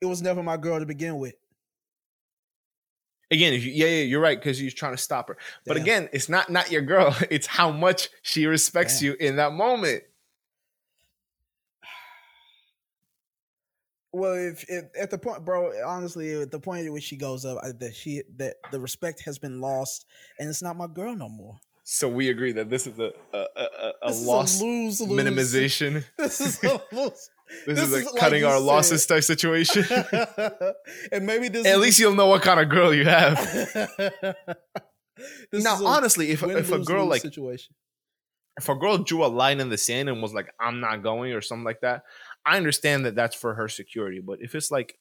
it 0.00 0.06
was 0.06 0.22
never 0.22 0.42
my 0.42 0.56
girl 0.56 0.78
to 0.78 0.86
begin 0.86 1.18
with. 1.18 1.34
Again, 3.32 3.52
you, 3.52 3.58
yeah, 3.60 3.86
yeah, 3.86 4.02
you're 4.02 4.20
right 4.20 4.38
because 4.38 4.60
you're 4.60 4.72
trying 4.72 4.94
to 4.94 4.98
stop 4.98 5.28
her. 5.28 5.36
But 5.64 5.74
Damn. 5.74 5.82
again, 5.82 6.08
it's 6.12 6.28
not 6.28 6.50
not 6.50 6.70
your 6.70 6.82
girl. 6.82 7.16
It's 7.30 7.46
how 7.46 7.70
much 7.70 8.08
she 8.22 8.46
respects 8.46 9.00
Damn. 9.00 9.06
you 9.06 9.16
in 9.20 9.36
that 9.36 9.52
moment. 9.52 10.02
Well, 14.12 14.34
if, 14.34 14.64
if, 14.68 14.84
at 14.98 15.10
the 15.10 15.18
point, 15.18 15.44
bro, 15.44 15.72
honestly, 15.86 16.42
at 16.42 16.50
the 16.50 16.58
point 16.58 16.86
at 16.86 16.92
which 16.92 17.04
she 17.04 17.16
goes 17.16 17.44
up, 17.44 17.58
that 17.78 17.94
she 17.94 18.22
that 18.38 18.56
the 18.72 18.80
respect 18.80 19.22
has 19.24 19.38
been 19.38 19.60
lost, 19.60 20.04
and 20.38 20.48
it's 20.48 20.62
not 20.62 20.76
my 20.76 20.88
girl 20.88 21.14
no 21.14 21.28
more. 21.28 21.60
So 21.84 22.08
we 22.08 22.28
agree 22.28 22.52
that 22.52 22.70
this 22.70 22.86
is 22.86 22.98
a 22.98 23.12
a, 23.32 23.46
a, 23.56 23.92
a 24.02 24.12
loss 24.12 24.60
lose, 24.60 25.00
lose. 25.00 25.10
minimization. 25.10 26.04
This 26.18 26.40
is 26.40 26.62
a 26.64 26.80
lose. 26.92 27.30
This, 27.66 27.78
this 27.78 27.88
is, 27.88 27.92
is 27.92 28.12
a 28.12 28.18
cutting 28.18 28.44
our 28.44 28.60
losses 28.60 29.06
type 29.06 29.24
situation. 29.24 29.84
and 31.12 31.26
maybe 31.26 31.48
this 31.48 31.66
at 31.66 31.78
least 31.80 31.98
you'll 31.98 32.14
know 32.14 32.26
what 32.26 32.42
kind 32.42 32.60
of 32.60 32.68
girl 32.68 32.94
you 32.94 33.04
have. 33.04 33.36
now, 35.52 35.84
honestly, 35.84 36.30
if 36.30 36.42
if 36.42 36.70
a 36.70 36.78
girl 36.80 37.06
like 37.06 37.22
situation, 37.22 37.74
if 38.56 38.68
a 38.68 38.74
girl 38.74 38.98
drew 38.98 39.24
a 39.24 39.26
line 39.26 39.58
in 39.58 39.68
the 39.68 39.78
sand 39.78 40.08
and 40.08 40.22
was 40.22 40.34
like, 40.34 40.52
"I'm 40.60 40.80
not 40.80 41.02
going" 41.02 41.32
or 41.32 41.40
something 41.40 41.64
like 41.64 41.80
that, 41.80 42.02
I 42.46 42.56
understand 42.56 43.04
that 43.04 43.14
that's 43.14 43.36
for 43.36 43.54
her 43.54 43.68
security. 43.68 44.20
But 44.20 44.38
if 44.40 44.54
it's 44.54 44.70
like, 44.70 44.98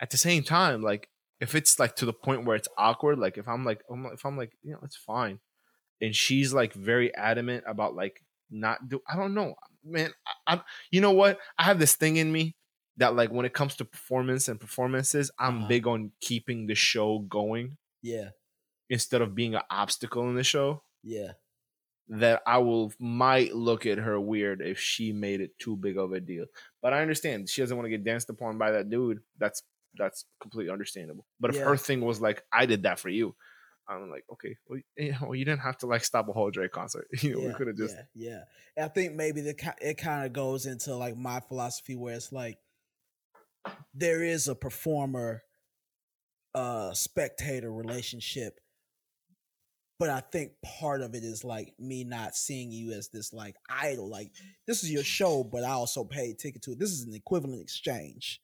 at 0.00 0.10
the 0.10 0.16
same 0.16 0.42
time, 0.42 0.82
like 0.82 1.08
if 1.40 1.54
it's 1.54 1.78
like 1.78 1.96
to 1.96 2.06
the 2.06 2.12
point 2.12 2.44
where 2.44 2.56
it's 2.56 2.68
awkward, 2.76 3.18
like 3.18 3.38
if 3.38 3.48
I'm 3.48 3.64
like, 3.64 3.82
if 4.12 4.24
I'm 4.24 4.36
like, 4.36 4.52
you 4.62 4.72
know, 4.72 4.80
it's 4.82 4.96
fine, 4.96 5.40
and 6.00 6.14
she's 6.14 6.52
like 6.52 6.72
very 6.72 7.14
adamant 7.14 7.64
about 7.66 7.94
like 7.94 8.22
not 8.50 8.88
do, 8.88 9.02
I 9.08 9.16
don't 9.16 9.34
know, 9.34 9.54
man. 9.84 10.12
I, 10.46 10.54
I 10.54 10.60
you 10.90 11.00
know 11.00 11.12
what? 11.12 11.38
I 11.58 11.64
have 11.64 11.78
this 11.78 11.96
thing 11.96 12.16
in 12.16 12.30
me 12.30 12.56
that 12.96 13.16
like 13.16 13.30
when 13.30 13.46
it 13.46 13.54
comes 13.54 13.76
to 13.76 13.84
performance 13.84 14.48
and 14.48 14.60
performances, 14.60 15.30
I'm 15.38 15.58
uh-huh. 15.58 15.68
big 15.68 15.86
on 15.86 16.12
keeping 16.20 16.66
the 16.66 16.74
show 16.74 17.20
going. 17.20 17.76
Yeah. 18.02 18.30
Instead 18.90 19.20
of 19.20 19.34
being 19.34 19.54
an 19.54 19.62
obstacle 19.70 20.28
in 20.28 20.34
the 20.36 20.44
show. 20.44 20.82
Yeah 21.02 21.32
that 22.08 22.42
I 22.46 22.58
will 22.58 22.92
might 22.98 23.54
look 23.54 23.86
at 23.86 23.98
her 23.98 24.18
weird 24.18 24.62
if 24.62 24.78
she 24.78 25.12
made 25.12 25.40
it 25.40 25.58
too 25.58 25.76
big 25.76 25.98
of 25.98 26.12
a 26.12 26.20
deal. 26.20 26.46
But 26.82 26.92
I 26.92 27.02
understand 27.02 27.48
she 27.48 27.60
doesn't 27.60 27.76
want 27.76 27.86
to 27.86 27.90
get 27.90 28.04
danced 28.04 28.30
upon 28.30 28.58
by 28.58 28.70
that 28.72 28.90
dude. 28.90 29.20
That's 29.38 29.62
that's 29.96 30.24
completely 30.40 30.72
understandable. 30.72 31.26
But 31.40 31.50
if 31.50 31.56
yeah. 31.56 31.64
her 31.64 31.76
thing 31.76 32.00
was 32.00 32.20
like, 32.20 32.44
I 32.52 32.66
did 32.66 32.84
that 32.84 32.98
for 32.98 33.08
you, 33.08 33.34
I'm 33.88 34.10
like, 34.10 34.24
okay, 34.32 34.56
well, 34.68 34.80
you, 34.96 35.14
know, 35.20 35.32
you 35.32 35.44
didn't 35.44 35.60
have 35.60 35.78
to 35.78 35.86
like 35.86 36.04
stop 36.04 36.28
a 36.28 36.32
whole 36.32 36.50
Drake 36.50 36.72
concert. 36.72 37.08
You 37.22 37.34
know, 37.34 37.40
yeah, 37.40 37.48
we 37.48 37.54
could 37.54 37.66
have 37.68 37.76
just 37.76 37.96
yeah, 38.14 38.40
yeah. 38.76 38.84
I 38.84 38.88
think 38.88 39.14
maybe 39.14 39.40
the 39.40 39.74
it 39.80 39.98
kind 39.98 40.26
of 40.26 40.32
goes 40.32 40.66
into 40.66 40.94
like 40.94 41.16
my 41.16 41.40
philosophy 41.40 41.96
where 41.96 42.14
it's 42.14 42.32
like 42.32 42.58
there 43.94 44.22
is 44.22 44.48
a 44.48 44.54
performer 44.54 45.42
uh 46.54 46.94
spectator 46.94 47.70
relationship 47.70 48.60
but 49.98 50.10
I 50.10 50.20
think 50.20 50.52
part 50.64 51.00
of 51.00 51.14
it 51.14 51.24
is 51.24 51.42
like 51.44 51.74
me 51.78 52.04
not 52.04 52.36
seeing 52.36 52.70
you 52.70 52.92
as 52.92 53.08
this 53.08 53.32
like 53.32 53.56
idol. 53.68 54.08
Like 54.08 54.30
this 54.66 54.84
is 54.84 54.92
your 54.92 55.02
show, 55.02 55.42
but 55.42 55.64
I 55.64 55.70
also 55.70 56.04
paid 56.04 56.38
ticket 56.38 56.62
to 56.62 56.72
it. 56.72 56.78
This 56.78 56.92
is 56.92 57.04
an 57.04 57.14
equivalent 57.14 57.60
exchange. 57.60 58.40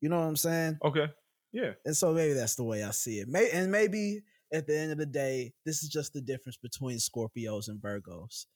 You 0.00 0.08
know 0.08 0.18
what 0.18 0.26
I'm 0.26 0.36
saying? 0.36 0.78
Okay. 0.84 1.08
Yeah. 1.52 1.72
And 1.84 1.96
so 1.96 2.12
maybe 2.12 2.34
that's 2.34 2.54
the 2.54 2.64
way 2.64 2.84
I 2.84 2.90
see 2.90 3.18
it. 3.18 3.28
May 3.28 3.50
and 3.50 3.72
maybe 3.72 4.22
at 4.52 4.66
the 4.66 4.78
end 4.78 4.92
of 4.92 4.98
the 4.98 5.06
day, 5.06 5.52
this 5.64 5.82
is 5.82 5.88
just 5.88 6.12
the 6.12 6.20
difference 6.20 6.56
between 6.56 6.98
Scorpios 6.98 7.68
and 7.68 7.80
Virgos. 7.80 8.46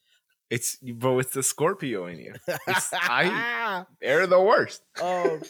It's 0.50 0.76
bro, 0.76 1.18
it's 1.18 1.32
the 1.32 1.42
Scorpio 1.42 2.06
in 2.06 2.18
you. 2.18 2.34
I 2.92 3.84
they're 4.00 4.26
the 4.26 4.40
worst. 4.40 4.82
um, 5.02 5.40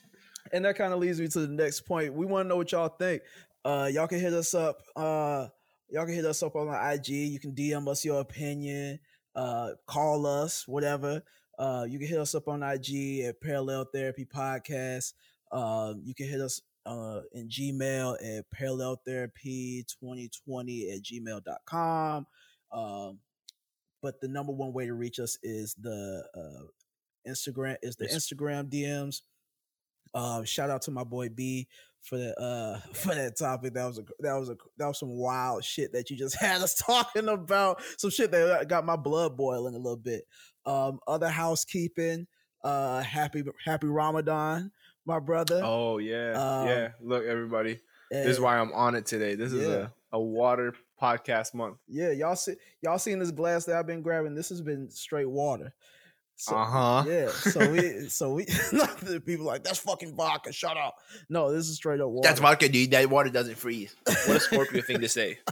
and 0.52 0.64
that 0.64 0.76
kind 0.76 0.92
of 0.92 1.00
leads 1.00 1.20
me 1.20 1.28
to 1.28 1.40
the 1.40 1.48
next 1.48 1.82
point. 1.82 2.14
We 2.14 2.26
want 2.26 2.46
to 2.46 2.48
know 2.48 2.56
what 2.56 2.72
y'all 2.72 2.88
think. 2.88 3.22
Uh, 3.64 3.90
y'all 3.92 4.06
can 4.06 4.20
hit 4.20 4.32
us 4.32 4.54
up. 4.54 4.80
Uh, 4.96 5.48
y'all 5.90 6.06
can 6.06 6.14
hit 6.14 6.24
us 6.24 6.42
up 6.42 6.56
on 6.56 6.68
our 6.68 6.92
IG. 6.92 7.08
You 7.08 7.40
can 7.40 7.52
DM 7.52 7.88
us 7.88 8.04
your 8.04 8.20
opinion, 8.20 8.98
uh, 9.34 9.70
call 9.86 10.26
us, 10.26 10.66
whatever. 10.66 11.22
Uh, 11.58 11.84
you 11.88 11.98
can 11.98 12.08
hit 12.08 12.18
us 12.18 12.34
up 12.34 12.48
on 12.48 12.62
IG 12.62 13.20
at 13.20 13.40
Parallel 13.40 13.86
Therapy 13.92 14.24
Podcast. 14.24 15.12
Uh, 15.52 15.94
you 16.02 16.14
can 16.14 16.28
hit 16.28 16.40
us 16.40 16.62
uh, 16.86 17.20
in 17.32 17.48
Gmail 17.48 18.38
at 18.38 18.50
Parallel 18.50 19.00
Therapy 19.04 19.84
2020 20.00 20.90
at 20.90 21.02
gmail.com. 21.02 22.26
Um, 22.72 23.18
but 24.02 24.20
the 24.20 24.28
number 24.28 24.52
one 24.52 24.72
way 24.72 24.86
to 24.86 24.94
reach 24.94 25.18
us 25.18 25.36
is 25.42 25.74
the 25.74 26.24
uh, 26.34 27.30
Instagram 27.30 27.76
is 27.82 27.96
the 27.96 28.06
Instagram 28.06 28.70
DMs. 28.70 29.22
Uh, 30.14 30.42
shout 30.44 30.70
out 30.70 30.82
to 30.82 30.90
my 30.90 31.04
boy 31.04 31.28
B 31.28 31.68
for 32.02 32.18
that 32.18 32.40
uh 32.40 32.78
for 32.92 33.14
that 33.14 33.36
topic. 33.36 33.74
That 33.74 33.86
was 33.86 33.98
a 33.98 34.04
that 34.20 34.34
was 34.34 34.50
a 34.50 34.56
that 34.78 34.86
was 34.86 34.98
some 34.98 35.10
wild 35.10 35.64
shit 35.64 35.92
that 35.92 36.10
you 36.10 36.16
just 36.16 36.36
had 36.40 36.60
us 36.60 36.74
talking 36.74 37.28
about. 37.28 37.82
Some 37.98 38.10
shit 38.10 38.30
that 38.32 38.68
got 38.68 38.84
my 38.84 38.96
blood 38.96 39.36
boiling 39.36 39.74
a 39.74 39.78
little 39.78 39.96
bit. 39.96 40.24
Um, 40.66 41.00
other 41.06 41.28
housekeeping. 41.28 42.26
Uh, 42.62 43.00
happy 43.00 43.42
happy 43.64 43.86
Ramadan, 43.86 44.70
my 45.06 45.18
brother. 45.18 45.62
Oh 45.64 45.96
yeah, 45.96 46.32
um, 46.32 46.68
yeah. 46.68 46.88
Look, 47.00 47.24
everybody, 47.24 47.80
this 48.10 48.26
is 48.26 48.40
why 48.40 48.58
I'm 48.58 48.72
on 48.72 48.94
it 48.94 49.06
today. 49.06 49.34
This 49.34 49.52
is 49.52 49.66
a 49.66 49.90
a 50.12 50.20
water 50.20 50.74
podcast 51.00 51.54
month. 51.54 51.78
Yeah, 51.86 52.10
y'all 52.10 52.36
see 52.36 52.54
y'all 52.82 52.98
seen 52.98 53.18
this 53.18 53.30
glass 53.30 53.64
that 53.64 53.76
I've 53.76 53.86
been 53.86 54.02
grabbing. 54.02 54.34
This 54.34 54.48
has 54.48 54.60
been 54.60 54.90
straight 54.90 55.28
water. 55.28 55.72
So, 56.40 56.56
uh-huh. 56.56 57.04
Yeah. 57.06 57.28
So 57.28 57.70
we 57.70 57.80
so 58.08 58.32
we 58.32 58.46
not 58.72 58.96
the 59.00 59.20
people 59.20 59.44
like 59.44 59.62
that's 59.62 59.78
fucking 59.78 60.16
vodka. 60.16 60.54
Shut 60.54 60.74
up. 60.74 60.96
No, 61.28 61.52
this 61.52 61.68
is 61.68 61.76
straight 61.76 62.00
up 62.00 62.08
water. 62.08 62.26
That's 62.26 62.40
vodka, 62.40 62.66
dude. 62.66 62.92
That 62.92 63.10
water 63.10 63.28
doesn't 63.28 63.58
freeze. 63.58 63.94
What 64.06 64.36
a 64.36 64.40
Scorpio 64.40 64.80
thing 64.80 65.00
to 65.00 65.08
say. 65.08 65.38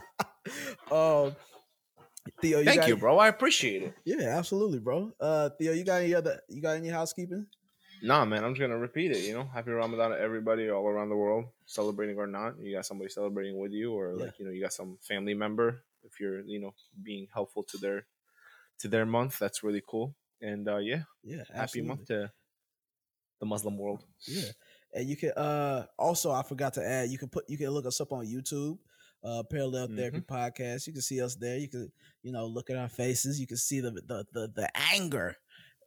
Um 0.91 1.36
Theo, 2.41 2.61
you 2.61 2.64
Thank 2.64 2.80
got, 2.80 2.89
you, 2.89 2.97
bro. 2.97 3.18
I 3.18 3.28
appreciate 3.28 3.82
it. 3.82 3.95
Yeah, 4.07 4.39
absolutely, 4.39 4.78
bro. 4.78 5.12
Uh 5.20 5.51
Theo, 5.59 5.72
you 5.72 5.84
got 5.84 6.01
any 6.01 6.14
other 6.14 6.41
you 6.49 6.62
got 6.62 6.76
any 6.76 6.89
housekeeping? 6.89 7.47
Nah, 8.03 8.24
man, 8.24 8.43
I'm 8.45 8.55
just 8.55 8.62
gonna 8.62 8.78
repeat 8.78 9.11
it. 9.11 9.24
You 9.24 9.34
know, 9.34 9.45
happy 9.53 9.72
Ramadan 9.72 10.12
to 10.12 10.18
everybody 10.18 10.70
all 10.70 10.86
around 10.86 11.11
the 11.11 11.16
world, 11.16 11.45
celebrating 11.66 12.16
or 12.16 12.26
not. 12.26 12.59
You 12.59 12.76
got 12.76 12.86
somebody 12.86 13.11
celebrating 13.11 13.59
with 13.59 13.72
you, 13.72 13.93
or 13.93 14.14
yeah. 14.16 14.24
like 14.24 14.39
you 14.39 14.47
know, 14.47 14.53
you 14.53 14.62
got 14.62 14.72
some 14.72 14.97
family 15.03 15.34
member. 15.34 15.82
If 16.03 16.18
you're 16.18 16.41
you 16.41 16.61
know 16.61 16.72
being 17.03 17.28
helpful 17.34 17.62
to 17.64 17.76
their 17.76 18.07
to 18.78 18.89
their 18.89 19.05
month, 19.05 19.39
that's 19.39 19.62
really 19.62 19.82
cool. 19.86 20.14
And 20.41 20.68
uh, 20.68 20.78
yeah, 20.78 21.03
yeah, 21.22 21.43
absolutely. 21.55 21.59
happy 21.59 21.82
month 21.82 22.07
to 22.09 22.30
the 23.41 23.47
Muslim 23.47 23.76
world. 23.76 24.05
Yeah, 24.26 24.51
and 24.95 25.09
you 25.09 25.16
can 25.16 25.30
uh 25.30 25.86
also 25.99 26.30
I 26.30 26.43
forgot 26.43 26.74
to 26.74 26.86
add 26.86 27.11
you 27.11 27.18
can 27.18 27.28
put 27.28 27.45
you 27.49 27.59
can 27.59 27.70
look 27.70 27.86
us 27.86 28.01
up 28.01 28.12
on 28.12 28.26
YouTube, 28.26 28.78
uh 29.24 29.43
Parallel 29.51 29.89
Therapy 29.89 30.18
mm-hmm. 30.20 30.34
Podcast. 30.34 30.86
You 30.86 30.93
can 30.93 31.03
see 31.03 31.20
us 31.20 31.34
there. 31.36 31.59
You 31.59 31.68
can 31.68 31.91
you 32.22 32.32
know 32.32 32.47
look 32.47 32.70
at 32.70 32.76
our 32.76 32.89
faces. 32.89 33.41
You 33.41 33.47
can 33.47 33.57
see 33.57 33.80
the 33.80 33.91
the 33.91 34.25
the, 34.33 34.53
the 34.54 34.68
anger. 34.95 35.37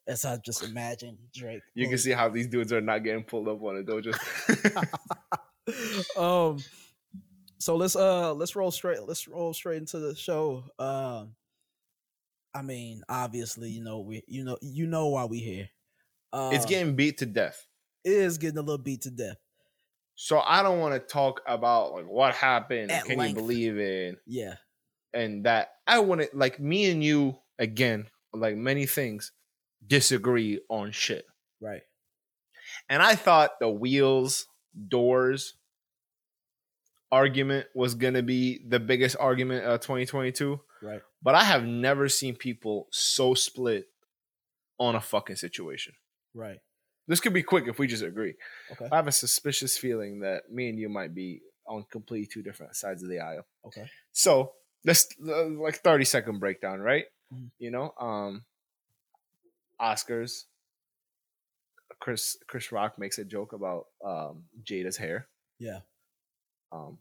As 0.08 0.26
I 0.26 0.38
just 0.44 0.64
imagine 0.64 1.18
Drake. 1.34 1.62
You 1.76 1.88
can 1.88 2.00
see 2.00 2.12
how 2.12 2.28
these 2.28 2.48
dudes 2.48 2.74
are 2.74 2.82
not 2.82 3.04
getting 3.04 3.24
pulled 3.24 3.48
up 3.48 3.62
on 3.62 3.78
a 3.78 3.84
dojo. 3.84 4.12
um 6.18 6.58
so 7.60 7.76
let's 7.76 7.96
uh 7.96 8.34
let's 8.34 8.56
roll 8.56 8.72
straight 8.72 9.04
let's 9.04 9.28
roll 9.28 9.54
straight 9.54 9.78
into 9.78 10.00
the 10.00 10.16
show. 10.16 10.64
Um 10.80 11.36
I 12.54 12.62
mean, 12.62 13.04
obviously, 13.08 13.70
you 13.70 13.84
know 13.84 14.00
we, 14.00 14.24
you 14.28 14.44
know, 14.44 14.58
you 14.62 14.88
know 14.88 15.08
why 15.08 15.26
we 15.26 15.40
here. 15.40 15.70
Uh, 16.34 16.52
it's 16.54 16.66
getting 16.66 16.96
beat 16.96 17.18
to 17.20 17.26
death. 17.26 17.66
It 18.04 18.14
is 18.14 18.38
getting 18.38 18.58
a 18.58 18.62
little 18.62 18.78
beat 18.78 19.02
to 19.02 19.12
death. 19.12 19.38
So 20.16 20.40
I 20.40 20.62
don't 20.64 20.80
want 20.80 20.94
to 20.94 21.00
talk 21.00 21.42
about 21.48 21.94
like 21.94 22.06
what 22.06 22.36
happened. 22.36 22.92
At 22.92 23.06
can 23.06 23.18
length. 23.18 23.36
you 23.38 23.42
believe 23.42 23.78
it? 23.78 24.18
Yeah. 24.26 24.56
And 25.14 25.46
that 25.46 25.72
I 25.88 26.00
want 26.00 26.22
to 26.22 26.30
like 26.34 26.60
me 26.60 26.90
and 26.90 27.04
you 27.04 27.38
again, 27.60 28.08
like 28.34 28.56
many 28.56 28.86
things, 28.86 29.32
disagree 29.86 30.60
on 30.70 30.92
shit. 30.92 31.26
Right. 31.60 31.82
And 32.90 33.02
I 33.02 33.16
thought 33.16 33.60
the 33.60 33.70
wheels, 33.70 34.48
doors 34.88 35.56
argument 37.12 37.68
was 37.76 37.96
gonna 37.96 38.24
be 38.24 38.62
the 38.68 38.80
biggest 38.80 39.18
argument 39.20 39.66
of 39.66 39.82
2022. 39.82 40.60
Right. 40.82 41.02
But 41.22 41.36
I 41.36 41.44
have 41.44 41.66
never 41.66 42.10
seen 42.10 42.36
people 42.36 42.88
so 42.92 43.34
split 43.34 43.88
on 44.80 44.96
a 44.96 45.02
fucking 45.02 45.36
situation. 45.36 45.94
Right. 46.34 46.60
This 47.08 47.20
could 47.20 47.34
be 47.34 47.44
quick 47.44 47.68
if 47.68 47.78
we 47.80 47.88
just 47.88 48.04
agree. 48.04 48.36
Okay. 48.72 48.88
I 48.92 48.96
have 48.96 49.08
a 49.08 49.12
suspicious 49.12 49.78
feeling 49.78 50.22
that 50.22 50.52
me 50.52 50.70
and 50.70 50.80
you 50.80 50.90
might 50.90 51.14
be 51.14 51.42
on 51.68 51.86
completely 51.92 52.28
two 52.28 52.42
different 52.42 52.76
sides 52.76 53.04
of 53.04 53.10
the 53.10 53.20
aisle. 53.20 53.46
Okay. 53.66 53.90
So 54.12 54.54
let's 54.86 55.08
uh, 55.28 55.46
like 55.46 55.76
30 55.78 56.06
second 56.06 56.40
breakdown, 56.40 56.80
right? 56.80 57.06
Mm-hmm. 57.34 57.48
You 57.60 57.72
know, 57.72 57.94
um 58.00 58.44
Oscars. 59.80 60.46
Chris 62.00 62.38
Chris 62.48 62.72
Rock 62.72 62.98
makes 62.98 63.20
a 63.20 63.26
joke 63.26 63.54
about 63.54 63.88
um 64.04 64.44
Jada's 64.64 64.98
hair. 64.98 65.28
Yeah. 65.60 65.80
Um 66.72 66.98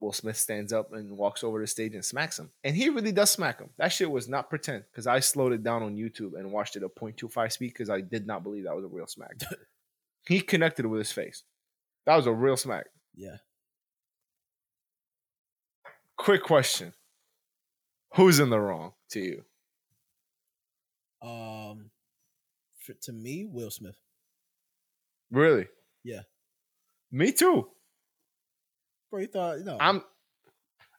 Will 0.00 0.12
Smith 0.12 0.36
stands 0.36 0.72
up 0.72 0.92
and 0.92 1.16
walks 1.16 1.42
over 1.42 1.60
the 1.60 1.66
stage 1.66 1.94
and 1.94 2.04
smacks 2.04 2.38
him. 2.38 2.50
And 2.62 2.76
he 2.76 2.88
really 2.88 3.12
does 3.12 3.30
smack 3.30 3.60
him. 3.60 3.70
That 3.78 3.92
shit 3.92 4.10
was 4.10 4.28
not 4.28 4.48
pretend 4.48 4.84
because 4.90 5.06
I 5.06 5.20
slowed 5.20 5.52
it 5.52 5.64
down 5.64 5.82
on 5.82 5.96
YouTube 5.96 6.38
and 6.38 6.52
watched 6.52 6.76
it 6.76 6.82
at 6.82 6.94
0.25 6.94 7.52
speed 7.52 7.68
because 7.68 7.90
I 7.90 8.00
did 8.00 8.26
not 8.26 8.42
believe 8.44 8.64
that 8.64 8.76
was 8.76 8.84
a 8.84 8.88
real 8.88 9.06
smack. 9.06 9.40
He 10.28 10.42
connected 10.42 10.84
with 10.84 10.98
his 10.98 11.10
face. 11.10 11.42
That 12.04 12.16
was 12.16 12.26
a 12.26 12.32
real 12.32 12.58
smack. 12.58 12.84
Yeah. 13.14 13.36
Quick 16.18 16.42
question. 16.42 16.92
Who's 18.14 18.38
in 18.38 18.50
the 18.50 18.60
wrong 18.60 18.92
to 19.12 19.20
you? 19.20 19.44
Um 21.26 21.90
for, 22.80 22.92
to 23.02 23.12
me, 23.12 23.46
Will 23.50 23.70
Smith. 23.70 23.96
Really? 25.30 25.68
Yeah. 26.04 26.22
Me 27.10 27.32
too. 27.32 27.68
Bro, 29.10 29.20
you 29.20 29.26
thought, 29.26 29.58
you 29.58 29.64
know. 29.64 29.78
I'm 29.80 30.02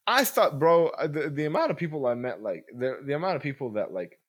I 0.10 0.24
thought, 0.24 0.58
bro, 0.58 0.88
uh, 0.88 1.06
the, 1.06 1.30
the 1.30 1.46
amount 1.46 1.70
of 1.70 1.78
people 1.78 2.08
I 2.08 2.16
met, 2.16 2.42
like 2.42 2.66
the 2.76 2.98
the 3.06 3.14
amount 3.14 3.36
of 3.36 3.44
people 3.44 3.74
that 3.74 3.94
like 3.94 4.20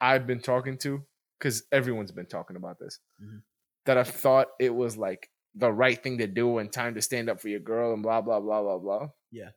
I've 0.00 0.26
been 0.26 0.40
talking 0.40 0.78
to, 0.78 1.04
because 1.38 1.62
everyone's 1.70 2.10
been 2.10 2.26
talking 2.26 2.56
about 2.56 2.80
this, 2.80 2.98
mm-hmm. 3.22 3.38
that 3.86 3.98
I've 3.98 4.08
thought 4.08 4.48
it 4.58 4.74
was 4.74 4.96
like 4.96 5.30
the 5.54 5.70
right 5.70 6.02
thing 6.02 6.18
to 6.18 6.26
do 6.26 6.58
and 6.58 6.72
time 6.72 6.96
to 6.96 7.02
stand 7.02 7.30
up 7.30 7.40
for 7.40 7.48
your 7.48 7.60
girl 7.60 7.94
and 7.94 8.02
blah 8.02 8.20
blah 8.20 8.40
blah 8.40 8.62
blah 8.62 8.78
blah. 8.78 9.08
Yeah. 9.30 9.50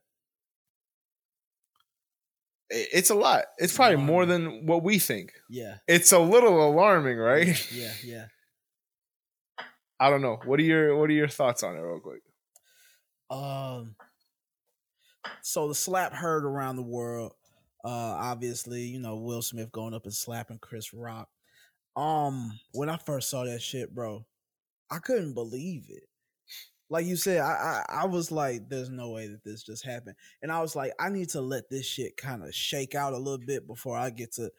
It's 2.70 3.10
a 3.10 3.14
lot. 3.14 3.46
It's 3.56 3.74
probably 3.74 3.96
more 3.96 4.24
than 4.24 4.66
what 4.66 4.84
we 4.84 5.00
think. 5.00 5.32
Yeah. 5.50 5.78
It's 5.88 6.12
a 6.12 6.18
little 6.18 6.64
alarming, 6.64 7.16
right? 7.16 7.66
Yeah, 7.72 7.92
yeah. 8.04 8.26
I 9.98 10.10
don't 10.10 10.22
know. 10.22 10.38
What 10.44 10.60
are 10.60 10.64
your 10.64 10.96
what 10.96 11.10
are 11.10 11.14
your 11.14 11.26
thoughts 11.26 11.64
on 11.64 11.74
it 11.74 11.80
real 11.80 11.98
quick? 11.98 12.20
Um 13.30 13.96
so 15.42 15.68
the 15.68 15.74
slap 15.74 16.12
heard 16.12 16.44
around 16.44 16.76
the 16.76 16.82
world. 16.82 17.32
Uh 17.84 17.88
obviously, 17.88 18.82
you 18.82 19.00
know, 19.00 19.16
Will 19.16 19.42
Smith 19.42 19.72
going 19.72 19.94
up 19.94 20.04
and 20.04 20.14
slapping 20.14 20.58
Chris 20.58 20.92
Rock. 20.94 21.28
Um, 21.98 22.60
when 22.72 22.88
I 22.88 22.96
first 22.96 23.28
saw 23.28 23.44
that 23.44 23.60
shit, 23.60 23.92
bro, 23.92 24.24
I 24.90 24.98
couldn't 24.98 25.34
believe 25.34 25.86
it. 25.88 26.04
Like 26.90 27.06
you 27.06 27.16
said, 27.16 27.40
I, 27.40 27.84
I, 27.88 28.02
I 28.02 28.06
was 28.06 28.30
like, 28.30 28.68
"There's 28.68 28.88
no 28.88 29.10
way 29.10 29.26
that 29.28 29.44
this 29.44 29.64
just 29.64 29.84
happened," 29.84 30.16
and 30.42 30.52
I 30.52 30.60
was 30.60 30.76
like, 30.76 30.92
"I 31.00 31.10
need 31.10 31.28
to 31.30 31.40
let 31.40 31.68
this 31.70 31.86
shit 31.86 32.16
kind 32.16 32.44
of 32.44 32.54
shake 32.54 32.94
out 32.94 33.14
a 33.14 33.18
little 33.18 33.44
bit 33.44 33.66
before 33.66 33.98
I 33.98 34.10
get 34.10 34.32
to 34.34 34.50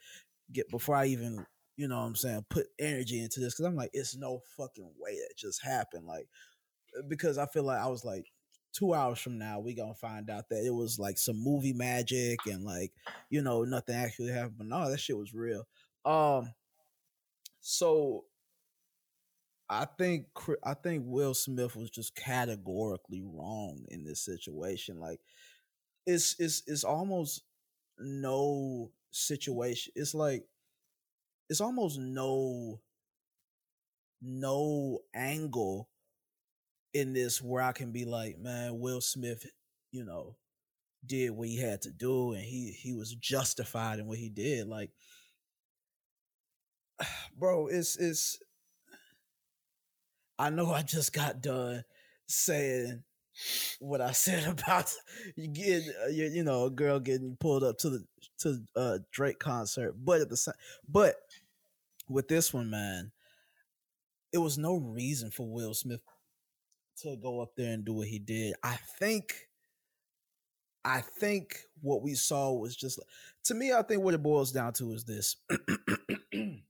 get 0.51 0.69
before 0.69 0.95
I 0.95 1.05
even, 1.07 1.45
you 1.77 1.87
know, 1.87 1.97
what 1.99 2.07
I'm 2.07 2.15
saying, 2.15 2.45
put 2.49 2.67
energy 2.77 3.21
into 3.21 3.39
this." 3.39 3.53
Because 3.55 3.65
I'm 3.65 3.75
like, 3.75 3.91
it's 3.93 4.15
no 4.17 4.41
fucking 4.57 4.91
way 4.99 5.13
that 5.15 5.37
just 5.37 5.63
happened. 5.63 6.05
Like, 6.05 6.27
because 7.07 7.37
I 7.37 7.47
feel 7.47 7.63
like 7.63 7.79
I 7.79 7.87
was 7.87 8.05
like, 8.05 8.25
two 8.73 8.93
hours 8.93 9.19
from 9.19 9.37
now 9.37 9.59
we 9.59 9.73
gonna 9.73 9.93
find 9.93 10.29
out 10.29 10.49
that 10.49 10.65
it 10.65 10.73
was 10.73 10.99
like 10.99 11.17
some 11.17 11.43
movie 11.43 11.73
magic 11.73 12.39
and 12.45 12.63
like 12.63 12.91
you 13.29 13.41
know 13.41 13.63
nothing 13.63 13.95
actually 13.95 14.31
happened 14.31 14.57
but 14.57 14.67
no 14.67 14.89
that 14.89 14.99
shit 14.99 15.17
was 15.17 15.33
real. 15.33 15.67
Um 16.05 16.53
so 17.61 18.25
i 19.69 19.85
think 19.85 20.25
i 20.63 20.73
think 20.73 21.03
will 21.05 21.33
smith 21.33 21.75
was 21.75 21.89
just 21.89 22.15
categorically 22.15 23.21
wrong 23.21 23.83
in 23.89 24.03
this 24.03 24.23
situation 24.23 24.99
like 24.99 25.19
it's 26.05 26.35
it's 26.39 26.63
it's 26.65 26.83
almost 26.83 27.41
no 27.99 28.91
situation 29.11 29.91
it's 29.95 30.15
like 30.15 30.45
it's 31.49 31.61
almost 31.61 31.99
no 31.99 32.79
no 34.21 34.99
angle 35.13 35.88
in 36.93 37.13
this 37.13 37.41
where 37.41 37.61
I 37.61 37.71
can 37.71 37.91
be 37.91 38.05
like, 38.05 38.39
man, 38.39 38.79
Will 38.79 39.01
Smith, 39.01 39.45
you 39.91 40.03
know, 40.03 40.35
did 41.05 41.31
what 41.31 41.47
he 41.47 41.57
had 41.57 41.81
to 41.83 41.91
do 41.91 42.33
and 42.33 42.43
he 42.43 42.71
he 42.71 42.93
was 42.93 43.15
justified 43.15 43.99
in 43.99 44.07
what 44.07 44.17
he 44.17 44.29
did. 44.29 44.67
Like, 44.67 44.91
bro, 47.37 47.67
it's 47.67 47.97
it's 47.97 48.39
I 50.37 50.49
know 50.49 50.71
I 50.71 50.81
just 50.81 51.13
got 51.13 51.41
done 51.41 51.83
saying 52.27 53.03
what 53.79 54.01
I 54.01 54.11
said 54.11 54.47
about 54.47 54.93
you 55.35 55.47
get 55.47 55.83
uh, 56.05 56.09
you, 56.09 56.25
you 56.25 56.43
know 56.43 56.65
a 56.65 56.69
girl 56.69 56.99
getting 56.99 57.37
pulled 57.39 57.63
up 57.63 57.77
to 57.79 57.89
the 57.89 58.05
to 58.39 58.61
uh 58.75 58.97
Drake 59.11 59.39
concert, 59.39 59.95
but 59.97 60.21
at 60.21 60.29
the 60.29 60.37
same 60.37 60.55
but 60.87 61.15
with 62.07 62.27
this 62.27 62.53
one, 62.53 62.71
man, 62.71 63.11
it 64.33 64.39
was 64.39 64.57
no 64.57 64.75
reason 64.77 65.29
for 65.29 65.47
Will 65.47 65.73
Smith 65.73 66.01
to 67.01 67.15
go 67.15 67.41
up 67.41 67.55
there 67.55 67.73
and 67.73 67.85
do 67.85 67.93
what 67.93 68.07
he 68.07 68.19
did. 68.19 68.53
I 68.63 68.77
think 68.99 69.49
I 70.85 71.01
think 71.01 71.59
what 71.81 72.01
we 72.01 72.13
saw 72.13 72.53
was 72.53 72.75
just 72.75 72.99
to 73.45 73.53
me, 73.53 73.73
I 73.73 73.81
think 73.81 74.01
what 74.01 74.13
it 74.13 74.23
boils 74.23 74.51
down 74.51 74.73
to 74.73 74.93
is 74.93 75.03
this. 75.03 75.35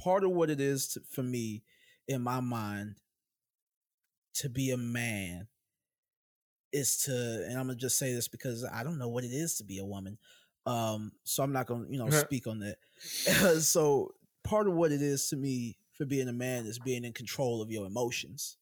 Part 0.00 0.24
of 0.24 0.30
what 0.32 0.50
it 0.50 0.60
is 0.60 0.88
to, 0.88 1.00
for 1.10 1.22
me 1.22 1.62
in 2.08 2.22
my 2.22 2.40
mind 2.40 2.96
to 4.34 4.48
be 4.48 4.70
a 4.70 4.76
man 4.76 5.46
is 6.72 6.96
to 7.02 7.44
and 7.46 7.58
I'm 7.58 7.66
gonna 7.66 7.76
just 7.76 7.98
say 7.98 8.12
this 8.12 8.28
because 8.28 8.64
I 8.64 8.82
don't 8.82 8.98
know 8.98 9.08
what 9.08 9.24
it 9.24 9.32
is 9.32 9.56
to 9.58 9.64
be 9.64 9.78
a 9.78 9.84
woman. 9.84 10.18
Um, 10.64 11.12
so 11.24 11.42
I'm 11.42 11.52
not 11.52 11.66
gonna, 11.66 11.86
you 11.88 11.98
know, 11.98 12.08
speak 12.10 12.46
on 12.46 12.60
that. 12.60 12.78
so 13.62 14.14
part 14.42 14.66
of 14.66 14.74
what 14.74 14.92
it 14.92 15.02
is 15.02 15.28
to 15.28 15.36
me 15.36 15.76
for 15.92 16.06
being 16.06 16.28
a 16.28 16.32
man 16.32 16.66
is 16.66 16.78
being 16.78 17.04
in 17.04 17.12
control 17.12 17.62
of 17.62 17.70
your 17.70 17.86
emotions 17.86 18.56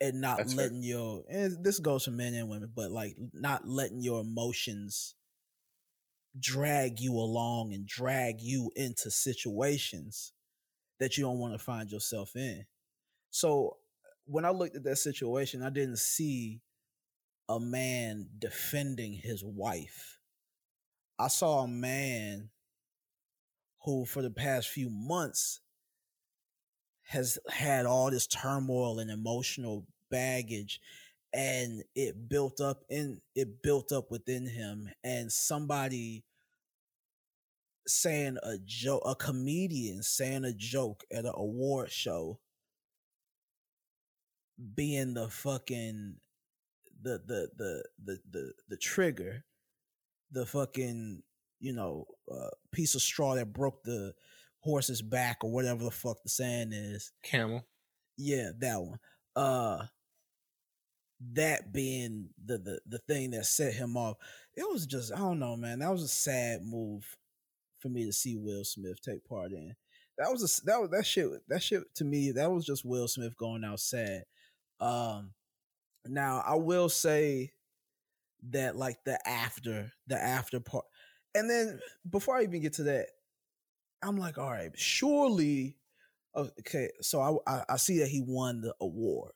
and 0.00 0.20
not 0.20 0.38
That's 0.38 0.54
letting 0.54 0.82
fair. 0.82 0.90
your 0.90 1.24
and 1.28 1.64
this 1.64 1.78
goes 1.78 2.04
for 2.04 2.10
men 2.10 2.34
and 2.34 2.48
women, 2.48 2.70
but 2.74 2.90
like 2.90 3.16
not 3.32 3.66
letting 3.66 4.02
your 4.02 4.20
emotions 4.20 5.14
drag 6.38 7.00
you 7.00 7.14
along 7.14 7.72
and 7.72 7.86
drag 7.86 8.40
you 8.40 8.70
into 8.76 9.10
situations 9.10 10.32
that 11.00 11.16
you 11.16 11.24
don't 11.24 11.38
want 11.38 11.54
to 11.54 11.58
find 11.58 11.90
yourself 11.90 12.36
in. 12.36 12.66
So 13.30 13.76
when 14.26 14.44
I 14.44 14.50
looked 14.50 14.76
at 14.76 14.84
that 14.84 14.96
situation, 14.96 15.62
I 15.62 15.70
didn't 15.70 15.98
see 15.98 16.60
a 17.48 17.60
man 17.60 18.28
defending 18.38 19.12
his 19.14 19.42
wife. 19.44 20.18
I 21.18 21.28
saw 21.28 21.60
a 21.60 21.68
man 21.68 22.50
who, 23.84 24.04
for 24.04 24.20
the 24.20 24.30
past 24.30 24.68
few 24.68 24.90
months, 24.90 25.60
has 27.06 27.38
had 27.48 27.86
all 27.86 28.10
this 28.10 28.26
turmoil 28.26 28.98
and 28.98 29.10
emotional 29.10 29.86
baggage 30.10 30.80
and 31.32 31.82
it 31.94 32.28
built 32.28 32.60
up 32.60 32.84
in 32.88 33.20
it 33.34 33.62
built 33.62 33.92
up 33.92 34.10
within 34.10 34.46
him 34.46 34.88
and 35.04 35.30
somebody 35.30 36.24
saying 37.86 38.36
a 38.42 38.56
joke 38.64 39.02
a 39.06 39.14
comedian 39.14 40.02
saying 40.02 40.44
a 40.44 40.52
joke 40.52 41.04
at 41.12 41.24
an 41.24 41.32
award 41.34 41.90
show 41.90 42.38
being 44.74 45.14
the 45.14 45.28
fucking 45.28 46.16
the 47.02 47.20
the 47.26 47.48
the 47.56 47.84
the 48.04 48.18
the, 48.30 48.52
the 48.68 48.76
trigger 48.76 49.44
the 50.32 50.46
fucking 50.46 51.22
you 51.60 51.72
know 51.72 52.06
uh, 52.32 52.48
piece 52.72 52.94
of 52.94 53.02
straw 53.02 53.34
that 53.34 53.52
broke 53.52 53.82
the 53.84 54.14
horse's 54.66 55.02
back 55.02 55.38
or 55.42 55.50
whatever 55.50 55.84
the 55.84 55.90
fuck 55.90 56.22
the 56.22 56.28
saying 56.28 56.72
is. 56.72 57.12
Camel. 57.22 57.64
Yeah, 58.18 58.50
that 58.58 58.80
one. 58.80 58.98
Uh 59.34 59.86
that 61.34 61.72
being 61.72 62.28
the 62.44 62.58
the 62.58 62.80
the 62.86 62.98
thing 62.98 63.30
that 63.30 63.46
set 63.46 63.72
him 63.74 63.96
off. 63.96 64.16
It 64.56 64.68
was 64.70 64.86
just 64.86 65.12
I 65.12 65.18
don't 65.18 65.38
know, 65.38 65.56
man. 65.56 65.78
That 65.78 65.92
was 65.92 66.02
a 66.02 66.08
sad 66.08 66.62
move 66.64 67.16
for 67.78 67.88
me 67.88 68.04
to 68.04 68.12
see 68.12 68.36
Will 68.36 68.64
Smith 68.64 69.00
take 69.00 69.24
part 69.24 69.52
in. 69.52 69.74
That 70.18 70.30
was 70.30 70.42
a 70.42 70.66
that 70.66 70.80
was 70.80 70.90
that 70.90 71.06
shit 71.06 71.28
that 71.48 71.62
shit 71.62 71.82
to 71.96 72.04
me 72.04 72.32
that 72.32 72.50
was 72.50 72.66
just 72.66 72.84
Will 72.84 73.08
Smith 73.08 73.36
going 73.36 73.64
out 73.64 73.80
sad. 73.80 74.24
Um 74.80 75.32
now 76.06 76.42
I 76.46 76.56
will 76.56 76.88
say 76.88 77.52
that 78.50 78.76
like 78.76 78.98
the 79.04 79.18
after 79.28 79.92
the 80.06 80.16
after 80.22 80.60
part 80.60 80.84
and 81.36 81.50
then 81.50 81.78
before 82.10 82.36
I 82.36 82.44
even 82.44 82.62
get 82.62 82.72
to 82.74 82.84
that, 82.84 83.08
I'm 84.02 84.16
like, 84.16 84.38
all 84.38 84.50
right, 84.50 84.70
surely, 84.76 85.76
okay. 86.36 86.90
So 87.00 87.20
I, 87.20 87.52
I, 87.52 87.64
I 87.70 87.76
see 87.76 87.98
that 88.00 88.08
he 88.08 88.22
won 88.26 88.60
the 88.60 88.74
award. 88.80 89.32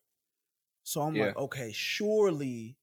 So 0.83 1.01
I'm 1.03 1.15
yeah. 1.15 1.27
like, 1.27 1.37
okay, 1.37 1.73
surely 1.73 2.77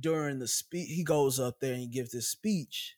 during 0.00 0.38
the 0.38 0.48
speech, 0.48 0.88
he 0.88 1.04
goes 1.04 1.38
up 1.38 1.60
there 1.60 1.72
and 1.72 1.80
he 1.80 1.88
gives 1.88 2.12
this 2.12 2.28
speech. 2.28 2.96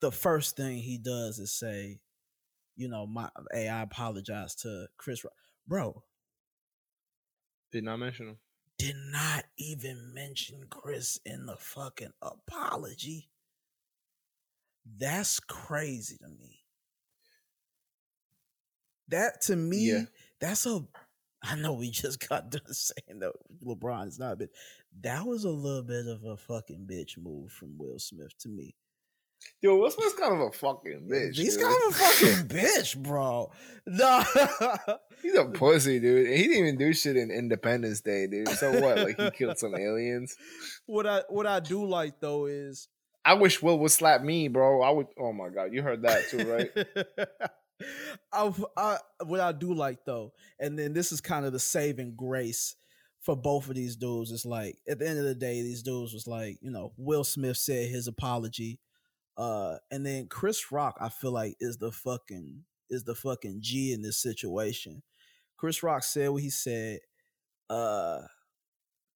The 0.00 0.12
first 0.12 0.56
thing 0.56 0.78
he 0.78 0.98
does 0.98 1.38
is 1.38 1.52
say, 1.52 2.00
you 2.76 2.88
know, 2.88 3.06
my 3.06 3.28
hey, 3.52 3.68
I 3.68 3.82
apologize 3.82 4.54
to 4.56 4.86
Chris, 4.96 5.24
bro. 5.66 6.02
Did 7.72 7.84
not 7.84 7.98
mention 7.98 8.28
him. 8.28 8.38
Did 8.78 8.96
not 9.10 9.44
even 9.56 10.12
mention 10.12 10.66
Chris 10.68 11.18
in 11.24 11.46
the 11.46 11.56
fucking 11.56 12.12
apology. 12.20 13.30
That's 14.98 15.40
crazy 15.40 16.18
to 16.18 16.28
me. 16.28 16.63
That 19.08 19.42
to 19.42 19.56
me, 19.56 19.90
yeah. 19.90 20.02
that's 20.40 20.66
a. 20.66 20.84
I 21.42 21.56
know 21.56 21.74
we 21.74 21.90
just 21.90 22.26
got 22.28 22.50
done 22.50 22.72
saying 22.72 23.20
that 23.20 23.32
LeBron's 23.64 24.18
not, 24.18 24.38
but 24.38 24.48
that 25.02 25.26
was 25.26 25.44
a 25.44 25.50
little 25.50 25.82
bit 25.82 26.06
of 26.06 26.24
a 26.24 26.36
fucking 26.36 26.86
bitch 26.90 27.18
move 27.18 27.52
from 27.52 27.76
Will 27.78 27.98
Smith 27.98 28.36
to 28.40 28.48
me. 28.48 28.74
Yo, 29.60 29.76
Will 29.76 29.90
Smith's 29.90 30.14
kind 30.14 30.34
of 30.34 30.40
a 30.40 30.52
fucking 30.52 31.08
bitch. 31.10 31.36
He's 31.36 31.56
dude. 31.56 31.66
kind 31.66 31.76
of 31.86 31.90
a 31.90 31.94
fucking 31.94 32.48
bitch, 32.48 32.96
bro. 32.96 33.50
No, 33.86 34.24
He's 35.22 35.34
a 35.34 35.44
pussy, 35.44 36.00
dude. 36.00 36.26
He 36.26 36.44
didn't 36.44 36.56
even 36.58 36.78
do 36.78 36.94
shit 36.94 37.16
in 37.16 37.30
Independence 37.30 38.00
Day, 38.00 38.26
dude. 38.26 38.48
So 38.48 38.80
what? 38.80 38.98
Like 38.98 39.20
he 39.20 39.30
killed 39.30 39.58
some 39.58 39.74
aliens. 39.74 40.36
what 40.86 41.06
I 41.06 41.22
what 41.28 41.46
I 41.46 41.60
do 41.60 41.84
like 41.84 42.20
though 42.20 42.46
is 42.46 42.88
I 43.24 43.34
wish 43.34 43.62
Will 43.62 43.78
would 43.78 43.90
slap 43.90 44.22
me, 44.22 44.48
bro. 44.48 44.82
I 44.82 44.90
would. 44.90 45.08
Oh 45.18 45.32
my 45.32 45.50
god, 45.50 45.72
you 45.72 45.82
heard 45.82 46.02
that 46.02 46.28
too, 46.30 46.50
right? 46.50 47.18
I, 48.32 48.52
I 48.76 48.98
what 49.24 49.40
I 49.40 49.52
do 49.52 49.74
like 49.74 50.04
though, 50.04 50.32
and 50.58 50.78
then 50.78 50.92
this 50.92 51.12
is 51.12 51.20
kind 51.20 51.44
of 51.44 51.52
the 51.52 51.58
saving 51.58 52.14
grace 52.16 52.76
for 53.20 53.36
both 53.36 53.68
of 53.68 53.74
these 53.74 53.96
dudes. 53.96 54.30
It's 54.30 54.44
like 54.44 54.76
at 54.88 54.98
the 54.98 55.08
end 55.08 55.18
of 55.18 55.24
the 55.24 55.34
day, 55.34 55.62
these 55.62 55.82
dudes 55.82 56.12
was 56.12 56.26
like, 56.26 56.58
you 56.60 56.70
know, 56.70 56.92
Will 56.96 57.24
Smith 57.24 57.56
said 57.56 57.88
his 57.88 58.06
apology, 58.06 58.80
uh, 59.36 59.76
and 59.90 60.04
then 60.04 60.26
Chris 60.28 60.70
Rock, 60.70 60.96
I 61.00 61.08
feel 61.08 61.32
like 61.32 61.56
is 61.60 61.78
the 61.78 61.90
fucking 61.90 62.64
is 62.90 63.04
the 63.04 63.14
fucking 63.14 63.58
G 63.60 63.92
in 63.92 64.02
this 64.02 64.18
situation. 64.20 65.02
Chris 65.56 65.82
Rock 65.82 66.04
said 66.04 66.30
what 66.30 66.42
he 66.42 66.50
said. 66.50 66.98
Uh, 67.70 68.22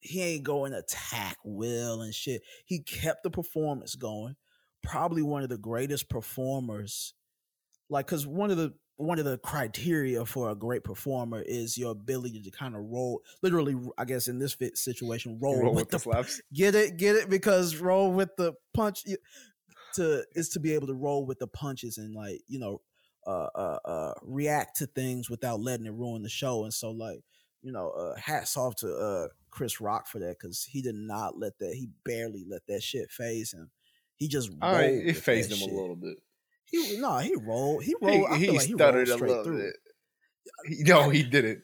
he 0.01 0.23
ain't 0.23 0.45
going 0.45 0.73
to 0.73 0.79
attack 0.79 1.37
Will 1.45 2.03
and 2.03 2.15
shit. 2.15 2.43
He 2.65 2.81
kept 2.81 3.23
the 3.23 3.31
performance 3.31 3.95
going. 3.95 4.37
Probably 4.83 5.23
one 5.23 5.43
of 5.43 5.49
the 5.49 5.59
greatest 5.59 6.09
performers. 6.09 7.15
Like, 7.91 8.07
cause 8.07 8.27
one 8.27 8.51
of 8.51 8.57
the 8.57 8.75
one 8.97 9.21
of 9.21 9.25
the 9.25 9.39
criteria 9.39 10.25
for 10.25 10.51
a 10.51 10.57
great 10.57 10.83
performer 10.83 11.41
is 11.41 11.79
your 11.79 11.93
ability 11.93 12.43
to 12.43 12.51
kind 12.51 12.75
of 12.75 12.83
roll, 12.83 13.23
literally, 13.43 13.77
I 13.97 14.05
guess 14.05 14.27
in 14.27 14.41
this 14.41 14.55
fit 14.55 14.77
situation, 14.77 15.39
roll, 15.41 15.57
Roll 15.57 15.71
with, 15.73 15.83
with 15.83 15.91
the 15.91 15.97
the 15.99 16.03
slaps. 16.03 16.41
Get 16.53 16.75
it, 16.75 16.97
get 16.97 17.15
it, 17.15 17.31
because 17.31 17.77
roll 17.77 18.13
with 18.13 18.31
the 18.37 18.55
punch 18.75 19.05
to 19.95 20.25
is 20.35 20.49
to 20.51 20.61
be 20.61 20.75
able 20.75 20.89
to 20.89 20.95
roll 20.95 21.25
with 21.25 21.39
the 21.39 21.47
punches 21.47 21.97
and 21.99 22.15
like 22.15 22.41
you 22.49 22.59
know, 22.59 22.81
uh, 23.27 23.49
uh, 23.55 23.79
uh, 23.85 24.15
react 24.23 24.79
to 24.79 24.87
things 24.87 25.31
without 25.31 25.61
letting 25.61 25.87
it 25.87 25.93
ruin 25.93 26.23
the 26.23 26.29
show. 26.29 26.65
And 26.65 26.73
so, 26.75 26.91
like, 26.91 27.21
you 27.63 27.73
know, 27.73 27.91
uh, 27.91 28.19
hats 28.19 28.57
off 28.57 28.77
to 28.77 28.95
uh 28.95 29.29
Chris 29.51 29.81
Rock 29.81 30.07
for 30.09 30.19
that 30.19 30.37
because 30.41 30.65
he 30.65 30.83
did 30.83 30.95
not 30.95 31.39
let 31.39 31.59
that. 31.61 31.75
He 31.75 31.89
barely 32.05 32.45
let 32.49 32.67
that 32.67 32.83
shit 32.83 33.11
phase 33.11 33.53
him. 33.53 33.71
He 34.17 34.27
just 34.29 34.51
All 34.61 34.73
right, 34.73 34.91
rolled 34.91 35.03
it 35.05 35.17
phased 35.17 35.53
him 35.53 35.59
shit. 35.59 35.73
a 35.73 35.77
little 35.77 35.97
bit. 35.97 36.19
He 36.71 36.99
no, 36.99 37.19
he 37.19 37.35
rolled. 37.37 37.83
He 37.85 37.95
He, 38.01 38.07
rolled. 38.07 38.27
I 38.31 38.37
he 38.37 38.45
feel 38.47 38.55
like 38.55 38.67
he 38.67 38.73
rolled 38.75 38.81
stuttered 38.81 39.09
a 39.09 39.17
little 39.17 39.45
through. 39.45 39.63
bit. 39.63 39.77
No, 40.89 41.09
he 41.11 41.23
didn't. 41.23 41.63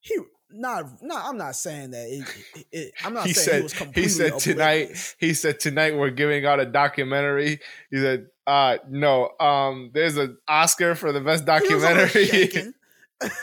He 0.00 0.18
not. 0.50 0.84
No, 1.02 1.16
I'm 1.16 1.36
not 1.38 1.56
saying 1.56 1.90
that. 1.92 2.06
It, 2.08 2.26
it, 2.54 2.66
it- 2.72 2.92
I'm 3.04 3.14
not 3.14 3.26
He 3.26 3.32
saying 3.32 3.44
said- 3.46 3.56
he 3.56 3.62
was 3.62 3.72
completely 3.72 4.02
he 4.02 4.08
said 4.08 4.38
tonight- 4.38 5.14
He 5.18 5.34
said 5.34 5.60
tonight 5.60 5.96
we're 5.96 6.10
giving 6.10 6.44
out 6.46 6.60
a 6.60 6.66
documentary. 6.66 7.58
He 7.90 7.96
said, 7.98 8.26
uh 8.46 8.78
no, 8.88 9.30
um, 9.40 9.90
there's 9.94 10.16
an 10.16 10.36
Oscar 10.48 10.94
for 10.94 11.10
the 11.12 11.20
best 11.20 11.42
He 11.42 11.46
documentary. 11.46 12.26
shaken. 12.26 12.74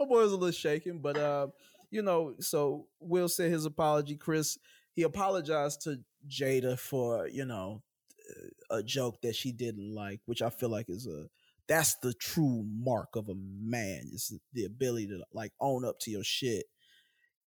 My 0.00 0.06
boy 0.06 0.22
was 0.22 0.32
a 0.32 0.36
little 0.36 0.50
shaken, 0.50 0.98
but 0.98 1.16
uh, 1.16 1.46
you 1.90 2.02
know, 2.02 2.34
so 2.40 2.86
Will 3.00 3.28
said 3.28 3.50
his 3.50 3.64
apology. 3.66 4.16
Chris, 4.16 4.58
he 4.92 5.02
apologized 5.02 5.82
to 5.82 6.00
Jada 6.28 6.78
for 6.78 7.28
you 7.28 7.44
know 7.44 7.82
a 8.70 8.82
joke 8.82 9.20
that 9.22 9.36
she 9.36 9.52
didn't 9.52 9.94
like, 9.94 10.20
which 10.26 10.42
I 10.42 10.50
feel 10.50 10.68
like 10.68 10.86
is 10.88 11.06
a 11.06 11.26
that's 11.68 11.96
the 12.02 12.12
true 12.12 12.64
mark 12.66 13.16
of 13.16 13.28
a 13.28 13.34
man 13.34 14.02
is 14.12 14.38
the 14.52 14.64
ability 14.64 15.08
to 15.08 15.24
like 15.32 15.52
own 15.60 15.84
up 15.84 15.98
to 16.00 16.10
your 16.10 16.24
shit. 16.24 16.66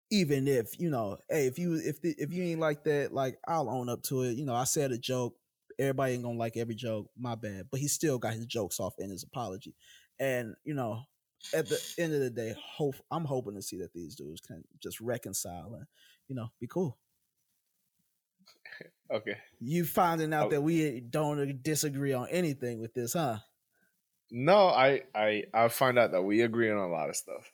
Even 0.10 0.48
if 0.48 0.80
you 0.80 0.90
know, 0.90 1.18
hey, 1.30 1.48
if 1.48 1.60
you 1.60 1.76
if 1.76 2.02
the, 2.02 2.16
if 2.18 2.32
you 2.32 2.44
ain't 2.44 2.60
like 2.60 2.84
that, 2.86 3.14
like 3.14 3.38
I'll 3.48 3.70
own 3.70 3.90
up 3.90 4.04
to 4.04 4.24
it. 4.24 4.38
You 4.38 4.46
know, 4.46 4.56
I 4.56 4.64
said 4.64 4.92
a 4.92 4.98
joke. 4.98 5.36
Everybody 5.78 6.14
ain't 6.14 6.24
gonna 6.24 6.38
like 6.38 6.58
every 6.58 6.76
joke. 6.76 7.10
My 7.18 7.36
bad, 7.36 7.68
but 7.70 7.80
he 7.80 7.88
still 7.88 8.18
got 8.18 8.34
his 8.34 8.46
jokes 8.46 8.80
off 8.80 8.96
in 9.00 9.10
his 9.10 9.24
apology. 9.24 9.76
And 10.20 10.56
you 10.64 10.74
know, 10.74 11.04
at 11.54 11.68
the 11.68 11.80
end 12.00 12.14
of 12.14 12.22
the 12.22 12.30
day, 12.30 12.56
hope 12.58 12.96
I'm 13.12 13.26
hoping 13.26 13.56
to 13.56 13.62
see 13.62 13.78
that 13.80 13.94
these 13.94 14.16
dudes 14.16 14.42
can 14.42 14.64
just 14.82 15.00
reconcile 15.02 15.76
and 15.76 15.86
you 16.28 16.36
know 16.36 16.48
be 16.60 16.68
cool. 16.68 16.98
okay. 19.12 19.38
You 19.60 19.86
finding 19.86 20.34
out 20.34 20.48
Oh. 20.48 20.50
that 20.52 20.62
we 20.62 21.00
don't 21.02 21.62
disagree 21.64 22.14
on 22.14 22.28
anything 22.30 22.80
with 22.80 22.94
this, 22.94 23.14
huh? 23.14 23.40
No, 24.32 24.68
I 24.68 25.04
I 25.16 25.44
I 25.54 25.68
find 25.70 25.98
out 25.98 26.12
that 26.12 26.22
we 26.22 26.42
agree 26.42 26.70
on 26.70 26.78
a 26.78 26.90
lot 26.90 27.10
of 27.10 27.16
stuff, 27.16 27.52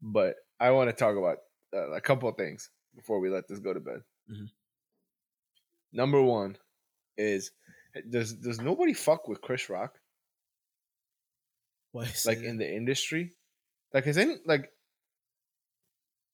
but 0.00 0.36
I 0.60 0.70
want 0.70 0.90
to 0.90 0.96
talk 0.96 1.16
about 1.16 1.38
uh, 1.74 1.90
a 1.92 2.00
couple 2.00 2.28
of 2.28 2.36
things 2.36 2.70
before 2.94 3.20
we 3.20 3.28
let 3.28 3.48
this 3.48 3.58
go 3.58 3.74
to 3.74 3.80
bed. 3.80 4.00
Mhm. 4.30 4.46
Number 5.92 6.22
one 6.22 6.56
is 7.16 7.50
does 8.10 8.34
does 8.34 8.60
nobody 8.60 8.92
fuck 8.92 9.26
with 9.26 9.40
Chris 9.40 9.68
Rock 9.68 9.98
What 11.92 12.22
like 12.26 12.38
in 12.42 12.58
the 12.58 12.70
industry? 12.70 13.34
Like 13.92 14.06
is 14.06 14.18
any 14.18 14.36
like 14.46 14.70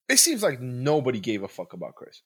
it 0.09 0.19
seems 0.19 0.43
like 0.43 0.61
nobody 0.61 1.21
gave 1.21 1.43
a 1.43 1.49
fuck 1.49 1.73
about 1.73 1.95
Chris. 1.95 2.21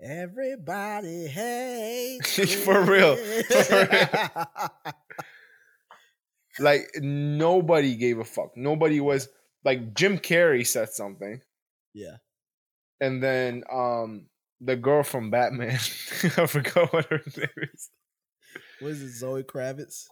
Everybody 0.00 1.26
hates 1.26 2.54
For 2.64 2.82
real. 2.82 3.16
For 3.62 3.88
Like 6.58 6.88
nobody 7.00 7.96
gave 7.96 8.18
a 8.18 8.24
fuck. 8.24 8.56
Nobody 8.56 9.00
was 9.00 9.28
like 9.64 9.94
Jim 9.94 10.18
Carrey 10.18 10.66
said 10.66 10.88
something. 10.90 11.40
yeah, 11.92 12.16
and 13.00 13.22
then 13.22 13.62
um 13.70 14.26
the 14.60 14.76
girl 14.76 15.02
from 15.02 15.30
Batman, 15.30 15.72
I 15.78 16.46
forgot 16.46 16.92
what 16.94 17.04
her 17.06 17.20
name 17.36 17.48
is. 17.74 17.90
what 18.80 18.92
is 18.92 19.02
it? 19.02 19.10
Zoe 19.18 19.42
Kravitz? 19.42 20.06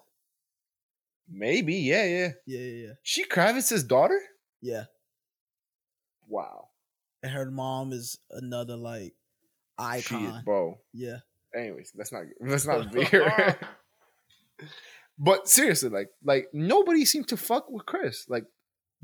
Maybe, 1.26 1.76
yeah, 1.76 2.04
yeah. 2.04 2.28
Yeah, 2.46 2.58
yeah, 2.60 2.86
yeah. 2.88 2.92
She 3.02 3.24
Kravitz's 3.24 3.82
daughter. 3.84 4.20
Yeah, 4.60 4.84
Wow, 6.28 6.68
and 7.22 7.32
her 7.32 7.50
mom 7.50 7.92
is 7.92 8.18
another 8.30 8.76
like 8.76 9.14
she 10.00 10.14
is, 10.16 10.28
icon. 10.30 10.42
bro. 10.44 10.78
Yeah, 10.92 11.18
Anyways, 11.54 11.92
let's 11.96 12.12
not 12.12 12.22
let's 12.40 12.66
not 12.66 12.92
be 12.92 13.04
here. 13.04 13.56
but 15.18 15.48
seriously, 15.48 15.88
like 15.90 16.10
like 16.24 16.48
nobody 16.52 17.04
seemed 17.04 17.28
to 17.28 17.36
fuck 17.36 17.70
with 17.70 17.86
Chris. 17.86 18.26
Like 18.28 18.44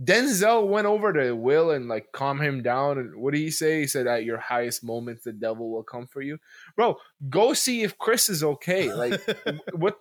Denzel 0.02 0.66
went 0.66 0.86
over 0.86 1.12
to 1.12 1.32
Will 1.36 1.70
and 1.72 1.86
like 1.88 2.10
calm 2.12 2.40
him 2.40 2.62
down. 2.62 2.98
And 2.98 3.16
what 3.16 3.32
did 3.34 3.40
he 3.40 3.50
say? 3.50 3.80
He 3.80 3.86
said, 3.86 4.06
"At 4.06 4.24
your 4.24 4.38
highest 4.38 4.82
moments, 4.82 5.24
the 5.24 5.32
devil 5.32 5.70
will 5.70 5.82
come 5.82 6.06
for 6.06 6.22
you." 6.22 6.38
Bro, 6.76 6.96
go 7.28 7.52
see 7.52 7.82
if 7.82 7.98
Chris 7.98 8.28
is 8.28 8.42
okay. 8.42 8.92
Like 8.92 9.20
what 9.74 9.98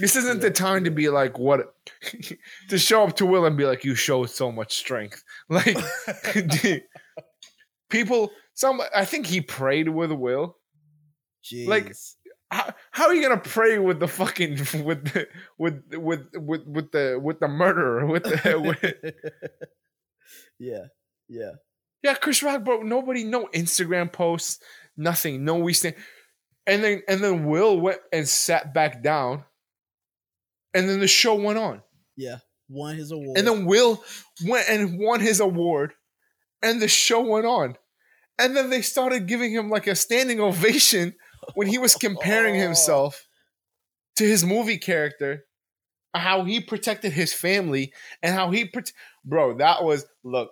this 0.00 0.16
isn't 0.16 0.40
the 0.40 0.50
time 0.50 0.84
to 0.84 0.90
be 0.90 1.08
like 1.10 1.38
what 1.38 1.74
to 2.68 2.78
show 2.78 3.04
up 3.04 3.16
to 3.16 3.26
Will 3.26 3.44
and 3.44 3.56
be 3.56 3.64
like 3.66 3.84
you 3.84 3.94
showed 3.94 4.30
so 4.30 4.50
much 4.50 4.74
strength. 4.74 5.22
Like 5.48 5.76
people 7.90 8.30
some 8.54 8.80
I 8.94 9.04
think 9.04 9.26
he 9.26 9.40
prayed 9.40 9.88
with 9.88 10.12
Will. 10.12 10.56
Like, 11.68 11.94
How, 12.50 12.72
how 12.92 13.06
are 13.08 13.14
you 13.14 13.22
gonna 13.22 13.40
pray 13.40 13.78
with 13.78 14.00
the 14.00 14.08
fucking 14.08 14.52
with 14.84 15.12
the 15.12 15.28
with 15.58 15.82
with 15.92 16.26
with 16.34 16.66
with 16.66 16.92
the 16.92 17.20
with 17.22 17.40
the 17.40 17.48
murderer 17.48 18.06
with 18.06 18.22
the 18.22 18.60
with, 18.82 19.04
yeah, 20.58 20.84
yeah. 21.28 21.52
yeah 22.02 22.14
Chris 22.14 22.42
Rock 22.42 22.64
bro 22.64 22.82
nobody 22.82 23.24
no 23.24 23.48
Instagram 23.54 24.12
posts 24.12 24.60
nothing 24.96 25.44
no 25.44 25.56
we 25.56 25.72
stand 25.72 25.96
and 26.66 26.84
then 26.84 27.02
and 27.08 27.22
then 27.22 27.46
Will 27.46 27.80
went 27.80 27.98
and 28.12 28.28
sat 28.28 28.72
back 28.72 29.02
down 29.02 29.44
and 30.74 30.88
then 30.88 31.00
the 31.00 31.08
show 31.08 31.34
went 31.34 31.58
on 31.58 31.82
Yeah, 32.16 32.38
won 32.68 32.96
his 32.96 33.10
award. 33.10 33.38
And 33.38 33.46
then 33.46 33.64
Will 33.64 34.02
went 34.44 34.68
and 34.68 34.98
won 34.98 35.20
his 35.20 35.40
award, 35.40 35.94
and 36.62 36.80
the 36.80 36.88
show 36.88 37.20
went 37.20 37.46
on. 37.46 37.76
And 38.38 38.56
then 38.56 38.70
they 38.70 38.82
started 38.82 39.26
giving 39.26 39.52
him 39.52 39.70
like 39.70 39.86
a 39.86 39.94
standing 39.94 40.40
ovation 40.40 41.14
when 41.54 41.68
he 41.68 41.78
was 41.78 41.94
comparing 42.00 42.56
oh. 42.56 42.60
himself 42.60 43.26
to 44.16 44.24
his 44.24 44.44
movie 44.44 44.78
character, 44.78 45.44
how 46.14 46.44
he 46.44 46.60
protected 46.60 47.12
his 47.12 47.32
family, 47.32 47.92
and 48.22 48.34
how 48.34 48.50
he, 48.50 48.64
prote- 48.64 48.92
bro, 49.24 49.58
that 49.58 49.84
was 49.84 50.06
look. 50.22 50.50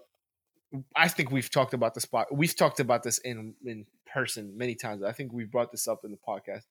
I 0.96 1.08
think 1.08 1.30
we've 1.30 1.50
talked 1.50 1.74
about 1.74 1.94
this 1.94 2.04
spot. 2.04 2.28
We've 2.34 2.56
talked 2.56 2.80
about 2.80 3.02
this 3.02 3.18
in 3.18 3.54
in 3.64 3.84
person 4.12 4.56
many 4.56 4.74
times. 4.74 5.02
I 5.02 5.12
think 5.12 5.32
we 5.32 5.44
brought 5.44 5.70
this 5.70 5.86
up 5.86 6.00
in 6.04 6.10
the 6.12 6.18
podcast. 6.26 6.62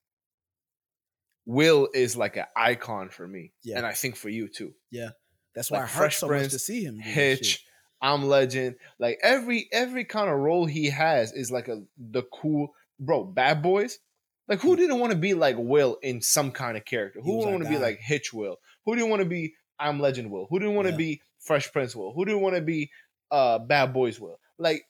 Will 1.45 1.89
is 1.93 2.15
like 2.15 2.37
an 2.37 2.45
icon 2.55 3.09
for 3.09 3.27
me, 3.27 3.51
Yeah. 3.63 3.77
and 3.77 3.85
I 3.85 3.93
think 3.93 4.15
for 4.15 4.29
you 4.29 4.47
too. 4.47 4.73
Yeah, 4.91 5.09
that's 5.55 5.69
why 5.69 5.79
like 5.79 5.87
hurts 5.87 5.97
Fresh 5.97 6.17
so 6.17 6.27
Prince, 6.27 6.43
much 6.45 6.51
to 6.53 6.59
see 6.59 6.83
him. 6.83 6.99
Hitch. 6.99 7.63
I'm 8.01 8.23
Legend. 8.27 8.75
Like 8.99 9.19
every 9.23 9.67
every 9.71 10.05
kind 10.05 10.29
of 10.29 10.37
role 10.39 10.65
he 10.65 10.89
has 10.89 11.31
is 11.33 11.51
like 11.51 11.67
a 11.67 11.83
the 11.97 12.23
cool 12.33 12.69
bro. 12.99 13.23
Bad 13.23 13.61
Boys. 13.61 13.99
Like 14.47 14.59
who 14.59 14.75
didn't 14.75 14.99
want 14.99 15.11
to 15.11 15.17
be 15.17 15.33
like 15.33 15.55
Will 15.57 15.97
in 16.01 16.21
some 16.21 16.51
kind 16.51 16.75
of 16.77 16.85
character? 16.85 17.21
Who 17.21 17.37
didn't 17.37 17.51
want 17.53 17.63
to 17.63 17.69
be 17.69 17.77
like 17.77 17.99
Hitch 17.99 18.33
Will? 18.33 18.57
Who 18.85 18.95
didn't 18.95 19.09
want 19.09 19.21
to 19.21 19.29
be 19.29 19.53
I'm 19.79 19.99
Legend 19.99 20.31
Will? 20.31 20.47
Who 20.49 20.59
didn't 20.59 20.75
want 20.75 20.87
to 20.87 20.91
Yeah. 20.93 20.97
be 20.97 21.21
Fresh 21.39 21.71
Prince 21.71 21.95
Will? 21.95 22.13
Who 22.13 22.25
didn't 22.25 22.41
want 22.41 22.55
to 22.55 22.61
be 22.61 22.91
uh 23.29 23.59
Bad 23.59 23.93
Boys 23.93 24.19
Will? 24.19 24.39
Like 24.57 24.83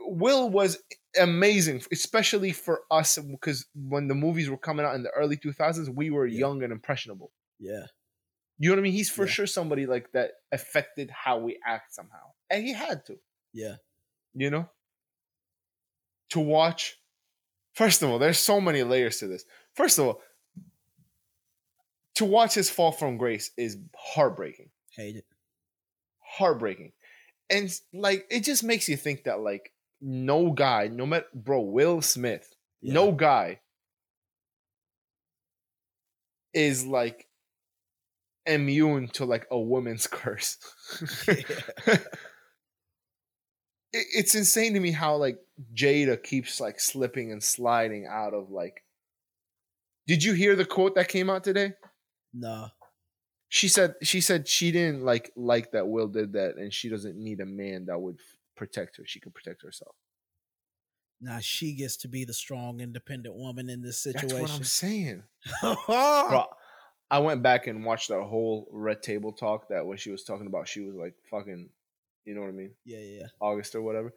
Will 0.00 0.48
was 0.48 0.78
amazing, 1.20 1.82
especially 1.92 2.52
for 2.52 2.82
us 2.90 3.18
because 3.18 3.66
when 3.74 4.08
the 4.08 4.14
movies 4.14 4.48
were 4.48 4.58
coming 4.58 4.86
out 4.86 4.94
in 4.94 5.02
the 5.02 5.10
early 5.10 5.36
2000s, 5.36 5.90
we 5.90 6.10
were 6.10 6.26
Yeah. 6.26 6.40
young 6.40 6.62
and 6.62 6.72
impressionable. 6.72 7.32
Yeah. 7.58 7.86
You 8.58 8.68
know 8.70 8.76
what 8.76 8.80
I 8.80 8.82
mean? 8.82 8.92
He's 8.92 9.10
for 9.10 9.24
Yeah. 9.24 9.30
sure 9.32 9.46
somebody 9.46 9.86
like 9.86 10.12
that 10.12 10.32
affected 10.52 11.10
how 11.10 11.38
we 11.38 11.58
act 11.66 11.94
somehow, 11.94 12.32
and 12.50 12.64
he 12.64 12.72
had 12.72 13.04
to. 13.06 13.18
Yeah. 13.52 13.76
You 14.34 14.50
know, 14.50 14.68
to 16.30 16.40
watch. 16.40 16.98
First 17.74 18.02
of 18.02 18.10
all, 18.10 18.18
there's 18.18 18.38
so 18.38 18.60
many 18.60 18.82
layers 18.82 19.18
to 19.18 19.26
this. 19.26 19.44
First 19.74 19.98
of 19.98 20.06
all, 20.06 20.20
to 22.16 22.24
watch 22.24 22.54
his 22.54 22.68
fall 22.70 22.92
from 22.92 23.16
grace 23.16 23.50
is 23.56 23.76
heartbreaking. 23.96 24.70
Hate 24.90 25.16
it. 25.16 25.24
heartbreaking. 26.20 26.92
And 27.50 27.70
like 27.94 28.26
it 28.30 28.40
just 28.44 28.62
makes 28.64 28.88
you 28.88 28.96
think 28.96 29.24
that 29.24 29.40
like 29.40 29.72
no 30.00 30.50
guy, 30.50 30.88
no 30.88 31.06
matter 31.06 31.26
bro, 31.34 31.60
Will 31.60 32.02
Smith, 32.02 32.54
Yeah. 32.82 32.94
no 32.94 33.12
guy 33.12 33.60
is 36.52 36.84
like 36.84 37.26
immune 38.46 39.08
to 39.08 39.24
like 39.24 39.46
a 39.50 39.58
woman's 39.58 40.06
curse. 40.10 40.58
it's 43.92 44.34
insane 44.34 44.74
to 44.74 44.80
me 44.80 44.90
how 44.90 45.16
like 45.16 45.38
Jada 45.74 46.22
keeps 46.22 46.60
like 46.60 46.80
slipping 46.80 47.32
and 47.32 47.42
sliding 47.42 48.06
out 48.10 48.34
of 48.34 48.50
like 48.50 48.84
Did 50.06 50.22
you 50.22 50.32
hear 50.34 50.56
the 50.56 50.64
quote 50.64 50.94
that 50.96 51.08
came 51.08 51.30
out 51.30 51.44
today? 51.44 51.72
no. 52.34 52.68
she 53.48 53.68
said 53.68 53.94
she 54.02 54.20
said 54.20 54.46
she 54.46 54.70
didn't 54.70 55.02
like 55.04 55.32
like 55.36 55.72
that 55.72 55.88
Will 55.88 56.08
did 56.08 56.34
that, 56.34 56.56
and 56.56 56.72
she 56.72 56.88
doesn't 56.88 57.16
need 57.16 57.40
a 57.40 57.46
man 57.46 57.86
that 57.86 57.98
would 57.98 58.16
f- 58.16 58.36
protect 58.56 58.98
her. 58.98 59.04
She 59.06 59.20
can 59.20 59.32
protect 59.32 59.62
herself. 59.62 59.94
Now 61.20 61.38
she 61.40 61.74
gets 61.74 61.96
to 61.98 62.08
be 62.08 62.24
the 62.24 62.34
strong, 62.34 62.80
independent 62.80 63.34
woman 63.34 63.68
in 63.70 63.82
this 63.82 63.98
situation. 63.98 64.28
That's 64.28 64.40
what 64.40 64.50
I'm 64.52 64.64
saying. 64.64 65.22
Bro, 65.86 66.44
I 67.10 67.18
went 67.18 67.42
back 67.42 67.66
and 67.66 67.84
watched 67.84 68.10
that 68.10 68.22
whole 68.22 68.68
Red 68.70 69.02
Table 69.02 69.32
talk. 69.32 69.68
That 69.70 69.86
when 69.86 69.96
she 69.96 70.10
was 70.10 70.22
talking 70.22 70.46
about, 70.46 70.68
she 70.68 70.80
was 70.82 70.94
like 70.94 71.14
fucking, 71.30 71.70
you 72.28 72.34
know 72.34 72.42
what 72.42 72.48
I 72.48 72.52
mean, 72.52 72.72
yeah, 72.84 72.98
yeah. 73.00 73.26
August 73.40 73.74
or 73.74 73.82
whatever. 73.82 74.12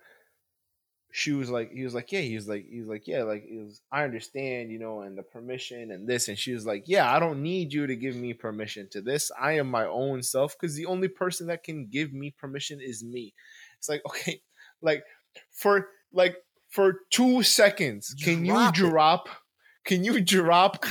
She 1.14 1.34
was 1.34 1.50
like, 1.50 1.72
he 1.74 1.84
was 1.84 1.94
like, 1.94 2.12
yeah, 2.14 2.22
he 2.22 2.36
was 2.36 2.48
like, 2.48 2.66
he 2.70 2.80
was 2.80 2.88
like, 2.88 3.06
yeah, 3.06 3.24
like, 3.24 3.44
was, 3.52 3.82
I 3.92 4.06
understand, 4.06 4.72
you 4.72 4.80
know, 4.80 5.02
and 5.02 5.18
the 5.18 5.24
permission 5.24 5.92
and 5.92 6.08
this, 6.08 6.30
and 6.30 6.38
she 6.40 6.54
was 6.54 6.66
like, 6.66 6.84
yeah, 6.88 7.14
I 7.14 7.20
don't 7.20 7.44
need 7.44 7.74
you 7.74 7.86
to 7.86 7.96
give 7.98 8.16
me 8.16 8.34
permission 8.34 8.88
to 8.92 9.02
this. 9.02 9.30
I 9.38 9.54
am 9.58 9.70
my 9.70 9.86
own 9.86 10.24
self 10.24 10.56
because 10.58 10.76
the 10.76 10.86
only 10.86 11.10
person 11.10 11.48
that 11.48 11.64
can 11.64 11.88
give 11.88 12.14
me 12.14 12.34
permission 12.38 12.80
is 12.82 13.04
me. 13.04 13.34
It's 13.78 13.90
like, 13.90 14.02
okay, 14.10 14.42
like 14.82 15.04
for 15.52 15.90
like 16.14 16.38
for 16.70 17.00
two 17.10 17.44
seconds, 17.44 18.16
can 18.24 18.46
you 18.46 18.54
Drop 18.54 18.74
it. 18.74 18.78
drop? 18.78 19.30
Can 19.84 20.04
you 20.06 20.22
drop 20.22 20.86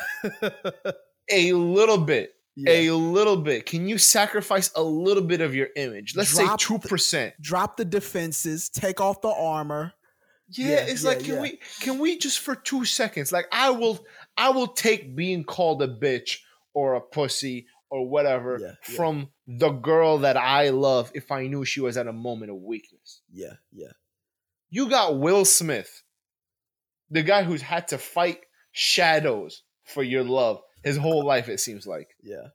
a 1.30 1.52
little 1.52 1.98
bit? 1.98 2.34
Yeah. 2.56 2.70
A 2.72 2.90
little 2.90 3.36
bit. 3.36 3.66
Can 3.66 3.89
you 3.89 3.98
sacrifice 3.98 4.70
a 4.74 4.82
little 4.82 5.22
bit 5.22 5.40
of 5.40 5.55
your 5.55 5.68
image? 5.77 6.14
Let's 6.16 6.35
Drop 6.35 6.60
say 6.60 6.66
two 6.66 6.78
percent. 6.78 7.35
Drop 7.40 7.77
the 7.77 7.85
defenses, 7.85 8.68
take 8.68 9.01
off 9.01 9.20
the 9.20 9.28
armor. 9.28 9.93
Yeah, 10.51 10.68
Yeah, 10.68 10.74
it's 10.86 11.05
yeah, 11.05 11.09
like 11.09 11.24
can 11.24 11.40
we 11.40 11.59
can 11.81 11.98
we 11.98 12.18
just 12.18 12.40
for 12.40 12.55
two 12.55 12.85
seconds? 12.85 13.32
Like 13.32 13.47
I 13.52 13.70
will 13.70 14.05
I 14.36 14.51
will 14.51 14.66
take 14.66 15.14
being 15.14 15.44
called 15.44 15.82
a 15.82 15.89
bitch 15.89 16.39
or 16.74 16.94
a 16.94 17.01
pussy 17.01 17.66
or 17.90 18.09
whatever 18.09 18.77
from 18.82 19.28
the 19.47 19.70
girl 19.70 20.18
that 20.18 20.36
I 20.36 20.70
love 20.70 21.10
if 21.14 21.32
I 21.32 21.47
knew 21.48 21.64
she 21.64 21.81
was 21.81 21.97
at 21.97 22.06
a 22.06 22.12
moment 22.12 22.52
of 22.52 22.59
weakness. 22.59 23.20
Yeah, 23.32 23.55
yeah, 23.72 23.93
You 24.70 24.89
got 24.89 25.18
Will 25.18 25.44
Smith, 25.44 26.02
the 27.10 27.22
guy 27.22 27.43
who's 27.43 27.62
had 27.62 27.89
to 27.89 27.98
fight 27.98 28.40
shadows 28.70 29.64
for 29.85 30.05
your 30.05 30.22
love 30.22 30.60
his 30.82 30.97
whole 30.97 31.24
life, 31.24 31.48
it 31.48 31.61
seems 31.61 31.86
like. 31.86 32.09
yeah, 32.23 32.48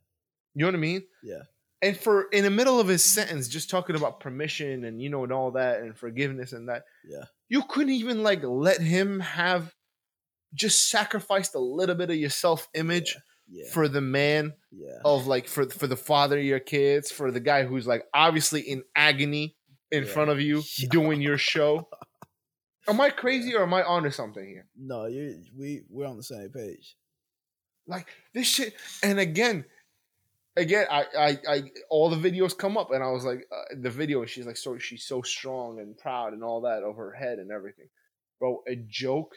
You 0.53 0.61
know 0.61 0.67
what 0.67 0.75
I 0.75 0.79
mean? 0.79 1.03
yeah, 1.23 1.43
And 1.81 1.97
for 1.97 2.23
in 2.31 2.43
the 2.43 2.49
middle 2.49 2.79
of 2.79 2.87
his 2.87 3.03
sentence, 3.03 3.47
just 3.47 3.69
talking 3.69 3.95
about 3.95 4.19
permission 4.19 4.83
and 4.85 5.01
you 5.01 5.09
know 5.09 5.23
and 5.23 5.31
all 5.33 5.51
that 5.51 5.81
and 5.81 5.97
forgiveness 5.97 6.51
and 6.53 6.69
that, 6.69 6.83
yeah, 7.07 7.25
you 7.49 7.61
couldn't 7.69 7.93
even 7.93 8.23
like 8.23 8.43
let 8.43 8.81
him 8.81 9.19
have 9.19 9.73
just 10.53 10.89
sacrificed 10.89 11.53
a 11.55 11.59
little 11.59 11.95
bit 11.95 12.09
of 12.09 12.15
your 12.15 12.29
self 12.29 12.67
image 12.73 13.15
yeah, 13.49 13.69
for 13.73 13.87
the 13.87 14.01
man 14.01 14.53
yeah. 14.71 14.99
of 15.03 15.27
like 15.27 15.47
for 15.47 15.69
for 15.69 15.85
the 15.87 15.95
father 15.97 16.37
of 16.39 16.43
your 16.45 16.59
kids, 16.59 17.11
for 17.11 17.31
the 17.31 17.39
guy 17.41 17.63
who's 17.63 17.85
like 17.85 18.03
obviously 18.13 18.61
in 18.61 18.83
agony 18.95 19.55
in 19.91 20.03
Yeah. 20.05 20.09
front 20.09 20.31
of 20.31 20.39
you 20.41 20.63
Yeah. 20.79 20.87
doing 20.89 21.21
your 21.21 21.37
show. 21.37 21.87
Am 22.87 22.99
I 23.01 23.09
crazy 23.21 23.53
or 23.55 23.63
am 23.63 23.73
I 23.73 23.83
on 23.83 23.97
onto 24.03 24.11
something 24.11 24.45
here? 24.47 24.67
No, 24.77 25.05
you 25.07 25.43
we 25.57 25.83
we're 25.89 26.07
on 26.07 26.17
the 26.17 26.23
same 26.23 26.49
page. 26.49 26.95
Like 27.87 28.07
this 28.33 28.47
shit, 28.47 28.73
and 29.03 29.19
again, 29.19 29.65
again, 30.57 30.87
I, 30.89 31.05
I, 31.17 31.37
I, 31.47 31.63
all 31.89 32.09
the 32.09 32.29
videos 32.29 32.57
come 32.57 32.77
up, 32.77 32.91
and 32.91 33.03
I 33.03 33.11
was 33.11 33.25
like, 33.25 33.45
uh, 33.51 33.75
the 33.81 33.89
video, 33.89 34.25
she's 34.25 34.45
like, 34.45 34.57
so 34.57 34.77
she's 34.77 35.03
so 35.03 35.21
strong 35.21 35.79
and 35.79 35.97
proud 35.97 36.33
and 36.33 36.43
all 36.43 36.61
that 36.61 36.83
of 36.83 36.95
her 36.95 37.11
head 37.11 37.39
and 37.39 37.51
everything, 37.51 37.87
bro. 38.39 38.63
A 38.67 38.75
joke 38.75 39.35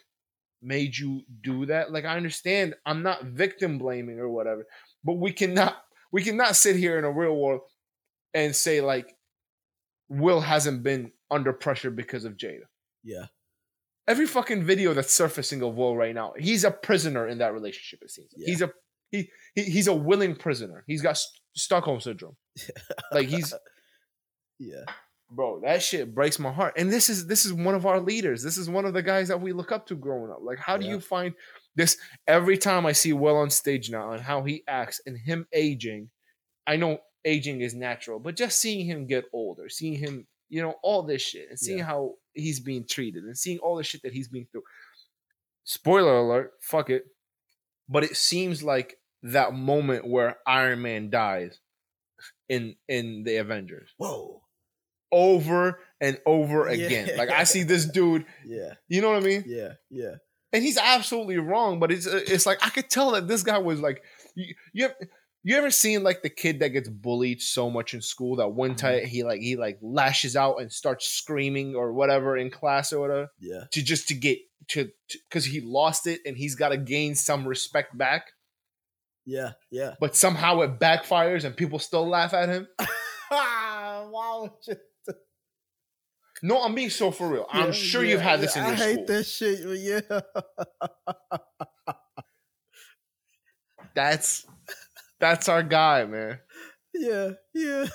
made 0.62 0.96
you 0.96 1.22
do 1.42 1.66
that. 1.66 1.92
Like 1.92 2.04
I 2.04 2.16
understand, 2.16 2.74
I'm 2.86 3.02
not 3.02 3.24
victim 3.24 3.78
blaming 3.78 4.18
or 4.18 4.28
whatever, 4.28 4.66
but 5.04 5.14
we 5.14 5.32
cannot, 5.32 5.76
we 6.10 6.22
cannot 6.22 6.56
sit 6.56 6.76
here 6.76 6.98
in 6.98 7.04
a 7.04 7.12
real 7.12 7.36
world 7.36 7.60
and 8.34 8.54
say 8.54 8.80
like, 8.80 9.14
Will 10.08 10.40
hasn't 10.40 10.82
been 10.82 11.12
under 11.30 11.52
pressure 11.52 11.90
because 11.90 12.24
of 12.24 12.38
Jada. 12.38 12.62
Yeah, 13.04 13.26
Every 14.08 14.26
fucking 14.26 14.64
video 14.64 14.94
that's 14.94 15.12
surfacing 15.12 15.62
of 15.62 15.76
Will 15.76 15.96
right 15.96 16.14
now, 16.14 16.32
he's 16.36 16.64
a 16.64 16.70
prisoner 16.70 17.28
in 17.28 17.38
that 17.38 17.52
relationship. 17.52 18.00
It 18.02 18.10
seems 18.10 18.28
like. 18.32 18.40
Yeah. 18.46 18.50
he's 18.50 18.62
a 18.62 18.70
he, 19.10 19.30
he 19.54 19.62
he's 19.64 19.86
a 19.86 19.94
willing 19.94 20.34
prisoner. 20.34 20.84
He's 20.86 21.02
got 21.02 21.18
St- 21.18 21.42
Stockholm 21.54 22.00
syndrome. 22.00 22.36
like 23.12 23.28
he's 23.28 23.54
yeah, 24.58 24.84
bro. 25.30 25.60
That 25.60 25.82
shit 25.82 26.14
breaks 26.14 26.38
my 26.38 26.52
heart. 26.52 26.74
And 26.76 26.92
this 26.92 27.08
is 27.08 27.26
this 27.26 27.46
is 27.46 27.52
one 27.52 27.74
of 27.74 27.86
our 27.86 28.00
leaders. 28.00 28.42
This 28.42 28.58
is 28.58 28.68
one 28.68 28.84
of 28.84 28.94
the 28.94 29.02
guys 29.02 29.28
that 29.28 29.40
we 29.40 29.52
look 29.52 29.72
up 29.72 29.86
to 29.86 29.94
growing 29.94 30.30
up. 30.30 30.38
Like, 30.42 30.58
how 30.58 30.76
do 30.76 30.86
you 30.86 31.00
find 31.00 31.34
this? 31.76 31.96
Every 32.26 32.58
time 32.58 32.86
I 32.86 32.92
see 32.92 33.12
Will 33.12 33.36
on 33.36 33.50
stage 33.50 33.90
now 33.90 34.12
and 34.12 34.22
how 34.22 34.42
he 34.42 34.64
acts 34.66 35.00
and 35.06 35.16
him 35.16 35.46
aging, 35.52 36.10
I 36.66 36.76
know 36.76 36.98
aging 37.24 37.60
is 37.60 37.74
natural, 37.74 38.18
but 38.18 38.36
just 38.36 38.60
seeing 38.60 38.86
him 38.86 39.06
get 39.06 39.24
older, 39.32 39.68
seeing 39.68 39.94
him, 39.94 40.26
you 40.48 40.62
know, 40.62 40.74
all 40.82 41.02
this 41.02 41.22
shit, 41.22 41.48
and 41.50 41.58
seeing 41.58 41.78
Yeah. 41.78 41.84
how 41.84 42.14
he's 42.32 42.60
being 42.60 42.86
treated, 42.86 43.24
and 43.24 43.36
seeing 43.36 43.58
all 43.58 43.76
the 43.76 43.84
shit 43.84 44.02
that 44.02 44.12
he's 44.12 44.28
been 44.28 44.46
through. 44.50 44.62
Spoiler 45.64 46.16
alert, 46.18 46.52
fuck 46.60 46.90
it. 46.90 47.04
But 47.88 48.04
it 48.04 48.16
seems 48.16 48.62
like 48.62 48.98
that 49.22 49.52
moment 49.52 50.06
where 50.06 50.36
Iron 50.46 50.82
Man 50.82 51.10
dies 51.10 51.58
in 52.48 52.76
in 52.88 53.24
the 53.24 53.36
Avengers 53.36 53.90
whoa, 53.98 54.42
over 55.12 55.80
and 56.00 56.18
over 56.26 56.72
Yeah. 56.72 56.86
again. 56.86 57.16
Like 57.16 57.30
I 57.30 57.44
see 57.44 57.62
this 57.64 57.84
dude, 57.86 58.24
yeah, 58.46 58.74
you 58.88 59.00
know 59.00 59.10
what 59.10 59.22
I 59.22 59.26
mean? 59.26 59.44
yeah, 59.46 59.74
yeah, 59.90 60.14
And 60.52 60.62
he's 60.62 60.78
absolutely 60.78 61.38
wrong, 61.38 61.78
but 61.80 61.90
it's 61.92 62.06
uh, 62.06 62.20
it's 62.26 62.46
like 62.46 62.58
I 62.64 62.70
could 62.70 62.88
tell 62.90 63.12
that 63.12 63.28
this 63.28 63.42
guy 63.42 63.58
was 63.58 63.80
like 63.80 64.02
you 64.34 64.54
you 64.72 64.84
ever, 64.86 64.94
you 65.48 65.56
ever 65.56 65.70
seen 65.70 66.02
like 66.02 66.22
the 66.22 66.28
kid 66.28 66.60
that 66.60 66.70
gets 66.70 66.88
bullied 66.88 67.40
so 67.40 67.70
much 67.70 67.94
in 67.94 68.02
school 68.02 68.36
that 68.36 68.48
one 68.48 68.70
mm-hmm. 68.70 68.86
time 68.86 69.06
he 69.06 69.24
like 69.24 69.40
he 69.40 69.56
like 69.56 69.78
lashes 69.80 70.36
out 70.36 70.56
and 70.56 70.70
starts 70.70 71.08
screaming 71.08 71.74
or 71.74 71.92
whatever 71.92 72.36
in 72.36 72.50
class 72.50 72.92
or 72.92 73.00
whatever 73.00 73.30
yeah, 73.40 73.64
to 73.72 73.82
just 73.82 74.08
to 74.08 74.14
get 74.14 74.38
to 74.68 74.90
because 75.28 75.46
he 75.46 75.60
lost 75.60 76.06
it 76.06 76.20
and 76.26 76.36
he's 76.36 76.54
got 76.54 76.68
to 76.68 76.76
gain 76.76 77.14
some 77.14 77.46
respect 77.46 77.96
back, 77.96 78.26
yeah, 79.24 79.52
yeah. 79.70 79.94
but 80.00 80.14
somehow 80.14 80.60
it 80.60 80.78
backfires 80.78 81.44
and 81.44 81.56
people 81.56 81.78
still 81.78 82.06
laugh 82.06 82.34
at 82.34 82.48
him. 82.48 82.68
You? 83.30 84.50
No, 86.40 86.62
I'm 86.62 86.76
being 86.76 86.88
so 86.88 87.10
for 87.10 87.28
real. 87.28 87.46
I'm 87.50 87.72
sure 87.72 88.04
yeah, 88.04 88.12
you've 88.12 88.20
had 88.20 88.40
this 88.40 88.54
yeah, 88.54 88.62
in 88.62 88.68
your 88.68 88.74
I 88.74 88.86
hate 88.86 88.94
school. 88.94 89.06
this 89.06 89.36
shit. 89.36 89.58
but 89.64 89.80
Yeah, 89.80 90.20
That's 93.94 94.46
that's 95.20 95.48
our 95.48 95.62
guy, 95.62 96.04
man. 96.04 96.38
yeah, 96.94 97.30
yeah, 97.54 97.86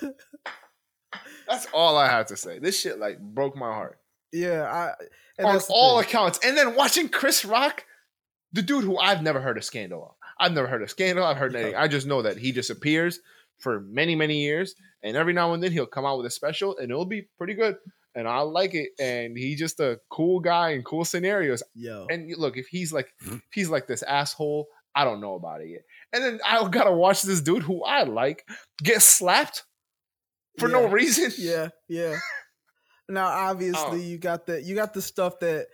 That's 1.47 1.67
all 1.73 1.97
I 1.97 2.07
have 2.07 2.27
to 2.27 2.37
say. 2.37 2.59
This 2.59 2.79
shit 2.79 2.99
like 2.99 3.19
broke 3.19 3.55
my 3.55 3.67
heart 3.73 3.99
yeah. 4.31 4.63
I 4.63 4.93
and 5.37 5.47
on 5.47 5.61
all 5.69 5.99
thing. 5.99 6.09
accounts. 6.09 6.39
And 6.43 6.57
then 6.57 6.75
watching 6.75 7.07
Chris 7.09 7.45
Rock, 7.45 7.85
the 8.51 8.61
dude 8.63 8.83
who 8.83 8.97
I've 8.97 9.21
never 9.21 9.39
heard 9.39 9.57
a 9.57 9.61
scandal 9.61 10.03
of. 10.05 10.11
I've 10.39 10.53
never 10.53 10.67
heard 10.67 10.81
a 10.81 10.87
scandal. 10.87 11.23
I've 11.23 11.37
heard 11.37 11.53
Yeah. 11.53 11.59
anything. 11.59 11.75
I 11.77 11.87
just 11.87 12.07
know 12.07 12.23
that 12.23 12.37
he 12.37 12.51
disappears 12.51 13.19
for 13.59 13.79
many, 13.81 14.15
many 14.15 14.41
years, 14.41 14.73
and 15.03 15.15
every 15.15 15.33
now 15.33 15.53
and 15.53 15.61
then 15.61 15.71
he'll 15.71 15.85
come 15.85 16.05
out 16.05 16.17
with 16.17 16.25
a 16.25 16.31
special, 16.31 16.75
and 16.77 16.89
it'll 16.89 17.05
be 17.05 17.27
pretty 17.37 17.53
good. 17.53 17.77
And 18.15 18.27
I 18.27 18.39
like 18.39 18.73
it. 18.73 18.89
And 18.99 19.37
he's 19.37 19.59
just 19.59 19.79
a 19.79 19.99
cool 20.09 20.39
guy 20.39 20.71
in 20.71 20.83
cool 20.83 21.05
scenarios. 21.05 21.61
Yo, 21.75 22.07
And 22.09 22.31
look, 22.37 22.57
if 22.57 22.67
he's 22.67 22.91
like, 22.91 23.13
Mm-hmm. 23.23 23.35
if 23.35 23.41
he's 23.53 23.69
like 23.69 23.85
this 23.87 24.01
asshole, 24.03 24.67
I 24.95 25.03
don't 25.05 25.21
know 25.21 25.35
about 25.35 25.61
it 25.61 25.69
yet. 25.69 25.81
And 26.13 26.23
then 26.23 26.39
I 26.45 26.67
gotta 26.69 26.91
watch 26.93 27.21
this 27.23 27.41
dude 27.41 27.63
who 27.63 27.83
I 27.83 28.03
like 28.03 28.47
get 28.81 29.01
slapped 29.01 29.63
for 30.59 30.67
no 30.69 30.87
reason. 30.89 31.31
yeah, 31.37 31.69
yeah. 31.89 32.17
Now, 33.09 33.27
obviously, 33.27 33.99
Oh. 34.01 34.03
you 34.03 34.17
got 34.17 34.45
the 34.45 34.61
you 34.61 34.75
got 34.75 34.93
the 34.93 35.01
stuff 35.01 35.39
that 35.39 35.67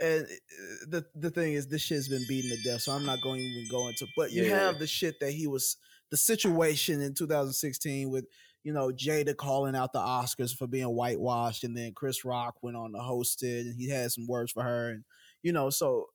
and 0.00 0.24
uh, 0.24 0.86
the 0.88 1.06
the 1.16 1.30
thing 1.30 1.54
is, 1.54 1.66
this 1.68 1.82
shit's 1.82 2.08
been 2.08 2.24
beaten 2.28 2.56
to 2.56 2.62
death, 2.62 2.82
so 2.82 2.92
I'm 2.92 3.04
not 3.06 3.20
going 3.22 3.40
to 3.40 3.46
even 3.46 3.68
go 3.70 3.88
into. 3.88 4.06
But 4.16 4.32
you 4.32 4.44
Yeah. 4.44 4.66
have 4.66 4.78
the 4.78 4.86
shit 4.86 5.18
that 5.20 5.32
he 5.32 5.46
was 5.48 5.76
the 6.10 6.16
situation 6.16 7.00
in 7.02 7.14
2016 7.14 8.10
with 8.10 8.26
you 8.62 8.72
know 8.72 8.88
Jada 8.90 9.36
calling 9.36 9.74
out 9.74 9.92
the 9.92 9.98
Oscars 9.98 10.54
for 10.56 10.66
being 10.68 10.86
whitewashed, 10.94 11.64
and 11.64 11.76
then 11.76 11.94
Chris 11.94 12.24
Rock 12.24 12.62
went 12.62 12.76
on 12.76 12.92
to 12.92 13.00
host 13.00 13.42
it, 13.42 13.66
and 13.66 13.76
he 13.80 13.88
had 13.90 14.12
some 14.12 14.26
words 14.28 14.52
for 14.52 14.62
her, 14.62 14.90
and 14.90 15.04
you 15.42 15.52
know, 15.52 15.70
so 15.70 16.06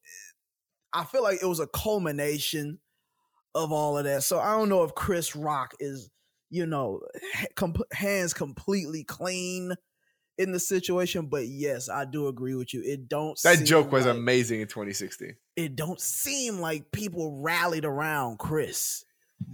I 0.94 1.04
feel 1.06 1.24
like 1.24 1.40
it 1.42 1.46
was 1.48 1.60
a 1.60 1.68
culmination 1.68 2.80
of 3.56 3.72
all 3.72 3.98
of 3.98 4.04
that. 4.06 4.24
So 4.24 4.40
I 4.40 4.56
don't 4.58 4.70
know 4.70 4.84
if 4.84 4.96
Chris 4.96 5.36
Rock 5.36 5.74
is 5.80 6.10
you 6.50 6.66
know 6.66 7.02
com- 7.56 7.76
hands 7.92 8.34
completely 8.34 9.04
clean 9.04 9.74
in 10.38 10.52
the 10.52 10.60
situation, 10.60 11.28
but 11.28 11.48
yes, 11.48 11.90
I 11.90 12.06
do 12.06 12.28
agree 12.28 12.56
with 12.56 12.74
you. 12.74 12.82
It 12.84 13.08
don't 13.08 13.40
That 13.44 13.58
seem 13.58 13.66
joke 13.66 13.92
was 13.92 14.06
like- 14.06 14.16
amazing 14.16 14.62
in 14.62 14.68
2016. 14.68 15.36
it 15.56 15.76
don't 15.76 16.02
seem 16.02 16.60
like 16.60 16.92
people 16.92 17.40
rallied 17.42 17.86
around 17.86 18.40
Chris. 18.40 19.06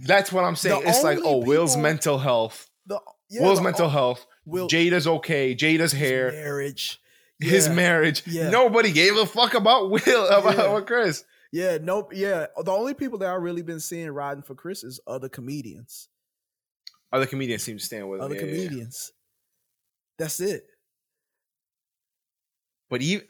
That's 0.06 0.32
what 0.32 0.44
I'm 0.44 0.56
saying. 0.56 0.82
The 0.84 0.88
It's 0.88 1.02
like, 1.02 1.18
oh, 1.22 1.38
Will's 1.44 1.76
mental 1.76 2.16
health. 2.18 2.70
The 2.86 2.98
yeah, 3.28 3.42
Will's 3.42 3.58
the- 3.58 3.64
mental 3.64 3.88
health. 3.90 4.26
Will 4.46 4.68
Jada's 4.68 5.06
okay. 5.06 5.54
Jada's 5.54 5.92
hair. 5.92 6.32
marriage, 6.32 6.98
His 7.40 7.66
Yeah. 7.68 7.74
marriage. 7.74 8.22
Yeah. 8.26 8.50
Nobody 8.50 8.92
gave 8.92 9.16
a 9.16 9.26
fuck 9.26 9.54
about 9.54 9.90
Will 9.90 10.26
about 10.28 10.56
Yeah. 10.56 10.80
Chris. 10.86 11.24
Yeah, 11.52 11.78
nope. 11.80 12.12
Yeah, 12.14 12.46
the 12.62 12.70
only 12.70 12.94
people 12.94 13.18
that 13.18 13.28
I've 13.34 13.42
really 13.42 13.62
been 13.62 13.80
seeing 13.80 14.08
riding 14.10 14.42
for 14.42 14.54
Chris 14.54 14.84
is 14.84 15.00
other 15.06 15.28
comedians. 15.28 16.08
Other 17.12 17.26
comedians 17.26 17.64
seem 17.64 17.78
to 17.78 17.84
stand 17.84 18.08
with 18.08 18.20
him. 18.20 18.26
Other 18.26 18.36
comedians. 18.38 19.12
That's 20.16 20.38
it. 20.38 20.66
But 22.88 23.02
even 23.02 23.26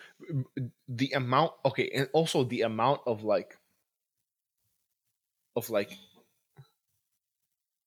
the 0.89 1.12
amount, 1.12 1.53
okay, 1.65 1.91
and 1.95 2.09
also 2.12 2.45
the 2.45 2.62
amount 2.62 3.01
of 3.07 3.23
like, 3.24 3.57
of 5.57 5.70
like, 5.70 5.91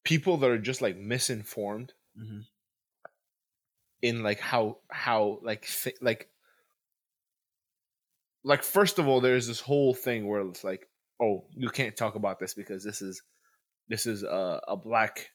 people 0.03 0.37
that 0.37 0.49
are 0.49 0.57
just 0.57 0.81
like 0.81 0.97
misinformed 0.97 1.93
Mhm. 2.19 2.45
In 4.03 4.21
like 4.21 4.39
how 4.39 4.77
how 4.91 5.39
like 5.41 5.65
thi- 5.65 5.95
like 6.01 6.27
like 8.43 8.63
first 8.63 8.99
of 8.99 9.07
all 9.07 9.21
there's 9.21 9.47
this 9.47 9.59
whole 9.61 9.93
thing 9.93 10.27
where 10.27 10.41
it's 10.41 10.63
like 10.63 10.87
oh 11.21 11.45
you 11.55 11.69
can't 11.69 11.95
talk 11.95 12.15
about 12.15 12.39
this 12.39 12.53
because 12.53 12.83
this 12.83 13.01
is 13.01 13.21
this 13.87 14.05
is 14.05 14.23
a, 14.23 14.61
a 14.67 14.75
black 14.77 15.29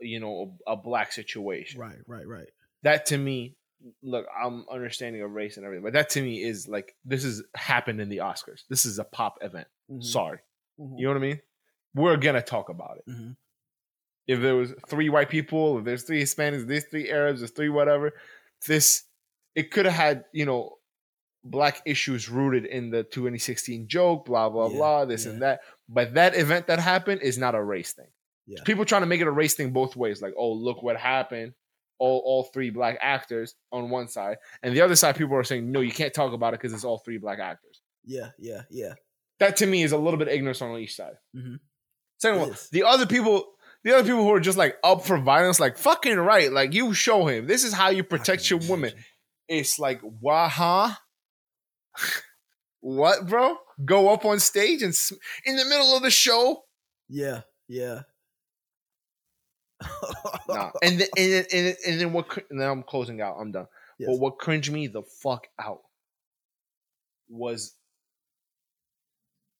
you 0.00 0.20
know 0.20 0.56
a, 0.66 0.72
a 0.72 0.76
black 0.76 1.12
situation. 1.12 1.80
Right, 1.80 1.98
right, 2.06 2.26
right. 2.26 2.48
that 2.82 3.06
to 3.06 3.18
me 3.18 3.54
look 4.02 4.26
i'm 4.44 4.64
understanding 4.72 5.22
of 5.22 5.30
race 5.30 5.56
and 5.56 5.64
everything 5.64 5.84
but 5.84 5.92
that 5.92 6.10
to 6.10 6.20
me 6.20 6.42
is 6.42 6.66
like 6.66 6.96
this 7.04 7.22
has 7.22 7.42
happened 7.54 8.00
in 8.00 8.08
the 8.08 8.18
oscars. 8.18 8.62
This 8.68 8.84
is 8.84 8.98
a 8.98 9.04
pop 9.04 9.38
event. 9.40 9.68
Mhm, 9.90 10.02
sorry. 10.04 10.38
Mhm, 10.80 10.98
you 10.98 11.04
know 11.06 11.10
what 11.12 11.18
i 11.18 11.20
mean? 11.20 11.40
We're 11.94 12.16
gonna 12.16 12.42
talk 12.42 12.68
about 12.68 12.98
it. 12.98 13.10
Mhm. 13.10 13.36
If 14.28 14.40
there 14.40 14.54
was 14.54 14.72
three 14.88 15.08
white 15.08 15.28
people 15.30 15.78
if 15.78 15.84
there's 15.84 16.02
three 16.04 16.22
hispanics 16.22 16.66
there's 16.66 16.84
three 16.84 17.10
arabs 17.10 17.40
there's 17.40 17.50
three 17.50 17.68
whatever 17.68 18.12
this 18.66 19.04
it 19.54 19.70
could 19.70 19.86
have 19.86 19.94
had 19.94 20.24
you 20.32 20.44
know 20.46 20.76
black 21.44 21.80
issues 21.86 22.28
rooted 22.28 22.64
in 22.66 22.90
the 22.90 23.02
2016 23.04 23.88
joke 23.88 24.26
blah 24.26 24.48
blah 24.48 24.68
Yeah, 24.68 24.76
blah 24.76 25.04
this 25.06 25.24
yeah. 25.24 25.32
and 25.32 25.42
that 25.42 25.60
but 25.88 26.14
that 26.14 26.36
event 26.36 26.66
that 26.66 26.78
happened 26.78 27.22
is 27.22 27.38
not 27.38 27.54
a 27.54 27.62
race 27.62 27.92
thing 27.92 28.08
Yeah. 28.46 28.62
people 28.64 28.84
trying 28.84 29.02
to 29.02 29.06
make 29.06 29.20
it 29.20 29.26
a 29.26 29.30
race 29.32 29.54
thing 29.54 29.72
both 29.72 29.96
ways 29.96 30.20
like 30.20 30.34
oh 30.36 30.52
look 30.52 30.82
what 30.82 30.96
happened 30.96 31.54
all, 32.00 32.22
all 32.24 32.44
three 32.44 32.70
black 32.70 32.98
actors 33.00 33.54
on 33.72 33.90
one 33.90 34.06
side 34.08 34.36
and 34.62 34.74
the 34.76 34.82
other 34.82 34.94
side 34.96 35.16
people 35.16 35.36
are 35.36 35.42
saying 35.44 35.70
no 35.72 35.80
you 35.80 35.90
can't 35.92 36.14
talk 36.14 36.32
about 36.32 36.54
it 36.54 36.60
because 36.60 36.72
it's 36.72 36.84
all 36.84 36.98
three 36.98 37.18
black 37.18 37.38
actors 37.38 37.80
Yeah, 38.04 38.30
yeah, 38.38 38.62
yeah. 38.70 38.94
that 39.40 39.56
to 39.58 39.66
me 39.66 39.82
is 39.82 39.92
a 39.92 39.98
little 39.98 40.18
bit 40.18 40.28
ignorance 40.28 40.60
on 40.62 40.76
each 40.78 40.94
side. 40.96 41.16
Mhm. 41.34 41.58
Second 42.18 42.40
one, 42.40 42.54
the 42.72 42.82
other 42.82 43.06
people, 43.06 43.46
the 43.84 43.94
other 43.94 44.02
people 44.02 44.22
who 44.24 44.32
are 44.32 44.40
just 44.40 44.58
like 44.58 44.76
up 44.82 45.04
for 45.04 45.18
violence, 45.18 45.60
like 45.60 45.78
fucking 45.78 46.16
right, 46.16 46.52
like 46.52 46.74
you 46.74 46.92
show 46.94 47.26
him 47.26 47.46
this 47.46 47.64
is 47.64 47.72
how 47.72 47.90
you 47.90 48.02
protect 48.02 48.50
your 48.50 48.58
women. 48.60 48.90
imagine. 48.90 49.04
It's 49.48 49.78
like, 49.78 50.00
wah, 50.02 50.48
huh? 50.48 50.94
what, 52.80 53.26
bro? 53.26 53.56
Go 53.84 54.12
up 54.12 54.24
on 54.24 54.38
stage 54.40 54.82
and 54.82 54.94
sm- 54.94 55.14
in 55.44 55.56
the 55.56 55.64
middle 55.64 55.96
of 55.96 56.02
the 56.02 56.10
show? 56.10 56.64
Yeah, 57.08 57.42
yeah. 57.68 58.02
Nah. 60.48 60.70
And 60.82 60.98
then, 61.00 61.08
and 61.16 61.32
then, 61.32 61.44
and 61.52 61.66
then, 61.66 61.76
and 61.86 62.00
then 62.00 62.12
what? 62.12 62.28
cr- 62.28 62.40
And 62.50 62.60
then 62.60 62.68
I'm 62.68 62.82
closing 62.82 63.20
out. 63.20 63.36
I'm 63.38 63.52
done. 63.52 63.66
Yes. 63.98 64.08
But 64.10 64.18
what 64.18 64.38
cringed 64.38 64.72
me 64.72 64.86
the 64.86 65.02
fuck 65.02 65.46
out 65.58 65.82
was 67.28 67.74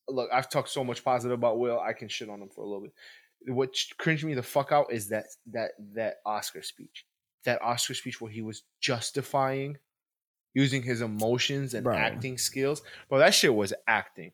look, 0.09 0.31
I've 0.33 0.49
talked 0.49 0.71
so 0.71 0.85
much 0.85 1.05
positive 1.05 1.37
about 1.37 1.59
Will, 1.59 1.79
I 1.79 1.93
can 1.93 2.09
shit 2.09 2.31
on 2.31 2.41
him 2.41 2.49
for 2.49 2.63
a 2.63 2.67
little 2.67 2.83
bit. 2.83 2.93
What 3.47 3.75
cringed 3.99 4.25
me 4.25 4.35
the 4.35 4.43
fuck 4.43 4.73
out 4.73 4.93
is 4.93 5.09
that 5.09 5.27
that 5.53 5.73
that 5.95 6.17
Oscar 6.27 6.63
speech. 6.63 7.05
That 7.45 7.63
Oscar 7.63 7.95
speech 7.95 8.21
where 8.21 8.31
he 8.31 8.43
was 8.43 8.63
justifying 8.81 9.79
using 10.55 10.83
his 10.83 11.01
emotions 11.01 11.75
and 11.75 11.85
Bro. 11.85 11.97
acting 11.97 12.37
skills. 12.37 12.83
Bro, 13.09 13.19
that 13.21 13.35
shit 13.35 13.55
was 13.55 13.73
acting. 13.87 14.33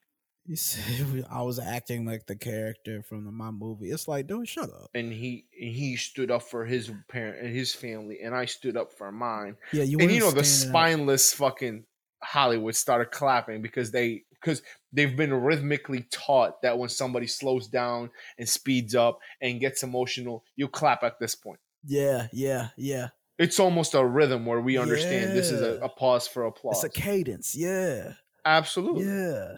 Said 0.54 1.24
I 1.30 1.42
was 1.42 1.58
acting 1.58 2.04
like 2.04 2.26
the 2.26 2.36
character 2.36 3.02
from 3.02 3.24
the, 3.24 3.32
my 3.32 3.50
movie. 3.50 3.90
It's 3.90 4.06
like, 4.08 4.26
dude, 4.26 4.48
shut 4.48 4.68
up. 4.70 4.90
And 4.94 5.12
he 5.12 5.46
and 5.58 5.70
he 5.70 5.96
stood 5.96 6.30
up 6.30 6.42
for 6.42 6.66
his 6.66 6.90
parent 7.08 7.44
and 7.44 7.54
his 7.54 7.74
family, 7.74 8.20
and 8.22 8.34
I 8.34 8.44
stood 8.44 8.76
up 8.76 8.92
for 8.92 9.10
mine. 9.10 9.56
Yeah, 9.72 9.84
you 9.84 9.98
and 9.98 10.10
you 10.10 10.20
know 10.20 10.30
the 10.30 10.44
standing 10.44 10.76
up. 10.76 10.82
spineless 10.82 11.32
fucking 11.32 11.84
Hollywood 12.22 12.76
started 12.76 13.10
clapping 13.10 13.62
because 13.62 13.90
they 13.90 14.24
because 14.32 14.60
they've 14.94 15.16
been 15.16 15.34
rhythmically 15.34 16.06
taught 16.10 16.62
that 16.62 16.78
when 16.78 16.88
somebody 16.88 17.26
slows 17.26 17.66
down 17.66 18.10
and 18.38 18.48
speeds 18.48 18.94
up 18.94 19.18
and 19.40 19.60
gets 19.60 19.82
emotional, 19.82 20.44
you 20.56 20.68
clap 20.68 21.02
at 21.02 21.18
this 21.18 21.34
point. 21.34 21.58
Yeah, 21.84 22.28
yeah, 22.32 22.68
yeah. 22.76 23.08
It's 23.36 23.58
almost 23.58 23.94
a 23.94 24.04
rhythm 24.04 24.46
where 24.46 24.60
we 24.60 24.78
understand 24.78 25.32
this 25.36 25.50
is 25.50 25.60
a, 25.60 25.84
a 25.84 25.88
pause 25.88 26.28
for 26.28 26.44
applause. 26.44 26.82
It's 26.84 26.96
a 26.96 27.00
cadence. 27.00 27.54
Yeah, 27.54 28.12
Absolutely. 28.44 29.04
yeah. 29.04 29.56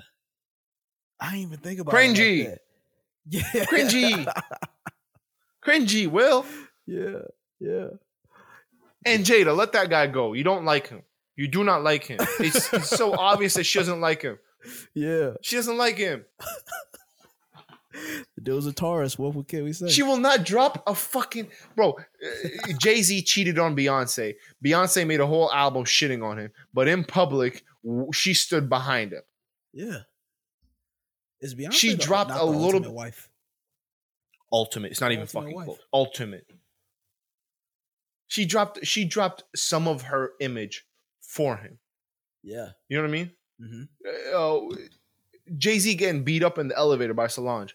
I 1.20 1.30
didn't 1.32 1.42
even 1.42 1.58
think 1.58 1.80
about 1.80 1.94
Cringy. 1.94 2.38
It 2.40 2.48
like. 2.50 2.60
Yeah, 3.28 3.42
Cringy. 3.64 4.32
Cringy, 5.64 6.06
Will. 6.08 6.46
yeah, 6.86 7.18
yeah. 7.58 7.88
And 9.04 9.24
Jada, 9.24 9.56
let 9.56 9.72
that 9.72 9.90
guy 9.90 10.06
go. 10.06 10.32
You 10.32 10.44
don't 10.44 10.64
like 10.64 10.88
him. 10.88 11.02
You 11.36 11.48
do 11.48 11.64
not 11.64 11.82
like 11.82 12.04
him. 12.04 12.18
It's, 12.40 12.72
it's 12.72 12.88
so 12.88 13.14
obvious 13.18 13.54
that 13.54 13.64
she 13.64 13.78
doesn't 13.78 14.00
like 14.00 14.22
him. 14.22 14.38
Yeah, 14.94 15.32
She 15.43 15.56
doesn't 15.56 15.76
like 15.78 15.97
him. 15.97 16.24
there 18.36 18.55
was 18.55 18.66
a 18.66 18.72
Taurus. 18.72 19.18
What 19.18 19.48
can 19.48 19.64
we 19.64 19.72
say? 19.72 19.88
She 19.88 20.02
will 20.02 20.18
not 20.18 20.44
drop 20.44 20.82
a 20.86 20.94
fucking 20.94 21.48
bro. 21.74 21.93
Uh, 21.93 22.72
Jay 22.80 23.01
Z 23.02 23.22
cheated 23.22 23.59
on 23.59 23.74
Beyonce. 23.76 24.34
Beyonce 24.64 25.06
made 25.06 25.20
a 25.20 25.26
whole 25.26 25.52
album 25.52 25.84
shitting 25.84 26.24
on 26.24 26.38
him, 26.38 26.51
but 26.74 26.88
in 26.88 27.05
public, 27.05 27.64
she 28.12 28.34
stood 28.34 28.68
behind 28.68 29.12
him. 29.12 29.22
yeah. 29.72 29.98
Is 31.40 31.55
Beyonce 31.55 31.72
She 31.72 31.90
the- 31.93 31.97
dropped 32.02 32.30
a 32.30 32.34
the 32.34 32.44
little 32.44 32.64
ultimate 32.76 32.93
wife? 32.93 33.28
Ultimate. 34.52 34.90
It's 34.93 35.01
not 35.02 35.12
even 35.12 35.26
fucking 35.26 35.55
wife. 35.55 35.66
close. 35.66 35.78
Ultimate. 35.93 36.47
She 38.26 38.44
dropped. 38.47 38.84
She 38.86 39.05
dropped 39.05 39.44
some 39.55 39.86
of 39.86 40.02
her 40.02 40.32
image 40.40 40.86
for 41.20 41.56
him. 41.59 41.78
Yeah. 42.43 42.70
You 42.88 42.97
know 42.97 43.02
what 43.02 43.09
I 43.09 43.12
mean? 43.12 43.30
Hmm 43.60 43.82
uh, 44.34 44.58
Jay 45.56 45.78
Z 45.78 45.94
getting 45.94 46.24
beat 46.24 46.42
up 46.42 46.58
in 46.58 46.68
the 46.68 46.76
elevator 46.76 47.14
by 47.14 47.26
Solange. 47.28 47.74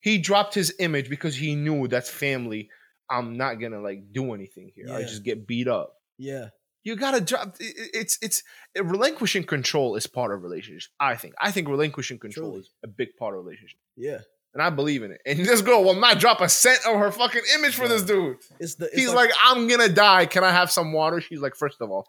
He 0.00 0.18
dropped 0.18 0.54
his 0.54 0.74
image 0.78 1.08
because 1.08 1.34
he 1.34 1.54
knew 1.54 1.88
that's 1.88 2.10
family. 2.10 2.68
I'm 3.08 3.36
not 3.36 3.54
gonna 3.54 3.80
like 3.80 4.12
do 4.12 4.34
anything 4.34 4.70
here. 4.74 4.86
I 4.94 5.02
just 5.02 5.24
get 5.24 5.46
beat 5.46 5.66
up. 5.68 5.94
Yeah. 6.18 6.48
You 6.82 6.96
gotta 6.96 7.20
drop. 7.22 7.56
it- 7.60 7.74
it- 7.76 7.90
It's 7.94 8.18
it's 8.20 8.42
relinquishing 8.78 9.44
control 9.44 9.96
is 9.96 10.06
part 10.06 10.32
of 10.34 10.42
relationships. 10.42 10.90
I 11.00 11.16
think. 11.16 11.34
I 11.40 11.50
think 11.50 11.68
relinquishing 11.68 12.18
control 12.18 12.48
Truly. 12.50 12.60
is 12.60 12.70
a 12.84 12.88
big 12.88 13.16
part 13.18 13.34
of 13.36 13.42
relationship, 13.44 13.78
Yeah. 13.96 14.18
and 14.52 14.62
I 14.62 14.68
believe 14.68 15.02
in 15.02 15.10
it. 15.12 15.22
And 15.24 15.38
this 15.38 15.62
girl 15.62 15.82
will 15.82 15.94
not 15.98 16.18
drop 16.20 16.42
a 16.42 16.48
cent 16.50 16.80
of 16.86 16.98
her 16.98 17.10
fucking 17.10 17.42
image 17.54 17.74
for 17.74 17.88
this 17.88 18.02
dude. 18.02 18.36
It's 18.60 18.74
the. 18.74 18.86
It's 18.86 18.96
He's 18.96 19.14
like, 19.14 19.30
I'm 19.42 19.66
gonna 19.68 19.88
die. 19.88 20.26
Can 20.26 20.44
I 20.44 20.50
have 20.52 20.70
some 20.70 20.92
water? 20.92 21.22
She's 21.22 21.40
like, 21.40 21.56
first 21.56 21.80
of 21.80 21.90
all, 21.90 22.06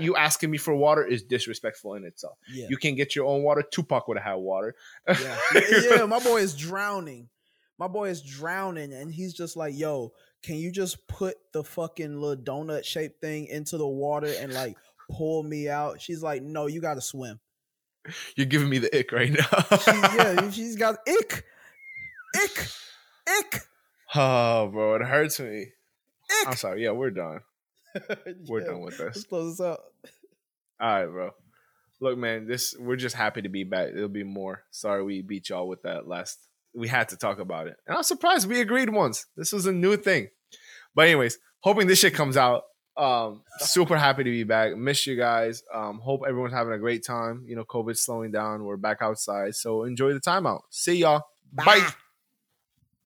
you 0.00 0.16
asking 0.16 0.50
me 0.50 0.58
for 0.58 0.74
water 0.74 1.04
is 1.04 1.22
disrespectful 1.22 1.94
in 1.94 2.04
itself. 2.04 2.38
yeah. 2.52 2.66
You 2.68 2.76
can 2.76 2.94
get 2.94 3.14
your 3.14 3.26
own 3.26 3.42
water. 3.42 3.62
Tupac 3.62 4.08
would 4.08 4.18
have 4.18 4.24
had 4.24 4.40
water. 4.40 4.74
yeah. 5.08 5.38
yeah, 5.54 6.06
my 6.06 6.18
boy 6.18 6.38
is 6.38 6.54
drowning. 6.54 7.28
My 7.78 7.88
boy 7.88 8.08
is 8.08 8.22
drowning, 8.22 8.92
and 8.92 9.12
he's 9.12 9.34
just 9.34 9.54
like, 9.56 9.76
"Yo, 9.76 10.12
can 10.42 10.56
you 10.56 10.72
just 10.72 11.06
put 11.08 11.36
the 11.52 11.62
fucking 11.62 12.18
little 12.20 12.42
donut 12.42 12.84
shaped 12.84 13.20
thing 13.20 13.46
into 13.46 13.76
the 13.76 13.86
water 13.86 14.32
and 14.38 14.52
like 14.52 14.76
pull 15.10 15.42
me 15.42 15.68
out?" 15.68 16.00
She's 16.00 16.22
like, 16.22 16.42
"No, 16.42 16.66
you 16.66 16.80
got 16.80 16.94
to 16.94 17.02
swim." 17.02 17.38
You're 18.34 18.46
giving 18.46 18.68
me 18.68 18.78
the 18.78 18.96
ick 18.98 19.12
right 19.12 19.30
now. 19.30 19.78
She, 19.78 19.90
yeah, 19.90 20.50
she's 20.50 20.76
got 20.76 20.96
ick, 21.06 21.44
ick, 22.36 22.66
ick, 23.38 23.60
oh, 24.14 24.68
bro, 24.68 24.94
it 24.94 25.02
hurts 25.02 25.38
me. 25.40 25.62
ick. 25.62 26.48
I'm 26.48 26.56
sorry. 26.56 26.82
Yeah, 26.84 26.92
we're 26.92 27.10
done. 27.10 27.40
We're 28.48 28.60
Yeah, 28.60 28.66
done 28.66 28.80
with 28.80 28.98
Let's 28.98 29.14
this. 29.16 29.24
close 29.24 29.56
this 29.58 29.66
out. 29.66 29.80
All 30.80 30.88
right, 30.88 31.06
bro. 31.06 31.30
Look, 32.00 32.18
man, 32.18 32.46
this 32.46 32.74
we're 32.78 32.96
just 32.96 33.16
happy 33.16 33.40
to 33.42 33.48
be 33.48 33.64
back. 33.64 33.88
It'll 33.94 34.08
be 34.08 34.22
more. 34.24 34.62
Sorry 34.70 35.02
we 35.02 35.22
beat 35.22 35.48
y'all 35.48 35.66
with 35.66 35.82
that 35.82 36.06
last. 36.06 36.38
We 36.74 36.88
had 36.88 37.08
to 37.08 37.16
talk 37.16 37.38
about 37.38 37.68
it, 37.68 37.76
and 37.86 37.96
I'm 37.96 38.02
surprised 38.02 38.46
we 38.48 38.60
agreed 38.60 38.90
once. 38.90 39.24
This 39.36 39.50
was 39.52 39.64
a 39.64 39.72
new 39.72 39.96
thing. 39.96 40.28
But 40.94 41.06
anyways, 41.06 41.38
hoping 41.60 41.86
this 41.86 41.98
shit 42.00 42.12
comes 42.12 42.36
out. 42.36 42.64
Um, 42.98 43.42
super 43.58 43.96
happy 43.96 44.24
to 44.24 44.30
be 44.30 44.44
back. 44.44 44.76
Miss 44.76 45.06
you 45.06 45.16
guys. 45.16 45.62
Um, 45.72 46.00
hope 46.00 46.20
everyone's 46.28 46.52
having 46.54 46.74
a 46.74 46.78
great 46.78 47.04
time. 47.04 47.44
You 47.46 47.56
know, 47.56 47.64
COVID's 47.64 48.02
slowing 48.04 48.30
down. 48.30 48.64
We're 48.64 48.76
back 48.76 48.98
outside, 49.00 49.54
so 49.54 49.84
enjoy 49.84 50.12
the 50.12 50.20
time 50.20 50.46
out. 50.46 50.64
See 50.70 50.96
y'all. 50.98 51.22
Bye. 51.52 51.64
Bye. 51.64 51.88